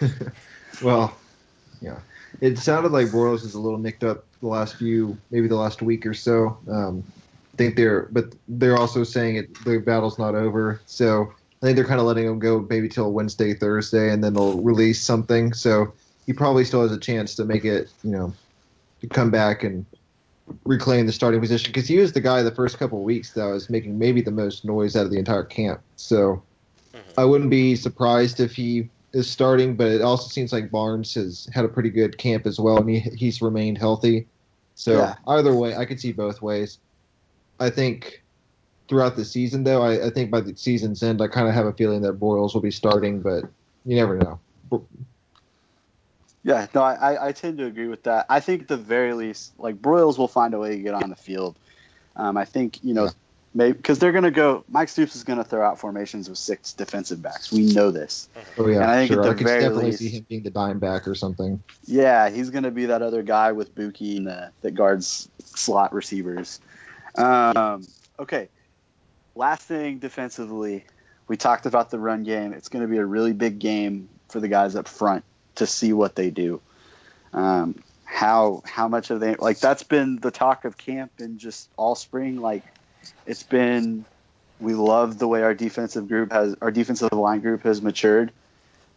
well, 0.82 1.16
yeah. 1.80 1.98
It 2.40 2.58
sounded 2.58 2.92
like 2.92 3.08
Broiles 3.08 3.44
is 3.44 3.54
a 3.54 3.60
little 3.60 3.78
nicked 3.78 4.04
up 4.04 4.24
the 4.40 4.48
last 4.48 4.76
few, 4.76 5.16
maybe 5.30 5.48
the 5.48 5.56
last 5.56 5.82
week 5.82 6.06
or 6.06 6.14
so. 6.14 6.58
Um, 6.70 7.02
I 7.54 7.56
think 7.56 7.76
they're, 7.76 8.08
but 8.12 8.34
they're 8.46 8.76
also 8.76 9.02
saying 9.02 9.36
it. 9.36 9.64
The 9.64 9.78
battle's 9.78 10.18
not 10.18 10.34
over, 10.34 10.80
so 10.86 11.32
I 11.60 11.66
think 11.66 11.76
they're 11.76 11.84
kind 11.84 12.00
of 12.00 12.06
letting 12.06 12.26
him 12.26 12.38
go 12.38 12.64
maybe 12.70 12.88
till 12.88 13.10
Wednesday, 13.12 13.54
Thursday, 13.54 14.12
and 14.12 14.22
then 14.22 14.34
they'll 14.34 14.60
release 14.60 15.02
something. 15.02 15.52
So 15.52 15.92
he 16.26 16.32
probably 16.32 16.64
still 16.64 16.82
has 16.82 16.92
a 16.92 16.98
chance 16.98 17.34
to 17.36 17.44
make 17.44 17.64
it, 17.64 17.90
you 18.04 18.10
know, 18.10 18.32
to 19.00 19.08
come 19.08 19.30
back 19.30 19.64
and 19.64 19.84
reclaim 20.64 21.06
the 21.06 21.12
starting 21.12 21.40
position 21.40 21.72
because 21.72 21.88
he 21.88 21.98
was 21.98 22.12
the 22.12 22.20
guy 22.20 22.42
the 22.42 22.54
first 22.54 22.78
couple 22.78 22.98
of 22.98 23.04
weeks 23.04 23.32
that 23.32 23.44
was 23.44 23.68
making 23.68 23.98
maybe 23.98 24.20
the 24.20 24.30
most 24.30 24.64
noise 24.64 24.94
out 24.94 25.04
of 25.04 25.10
the 25.10 25.18
entire 25.18 25.44
camp. 25.44 25.80
So 25.96 26.42
Mhm. 26.94 27.00
I 27.16 27.24
wouldn't 27.24 27.50
be 27.50 27.74
surprised 27.76 28.40
if 28.40 28.54
he 28.54 28.90
is 29.12 29.30
starting, 29.30 29.74
but 29.76 29.88
it 29.88 30.02
also 30.02 30.28
seems 30.28 30.52
like 30.52 30.70
Barnes 30.70 31.14
has 31.14 31.48
had 31.52 31.64
a 31.64 31.68
pretty 31.68 31.90
good 31.90 32.18
camp 32.18 32.46
as 32.46 32.60
well, 32.60 32.78
and 32.78 32.88
he, 32.88 33.00
he's 33.00 33.40
remained 33.40 33.78
healthy. 33.78 34.26
So 34.74 34.92
Yeah. 34.92 35.14
either 35.26 35.54
way, 35.54 35.74
I 35.76 35.84
could 35.84 36.00
see 36.00 36.12
both 36.12 36.42
ways. 36.42 36.78
I 37.58 37.70
think 37.70 38.22
throughout 38.88 39.16
the 39.16 39.24
season, 39.24 39.64
though, 39.64 39.82
I, 39.82 40.06
I 40.06 40.10
think 40.10 40.30
by 40.30 40.40
the 40.40 40.54
season's 40.56 41.02
end, 41.02 41.20
I 41.20 41.28
kind 41.28 41.48
of 41.48 41.54
have 41.54 41.66
a 41.66 41.72
feeling 41.72 42.02
that 42.02 42.14
Boyles 42.14 42.54
will 42.54 42.60
be 42.60 42.70
starting, 42.70 43.20
but 43.20 43.44
you 43.84 43.96
never 43.96 44.16
know. 44.16 44.40
Yeah, 46.44 46.66
no, 46.74 46.82
I, 46.82 47.28
I- 47.28 47.32
tend 47.32 47.58
to 47.58 47.66
agree 47.66 47.88
with 47.88 48.04
that. 48.04 48.26
I 48.28 48.40
think 48.40 48.62
at 48.62 48.68
the 48.68 48.76
very 48.76 49.12
least, 49.12 49.52
like 49.58 49.80
Broiles 49.82 50.18
will 50.18 50.28
find 50.28 50.54
a 50.54 50.58
way 50.58 50.76
to 50.76 50.82
get 50.82 50.94
on 50.94 51.10
the 51.10 51.16
field. 51.16 51.56
Um, 52.16 52.36
I 52.36 52.44
think 52.44 52.82
you 52.82 52.94
know. 52.94 53.10
Maybe 53.54 53.72
because 53.72 53.98
they're 53.98 54.12
going 54.12 54.24
to 54.24 54.30
go. 54.30 54.64
Mike 54.68 54.88
Stoops 54.88 55.16
is 55.16 55.24
going 55.24 55.38
to 55.38 55.44
throw 55.44 55.66
out 55.66 55.78
formations 55.78 56.28
with 56.28 56.38
six 56.38 56.72
defensive 56.72 57.22
backs. 57.22 57.50
We 57.52 57.72
know 57.72 57.90
this. 57.90 58.28
Oh 58.56 58.66
yeah, 58.68 58.76
And 58.82 58.84
I 58.84 58.96
think 58.98 59.12
sure. 59.12 59.20
at 59.20 59.24
the 59.24 59.30
I 59.30 59.34
could 59.34 59.46
very 59.46 59.60
definitely 59.60 59.84
least- 59.86 59.98
see 59.98 60.08
him 60.10 60.26
being 60.28 60.42
the 60.42 60.50
dime 60.50 60.78
back 60.78 61.06
or 61.08 61.14
something. 61.14 61.62
Yeah, 61.86 62.28
he's 62.30 62.50
going 62.50 62.64
to 62.64 62.70
be 62.70 62.86
that 62.86 63.02
other 63.02 63.22
guy 63.22 63.52
with 63.52 63.74
Buki 63.74 64.16
and 64.16 64.26
the, 64.26 64.50
that 64.62 64.72
guards 64.72 65.28
slot 65.44 65.92
receivers. 65.92 66.60
Um, 67.16 67.86
okay, 68.18 68.48
last 69.34 69.62
thing 69.62 69.98
defensively, 69.98 70.84
we 71.26 71.36
talked 71.36 71.66
about 71.66 71.90
the 71.90 71.98
run 71.98 72.22
game. 72.22 72.52
It's 72.52 72.68
going 72.68 72.82
to 72.82 72.88
be 72.88 72.98
a 72.98 73.04
really 73.04 73.32
big 73.32 73.58
game 73.58 74.08
for 74.28 74.40
the 74.40 74.48
guys 74.48 74.76
up 74.76 74.86
front 74.88 75.24
to 75.56 75.66
see 75.66 75.92
what 75.92 76.14
they 76.14 76.30
do. 76.30 76.60
Um, 77.32 77.82
how 78.04 78.62
how 78.64 78.88
much 78.88 79.10
of 79.10 79.20
they 79.20 79.34
like 79.34 79.58
that's 79.58 79.82
been 79.82 80.16
the 80.16 80.30
talk 80.30 80.64
of 80.64 80.78
camp 80.78 81.12
and 81.18 81.38
just 81.38 81.68
all 81.76 81.94
spring. 81.94 82.40
Like 82.40 82.62
it's 83.26 83.42
been, 83.42 84.04
we 84.60 84.74
love 84.74 85.18
the 85.18 85.28
way 85.28 85.42
our 85.42 85.54
defensive 85.54 86.08
group 86.08 86.32
has 86.32 86.56
our 86.60 86.70
defensive 86.70 87.12
line 87.12 87.40
group 87.40 87.62
has 87.62 87.80
matured 87.82 88.32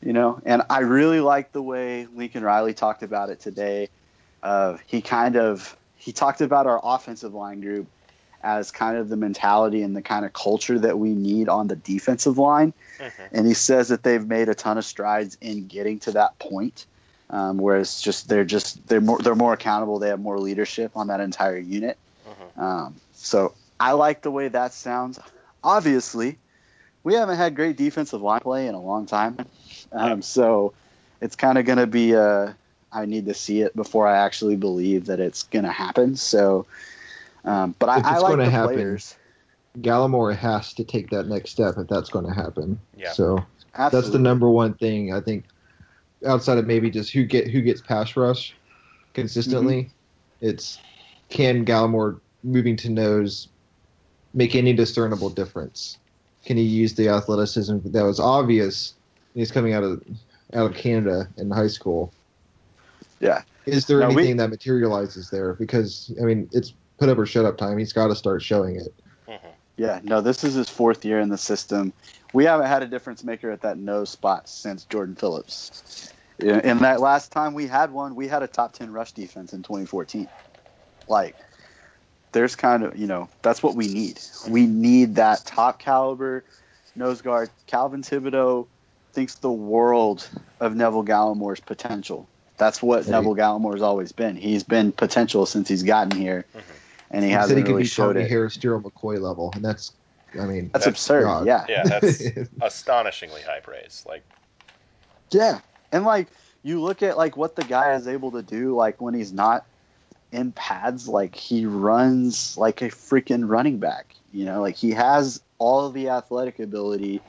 you 0.04 0.14
know? 0.14 0.42
And 0.46 0.64
i 0.70 0.80
really 0.80 1.20
like 1.20 1.52
the 1.52 1.62
way 1.62 2.08
lincoln 2.16 2.44
riley 2.44 2.74
talked 2.74 3.04
about 3.04 3.30
it 3.30 3.40
today. 3.40 3.90
Uh, 4.44 4.78
he 4.88 5.02
kind 5.02 5.36
of 5.38 5.78
he 5.96 6.12
talked 6.12 6.42
about 6.42 6.66
our 6.66 6.80
offensive 6.84 7.34
line 7.34 7.62
group 7.62 7.88
as 8.44 8.72
kind 8.72 8.98
of 8.98 9.08
the 9.08 9.16
mentality 9.18 9.84
and 9.84 9.96
the 9.96 10.02
kind 10.02 10.26
of 10.26 10.34
culture 10.34 10.80
that 10.80 10.98
we 10.98 11.10
need 11.10 11.48
on 11.48 11.68
the 11.68 11.76
defensive 11.76 12.40
line. 12.40 12.74
Mhm. 13.00 13.12
and 13.32 13.48
he 13.48 13.54
says 13.54 13.90
that 13.90 14.04
they've 14.04 14.28
made 14.28 14.50
a 14.50 14.56
ton 14.56 14.78
of 14.78 14.86
strides 14.86 15.38
in 15.42 15.68
getting 15.68 16.00
to 16.00 16.12
that 16.14 16.38
point 16.40 16.86
um, 17.30 17.58
whereas 17.58 18.02
just 18.02 18.28
they're 18.28 18.44
just 18.44 18.86
they're 18.88 19.02
more 19.02 19.20
they're 19.20 19.36
more 19.36 19.54
accountable. 19.54 20.00
They 20.00 20.10
have 20.10 20.20
more 20.20 20.38
leadership 20.40 20.92
on 20.96 21.08
that 21.08 21.22
entire 21.22 21.58
unit. 21.58 21.98
Mhm. 22.28 22.62
um, 22.62 22.96
so 23.14 23.54
i 23.82 23.92
like 23.92 24.22
the 24.22 24.32
way 24.32 24.48
that 24.48 24.74
sounds 24.74 25.20
obviously 25.64 26.38
we 27.04 27.16
haven't 27.16 27.38
had 27.38 27.56
great 27.56 27.78
defensive 27.78 28.22
line 28.22 28.40
play 28.42 28.68
in 28.68 28.76
a 28.76 28.82
long 28.82 29.06
time 29.06 29.38
um, 29.92 30.22
so 30.22 30.74
it's 31.22 31.36
kind 31.36 31.58
of 31.58 31.66
going 31.66 31.78
to 31.78 31.88
be 31.88 32.16
uh, 32.16 32.52
I 32.92 33.06
need 33.06 33.26
to 33.28 33.34
see 33.34 33.62
it 33.62 33.76
before 33.76 34.08
I 34.08 34.18
actually 34.18 34.58
believe 34.58 35.06
that 35.06 35.20
it's 35.20 35.44
going 35.44 35.66
to 35.66 35.72
happen. 35.72 36.16
So, 36.18 36.66
um, 37.46 37.76
but 37.80 37.90
I, 37.90 38.00
If 38.00 38.06
I 38.06 38.18
like 38.18 38.32
gonna 38.32 38.46
the 38.46 38.50
happen, 38.50 38.76
players. 38.76 39.16
Gallimore 39.80 40.36
has 40.36 40.74
to 40.74 40.84
take 40.84 41.10
that 41.12 41.28
next 41.28 41.52
step 41.52 41.76
if 41.78 41.88
that's 41.88 42.10
going 42.10 42.26
to 42.26 42.34
happen. 42.34 42.80
Yeah. 42.98 43.14
So 43.14 43.46
Absolutely. 43.74 44.00
that's 44.02 44.12
the 44.12 44.20
number 44.20 44.50
one 44.50 44.74
thing 44.74 45.14
I 45.14 45.22
think. 45.22 45.46
Outside 46.28 46.60
of 46.60 46.68
maybe 46.68 46.92
just 46.92 47.12
who 47.12 47.24
get 47.24 47.48
who 47.48 47.62
gets 47.62 47.82
pass 47.82 48.16
rush 48.16 48.54
consistently, 49.16 49.90
It's 50.40 50.78
can 51.30 51.66
Gallimore 51.66 52.20
moving 52.44 52.76
to 52.78 52.90
nose 52.90 53.48
make 54.34 54.56
any 54.56 54.74
discernible 54.74 55.30
difference? 55.30 55.98
Can 56.46 56.58
he 56.58 56.64
use 56.64 56.96
the 56.96 57.10
athleticism 57.10 57.78
that 57.86 58.04
was 58.04 58.20
obvious 58.20 58.94
he's 59.34 59.52
coming 59.52 59.74
out 59.74 59.84
of 59.84 60.04
out 60.54 60.72
of 60.72 60.76
Canada 60.76 61.28
in 61.38 61.50
high 61.52 61.68
school? 61.68 62.14
Yeah. 63.20 63.44
Is 63.66 63.86
there 63.86 64.00
No, 64.00 64.10
we- 64.10 64.14
anything 64.24 64.38
that 64.38 64.50
materializes 64.50 65.30
there? 65.30 65.54
Because 65.54 66.14
I 66.20 66.26
mean, 66.26 66.50
it's 66.52 66.74
put 66.98 67.10
up 67.10 67.18
or 67.18 67.26
shut 67.26 67.46
up 67.46 67.58
time. 67.58 67.78
He's 67.78 67.94
got 67.94 68.08
to 68.08 68.16
start 68.16 68.42
showing 68.42 68.76
it. 68.76 68.94
Mhm. 69.28 69.40
Yeah, 69.78 70.00
no, 70.04 70.22
this 70.22 70.44
is 70.44 70.56
his 70.56 70.70
fourth 70.70 71.06
year 71.06 71.20
in 71.20 71.30
the 71.30 71.38
system. 71.38 71.94
We 72.34 72.46
haven't 72.46 72.68
had 72.68 72.84
a 72.84 72.88
difference 72.88 73.24
maker 73.24 73.52
at 73.52 73.62
that 73.62 73.78
nose 73.78 74.10
spot 74.10 74.48
since 74.50 74.86
Jordan 74.86 75.16
Phillips. 75.16 76.12
In 76.40 76.60
in 76.62 76.78
that 76.80 77.00
last 77.00 77.32
time 77.32 77.54
we 77.54 77.68
had 77.68 77.92
one, 77.92 78.16
we 78.16 78.28
had 78.28 78.42
a 78.44 78.48
top 78.48 78.74
10 78.74 78.92
rush 78.92 79.12
defense 79.14 79.54
in 79.54 79.62
2014. 79.64 80.28
Like, 81.08 81.36
there's 82.32 82.56
kind 82.56 82.84
of, 82.84 82.98
you 82.98 83.08
know, 83.08 83.28
that's 83.42 83.62
what 83.62 83.76
we 83.76 83.88
need. 83.88 84.20
We 84.48 84.66
need 84.66 85.16
that 85.16 85.46
top 85.46 85.80
caliber 85.80 86.44
nose 86.96 87.22
guard. 87.22 87.50
Calvin 87.68 88.02
Thibodeaux 88.04 88.68
thinks 89.14 89.36
the 89.36 89.52
world 89.52 90.28
of 90.60 90.76
Neville 90.76 91.04
Gallimore's 91.04 91.60
potential. 91.60 92.28
That's 92.58 92.82
what 92.82 93.02
Right. 93.04 93.10
Neville 93.12 93.36
Gallimore's 93.36 93.82
always 93.82 94.12
been. 94.12 94.36
He's 94.36 94.64
been 94.64 94.92
potential 94.92 95.46
since 95.46 95.68
he's 95.68 95.84
gotten 95.84 96.18
here, 96.18 96.46
Mhm. 96.56 96.62
and 97.12 97.24
he 97.24 97.30
He 97.30 97.34
hasn't 97.34 97.58
he 97.58 97.64
could 97.64 97.72
really 97.72 97.84
be 97.84 97.88
showed 97.88 98.14
Tommie 98.14 98.26
it. 98.26 98.30
Harris, 98.30 98.56
Gerald 98.56 98.84
McCoy 98.84 99.20
level, 99.20 99.52
and 99.56 99.66
that's, 99.66 99.92
I 100.40 100.46
mean, 100.46 100.70
That's, 100.72 100.86
That's 100.86 100.88
absurd. 100.88 101.24
God. 101.24 101.46
Yeah. 101.48 101.66
Yeah, 101.68 101.84
that's 101.84 102.22
astonishingly 102.62 103.42
high 103.42 103.60
praise. 103.60 104.06
Like, 104.08 104.24
Yeah. 105.32 105.60
And 105.92 106.06
like 106.06 106.28
you 106.64 106.82
look 106.82 107.02
at 107.04 107.18
like 107.18 107.36
what 107.36 107.56
the 107.56 107.64
guy 107.64 107.96
is 107.96 108.08
able 108.08 108.32
to 108.32 108.42
do 108.42 108.76
like 108.76 109.02
when 109.02 109.14
he's 109.14 109.34
not 109.34 109.66
in 110.32 110.52
pads 110.52 111.08
like 111.08 111.36
he 111.36 111.66
runs 111.66 112.58
like 112.58 112.82
a 112.82 112.90
freaking 112.90 113.48
running 113.48 113.78
back. 113.80 114.16
You 114.32 114.46
know, 114.46 114.62
like 114.62 114.76
he 114.76 114.92
has 114.92 115.42
all 115.58 115.90
the 115.90 116.10
athletic 116.10 116.60
ability 116.60 117.22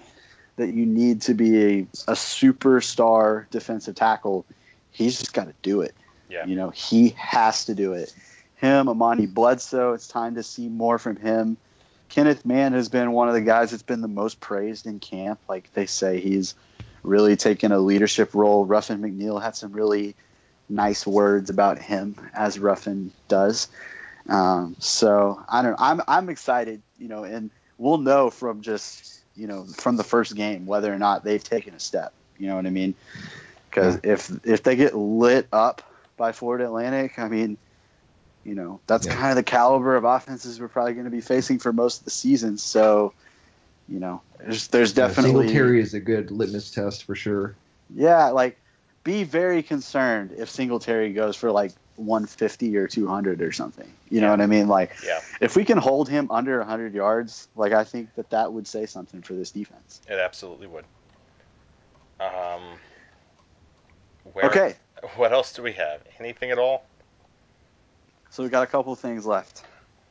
that 0.56 0.72
you 0.72 0.86
need 0.86 1.22
to 1.22 1.34
be 1.34 1.64
a, 1.64 1.78
a 2.08 2.14
superstar 2.14 3.48
defensive 3.50 3.94
tackle. 3.94 4.46
He's 4.90 5.18
just 5.18 5.32
got 5.32 5.46
to 5.46 5.54
do 5.62 5.80
it. 5.80 5.94
yeah, 6.28 6.46
You 6.46 6.56
know, 6.56 6.70
he 6.70 7.10
has 7.18 7.64
to 7.66 7.74
do 7.74 7.94
it. 7.94 8.14
Him, 8.56 8.88
Amani 8.88 9.26
Bledsoe, 9.26 9.94
it's 9.94 10.06
time 10.06 10.36
to 10.36 10.42
see 10.42 10.68
more 10.68 10.98
from 10.98 11.16
him. 11.16 11.56
Kenneth 12.08 12.44
Mann 12.44 12.74
has 12.74 12.88
been 12.88 13.12
one 13.12 13.28
of 13.28 13.34
the 13.34 13.40
guys 13.40 13.70
that's 13.70 13.82
been 13.82 14.02
the 14.02 14.08
most 14.08 14.38
praised 14.38 14.86
in 14.86 15.00
camp. 15.00 15.40
Like 15.48 15.72
they 15.72 15.86
say, 15.86 16.20
he's 16.20 16.54
really 17.02 17.36
taken 17.36 17.72
a 17.72 17.78
leadership 17.78 18.34
role. 18.34 18.64
Ruffin 18.64 19.00
McNeill 19.00 19.42
had 19.42 19.56
some 19.56 19.72
really 19.72 20.14
nice 20.68 21.06
words 21.06 21.50
about 21.50 21.78
him, 21.78 22.16
as 22.34 22.58
Ruffin 22.58 23.12
does. 23.28 23.68
Um, 24.28 24.76
so 24.78 25.42
I 25.48 25.62
don't. 25.62 25.76
I'm 25.78 26.00
I'm 26.06 26.28
excited, 26.28 26.82
you 26.98 27.08
know, 27.08 27.24
and 27.24 27.50
we'll 27.78 27.98
know 27.98 28.30
from 28.30 28.62
just 28.62 29.24
you 29.34 29.46
know 29.46 29.66
from 29.66 29.96
the 29.96 30.04
first 30.04 30.34
game 30.36 30.66
whether 30.66 30.92
or 30.92 30.98
not 30.98 31.24
they've 31.24 31.42
taken 31.42 31.74
a 31.74 31.80
step. 31.80 32.14
You 32.38 32.48
know 32.48 32.56
what 32.56 32.66
I 32.66 32.70
mean? 32.70 32.94
Because 33.70 34.00
if 34.04 34.30
if 34.44 34.62
they 34.62 34.76
get 34.76 34.94
lit 34.94 35.48
up 35.52 35.82
by 36.16 36.32
Florida 36.32 36.64
Atlantic, 36.66 37.18
I 37.18 37.28
mean, 37.28 37.58
you 38.44 38.54
know, 38.54 38.80
that's 38.86 39.06
Yeah. 39.06 39.14
kind 39.14 39.30
of 39.30 39.36
the 39.36 39.42
caliber 39.42 39.96
of 39.96 40.04
offenses 40.04 40.60
we're 40.60 40.68
probably 40.68 40.94
going 40.94 41.04
to 41.04 41.10
be 41.10 41.20
facing 41.20 41.58
for 41.58 41.72
most 41.72 42.00
of 42.00 42.04
the 42.04 42.10
season. 42.10 42.58
So, 42.58 43.14
you 43.88 43.98
know, 44.00 44.22
there's 44.40 44.68
there's 44.68 44.92
definitely 44.92 45.46
Singletary 45.46 45.80
is 45.80 45.94
a 45.94 46.00
good 46.00 46.30
litmus 46.30 46.70
test 46.70 47.04
for 47.04 47.14
sure. 47.14 47.56
yeah, 47.94 48.28
like 48.28 48.58
be 49.04 49.24
very 49.24 49.62
concerned 49.62 50.32
if 50.36 50.48
Singletary 50.50 51.12
goes 51.12 51.36
for 51.36 51.50
like 51.50 51.72
150 51.96 52.76
or 52.76 52.86
200 52.86 53.42
or 53.42 53.52
something. 53.52 53.90
You 54.08 54.20
know 54.20 54.28
Yeah. 54.28 54.30
what 54.32 54.40
I 54.40 54.46
mean? 54.46 54.68
Like 54.68 54.92
yeah, 55.04 55.20
if 55.40 55.56
we 55.56 55.64
can 55.64 55.78
hold 55.78 56.08
him 56.08 56.28
under 56.30 56.58
100 56.58 56.94
yards, 56.94 57.48
like 57.56 57.72
I 57.72 57.84
think 57.84 58.14
that 58.14 58.30
that 58.30 58.52
would 58.52 58.66
say 58.66 58.86
something 58.86 59.22
for 59.22 59.34
this 59.34 59.50
defense. 59.50 60.00
it 60.08 60.18
absolutely 60.18 60.66
would. 60.68 60.84
Um, 62.20 62.62
where, 64.32 64.46
Okay, 64.46 64.74
What 65.16 65.32
else 65.32 65.52
do 65.52 65.62
we 65.62 65.72
have? 65.72 66.02
Anything 66.20 66.50
at 66.50 66.58
all? 66.58 66.84
so 68.30 68.42
we 68.42 68.48
got 68.48 68.62
a 68.62 68.66
couple 68.66 68.94
things 68.94 69.26
left. 69.26 69.64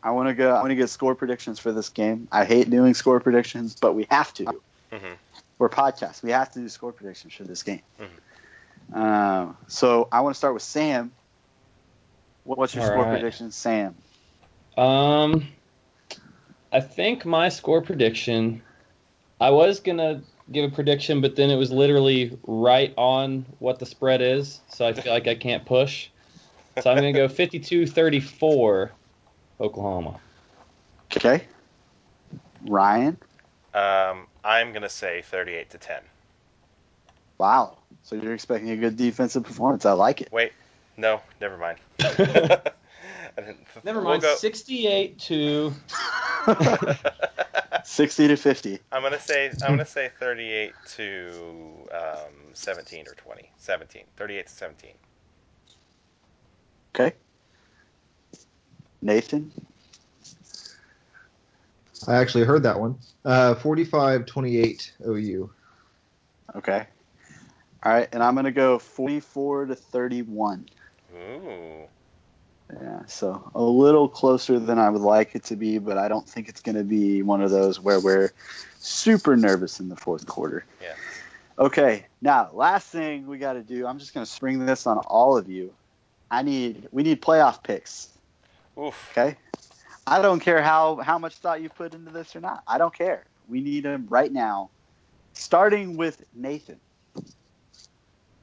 I 0.04 0.12
want 0.12 0.28
to 0.30 0.34
go. 0.34 0.50
I 0.52 0.60
want 0.60 0.70
to 0.72 0.76
get 0.76 0.90
score 0.90 1.16
predictions 1.16 1.60
for 1.60 1.72
this 1.72 1.90
game. 1.90 2.28
I 2.32 2.44
hate 2.46 2.70
doing 2.70 2.94
score 2.94 3.20
predictions, 3.20 3.76
but 3.80 3.94
we 3.94 4.08
have 4.12 4.34
to. 4.36 4.46
Mhm. 4.92 5.18
We're 5.60 5.70
podcasts. 5.70 6.22
We 6.24 6.32
have 6.32 6.52
to 6.52 6.60
do 6.60 6.70
score 6.70 6.92
predictions 6.92 7.34
for 7.34 7.44
this 7.44 7.62
game. 7.64 7.82
Mhm. 8.00 8.10
Um, 8.94 9.58
so 9.68 10.08
I 10.12 10.22
want 10.22 10.36
to 10.36 10.38
start 10.38 10.54
with 10.54 10.64
Sam. 10.64 11.12
What- 12.44 12.58
What's 12.58 12.76
your 12.76 12.84
All 12.84 12.90
score 12.90 13.04
right. 13.04 13.12
prediction, 13.12 13.52
Sam? 13.52 13.96
Um, 14.78 15.48
I 16.72 16.80
think 16.82 17.26
my 17.26 17.50
score 17.50 17.82
prediction. 17.82 18.62
I 19.40 19.50
was 19.52 19.80
gonna 19.80 20.22
give 20.52 20.72
a 20.72 20.74
prediction, 20.74 21.22
but 21.22 21.36
then 21.36 21.50
it 21.50 21.56
was 21.56 21.72
literally 21.72 22.38
right 22.44 22.94
on 22.98 23.46
what 23.60 23.80
the 23.80 23.86
spread 23.86 24.22
is, 24.22 24.62
so 24.70 24.86
I 24.88 24.94
feel 24.94 25.12
like 25.14 25.28
I 25.28 25.36
can't 25.36 25.66
push. 25.66 26.10
So 26.80 26.90
I'm 26.90 26.98
gonna 26.98 27.14
go 27.14 27.28
52-34, 27.30 28.92
Oklahoma. 29.60 30.20
Okay. 31.16 31.46
Ryan. 32.66 33.18
Um, 33.74 34.28
I'm 34.44 34.74
gonna 34.74 34.90
say 34.90 35.22
38 35.22 35.70
to 35.72 35.78
10. 35.78 36.02
Wow. 37.42 37.80
So 38.04 38.16
you're 38.16 38.36
expecting 38.36 38.70
a 38.70 38.78
good 38.78 38.96
defensive 38.98 39.44
performance. 39.44 39.84
I 39.88 39.94
like 39.94 40.22
it. 40.22 40.32
Wait, 40.32 40.52
no, 40.96 41.22
never 41.42 41.58
mind. 41.58 41.80
I 42.00 42.62
didn't- 43.36 43.58
Never 43.84 44.00
we'll 44.00 44.10
mind. 44.10 44.22
go- 44.22 44.36
68 44.36 45.18
to 45.22 45.74
60 47.84 48.28
to 48.28 48.36
50. 48.38 48.80
I'm 48.92 49.02
gonna 49.02 49.20
say 49.20 49.50
I'm 49.64 49.72
gonna 49.72 49.86
say 49.88 50.12
38 50.20 50.74
to 50.98 51.64
um, 51.92 52.34
17 52.54 53.08
or 53.08 53.16
20. 53.16 53.52
17. 53.58 54.04
38 54.18 54.46
to 54.46 54.54
17. 54.54 54.92
Okay. 56.94 57.16
Nathan. 59.02 59.52
I 62.08 62.18
actually 62.18 62.44
heard 62.44 62.62
that 62.64 62.80
one. 62.80 63.00
Uh, 63.26 63.56
45-28 63.56 64.92
OU. 65.08 65.50
Okay. 66.58 66.86
All 67.84 67.92
right, 67.92 68.08
and 68.12 68.22
I'm 68.22 68.36
gonna 68.36 68.52
go 68.52 68.78
44 68.80 69.66
to 69.66 69.76
31. 69.76 70.70
Ooh. 71.16 71.88
Yeah, 72.74 73.06
so 73.06 73.52
a 73.54 73.62
little 73.62 74.08
closer 74.08 74.60
than 74.60 74.80
I 74.80 74.90
would 74.90 75.02
like 75.02 75.36
it 75.36 75.44
to 75.46 75.56
be, 75.56 75.78
but 75.78 75.98
I 75.98 76.08
don't 76.08 76.28
think 76.28 76.48
it's 76.48 76.62
gonna 76.62 76.84
be 76.84 77.22
one 77.22 77.42
of 77.42 77.52
those 77.52 77.80
where 77.80 78.00
we're 78.00 78.32
super 78.80 79.36
nervous 79.36 79.80
in 79.80 79.90
the 79.90 79.96
fourth 79.96 80.28
quarter. 80.28 80.66
Yeah. 80.82 80.94
Okay, 81.60 82.06
now 82.22 82.50
last 82.54 82.88
thing 82.88 83.28
we 83.28 83.38
got 83.38 83.54
to 83.54 83.62
do. 83.62 83.86
I'm 83.86 84.00
just 84.00 84.14
gonna 84.14 84.26
spring 84.26 84.66
this 84.66 84.88
on 84.88 84.98
all 85.00 85.38
of 85.38 85.50
you. 85.50 85.74
I 86.30 86.44
need 86.44 86.88
we 86.92 87.04
need 87.04 87.22
playoff 87.22 87.64
picks. 87.64 88.10
Oof. 88.78 88.96
Okay. 89.12 89.38
I 90.08 90.22
don't 90.22 90.40
care 90.40 90.62
how 90.62 90.96
how 90.98 91.18
much 91.18 91.36
thought 91.36 91.62
you 91.62 91.70
put 91.70 91.94
into 91.94 92.12
this 92.12 92.36
or 92.36 92.40
not. 92.40 92.64
I 92.68 92.78
don't 92.78 92.94
care. 92.94 93.26
We 93.48 93.62
need 93.62 93.84
them 93.84 94.08
right 94.10 94.32
now. 94.32 94.70
Starting 95.34 95.98
with 95.98 96.24
Nathan. 96.34 96.80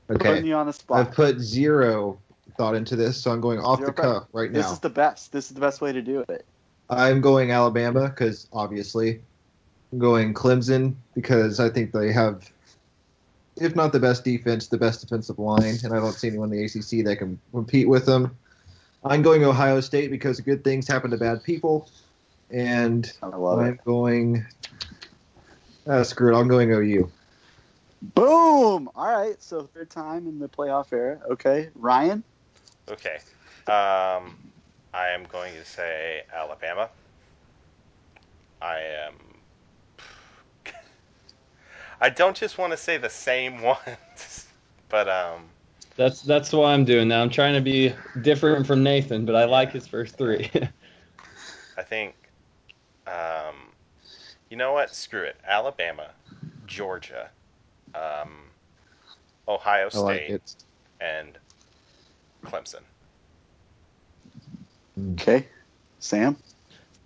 Putting 0.09 0.27
Okay. 0.37 0.49
you 0.49 0.55
on 0.55 0.67
the 0.67 0.79
I've 0.93 1.13
put 1.13 1.39
zero 1.39 2.19
thought 2.57 2.75
into 2.75 2.97
this, 2.97 3.21
so 3.21 3.31
I'm 3.31 3.41
going 3.41 3.59
off 3.59 3.79
Zero 3.79 3.93
the 3.93 4.03
cuff 4.03 4.25
right 4.33 4.51
now. 4.51 4.63
This 4.63 4.73
is 4.73 4.79
the 4.81 4.91
best. 4.91 5.33
This 5.33 5.49
is 5.49 5.55
the 5.55 5.61
best 5.61 5.81
way 5.81 5.93
to 5.93 6.03
do 6.03 6.25
it. 6.29 6.47
I'm 6.91 7.21
going 7.21 7.51
Alabama 7.51 8.09
because 8.09 8.49
obviously. 8.53 9.21
I'm 9.93 9.99
going 9.99 10.35
Clemson 10.35 10.97
because 11.15 11.61
I 11.61 11.71
think 11.71 11.93
they 11.93 12.13
have, 12.13 12.51
if 13.57 13.75
not 13.75 13.93
the 13.93 14.01
best 14.01 14.25
defense, 14.25 14.67
the 14.69 14.77
best 14.77 15.01
defensive 15.01 15.39
line, 15.39 15.77
and 15.83 15.95
I 15.95 15.97
don't 15.97 16.13
see 16.13 16.29
anyone 16.29 16.53
in 16.53 16.59
the 16.59 16.65
ACC 16.65 17.05
that 17.07 17.17
can 17.17 17.41
compete 17.53 17.89
with 17.89 18.05
them. 18.05 18.37
I'm 19.05 19.23
going 19.23 19.45
Ohio 19.45 19.81
State 19.81 20.11
because 20.11 20.41
good 20.41 20.65
things 20.65 20.87
happen 20.87 21.11
to 21.11 21.17
bad 21.17 21.43
people, 21.43 21.89
and 22.51 23.11
I'm 23.23 23.67
it. 23.67 23.85
going. 23.85 24.47
Uh, 25.87 26.05
screw 26.05 26.37
it. 26.37 26.39
I'm 26.39 26.49
going 26.49 26.71
OU. 26.71 27.11
Boom. 28.03 28.89
All 28.95 29.07
right. 29.07 29.43
So 29.43 29.63
third 29.63 29.91
time 29.91 30.27
in 30.27 30.39
the 30.39 30.49
playoff 30.49 30.93
era. 30.93 31.21
Okay. 31.31 31.71
Ryan. 31.75 32.23
Okay. 32.91 33.17
Um, 33.67 34.39
I 34.95 35.09
am 35.09 35.25
going 35.25 35.55
to 35.55 35.65
say 35.65 36.23
Alabama. 36.33 36.89
I 38.63 38.81
am. 38.81 39.15
I 42.01 42.09
don't 42.11 42.37
just 42.37 42.59
want 42.59 42.73
to 42.73 42.77
say 42.77 42.97
the 42.97 43.11
same 43.11 43.63
ones, 43.63 44.47
but 44.89 45.09
um, 45.09 45.45
That's 45.97 46.23
that's 46.23 46.53
what 46.53 46.67
I'm 46.67 46.85
doing 46.85 47.09
now. 47.09 47.23
I'm 47.23 47.31
trying 47.31 47.55
to 47.55 47.61
be 47.61 47.95
different 48.23 48.67
from 48.67 48.83
Nathan, 48.83 49.25
but 49.25 49.35
I 49.35 49.45
like 49.45 49.73
his 49.73 49.87
first 49.87 50.17
three. 50.17 50.51
I 51.77 51.83
think, 51.83 52.15
um, 53.07 53.55
you 54.51 54.57
know 54.57 54.73
what? 54.73 54.95
Screw 54.95 55.23
it. 55.23 55.37
Alabama, 55.47 56.11
Georgia, 56.67 57.31
um, 57.95 58.31
Ohio 59.47 59.89
I 59.93 59.99
like 59.99 60.25
State, 60.25 60.55
and 61.01 61.39
Clemson. 62.45 62.83
Okay, 65.13 65.47
Sam. 66.01 66.37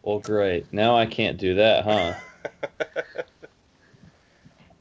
Well, 0.02 0.18
great. 0.18 0.72
Now 0.72 0.96
I 0.96 1.06
can't 1.06 1.38
do 1.38 1.54
that, 1.56 1.84
huh? 1.84 2.14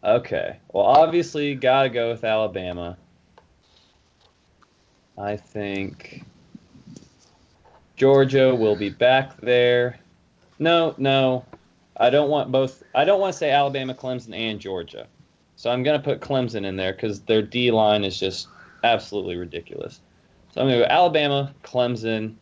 Okay. 0.03 0.57
Well, 0.73 0.85
obviously, 0.85 1.55
gotta 1.55 1.89
go 1.89 2.09
with 2.09 2.23
Alabama. 2.23 2.97
I 5.17 5.37
think 5.37 6.23
Georgia 7.95 8.55
will 8.55 8.75
be 8.75 8.89
back 8.89 9.39
there. 9.41 9.99
No, 10.57 10.95
no. 10.97 11.45
I 11.97 12.09
don't 12.09 12.29
want 12.29 12.51
both. 12.51 12.81
I 12.95 13.05
don't 13.05 13.19
want 13.19 13.33
to 13.33 13.37
say 13.37 13.51
Alabama, 13.51 13.93
Clemson, 13.93 14.35
and 14.35 14.59
Georgia. 14.59 15.07
So 15.61 15.69
I'm 15.69 15.83
going 15.83 16.01
to 16.01 16.03
put 16.03 16.21
Clemson 16.21 16.65
in 16.65 16.75
there 16.75 16.91
because 16.91 17.21
their 17.21 17.43
D 17.43 17.69
line 17.69 18.03
is 18.03 18.19
just 18.19 18.47
absolutely 18.83 19.35
ridiculous. 19.35 20.01
So 20.49 20.59
I'm 20.59 20.67
going 20.67 20.79
to 20.79 20.87
go 20.87 20.91
Alabama, 20.91 21.53
Clemson. 21.63 22.33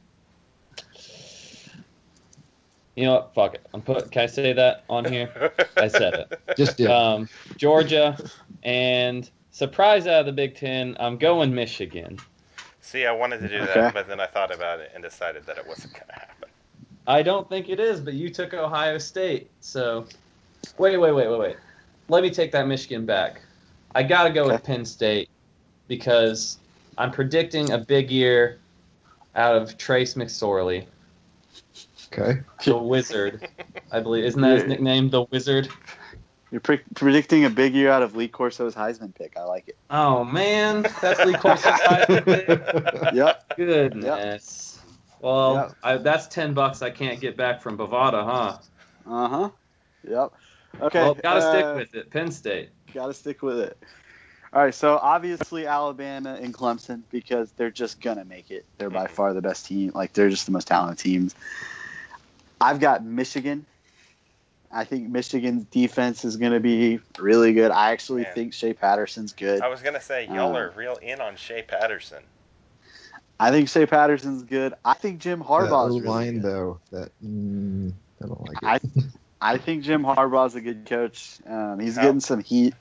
You 2.96 3.04
know 3.08 3.16
what? 3.16 3.36
Fuck 3.36 3.56
it. 3.56 3.68
I'm 3.74 3.82
put. 3.82 4.10
Can 4.10 4.22
I 4.22 4.26
say 4.28 4.54
that 4.54 4.86
on 4.90 5.04
here? 5.04 5.52
I 5.82 5.90
said 5.90 6.14
it 6.16 6.40
Just 6.56 6.78
did. 6.78 6.90
um, 6.90 7.28
Georgia, 7.58 8.18
and 8.64 9.30
surprise 9.52 10.08
out 10.08 10.22
of 10.22 10.26
the 10.26 10.32
Big 10.32 10.56
Ten, 10.56 10.96
I'm 10.98 11.18
going 11.18 11.54
Michigan. 11.54 12.18
See, 12.80 13.06
I 13.06 13.12
wanted 13.12 13.40
to 13.40 13.50
do 13.50 13.60
Okay. 13.60 13.68
that, 13.68 13.94
but 13.94 14.08
then 14.08 14.22
I 14.22 14.28
thought 14.28 14.50
about 14.50 14.80
it 14.80 14.91
and 14.94 15.04
decided 15.04 15.46
that 15.46 15.58
it 15.58 15.68
wasn't 15.68 15.91
going 15.91 16.08
to 16.08 16.14
happen. 16.14 16.50
I 17.06 17.22
don't 17.22 17.50
think 17.50 17.68
it 17.68 17.82
is, 17.82 18.00
but 18.00 18.14
you 18.14 18.30
took 18.30 18.54
Ohio 18.54 18.98
State, 18.98 19.52
so 19.60 20.06
wait, 20.78 20.96
wait, 20.96 21.12
wait, 21.12 21.28
wait, 21.28 21.40
wait. 21.40 21.58
Let 22.10 22.23
me 22.23 22.31
take 22.31 22.52
that 22.52 22.68
Michigan 22.68 23.06
back. 23.06 23.41
I 23.95 24.03
gotta 24.03 24.31
go 24.31 24.48
with 24.48 24.64
Penn 24.64 24.84
State 24.86 25.30
because 25.88 26.57
I'm 26.98 27.11
predicting 27.11 27.72
a 27.72 27.77
big 27.77 28.11
year 28.11 28.60
out 29.36 29.56
of 29.56 29.77
Trace 29.77 30.15
McSorley, 30.15 30.86
okay. 32.11 32.41
the 32.65 32.77
Wizard. 32.77 33.48
I 33.91 33.99
believe 33.99 34.26
isn't 34.26 34.41
that 34.41 34.60
his 34.60 34.68
nickname, 34.68 35.10
the 35.10 35.23
Wizard? 35.31 35.69
You're 36.52 36.61
pre- 36.61 36.81
predicting 36.95 37.45
a 37.45 37.49
big 37.49 37.76
year 37.76 37.91
out 37.91 38.02
of 38.02 38.15
Lee 38.15 38.27
Corso's 38.27 38.73
Heisman 38.73 39.14
pick. 39.14 39.38
I 39.38 39.44
like 39.44 39.68
it. 39.68 39.77
Oh 39.91 40.23
man, 40.23 40.88
that's 40.99 41.23
Lee 41.26 41.34
Corso's 41.34 41.80
Heisman 41.80 42.26
pick. 42.26 43.14
Yep. 43.14 43.53
Goodness. 43.56 44.80
Well, 45.22 45.53
Yep. 45.56 45.76
I, 45.84 45.98
that's 45.98 46.27
ten 46.27 46.53
bucks 46.56 46.81
I 46.81 46.90
can't 46.90 47.19
get 47.19 47.38
back 47.38 47.61
from 47.61 47.77
Bovada, 47.77 48.23
huh? 48.26 48.57
Uh 49.06 49.27
huh. 49.27 49.49
Yep. 50.10 50.34
Okay. 50.82 51.00
well, 51.00 51.14
gotta 51.16 51.40
uh, 51.40 51.50
stick 51.52 51.76
with 51.76 51.96
it. 51.96 52.10
Penn 52.10 52.32
State. 52.32 52.70
Gotta 52.94 53.14
stick 53.14 53.41
with 53.41 53.60
it. 53.60 53.78
All 54.54 54.64
right. 54.64 54.74
So 54.74 54.98
obviously 55.02 55.68
Alabama 55.68 56.38
and 56.41 56.54
Clemson 56.54 57.02
because 57.12 57.52
they're 57.58 57.70
just 57.72 58.02
gonna 58.02 58.26
make 58.26 58.50
it. 58.52 58.66
They're 58.78 58.90
by 58.90 59.06
Mhm. 59.06 59.12
far 59.12 59.34
the 59.34 59.41
best 59.41 59.66
team. 59.66 59.91
Like 59.94 60.14
they're 60.14 60.30
just 60.30 60.46
the 60.46 60.52
most 60.52 60.68
talented 60.68 60.98
teams. 61.00 61.36
I've 62.62 62.80
got 62.80 63.04
Michigan. 63.04 63.66
I 64.72 64.84
think 64.86 65.10
Michigan's 65.10 65.66
defense 65.66 66.24
is 66.26 66.38
going 66.38 66.52
to 66.52 66.60
be 66.60 67.00
really 67.18 67.54
good. 67.54 67.72
I 67.72 67.91
actually 67.91 68.22
Man. 68.24 68.34
think 68.36 68.54
Shea 68.54 68.74
Patterson's 68.74 69.34
good. 69.34 69.62
I 69.62 69.68
was 69.68 69.82
going 69.82 69.96
to 69.96 70.02
say, 70.02 70.28
y'all 70.28 70.56
Uh, 70.56 70.60
are 70.60 70.74
real 70.76 70.98
in 70.98 71.20
on 71.22 71.36
Shea 71.38 71.64
Patterson. 71.64 72.22
I 73.40 73.50
think 73.50 73.70
Shea 73.70 73.88
Patterson's 73.88 74.44
good. 74.44 74.76
I 74.86 74.94
think 74.94 75.22
Jim 75.22 75.40
That 75.40 75.48
Harbaugh's 75.48 75.96
really 75.96 76.08
line 76.08 76.34
good. 76.36 76.44
though, 76.44 76.80
that 76.91 77.10
mm, 77.24 77.94
I 78.22 78.28
don't 78.28 78.48
like 78.48 78.62
it. 78.62 78.64
I 78.64 78.80
I 79.41 79.57
think 79.57 79.84
Jim 79.84 80.03
Harbaugh's 80.03 80.56
a 80.56 80.61
good 80.61 80.86
coach. 80.86 81.40
Um, 81.45 81.80
he's 81.80 81.98
getting 81.98 82.20
some 82.20 82.41
heat 82.41 82.74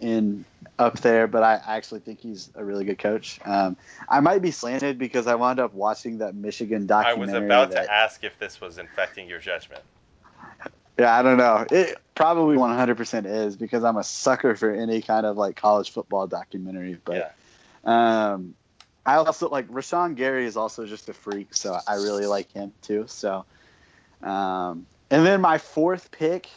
in 0.00 0.44
up 0.78 0.98
there, 1.00 1.26
but 1.26 1.42
I 1.42 1.60
actually 1.64 2.00
think 2.00 2.20
he's 2.20 2.50
a 2.54 2.64
really 2.64 2.84
good 2.84 2.98
coach. 2.98 3.38
Um, 3.44 3.76
I 4.08 4.20
might 4.20 4.42
be 4.42 4.50
slanted 4.50 4.98
because 4.98 5.26
I 5.26 5.34
wound 5.34 5.60
up 5.60 5.74
watching 5.74 6.18
that 6.18 6.34
Michigan 6.34 6.86
documentary. 6.86 7.36
I 7.36 7.40
was 7.40 7.44
about 7.44 7.70
that- 7.72 7.84
to 7.86 7.92
ask 7.92 8.24
if 8.24 8.38
this 8.38 8.60
was 8.60 8.78
infecting 8.78 9.28
your 9.28 9.38
judgment. 9.38 9.82
Yeah, 10.98 11.16
I 11.16 11.22
don't 11.22 11.38
know. 11.38 11.66
It 11.70 11.96
probably 12.14 12.56
100% 12.56 13.26
is 13.26 13.56
because 13.56 13.84
I'm 13.84 13.96
a 13.96 14.04
sucker 14.04 14.54
for 14.56 14.70
any 14.70 15.00
kind 15.00 15.24
of 15.24 15.36
like 15.36 15.56
college 15.56 15.90
football 15.92 16.26
documentary. 16.26 16.98
But 17.04 17.34
um, 17.84 18.54
I 19.06 19.14
also 19.16 19.48
like 19.48 19.68
Rashan 19.68 20.16
Gary 20.16 20.44
is 20.46 20.56
also 20.56 20.84
just 20.86 21.08
a 21.08 21.14
freak, 21.14 21.54
so 21.54 21.78
I 21.86 21.94
really 21.94 22.26
like 22.26 22.52
him 22.52 22.72
too. 22.82 23.04
So, 23.06 23.44
um, 24.22 24.86
and 25.10 25.26
then 25.26 25.40
my 25.40 25.58
fourth 25.58 26.10
pick, 26.10 26.48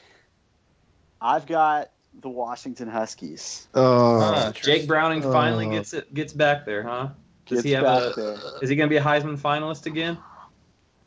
I've 1.21 1.45
got 1.45 1.89
the 2.21 2.29
Washington 2.29 2.87
Huskies. 2.87 3.67
Oh, 3.73 4.19
Huh, 4.19 4.43
interesting. 4.47 4.73
Jake 4.79 4.87
Browning 4.87 5.21
finally 5.21 5.65
Oh. 5.67 5.71
gets 5.71 5.93
it 5.93 6.13
gets 6.13 6.33
back 6.33 6.65
there, 6.65 6.83
huh? 6.83 7.09
Does 7.45 7.57
Gets 7.57 7.63
he 7.65 7.71
have 7.71 7.83
back 7.83 8.17
a? 8.17 8.19
there. 8.21 8.37
Is 8.61 8.69
he 8.69 8.75
going 8.75 8.87
to 8.89 8.93
be 8.93 8.97
a 8.97 9.03
Heisman 9.03 9.37
finalist 9.37 9.85
again, 9.85 10.17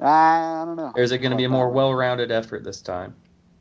I 0.01 0.64
don't 0.66 0.77
know. 0.77 0.93
or 0.94 1.02
is 1.02 1.12
it 1.12 1.18
going 1.18 1.31
to 1.31 1.36
be 1.36 1.44
a 1.44 1.48
more 1.48 1.70
well-rounded 1.70 2.31
effort 2.31 2.64
this 2.64 2.82
time? 2.82 3.14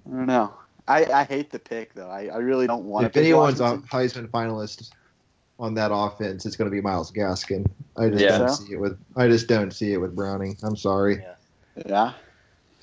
I 0.06 0.10
don't 0.16 0.26
know. 0.26 0.54
I, 0.88 1.06
I 1.06 1.24
hate 1.24 1.50
the 1.52 1.60
pick 1.60 1.94
though. 1.94 2.10
I, 2.10 2.28
I 2.28 2.38
really 2.38 2.68
don't 2.68 2.84
want 2.86 3.04
to 3.12 3.20
if 3.20 3.26
anyone's 3.26 3.60
a 3.62 3.78
Heisman 3.90 4.28
finalist 4.30 4.90
on 5.58 5.74
that 5.76 5.92
offense, 5.94 6.46
it's 6.46 6.56
going 6.58 6.70
to 6.70 6.76
be 6.76 6.82
Myles 6.82 7.12
Gaskin. 7.12 7.66
I 7.98 8.10
just 8.10 8.22
Yeah. 8.22 8.38
don't 8.40 8.50
So? 8.50 8.64
see 8.66 8.74
it 8.74 8.80
with. 8.80 9.00
I 9.16 9.28
just 9.28 9.48
don't 9.48 9.72
see 9.72 9.94
it 9.94 9.98
with 9.98 10.16
Browning. 10.16 10.58
I'm 10.64 10.76
sorry. 10.76 11.24
Yeah. 11.24 11.84
Yeah. 11.88 12.14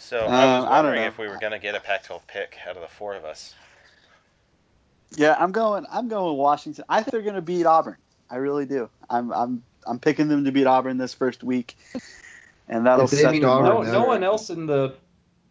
So 0.02 0.26
I 0.26 0.44
Um, 0.44 0.62
was 0.62 0.64
I 0.64 0.76
don't 0.76 0.84
wondering 0.84 1.02
know. 1.02 1.08
if 1.08 1.18
we 1.18 1.28
were 1.28 1.38
going 1.38 1.52
to 1.52 1.58
get 1.58 1.74
a 1.74 1.80
Pac-12 1.80 2.26
pick 2.26 2.58
out 2.66 2.76
of 2.76 2.82
the 2.82 2.88
four 2.88 3.14
of 3.14 3.24
us. 3.24 3.54
Yeah, 5.16 5.36
I'm 5.38 5.52
going. 5.52 5.86
I'm 5.90 6.08
going 6.08 6.36
Washington. 6.36 6.84
I 6.88 7.02
think 7.02 7.12
they're 7.12 7.22
going 7.22 7.34
to 7.34 7.42
beat 7.42 7.66
Auburn. 7.66 7.96
I 8.30 8.36
really 8.36 8.66
do. 8.66 8.88
I'm. 9.08 9.32
I'm. 9.32 9.62
I'm 9.86 9.98
picking 9.98 10.28
them 10.28 10.44
to 10.44 10.52
beat 10.52 10.66
Auburn 10.66 10.96
this 10.96 11.12
first 11.12 11.42
week, 11.42 11.76
and 12.68 12.86
that'll 12.86 13.04
If 13.04 13.10
they 13.10 13.18
set 13.18 13.32
them 13.32 13.44
Auburn. 13.44 13.64
No, 13.66 13.82
no, 13.82 13.92
no 13.92 14.04
one 14.06 14.22
else 14.22 14.50
in 14.50 14.66
the 14.66 14.94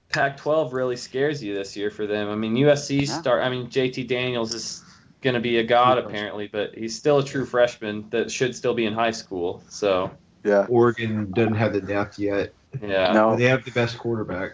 Pac-12 0.10 0.74
really 0.74 0.96
scares 0.96 1.44
you 1.44 1.54
this 1.54 1.76
year 1.78 1.92
for 1.92 2.08
them. 2.08 2.30
I 2.30 2.36
mean, 2.36 2.56
USC 2.56 3.08
Yeah. 3.08 3.20
start. 3.20 3.44
I 3.44 3.50
mean, 3.50 3.70
JT 3.70 4.08
Daniels 4.08 4.54
is 4.54 4.84
going 5.22 5.36
to 5.36 5.40
be 5.40 5.58
a 5.58 5.64
god 5.64 5.98
apparently, 5.98 6.48
but 6.48 6.74
he's 6.76 6.98
still 6.98 7.20
a 7.20 7.24
true 7.24 7.46
freshman 7.46 8.10
that 8.10 8.32
should 8.32 8.56
still 8.56 8.74
be 8.74 8.86
in 8.86 8.94
high 8.94 9.12
school. 9.12 9.64
So 9.70 10.12
Yeah. 10.44 10.66
Oregon 10.70 11.32
doesn't 11.32 11.56
have 11.56 11.74
the 11.74 11.82
depth 11.82 12.18
yet. 12.18 12.54
Yeah, 12.82 13.12
No. 13.14 13.36
They 13.36 13.46
have 13.46 13.66
the 13.66 13.72
best 13.72 13.98
quarterback. 13.98 14.52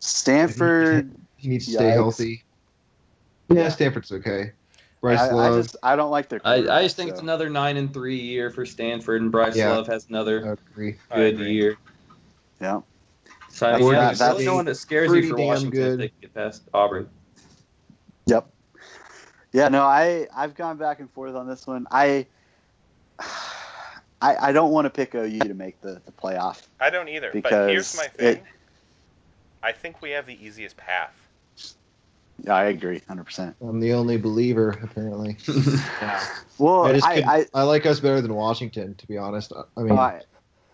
Stanford. 0.00 1.14
He 1.36 1.48
needs 1.48 1.66
to 1.66 1.72
stay 1.72 1.84
Yikes. 1.84 1.92
healthy. 1.94 2.44
Yeah, 3.48 3.62
Yeah. 3.62 3.68
Stanford's 3.68 4.12
okay. 4.12 4.52
Bryce 5.00 5.20
I, 5.20 5.36
I 5.36 5.48
just. 5.50 5.76
I 5.82 5.94
don't 5.96 6.10
like 6.10 6.28
their. 6.28 6.40
I, 6.44 6.54
I 6.54 6.82
just 6.82 6.96
think 6.96 7.10
it's 7.10 7.20
another 7.20 7.48
nine 7.48 7.76
and 7.76 7.92
three 7.94 8.18
year 8.18 8.50
for 8.50 8.66
Stanford, 8.66 9.22
and 9.22 9.30
Bryce 9.30 9.54
Yeah. 9.56 9.70
Love 9.70 9.86
has 9.86 10.08
another 10.08 10.44
I 10.44 10.70
agree. 10.72 10.96
I 11.10 11.16
good 11.16 11.38
year. 11.38 11.76
Yeah. 12.60 12.80
So 13.48 13.66
I 13.68 13.70
That's- 13.72 13.80
mean, 13.80 13.92
yeah, 13.92 14.00
that- 14.00 14.18
there's 14.18 14.20
really 14.20 14.34
that's 14.34 14.44
no 14.46 14.54
one 14.56 14.64
that 14.64 14.74
scares 14.74 15.08
pretty 15.08 15.28
you 15.28 15.36
for 15.36 15.40
Washington 15.40 15.70
good. 15.70 15.92
if 15.92 15.98
they 15.98 16.08
can 16.08 16.16
get 16.22 16.34
past 16.34 16.62
Auburn. 16.74 17.08
Yep. 18.26 18.50
Yeah. 19.52 19.68
No. 19.68 19.82
I. 19.84 20.26
I've 20.36 20.54
gone 20.56 20.76
back 20.76 20.98
and 20.98 21.08
forth 21.12 21.34
on 21.36 21.46
this 21.48 21.64
one. 21.66 21.86
I. 21.92 22.26
I, 24.20 24.48
I 24.48 24.52
don't 24.52 24.72
want 24.72 24.86
to 24.86 24.90
pick 24.90 25.14
OU 25.14 25.38
to 25.40 25.54
make 25.54 25.80
the, 25.80 26.00
the 26.04 26.12
playoff. 26.12 26.60
I 26.80 26.90
don't 26.90 27.08
either. 27.08 27.30
but 27.32 27.42
Because 27.42 27.70
here's 27.70 27.96
my 27.96 28.04
it- 28.04 28.34
thing. 28.36 28.42
I 29.62 29.72
think 29.72 30.00
we 30.00 30.10
have 30.10 30.26
the 30.26 30.38
easiest 30.44 30.76
path. 30.76 31.12
Yeah, 32.44 32.54
I 32.54 32.66
agree, 32.66 33.02
hundred 33.08 33.24
percent. 33.24 33.56
I'm 33.60 33.80
the 33.80 33.94
only 33.94 34.16
believer, 34.16 34.78
apparently. 34.82 35.36
Well, 36.58 36.86
I 36.86 37.00
I, 37.02 37.14
I, 37.26 37.46
I, 37.54 37.62
like 37.62 37.86
us 37.86 38.00
better 38.00 38.20
than 38.20 38.34
Washington, 38.34 38.96
to 38.96 39.06
be 39.06 39.16
honest. 39.16 39.52
I 39.76 39.80
mean, 39.80 39.96
I- 39.96 40.22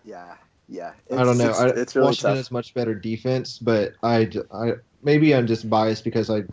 yeah, 0.03 0.35
yeah. 0.67 0.93
I 1.11 1.23
don't 1.23 1.37
know. 1.37 1.49
It's, 1.49 1.77
it's 1.77 1.95
really 1.95 2.07
Washington 2.07 2.29
tough. 2.31 2.37
has 2.37 2.51
much 2.51 2.73
better 2.73 2.95
defense, 2.95 3.59
but 3.59 3.93
I, 4.01 4.25
j- 4.25 4.41
I- 4.51 4.73
maybe 5.03 5.35
I'm 5.35 5.45
just 5.47 5.69
biased 5.69 6.03
because 6.03 6.29
I 6.31 6.43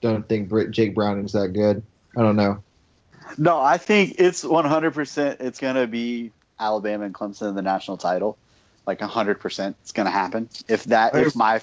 don't 0.00 0.28
think 0.28 0.48
Brit, 0.48 0.70
Jake 0.70 0.94
Browning's 0.94 1.32
that 1.32 1.48
good. 1.48 1.82
I 2.16 2.22
don't 2.22 2.36
know. 2.36 2.62
No, 3.38 3.60
I 3.60 3.78
think 3.78 4.16
it's 4.18 4.44
100%. 4.44 5.40
It's 5.40 5.58
going 5.58 5.74
to 5.74 5.88
be 5.88 6.30
Alabama 6.58 7.04
and 7.04 7.14
Clemson 7.14 7.48
in 7.48 7.54
the 7.54 7.62
national 7.62 7.96
title. 7.96 8.36
Like 8.86 9.00
100%. 9.00 9.74
It's 9.82 9.92
going 9.92 10.06
to 10.06 10.12
happen. 10.12 10.48
If 10.68 10.84
that, 10.84 11.14
if 11.16 11.34
my, 11.34 11.60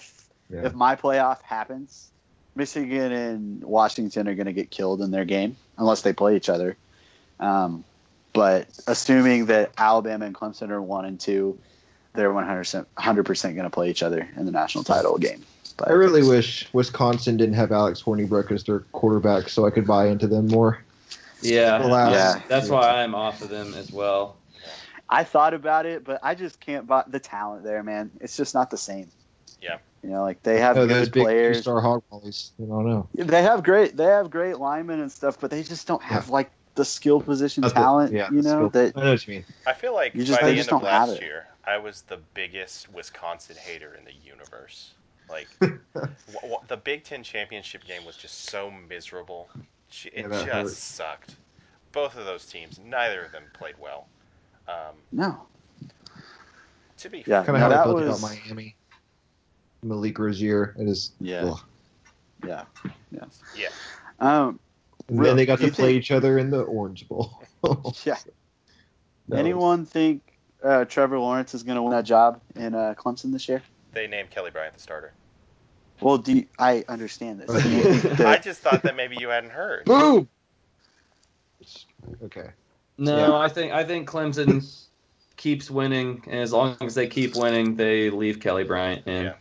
Yeah. 0.49 0.65
if 0.65 0.73
my 0.73 0.95
playoff 0.95 1.41
happens, 1.41 2.09
Michigan 2.55 3.11
and 3.11 3.63
Washington 3.63 4.27
are 4.27 4.35
going 4.35 4.47
to 4.47 4.53
get 4.53 4.69
killed 4.69 5.01
in 5.01 5.11
their 5.11 5.25
game 5.25 5.55
unless 5.77 6.01
they 6.01 6.13
play 6.13 6.35
each 6.35 6.49
other. 6.49 6.75
Um, 7.39 7.83
but 8.33 8.67
assuming 8.87 9.47
that 9.47 9.71
Alabama 9.77 10.25
and 10.25 10.35
Clemson 10.35 10.69
are 10.69 10.81
one 10.81 11.05
and 11.05 11.19
two, 11.19 11.57
they're 12.13 12.31
100% 12.31 12.85
100% 12.97 13.41
going 13.43 13.63
to 13.63 13.69
play 13.69 13.89
each 13.89 14.03
other 14.03 14.27
in 14.35 14.45
the 14.45 14.51
national 14.51 14.83
title 14.83 15.17
game. 15.17 15.43
But 15.77 15.89
I 15.89 15.93
really 15.93 16.27
wish 16.27 16.67
Wisconsin 16.73 17.37
didn't 17.37 17.55
have 17.55 17.71
Alex 17.71 18.01
Hornibrook 18.03 18.51
as 18.51 18.63
their 18.63 18.79
quarterback, 18.91 19.49
so 19.49 19.65
I 19.65 19.71
could 19.71 19.87
buy 19.87 20.07
into 20.07 20.27
them 20.27 20.47
more. 20.47 20.83
Yeah, 21.41 21.83
Alas. 21.83 22.11
Yeah. 22.11 22.41
that's 22.47 22.69
why 22.69 23.01
I'm 23.01 23.15
off 23.15 23.41
of 23.41 23.49
them 23.49 23.73
as 23.73 23.91
well. 23.91 24.37
I 25.09 25.23
thought 25.23 25.53
about 25.53 25.85
it, 25.85 26.03
but 26.03 26.19
I 26.23 26.35
just 26.35 26.59
can't 26.59 26.87
buy 26.87 27.03
the 27.07 27.19
talent 27.19 27.63
there, 27.63 27.83
man. 27.83 28.11
It's 28.21 28.35
just 28.37 28.53
not 28.55 28.69
the 28.69 28.77
same. 28.77 29.09
Yeah. 29.61 29.77
You 30.01 30.09
know, 30.09 30.23
like 30.23 30.43
they 30.43 30.59
have 30.59 30.77
Oh, 30.77 30.85
those 30.85 31.05
good 31.07 31.13
big 31.13 31.23
players. 31.23 31.57
two-star 31.57 31.81
hog 31.81 32.03
mollies. 32.11 32.51
I 32.61 32.65
don't 32.65 32.85
know. 32.85 33.07
They 33.13 33.41
have 33.43 33.63
great 33.63 33.95
they 33.95 34.05
have 34.05 34.29
great 34.29 34.57
linemen 34.57 34.99
and 34.99 35.11
stuff, 35.11 35.39
but 35.39 35.51
they 35.51 35.63
just 35.63 35.87
don't 35.87 36.01
have 36.03 36.29
like 36.29 36.51
the 36.75 36.83
skill 36.85 37.21
position 37.21 37.61
Not 37.61 37.69
the- 37.73 37.79
talent, 37.79 38.11
yeah, 38.13 38.29
you 38.31 38.41
know, 38.41 38.67
skill- 38.67 38.69
that 38.71 38.97
I 38.97 39.03
know 39.03 39.11
what 39.11 39.27
you 39.27 39.35
mean. 39.35 39.45
I 39.67 39.73
feel 39.73 39.93
like 39.93 40.15
You 40.15 40.23
just- 40.23 40.39
by 40.41 40.47
they 40.47 40.51
the 40.53 40.57
just 40.57 40.69
end 40.69 40.77
of 40.77 40.81
don't 40.81 40.89
have 40.91 41.09
last 41.09 41.17
it. 41.21 41.23
year, 41.23 41.47
I 41.63 41.77
was 41.77 42.01
the 42.03 42.17
biggest 42.33 42.91
Wisconsin 42.91 43.55
hater 43.57 43.93
in 43.95 44.03
the 44.05 44.13
universe. 44.27 44.93
Like, 45.29 45.47
w- 45.61 45.79
w- 45.93 46.57
the 46.67 46.75
Big 46.77 47.03
Ten 47.05 47.23
championship 47.23 47.85
game 47.85 48.03
was 48.05 48.17
just 48.17 48.45
so 48.49 48.69
miserable. 48.71 49.49
It 50.05 50.25
Yeah, 50.25 50.27
just 50.29 50.47
hurt. 50.51 50.69
sucked. 50.71 51.35
Both 51.93 52.17
of 52.17 52.25
those 52.25 52.45
teams, 52.45 52.79
neither 52.83 53.23
of 53.23 53.31
them 53.31 53.43
played 53.53 53.75
well. 53.79 54.07
Um, 54.67 54.95
No. 55.11 55.45
to 56.97 57.09
be 57.09 57.23
Yeah, 57.27 57.43
kind 57.43 57.49
no, 57.49 57.53
of 57.55 57.59
how 57.61 57.69
that 57.69 57.79
I 57.79 57.83
felt 57.83 57.95
was- 58.03 58.23
about 58.23 58.35
Miami. 58.47 58.75
Malik 59.81 60.17
Rosier. 60.17 60.73
It 60.79 60.87
is. 60.87 61.11
Yeah. 61.19 61.43
ugh. 61.45 61.59
Yeah. 62.45 62.63
Yes. 63.11 63.39
Yeah. 63.57 63.69
Um. 64.19 64.59
And 65.09 65.19
Real- 65.19 65.29
then 65.31 65.37
they 65.37 65.45
got 65.45 65.59
to 65.59 65.65
play 65.71 65.87
think- 65.93 65.97
each 65.97 66.11
other 66.11 66.37
in 66.37 66.49
the 66.49 66.61
Orange 66.61 67.07
Bowl. 67.09 67.41
Yeah. 68.05 68.17
That 69.29 69.39
Anyone 69.39 69.85
think 69.85 70.21
uh, 70.63 70.83
Trevor 70.85 71.17
Lawrence 71.19 71.53
is 71.53 71.63
going 71.63 71.75
to 71.77 71.81
win 71.81 71.91
that 71.91 72.03
job 72.05 72.41
in 72.55 72.75
uh, 72.75 72.93
Clemson 72.97 73.31
this 73.31 73.47
year? 73.47 73.61
they 73.93 74.07
named 74.07 74.29
Kelly 74.31 74.51
Bryant 74.51 74.73
the 74.73 74.79
starter. 74.81 75.13
Well, 76.01 76.17
do 76.17 76.33
you, 76.37 76.45
I 76.59 76.83
understand 76.89 77.39
this? 77.39 77.49
Right. 77.49 77.63
Do 77.63 77.69
you 77.69 77.93
think 77.99 78.19
I 78.21 78.37
just 78.37 78.59
thought 78.61 78.81
that 78.83 78.95
maybe 78.97 79.15
you 79.19 79.29
hadn't 79.29 79.51
heard. 79.51 79.85
Boom. 79.85 80.27
Okay. 82.23 82.49
No, 82.97 83.17
Yeah. 83.17 83.37
I 83.37 83.47
think 83.49 83.71
I 83.73 83.83
think 83.83 84.07
Clemson 84.09 84.63
keeps 85.37 85.69
winning, 85.71 86.23
and 86.27 86.39
as 86.39 86.53
long 86.53 86.77
as 86.81 86.95
they 86.95 87.07
keep 87.07 87.35
winning, 87.35 87.75
they 87.75 88.09
leave 88.09 88.39
Kelly 88.39 88.63
Bryant 88.63 89.05
in. 89.07 89.25
Yeah. 89.25 89.33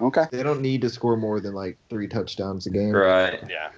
okay. 0.00 0.24
They 0.30 0.42
don't 0.42 0.60
need 0.60 0.82
to 0.82 0.90
score 0.90 1.16
more 1.16 1.40
than 1.40 1.54
like 1.54 1.78
three 1.88 2.08
touchdowns 2.08 2.66
a 2.66 2.70
game. 2.70 2.90
Right. 2.92 3.42
Yeah. 3.48 3.70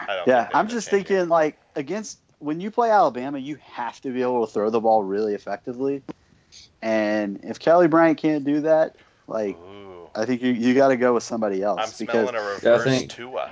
I 0.00 0.16
don't 0.16 0.26
Yeah, 0.28 0.48
I'm 0.52 0.66
just 0.68 0.90
change 0.90 1.02
it. 1.04 1.08
thinking 1.08 1.28
like 1.28 1.58
against 1.76 2.18
when 2.40 2.60
you 2.60 2.70
play 2.72 2.90
Alabama, 2.90 3.38
you 3.38 3.56
have 3.62 4.00
to 4.00 4.10
be 4.12 4.20
able 4.22 4.44
to 4.46 4.52
throw 4.52 4.68
the 4.70 4.80
ball 4.80 5.04
really 5.04 5.34
effectively. 5.34 6.02
And 6.82 7.40
if 7.44 7.58
Kelly 7.60 7.86
Bryant 7.88 8.18
can't 8.18 8.44
do 8.44 8.60
that, 8.62 8.96
like 9.28 9.56
Ooh. 9.56 10.08
I 10.14 10.24
think 10.26 10.42
you 10.42 10.50
you 10.52 10.74
got 10.74 10.88
to 10.88 10.96
go 10.96 11.14
with 11.14 11.22
somebody 11.22 11.62
else 11.62 11.78
I'm 11.80 11.88
because 11.98 12.28
smelling 12.28 12.34
a 12.34 12.38
Yeah, 12.38 12.44
I 12.44 12.54
reverse 12.72 12.84
think- 12.84 13.10
Tua. 13.12 13.50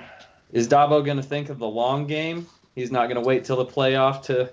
Is 0.52 0.66
Dabo 0.66 1.04
going 1.04 1.16
to 1.16 1.22
think 1.22 1.48
of 1.48 1.60
the 1.60 1.68
long 1.68 2.08
game? 2.08 2.46
He's 2.74 2.90
not 2.90 3.04
going 3.08 3.22
to 3.22 3.26
wait 3.26 3.44
till 3.44 3.56
the 3.56 3.64
playoff 3.66 4.22
to 4.24 4.50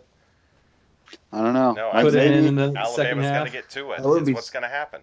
I 1.31 1.41
don't 1.43 1.53
know. 1.53 1.73
No, 1.73 1.89
I 1.91 2.03
put 2.03 2.15
it 2.15 2.31
in 2.31 2.45
in 2.45 2.55
the 2.55 2.67
second 2.67 2.77
Alabama's 2.77 3.25
half. 3.25 3.33
going 3.39 3.45
to 3.47 3.51
get 3.51 3.69
Tua. 3.69 3.97
That 3.97 4.07
would 4.07 4.17
It's 4.19 4.27
be- 4.27 4.33
what's 4.33 4.49
going 4.49 4.63
to 4.63 4.69
happen. 4.69 5.01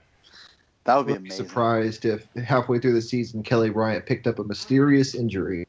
that 0.85 0.97
would 0.97 1.03
I'd 1.03 1.07
be 1.07 1.13
be 1.15 1.19
amazing. 1.29 1.47
surprised 1.47 2.05
if 2.05 2.27
halfway 2.35 2.79
through 2.79 2.95
the 2.95 3.03
season 3.03 3.43
Kelly 3.43 3.71
Bryant 3.71 4.07
picked 4.07 4.27
up 4.27 4.39
a 4.39 4.45
mysterious 4.45 5.15
injury. 5.15 5.67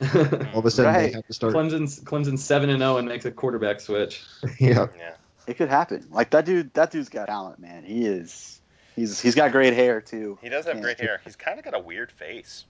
All 0.14 0.58
of 0.58 0.66
a 0.66 0.70
sudden 0.70 0.92
Right. 0.94 1.06
they 1.08 1.12
have 1.12 1.26
to 1.26 1.32
start. 1.34 1.54
Clemson's 1.54 2.00
Clemson's 2.00 2.44
seven 2.44 2.68
and 2.70 2.80
zero 2.80 2.96
and 2.98 3.08
makes 3.08 3.24
a 3.24 3.30
quarterback 3.30 3.80
switch. 3.80 4.22
yeah. 4.58 4.86
Yeah. 4.98 5.14
It 5.46 5.56
could 5.56 5.68
happen. 5.68 6.06
Like 6.10 6.30
that 6.30 6.44
dude. 6.44 6.72
That 6.74 6.90
dude's 6.90 7.08
got 7.08 7.26
talent, 7.26 7.58
man. 7.58 7.84
He 7.84 8.04
is. 8.06 8.60
He's 8.96 9.20
he's 9.20 9.34
got 9.34 9.52
great 9.52 9.74
hair 9.74 10.00
too. 10.00 10.38
He 10.42 10.48
does 10.48 10.66
have 10.66 10.76
Yeah. 10.76 10.82
great 10.82 11.00
hair. 11.00 11.20
He's 11.24 11.36
kind 11.36 11.58
of 11.58 11.64
got 11.64 11.74
a 11.74 11.78
weird 11.80 12.10
face. 12.12 12.64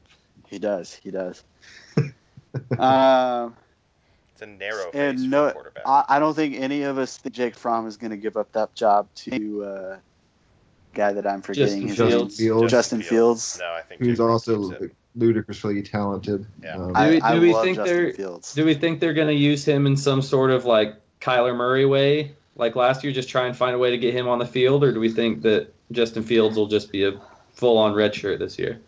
He 0.48 0.58
does. 0.58 0.92
He 0.94 1.10
does. 1.10 1.42
um, 2.78 3.54
It's 3.56 3.63
a 4.44 4.46
narrow 4.46 4.90
face 4.90 4.94
and 4.94 5.18
for 5.20 5.26
no, 5.26 5.46
a 5.46 5.52
quarterback. 5.52 5.82
I, 5.86 6.04
I 6.08 6.18
don't 6.18 6.34
think 6.34 6.54
any 6.56 6.82
of 6.82 6.98
us 6.98 7.16
think 7.16 7.34
Jake 7.34 7.56
Fromm 7.56 7.86
is 7.86 7.96
going 7.96 8.10
to 8.12 8.16
give 8.16 8.36
up 8.36 8.52
that 8.52 8.74
job 8.74 9.08
to 9.16 9.64
uh, 9.64 9.96
guy 10.92 11.12
that 11.12 11.26
I'm 11.26 11.42
forgetting 11.42 11.88
Justin 11.88 11.88
his 11.88 11.96
Fields. 12.14 12.40
name. 12.40 12.48
Fields, 12.48 12.70
Justin 12.70 13.02
Fields. 13.02 13.58
No, 13.60 13.72
I 13.72 13.82
think 13.82 14.02
he's 14.02 14.18
Jake 14.18 14.20
also 14.26 14.78
ludicrously 15.16 15.82
talented. 15.82 16.46
Yeah. 16.62 16.76
Um, 16.76 16.92
I, 16.94 17.06
Do 17.08 17.14
we- 17.14 17.20
do 17.34 17.40
we 17.40 17.52
love 17.52 17.64
think 17.64 17.76
Justin 17.78 17.96
they're- 17.96 18.12
Fields. 18.12 18.54
Do 18.54 18.64
we 18.64 18.74
think 18.74 19.00
they're 19.00 19.14
going 19.14 19.28
to 19.28 19.34
use 19.34 19.64
him 19.64 19.86
in 19.86 19.96
some 19.96 20.22
sort 20.22 20.50
of 20.50 20.64
like 20.64 20.94
Kyler 21.20 21.56
Murray 21.56 21.86
way, 21.86 22.32
like 22.56 22.76
last 22.76 23.02
year, 23.02 23.12
just 23.12 23.28
try 23.28 23.46
and 23.46 23.56
find 23.56 23.74
a 23.74 23.78
way 23.78 23.90
to 23.90 23.98
get 23.98 24.14
him 24.14 24.28
on 24.28 24.38
the 24.38 24.46
field, 24.46 24.84
or 24.84 24.92
do 24.92 25.00
we 25.00 25.08
think 25.10 25.42
that 25.42 25.72
Justin 25.92 26.22
Fields 26.22 26.56
will 26.56 26.66
just 26.66 26.92
be 26.92 27.04
a 27.04 27.20
full-on 27.54 27.94
redshirt 27.94 28.38
this 28.38 28.58
year? 28.58 28.80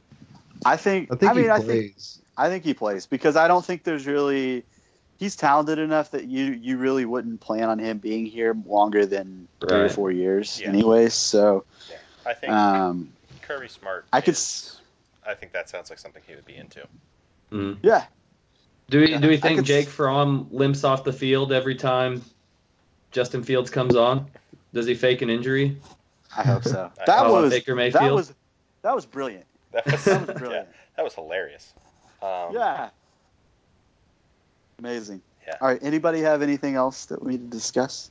I 0.65 0.77
think. 0.77 1.13
I 1.13 1.17
think 1.17 1.35
mean, 1.35 1.45
he 1.45 1.51
I 1.51 1.59
think 1.59 1.67
plays. 1.95 2.19
I 2.37 2.49
think 2.49 2.65
he 2.65 2.75
plays 2.75 3.07
because 3.07 3.37
I 3.37 3.49
don't 3.49 3.65
think 3.65 3.85
there's 3.85 4.07
really. 4.07 4.65
He's 5.19 5.35
talented 5.37 5.79
enough 5.79 6.11
that 6.11 6.25
you 6.25 6.45
you 6.45 6.77
really 6.79 7.05
wouldn't 7.05 7.41
plan 7.41 7.69
on 7.69 7.79
him 7.79 7.99
being 7.99 8.27
here 8.27 8.55
longer 8.67 9.07
than 9.07 9.49
three 9.61 9.79
or 9.81 9.89
four 9.89 10.11
years, 10.11 10.61
Yeah. 10.61 10.69
anyways. 10.69 11.15
So, 11.15 11.65
I 12.27 12.35
think 12.35 12.53
um, 12.53 13.13
Kirby 13.43 13.69
Smart. 13.69 14.05
I 14.13 14.21
could 14.21 14.35
is- 14.35 14.79
I 15.27 15.35
think 15.35 15.53
that 15.53 15.69
sounds 15.69 15.91
like 15.91 15.99
something 15.99 16.23
he 16.27 16.35
would 16.35 16.45
be 16.45 16.57
into. 16.57 16.87
Mm. 17.51 17.79
yeah, 17.83 18.05
Do 18.91 19.01
we 19.01 19.17
do 19.19 19.29
we 19.29 19.37
think 19.39 19.57
could 19.59 19.65
s- 19.65 19.69
Jake 19.69 19.89
Fromm 19.89 20.49
limps 20.51 20.85
off 20.85 21.03
the 21.05 21.13
field 21.13 21.53
every 21.53 21.75
time 21.77 22.23
Justin 23.13 23.43
Fields 23.43 23.71
comes 23.71 23.97
on? 23.97 24.27
Does 24.75 24.87
he 24.87 24.95
fake 24.95 25.23
an 25.23 25.31
injury? 25.31 25.79
I 26.37 26.43
hope 26.43 26.65
so. 26.65 26.91
That 27.07 27.21
hope 27.21 27.33
was 27.43 27.51
Baker 27.53 27.73
that 27.73 27.77
Mayfield? 27.77 28.13
was 28.17 28.35
that 28.83 28.95
was 28.95 29.07
brilliant. 29.07 29.47
That 29.73 29.87
was, 29.87 30.05
That 30.05 30.21
was 30.21 30.29
yeah, 30.29 30.35
brilliant. 30.39 30.69
that 30.97 31.03
was 31.05 31.15
hilarious. 31.15 31.73
Um, 32.23 32.53
yeah, 32.53 32.91
amazing. 34.79 35.23
Yeah. 35.47 35.55
All 35.61 35.69
right. 35.69 35.79
Anybody 35.83 36.21
have 36.21 36.43
anything 36.43 36.75
else 36.75 37.07
that 37.07 37.23
we 37.23 37.33
need 37.33 37.51
to 37.51 37.57
discuss? 37.57 38.11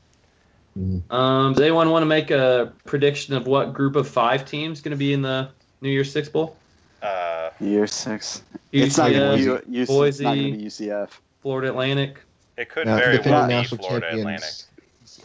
Um, 1.10 1.54
does 1.54 1.62
anyone 1.62 1.90
want 1.90 2.02
to 2.04 2.08
make 2.08 2.32
a 2.32 2.74
prediction 2.86 3.34
of 3.34 3.48
what 3.48 3.74
group 3.74 3.96
of 3.96 4.08
five 4.10 4.44
teams 4.46 4.82
going 4.82 4.92
to 4.92 4.98
be 4.98 5.14
in 5.14 5.22
the 5.22 5.50
New 5.82 5.90
Year's 5.90 6.12
Six 6.12 6.28
Bowl? 6.28 6.58
Uh, 7.02 7.50
Year 7.62 7.88
six. 7.88 8.42
It's 8.74 8.98
not 8.98 9.12
going 9.12 9.40
to 9.40 9.62
be 9.66 9.78
U- 9.78 9.86
Boise. 9.86 10.24
Not 10.26 10.36
going 10.36 10.52
to 10.54 10.58
be 10.58 10.66
UCF. 10.66 11.10
Florida 11.42 11.70
Atlantic. 11.70 12.20
it 12.58 12.70
could 12.70 12.88
Yeah, 12.88 12.98
very 12.98 13.18
defending 13.18 13.34
well 13.34 13.48
be 13.48 13.54
national 13.54 13.78
Florida 13.86 14.08
Atlantic. 14.10 14.50
champions. 14.50 15.24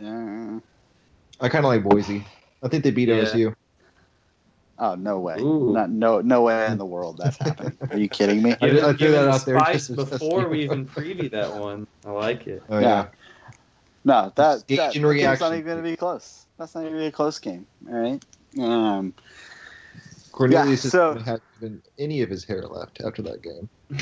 Yeah. 0.00 0.60
I 1.40 1.48
kind 1.48 1.64
of 1.64 1.68
like 1.70 1.82
Boise. 1.82 2.24
I 2.62 2.68
think 2.68 2.84
they 2.84 2.90
beat 2.90 3.08
Yeah. 3.08 3.22
OSU. 3.22 3.54
Oh 4.82 4.94
no 4.94 5.20
way! 5.20 5.36
Ooh. 5.38 5.72
Not, 5.74 5.90
no 5.90 6.22
no 6.22 6.40
way 6.42 6.64
in 6.66 6.78
the 6.78 6.86
world 6.86 7.18
that's 7.22 7.36
happening. 7.36 7.76
Are 7.90 7.98
you 7.98 8.08
kidding 8.08 8.42
me? 8.42 8.52
I- 8.52 8.54
I 8.54 8.58
threw 8.70 8.92
Given 8.94 9.12
that 9.26 9.28
out 9.28 9.44
there 9.44 9.58
spice 9.60 9.88
just 9.88 10.10
before 10.10 10.40
you. 10.40 10.48
we 10.48 10.64
even 10.64 10.86
preview 10.86 11.30
that 11.32 11.54
one. 11.54 11.86
I 12.06 12.10
like 12.12 12.46
it. 12.46 12.62
Oh 12.70 12.78
Yeah. 12.78 12.88
yeah. 12.88 13.06
No, 14.02 14.32
that, 14.36 14.66
Gauge 14.66 14.78
that, 14.78 14.96
and 14.96 15.18
game's 15.18 15.40
not 15.40 15.52
even 15.52 15.66
going 15.66 15.76
to 15.76 15.82
be 15.82 15.94
close. 15.94 16.46
That's 16.56 16.74
not 16.74 16.80
even 16.80 16.94
gonna 16.94 17.02
be 17.02 17.06
a 17.08 17.12
close 17.12 17.38
game. 17.38 17.66
All 17.86 17.94
right. 17.94 18.24
Um, 18.58 19.12
Cornelius 20.32 20.86
Yeah, 20.86 20.90
so- 20.90 21.06
hasn't 21.08 21.26
had 21.26 21.40
even 21.58 21.82
any 21.98 22.22
of 22.22 22.30
his 22.30 22.44
hair 22.44 22.62
left 22.62 23.02
after 23.04 23.20
that 23.20 23.42
game. 23.42 23.68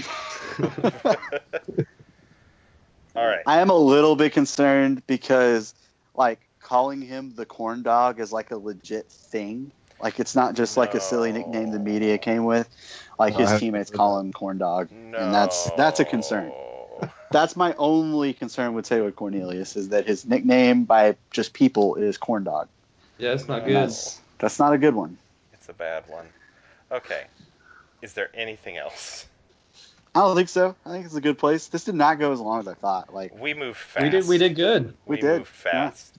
All 3.16 3.26
right. 3.26 3.40
I 3.46 3.60
am 3.60 3.70
a 3.70 3.76
little 3.76 4.14
bit 4.14 4.32
concerned 4.32 5.02
because, 5.06 5.74
like, 6.14 6.40
calling 6.60 7.00
him 7.02 7.34
the 7.34 7.46
corn 7.46 7.82
dog 7.82 8.20
is 8.20 8.32
like 8.32 8.50
a 8.52 8.56
legit 8.56 9.10
thing. 9.10 9.72
Like, 10.00 10.20
it's 10.20 10.34
not 10.34 10.54
just 10.54 10.76
like 10.76 10.94
a 10.94 11.00
silly 11.00 11.32
nickname 11.32 11.70
the 11.72 11.78
media 11.78 12.18
came 12.18 12.44
with. 12.44 12.68
Like 13.18 13.34
No, 13.36 13.46
his 13.46 13.58
teammates 13.60 13.90
call 13.90 14.20
him 14.20 14.32
corn 14.32 14.58
dog, 14.58 14.90
No. 14.92 15.18
and 15.18 15.34
that's 15.34 15.70
that's 15.72 15.98
a 15.98 16.04
concern. 16.04 16.52
That's 17.32 17.56
my 17.56 17.74
only 17.74 18.32
concern 18.32 18.74
with 18.74 18.86
Taylor 18.86 19.10
Cornelius 19.10 19.76
is 19.76 19.88
that 19.90 20.06
his 20.06 20.24
nickname 20.24 20.84
by 20.84 21.16
just 21.30 21.52
people 21.52 21.96
is 21.96 22.16
corn 22.16 22.44
dog. 22.44 22.68
Yeah, 23.18 23.32
it's 23.32 23.48
not 23.48 23.58
And 23.58 23.66
good. 23.66 23.76
That's 23.76 24.20
that's 24.38 24.58
not 24.58 24.72
a 24.72 24.78
good 24.78 24.94
one. 24.94 25.18
It's 25.52 25.68
a 25.68 25.72
bad 25.72 26.04
one. 26.08 26.26
Okay. 26.92 27.24
Is 28.02 28.12
there 28.12 28.30
anything 28.34 28.76
else? 28.76 29.26
I 30.14 30.20
don't 30.20 30.36
think 30.36 30.48
so. 30.48 30.74
I 30.86 30.90
think 30.90 31.04
it's 31.04 31.14
a 31.16 31.20
good 31.20 31.38
place. 31.38 31.66
This 31.66 31.84
did 31.84 31.94
not 31.96 32.18
go 32.18 32.32
as 32.32 32.40
long 32.40 32.60
as 32.60 32.68
I 32.68 32.74
thought. 32.74 33.12
Like, 33.12 33.38
We 33.38 33.52
move 33.52 33.76
fast. 33.76 34.04
We 34.04 34.10
did 34.10 34.26
we 34.28 34.38
did 34.38 34.54
good. 34.56 34.94
We 35.06 35.16
We, 35.16 35.20
did, 35.20 35.38
move 35.40 35.48
fast. 35.48 36.14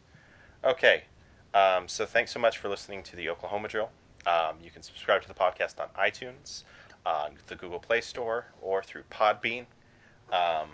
Okay. 0.64 1.04
Um, 1.54 1.88
so 1.88 2.06
thanks 2.06 2.32
so 2.32 2.40
much 2.40 2.60
for 2.60 2.70
listening 2.70 3.04
to 3.04 3.16
the 3.16 3.30
Oklahoma 3.30 3.68
Drill. 3.68 3.90
Um, 4.28 4.56
you 4.64 4.70
can 4.70 4.84
subscribe 4.84 5.22
to 5.24 5.28
the 5.28 5.34
podcast 5.34 5.80
on 5.80 5.88
iTunes, 5.98 6.64
on 7.06 7.32
the 7.48 7.56
Google 7.56 7.80
Play 7.80 8.02
Store, 8.02 8.46
or 8.62 8.84
through 8.84 9.04
Podbean. 9.10 9.66
Um, 10.32 10.70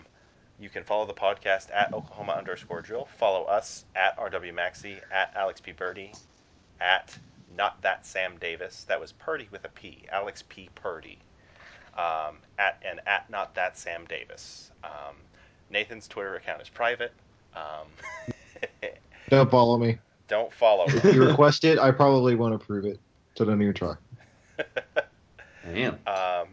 you 0.58 0.68
can 0.68 0.84
follow 0.84 1.06
the 1.06 1.14
podcast 1.14 1.68
at 1.72 1.92
Oklahoma 1.92 2.32
underscore 2.32 2.80
drill. 2.80 3.08
Follow 3.18 3.44
us 3.44 3.84
at 3.94 4.18
RW 4.18 5.00
at 5.12 5.32
Alex 5.36 5.60
P. 5.60 5.72
Purdy, 5.72 6.12
at 6.80 7.16
not 7.56 7.80
that 7.82 8.06
Sam 8.06 8.36
Davis. 8.38 8.84
That 8.84 9.00
was 9.00 9.12
Purdy 9.12 9.48
with 9.50 9.64
a 9.64 9.68
P. 9.68 10.04
Alex 10.10 10.42
P. 10.48 10.68
Purdy. 10.74 11.18
Um, 11.96 12.36
at 12.58 12.82
and 12.86 13.00
at 13.06 13.30
not 13.30 13.54
that 13.54 13.78
Sam 13.78 14.04
Davis. 14.06 14.70
Um, 14.84 15.16
Nathan's 15.70 16.08
Twitter 16.08 16.36
account 16.36 16.60
is 16.60 16.68
private. 16.68 17.12
Um, 17.54 17.86
Don't 19.30 19.50
follow 19.50 19.78
me. 19.78 19.98
Don't 20.28 20.52
follow. 20.52 20.84
If 20.86 21.04
you 21.14 21.24
request 21.24 21.64
it, 21.64 21.78
I 21.78 21.90
probably 21.90 22.34
won't 22.34 22.54
approve 22.54 22.84
it. 22.84 22.98
So 23.34 23.44
don't 23.44 23.60
even 23.60 23.74
try. 23.74 23.94
Damn. 25.72 25.98
Um, 26.06 26.48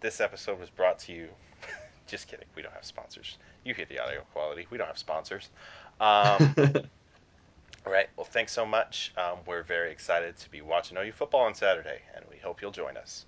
this 0.00 0.20
episode 0.20 0.60
was 0.60 0.70
brought 0.70 0.98
to 1.00 1.12
you. 1.12 1.28
Just 2.06 2.28
kidding. 2.28 2.46
We 2.54 2.62
don't 2.62 2.72
have 2.72 2.84
sponsors. 2.84 3.38
You 3.64 3.74
hear 3.74 3.86
the 3.86 3.98
audio 3.98 4.22
quality. 4.32 4.66
We 4.70 4.78
don't 4.78 4.86
have 4.86 4.98
sponsors. 4.98 5.48
Um, 6.00 6.54
all 7.86 7.92
right. 7.92 8.08
Well, 8.16 8.24
thanks 8.24 8.52
so 8.52 8.64
much. 8.64 9.12
Um, 9.16 9.38
we're 9.46 9.62
very 9.62 9.92
excited 9.92 10.36
to 10.38 10.50
be 10.50 10.60
watching 10.60 10.96
OU 10.98 11.12
football 11.12 11.42
on 11.42 11.54
Saturday, 11.54 12.00
and 12.14 12.24
we 12.30 12.38
hope 12.38 12.62
you'll 12.62 12.70
join 12.70 12.96
us. 12.96 13.26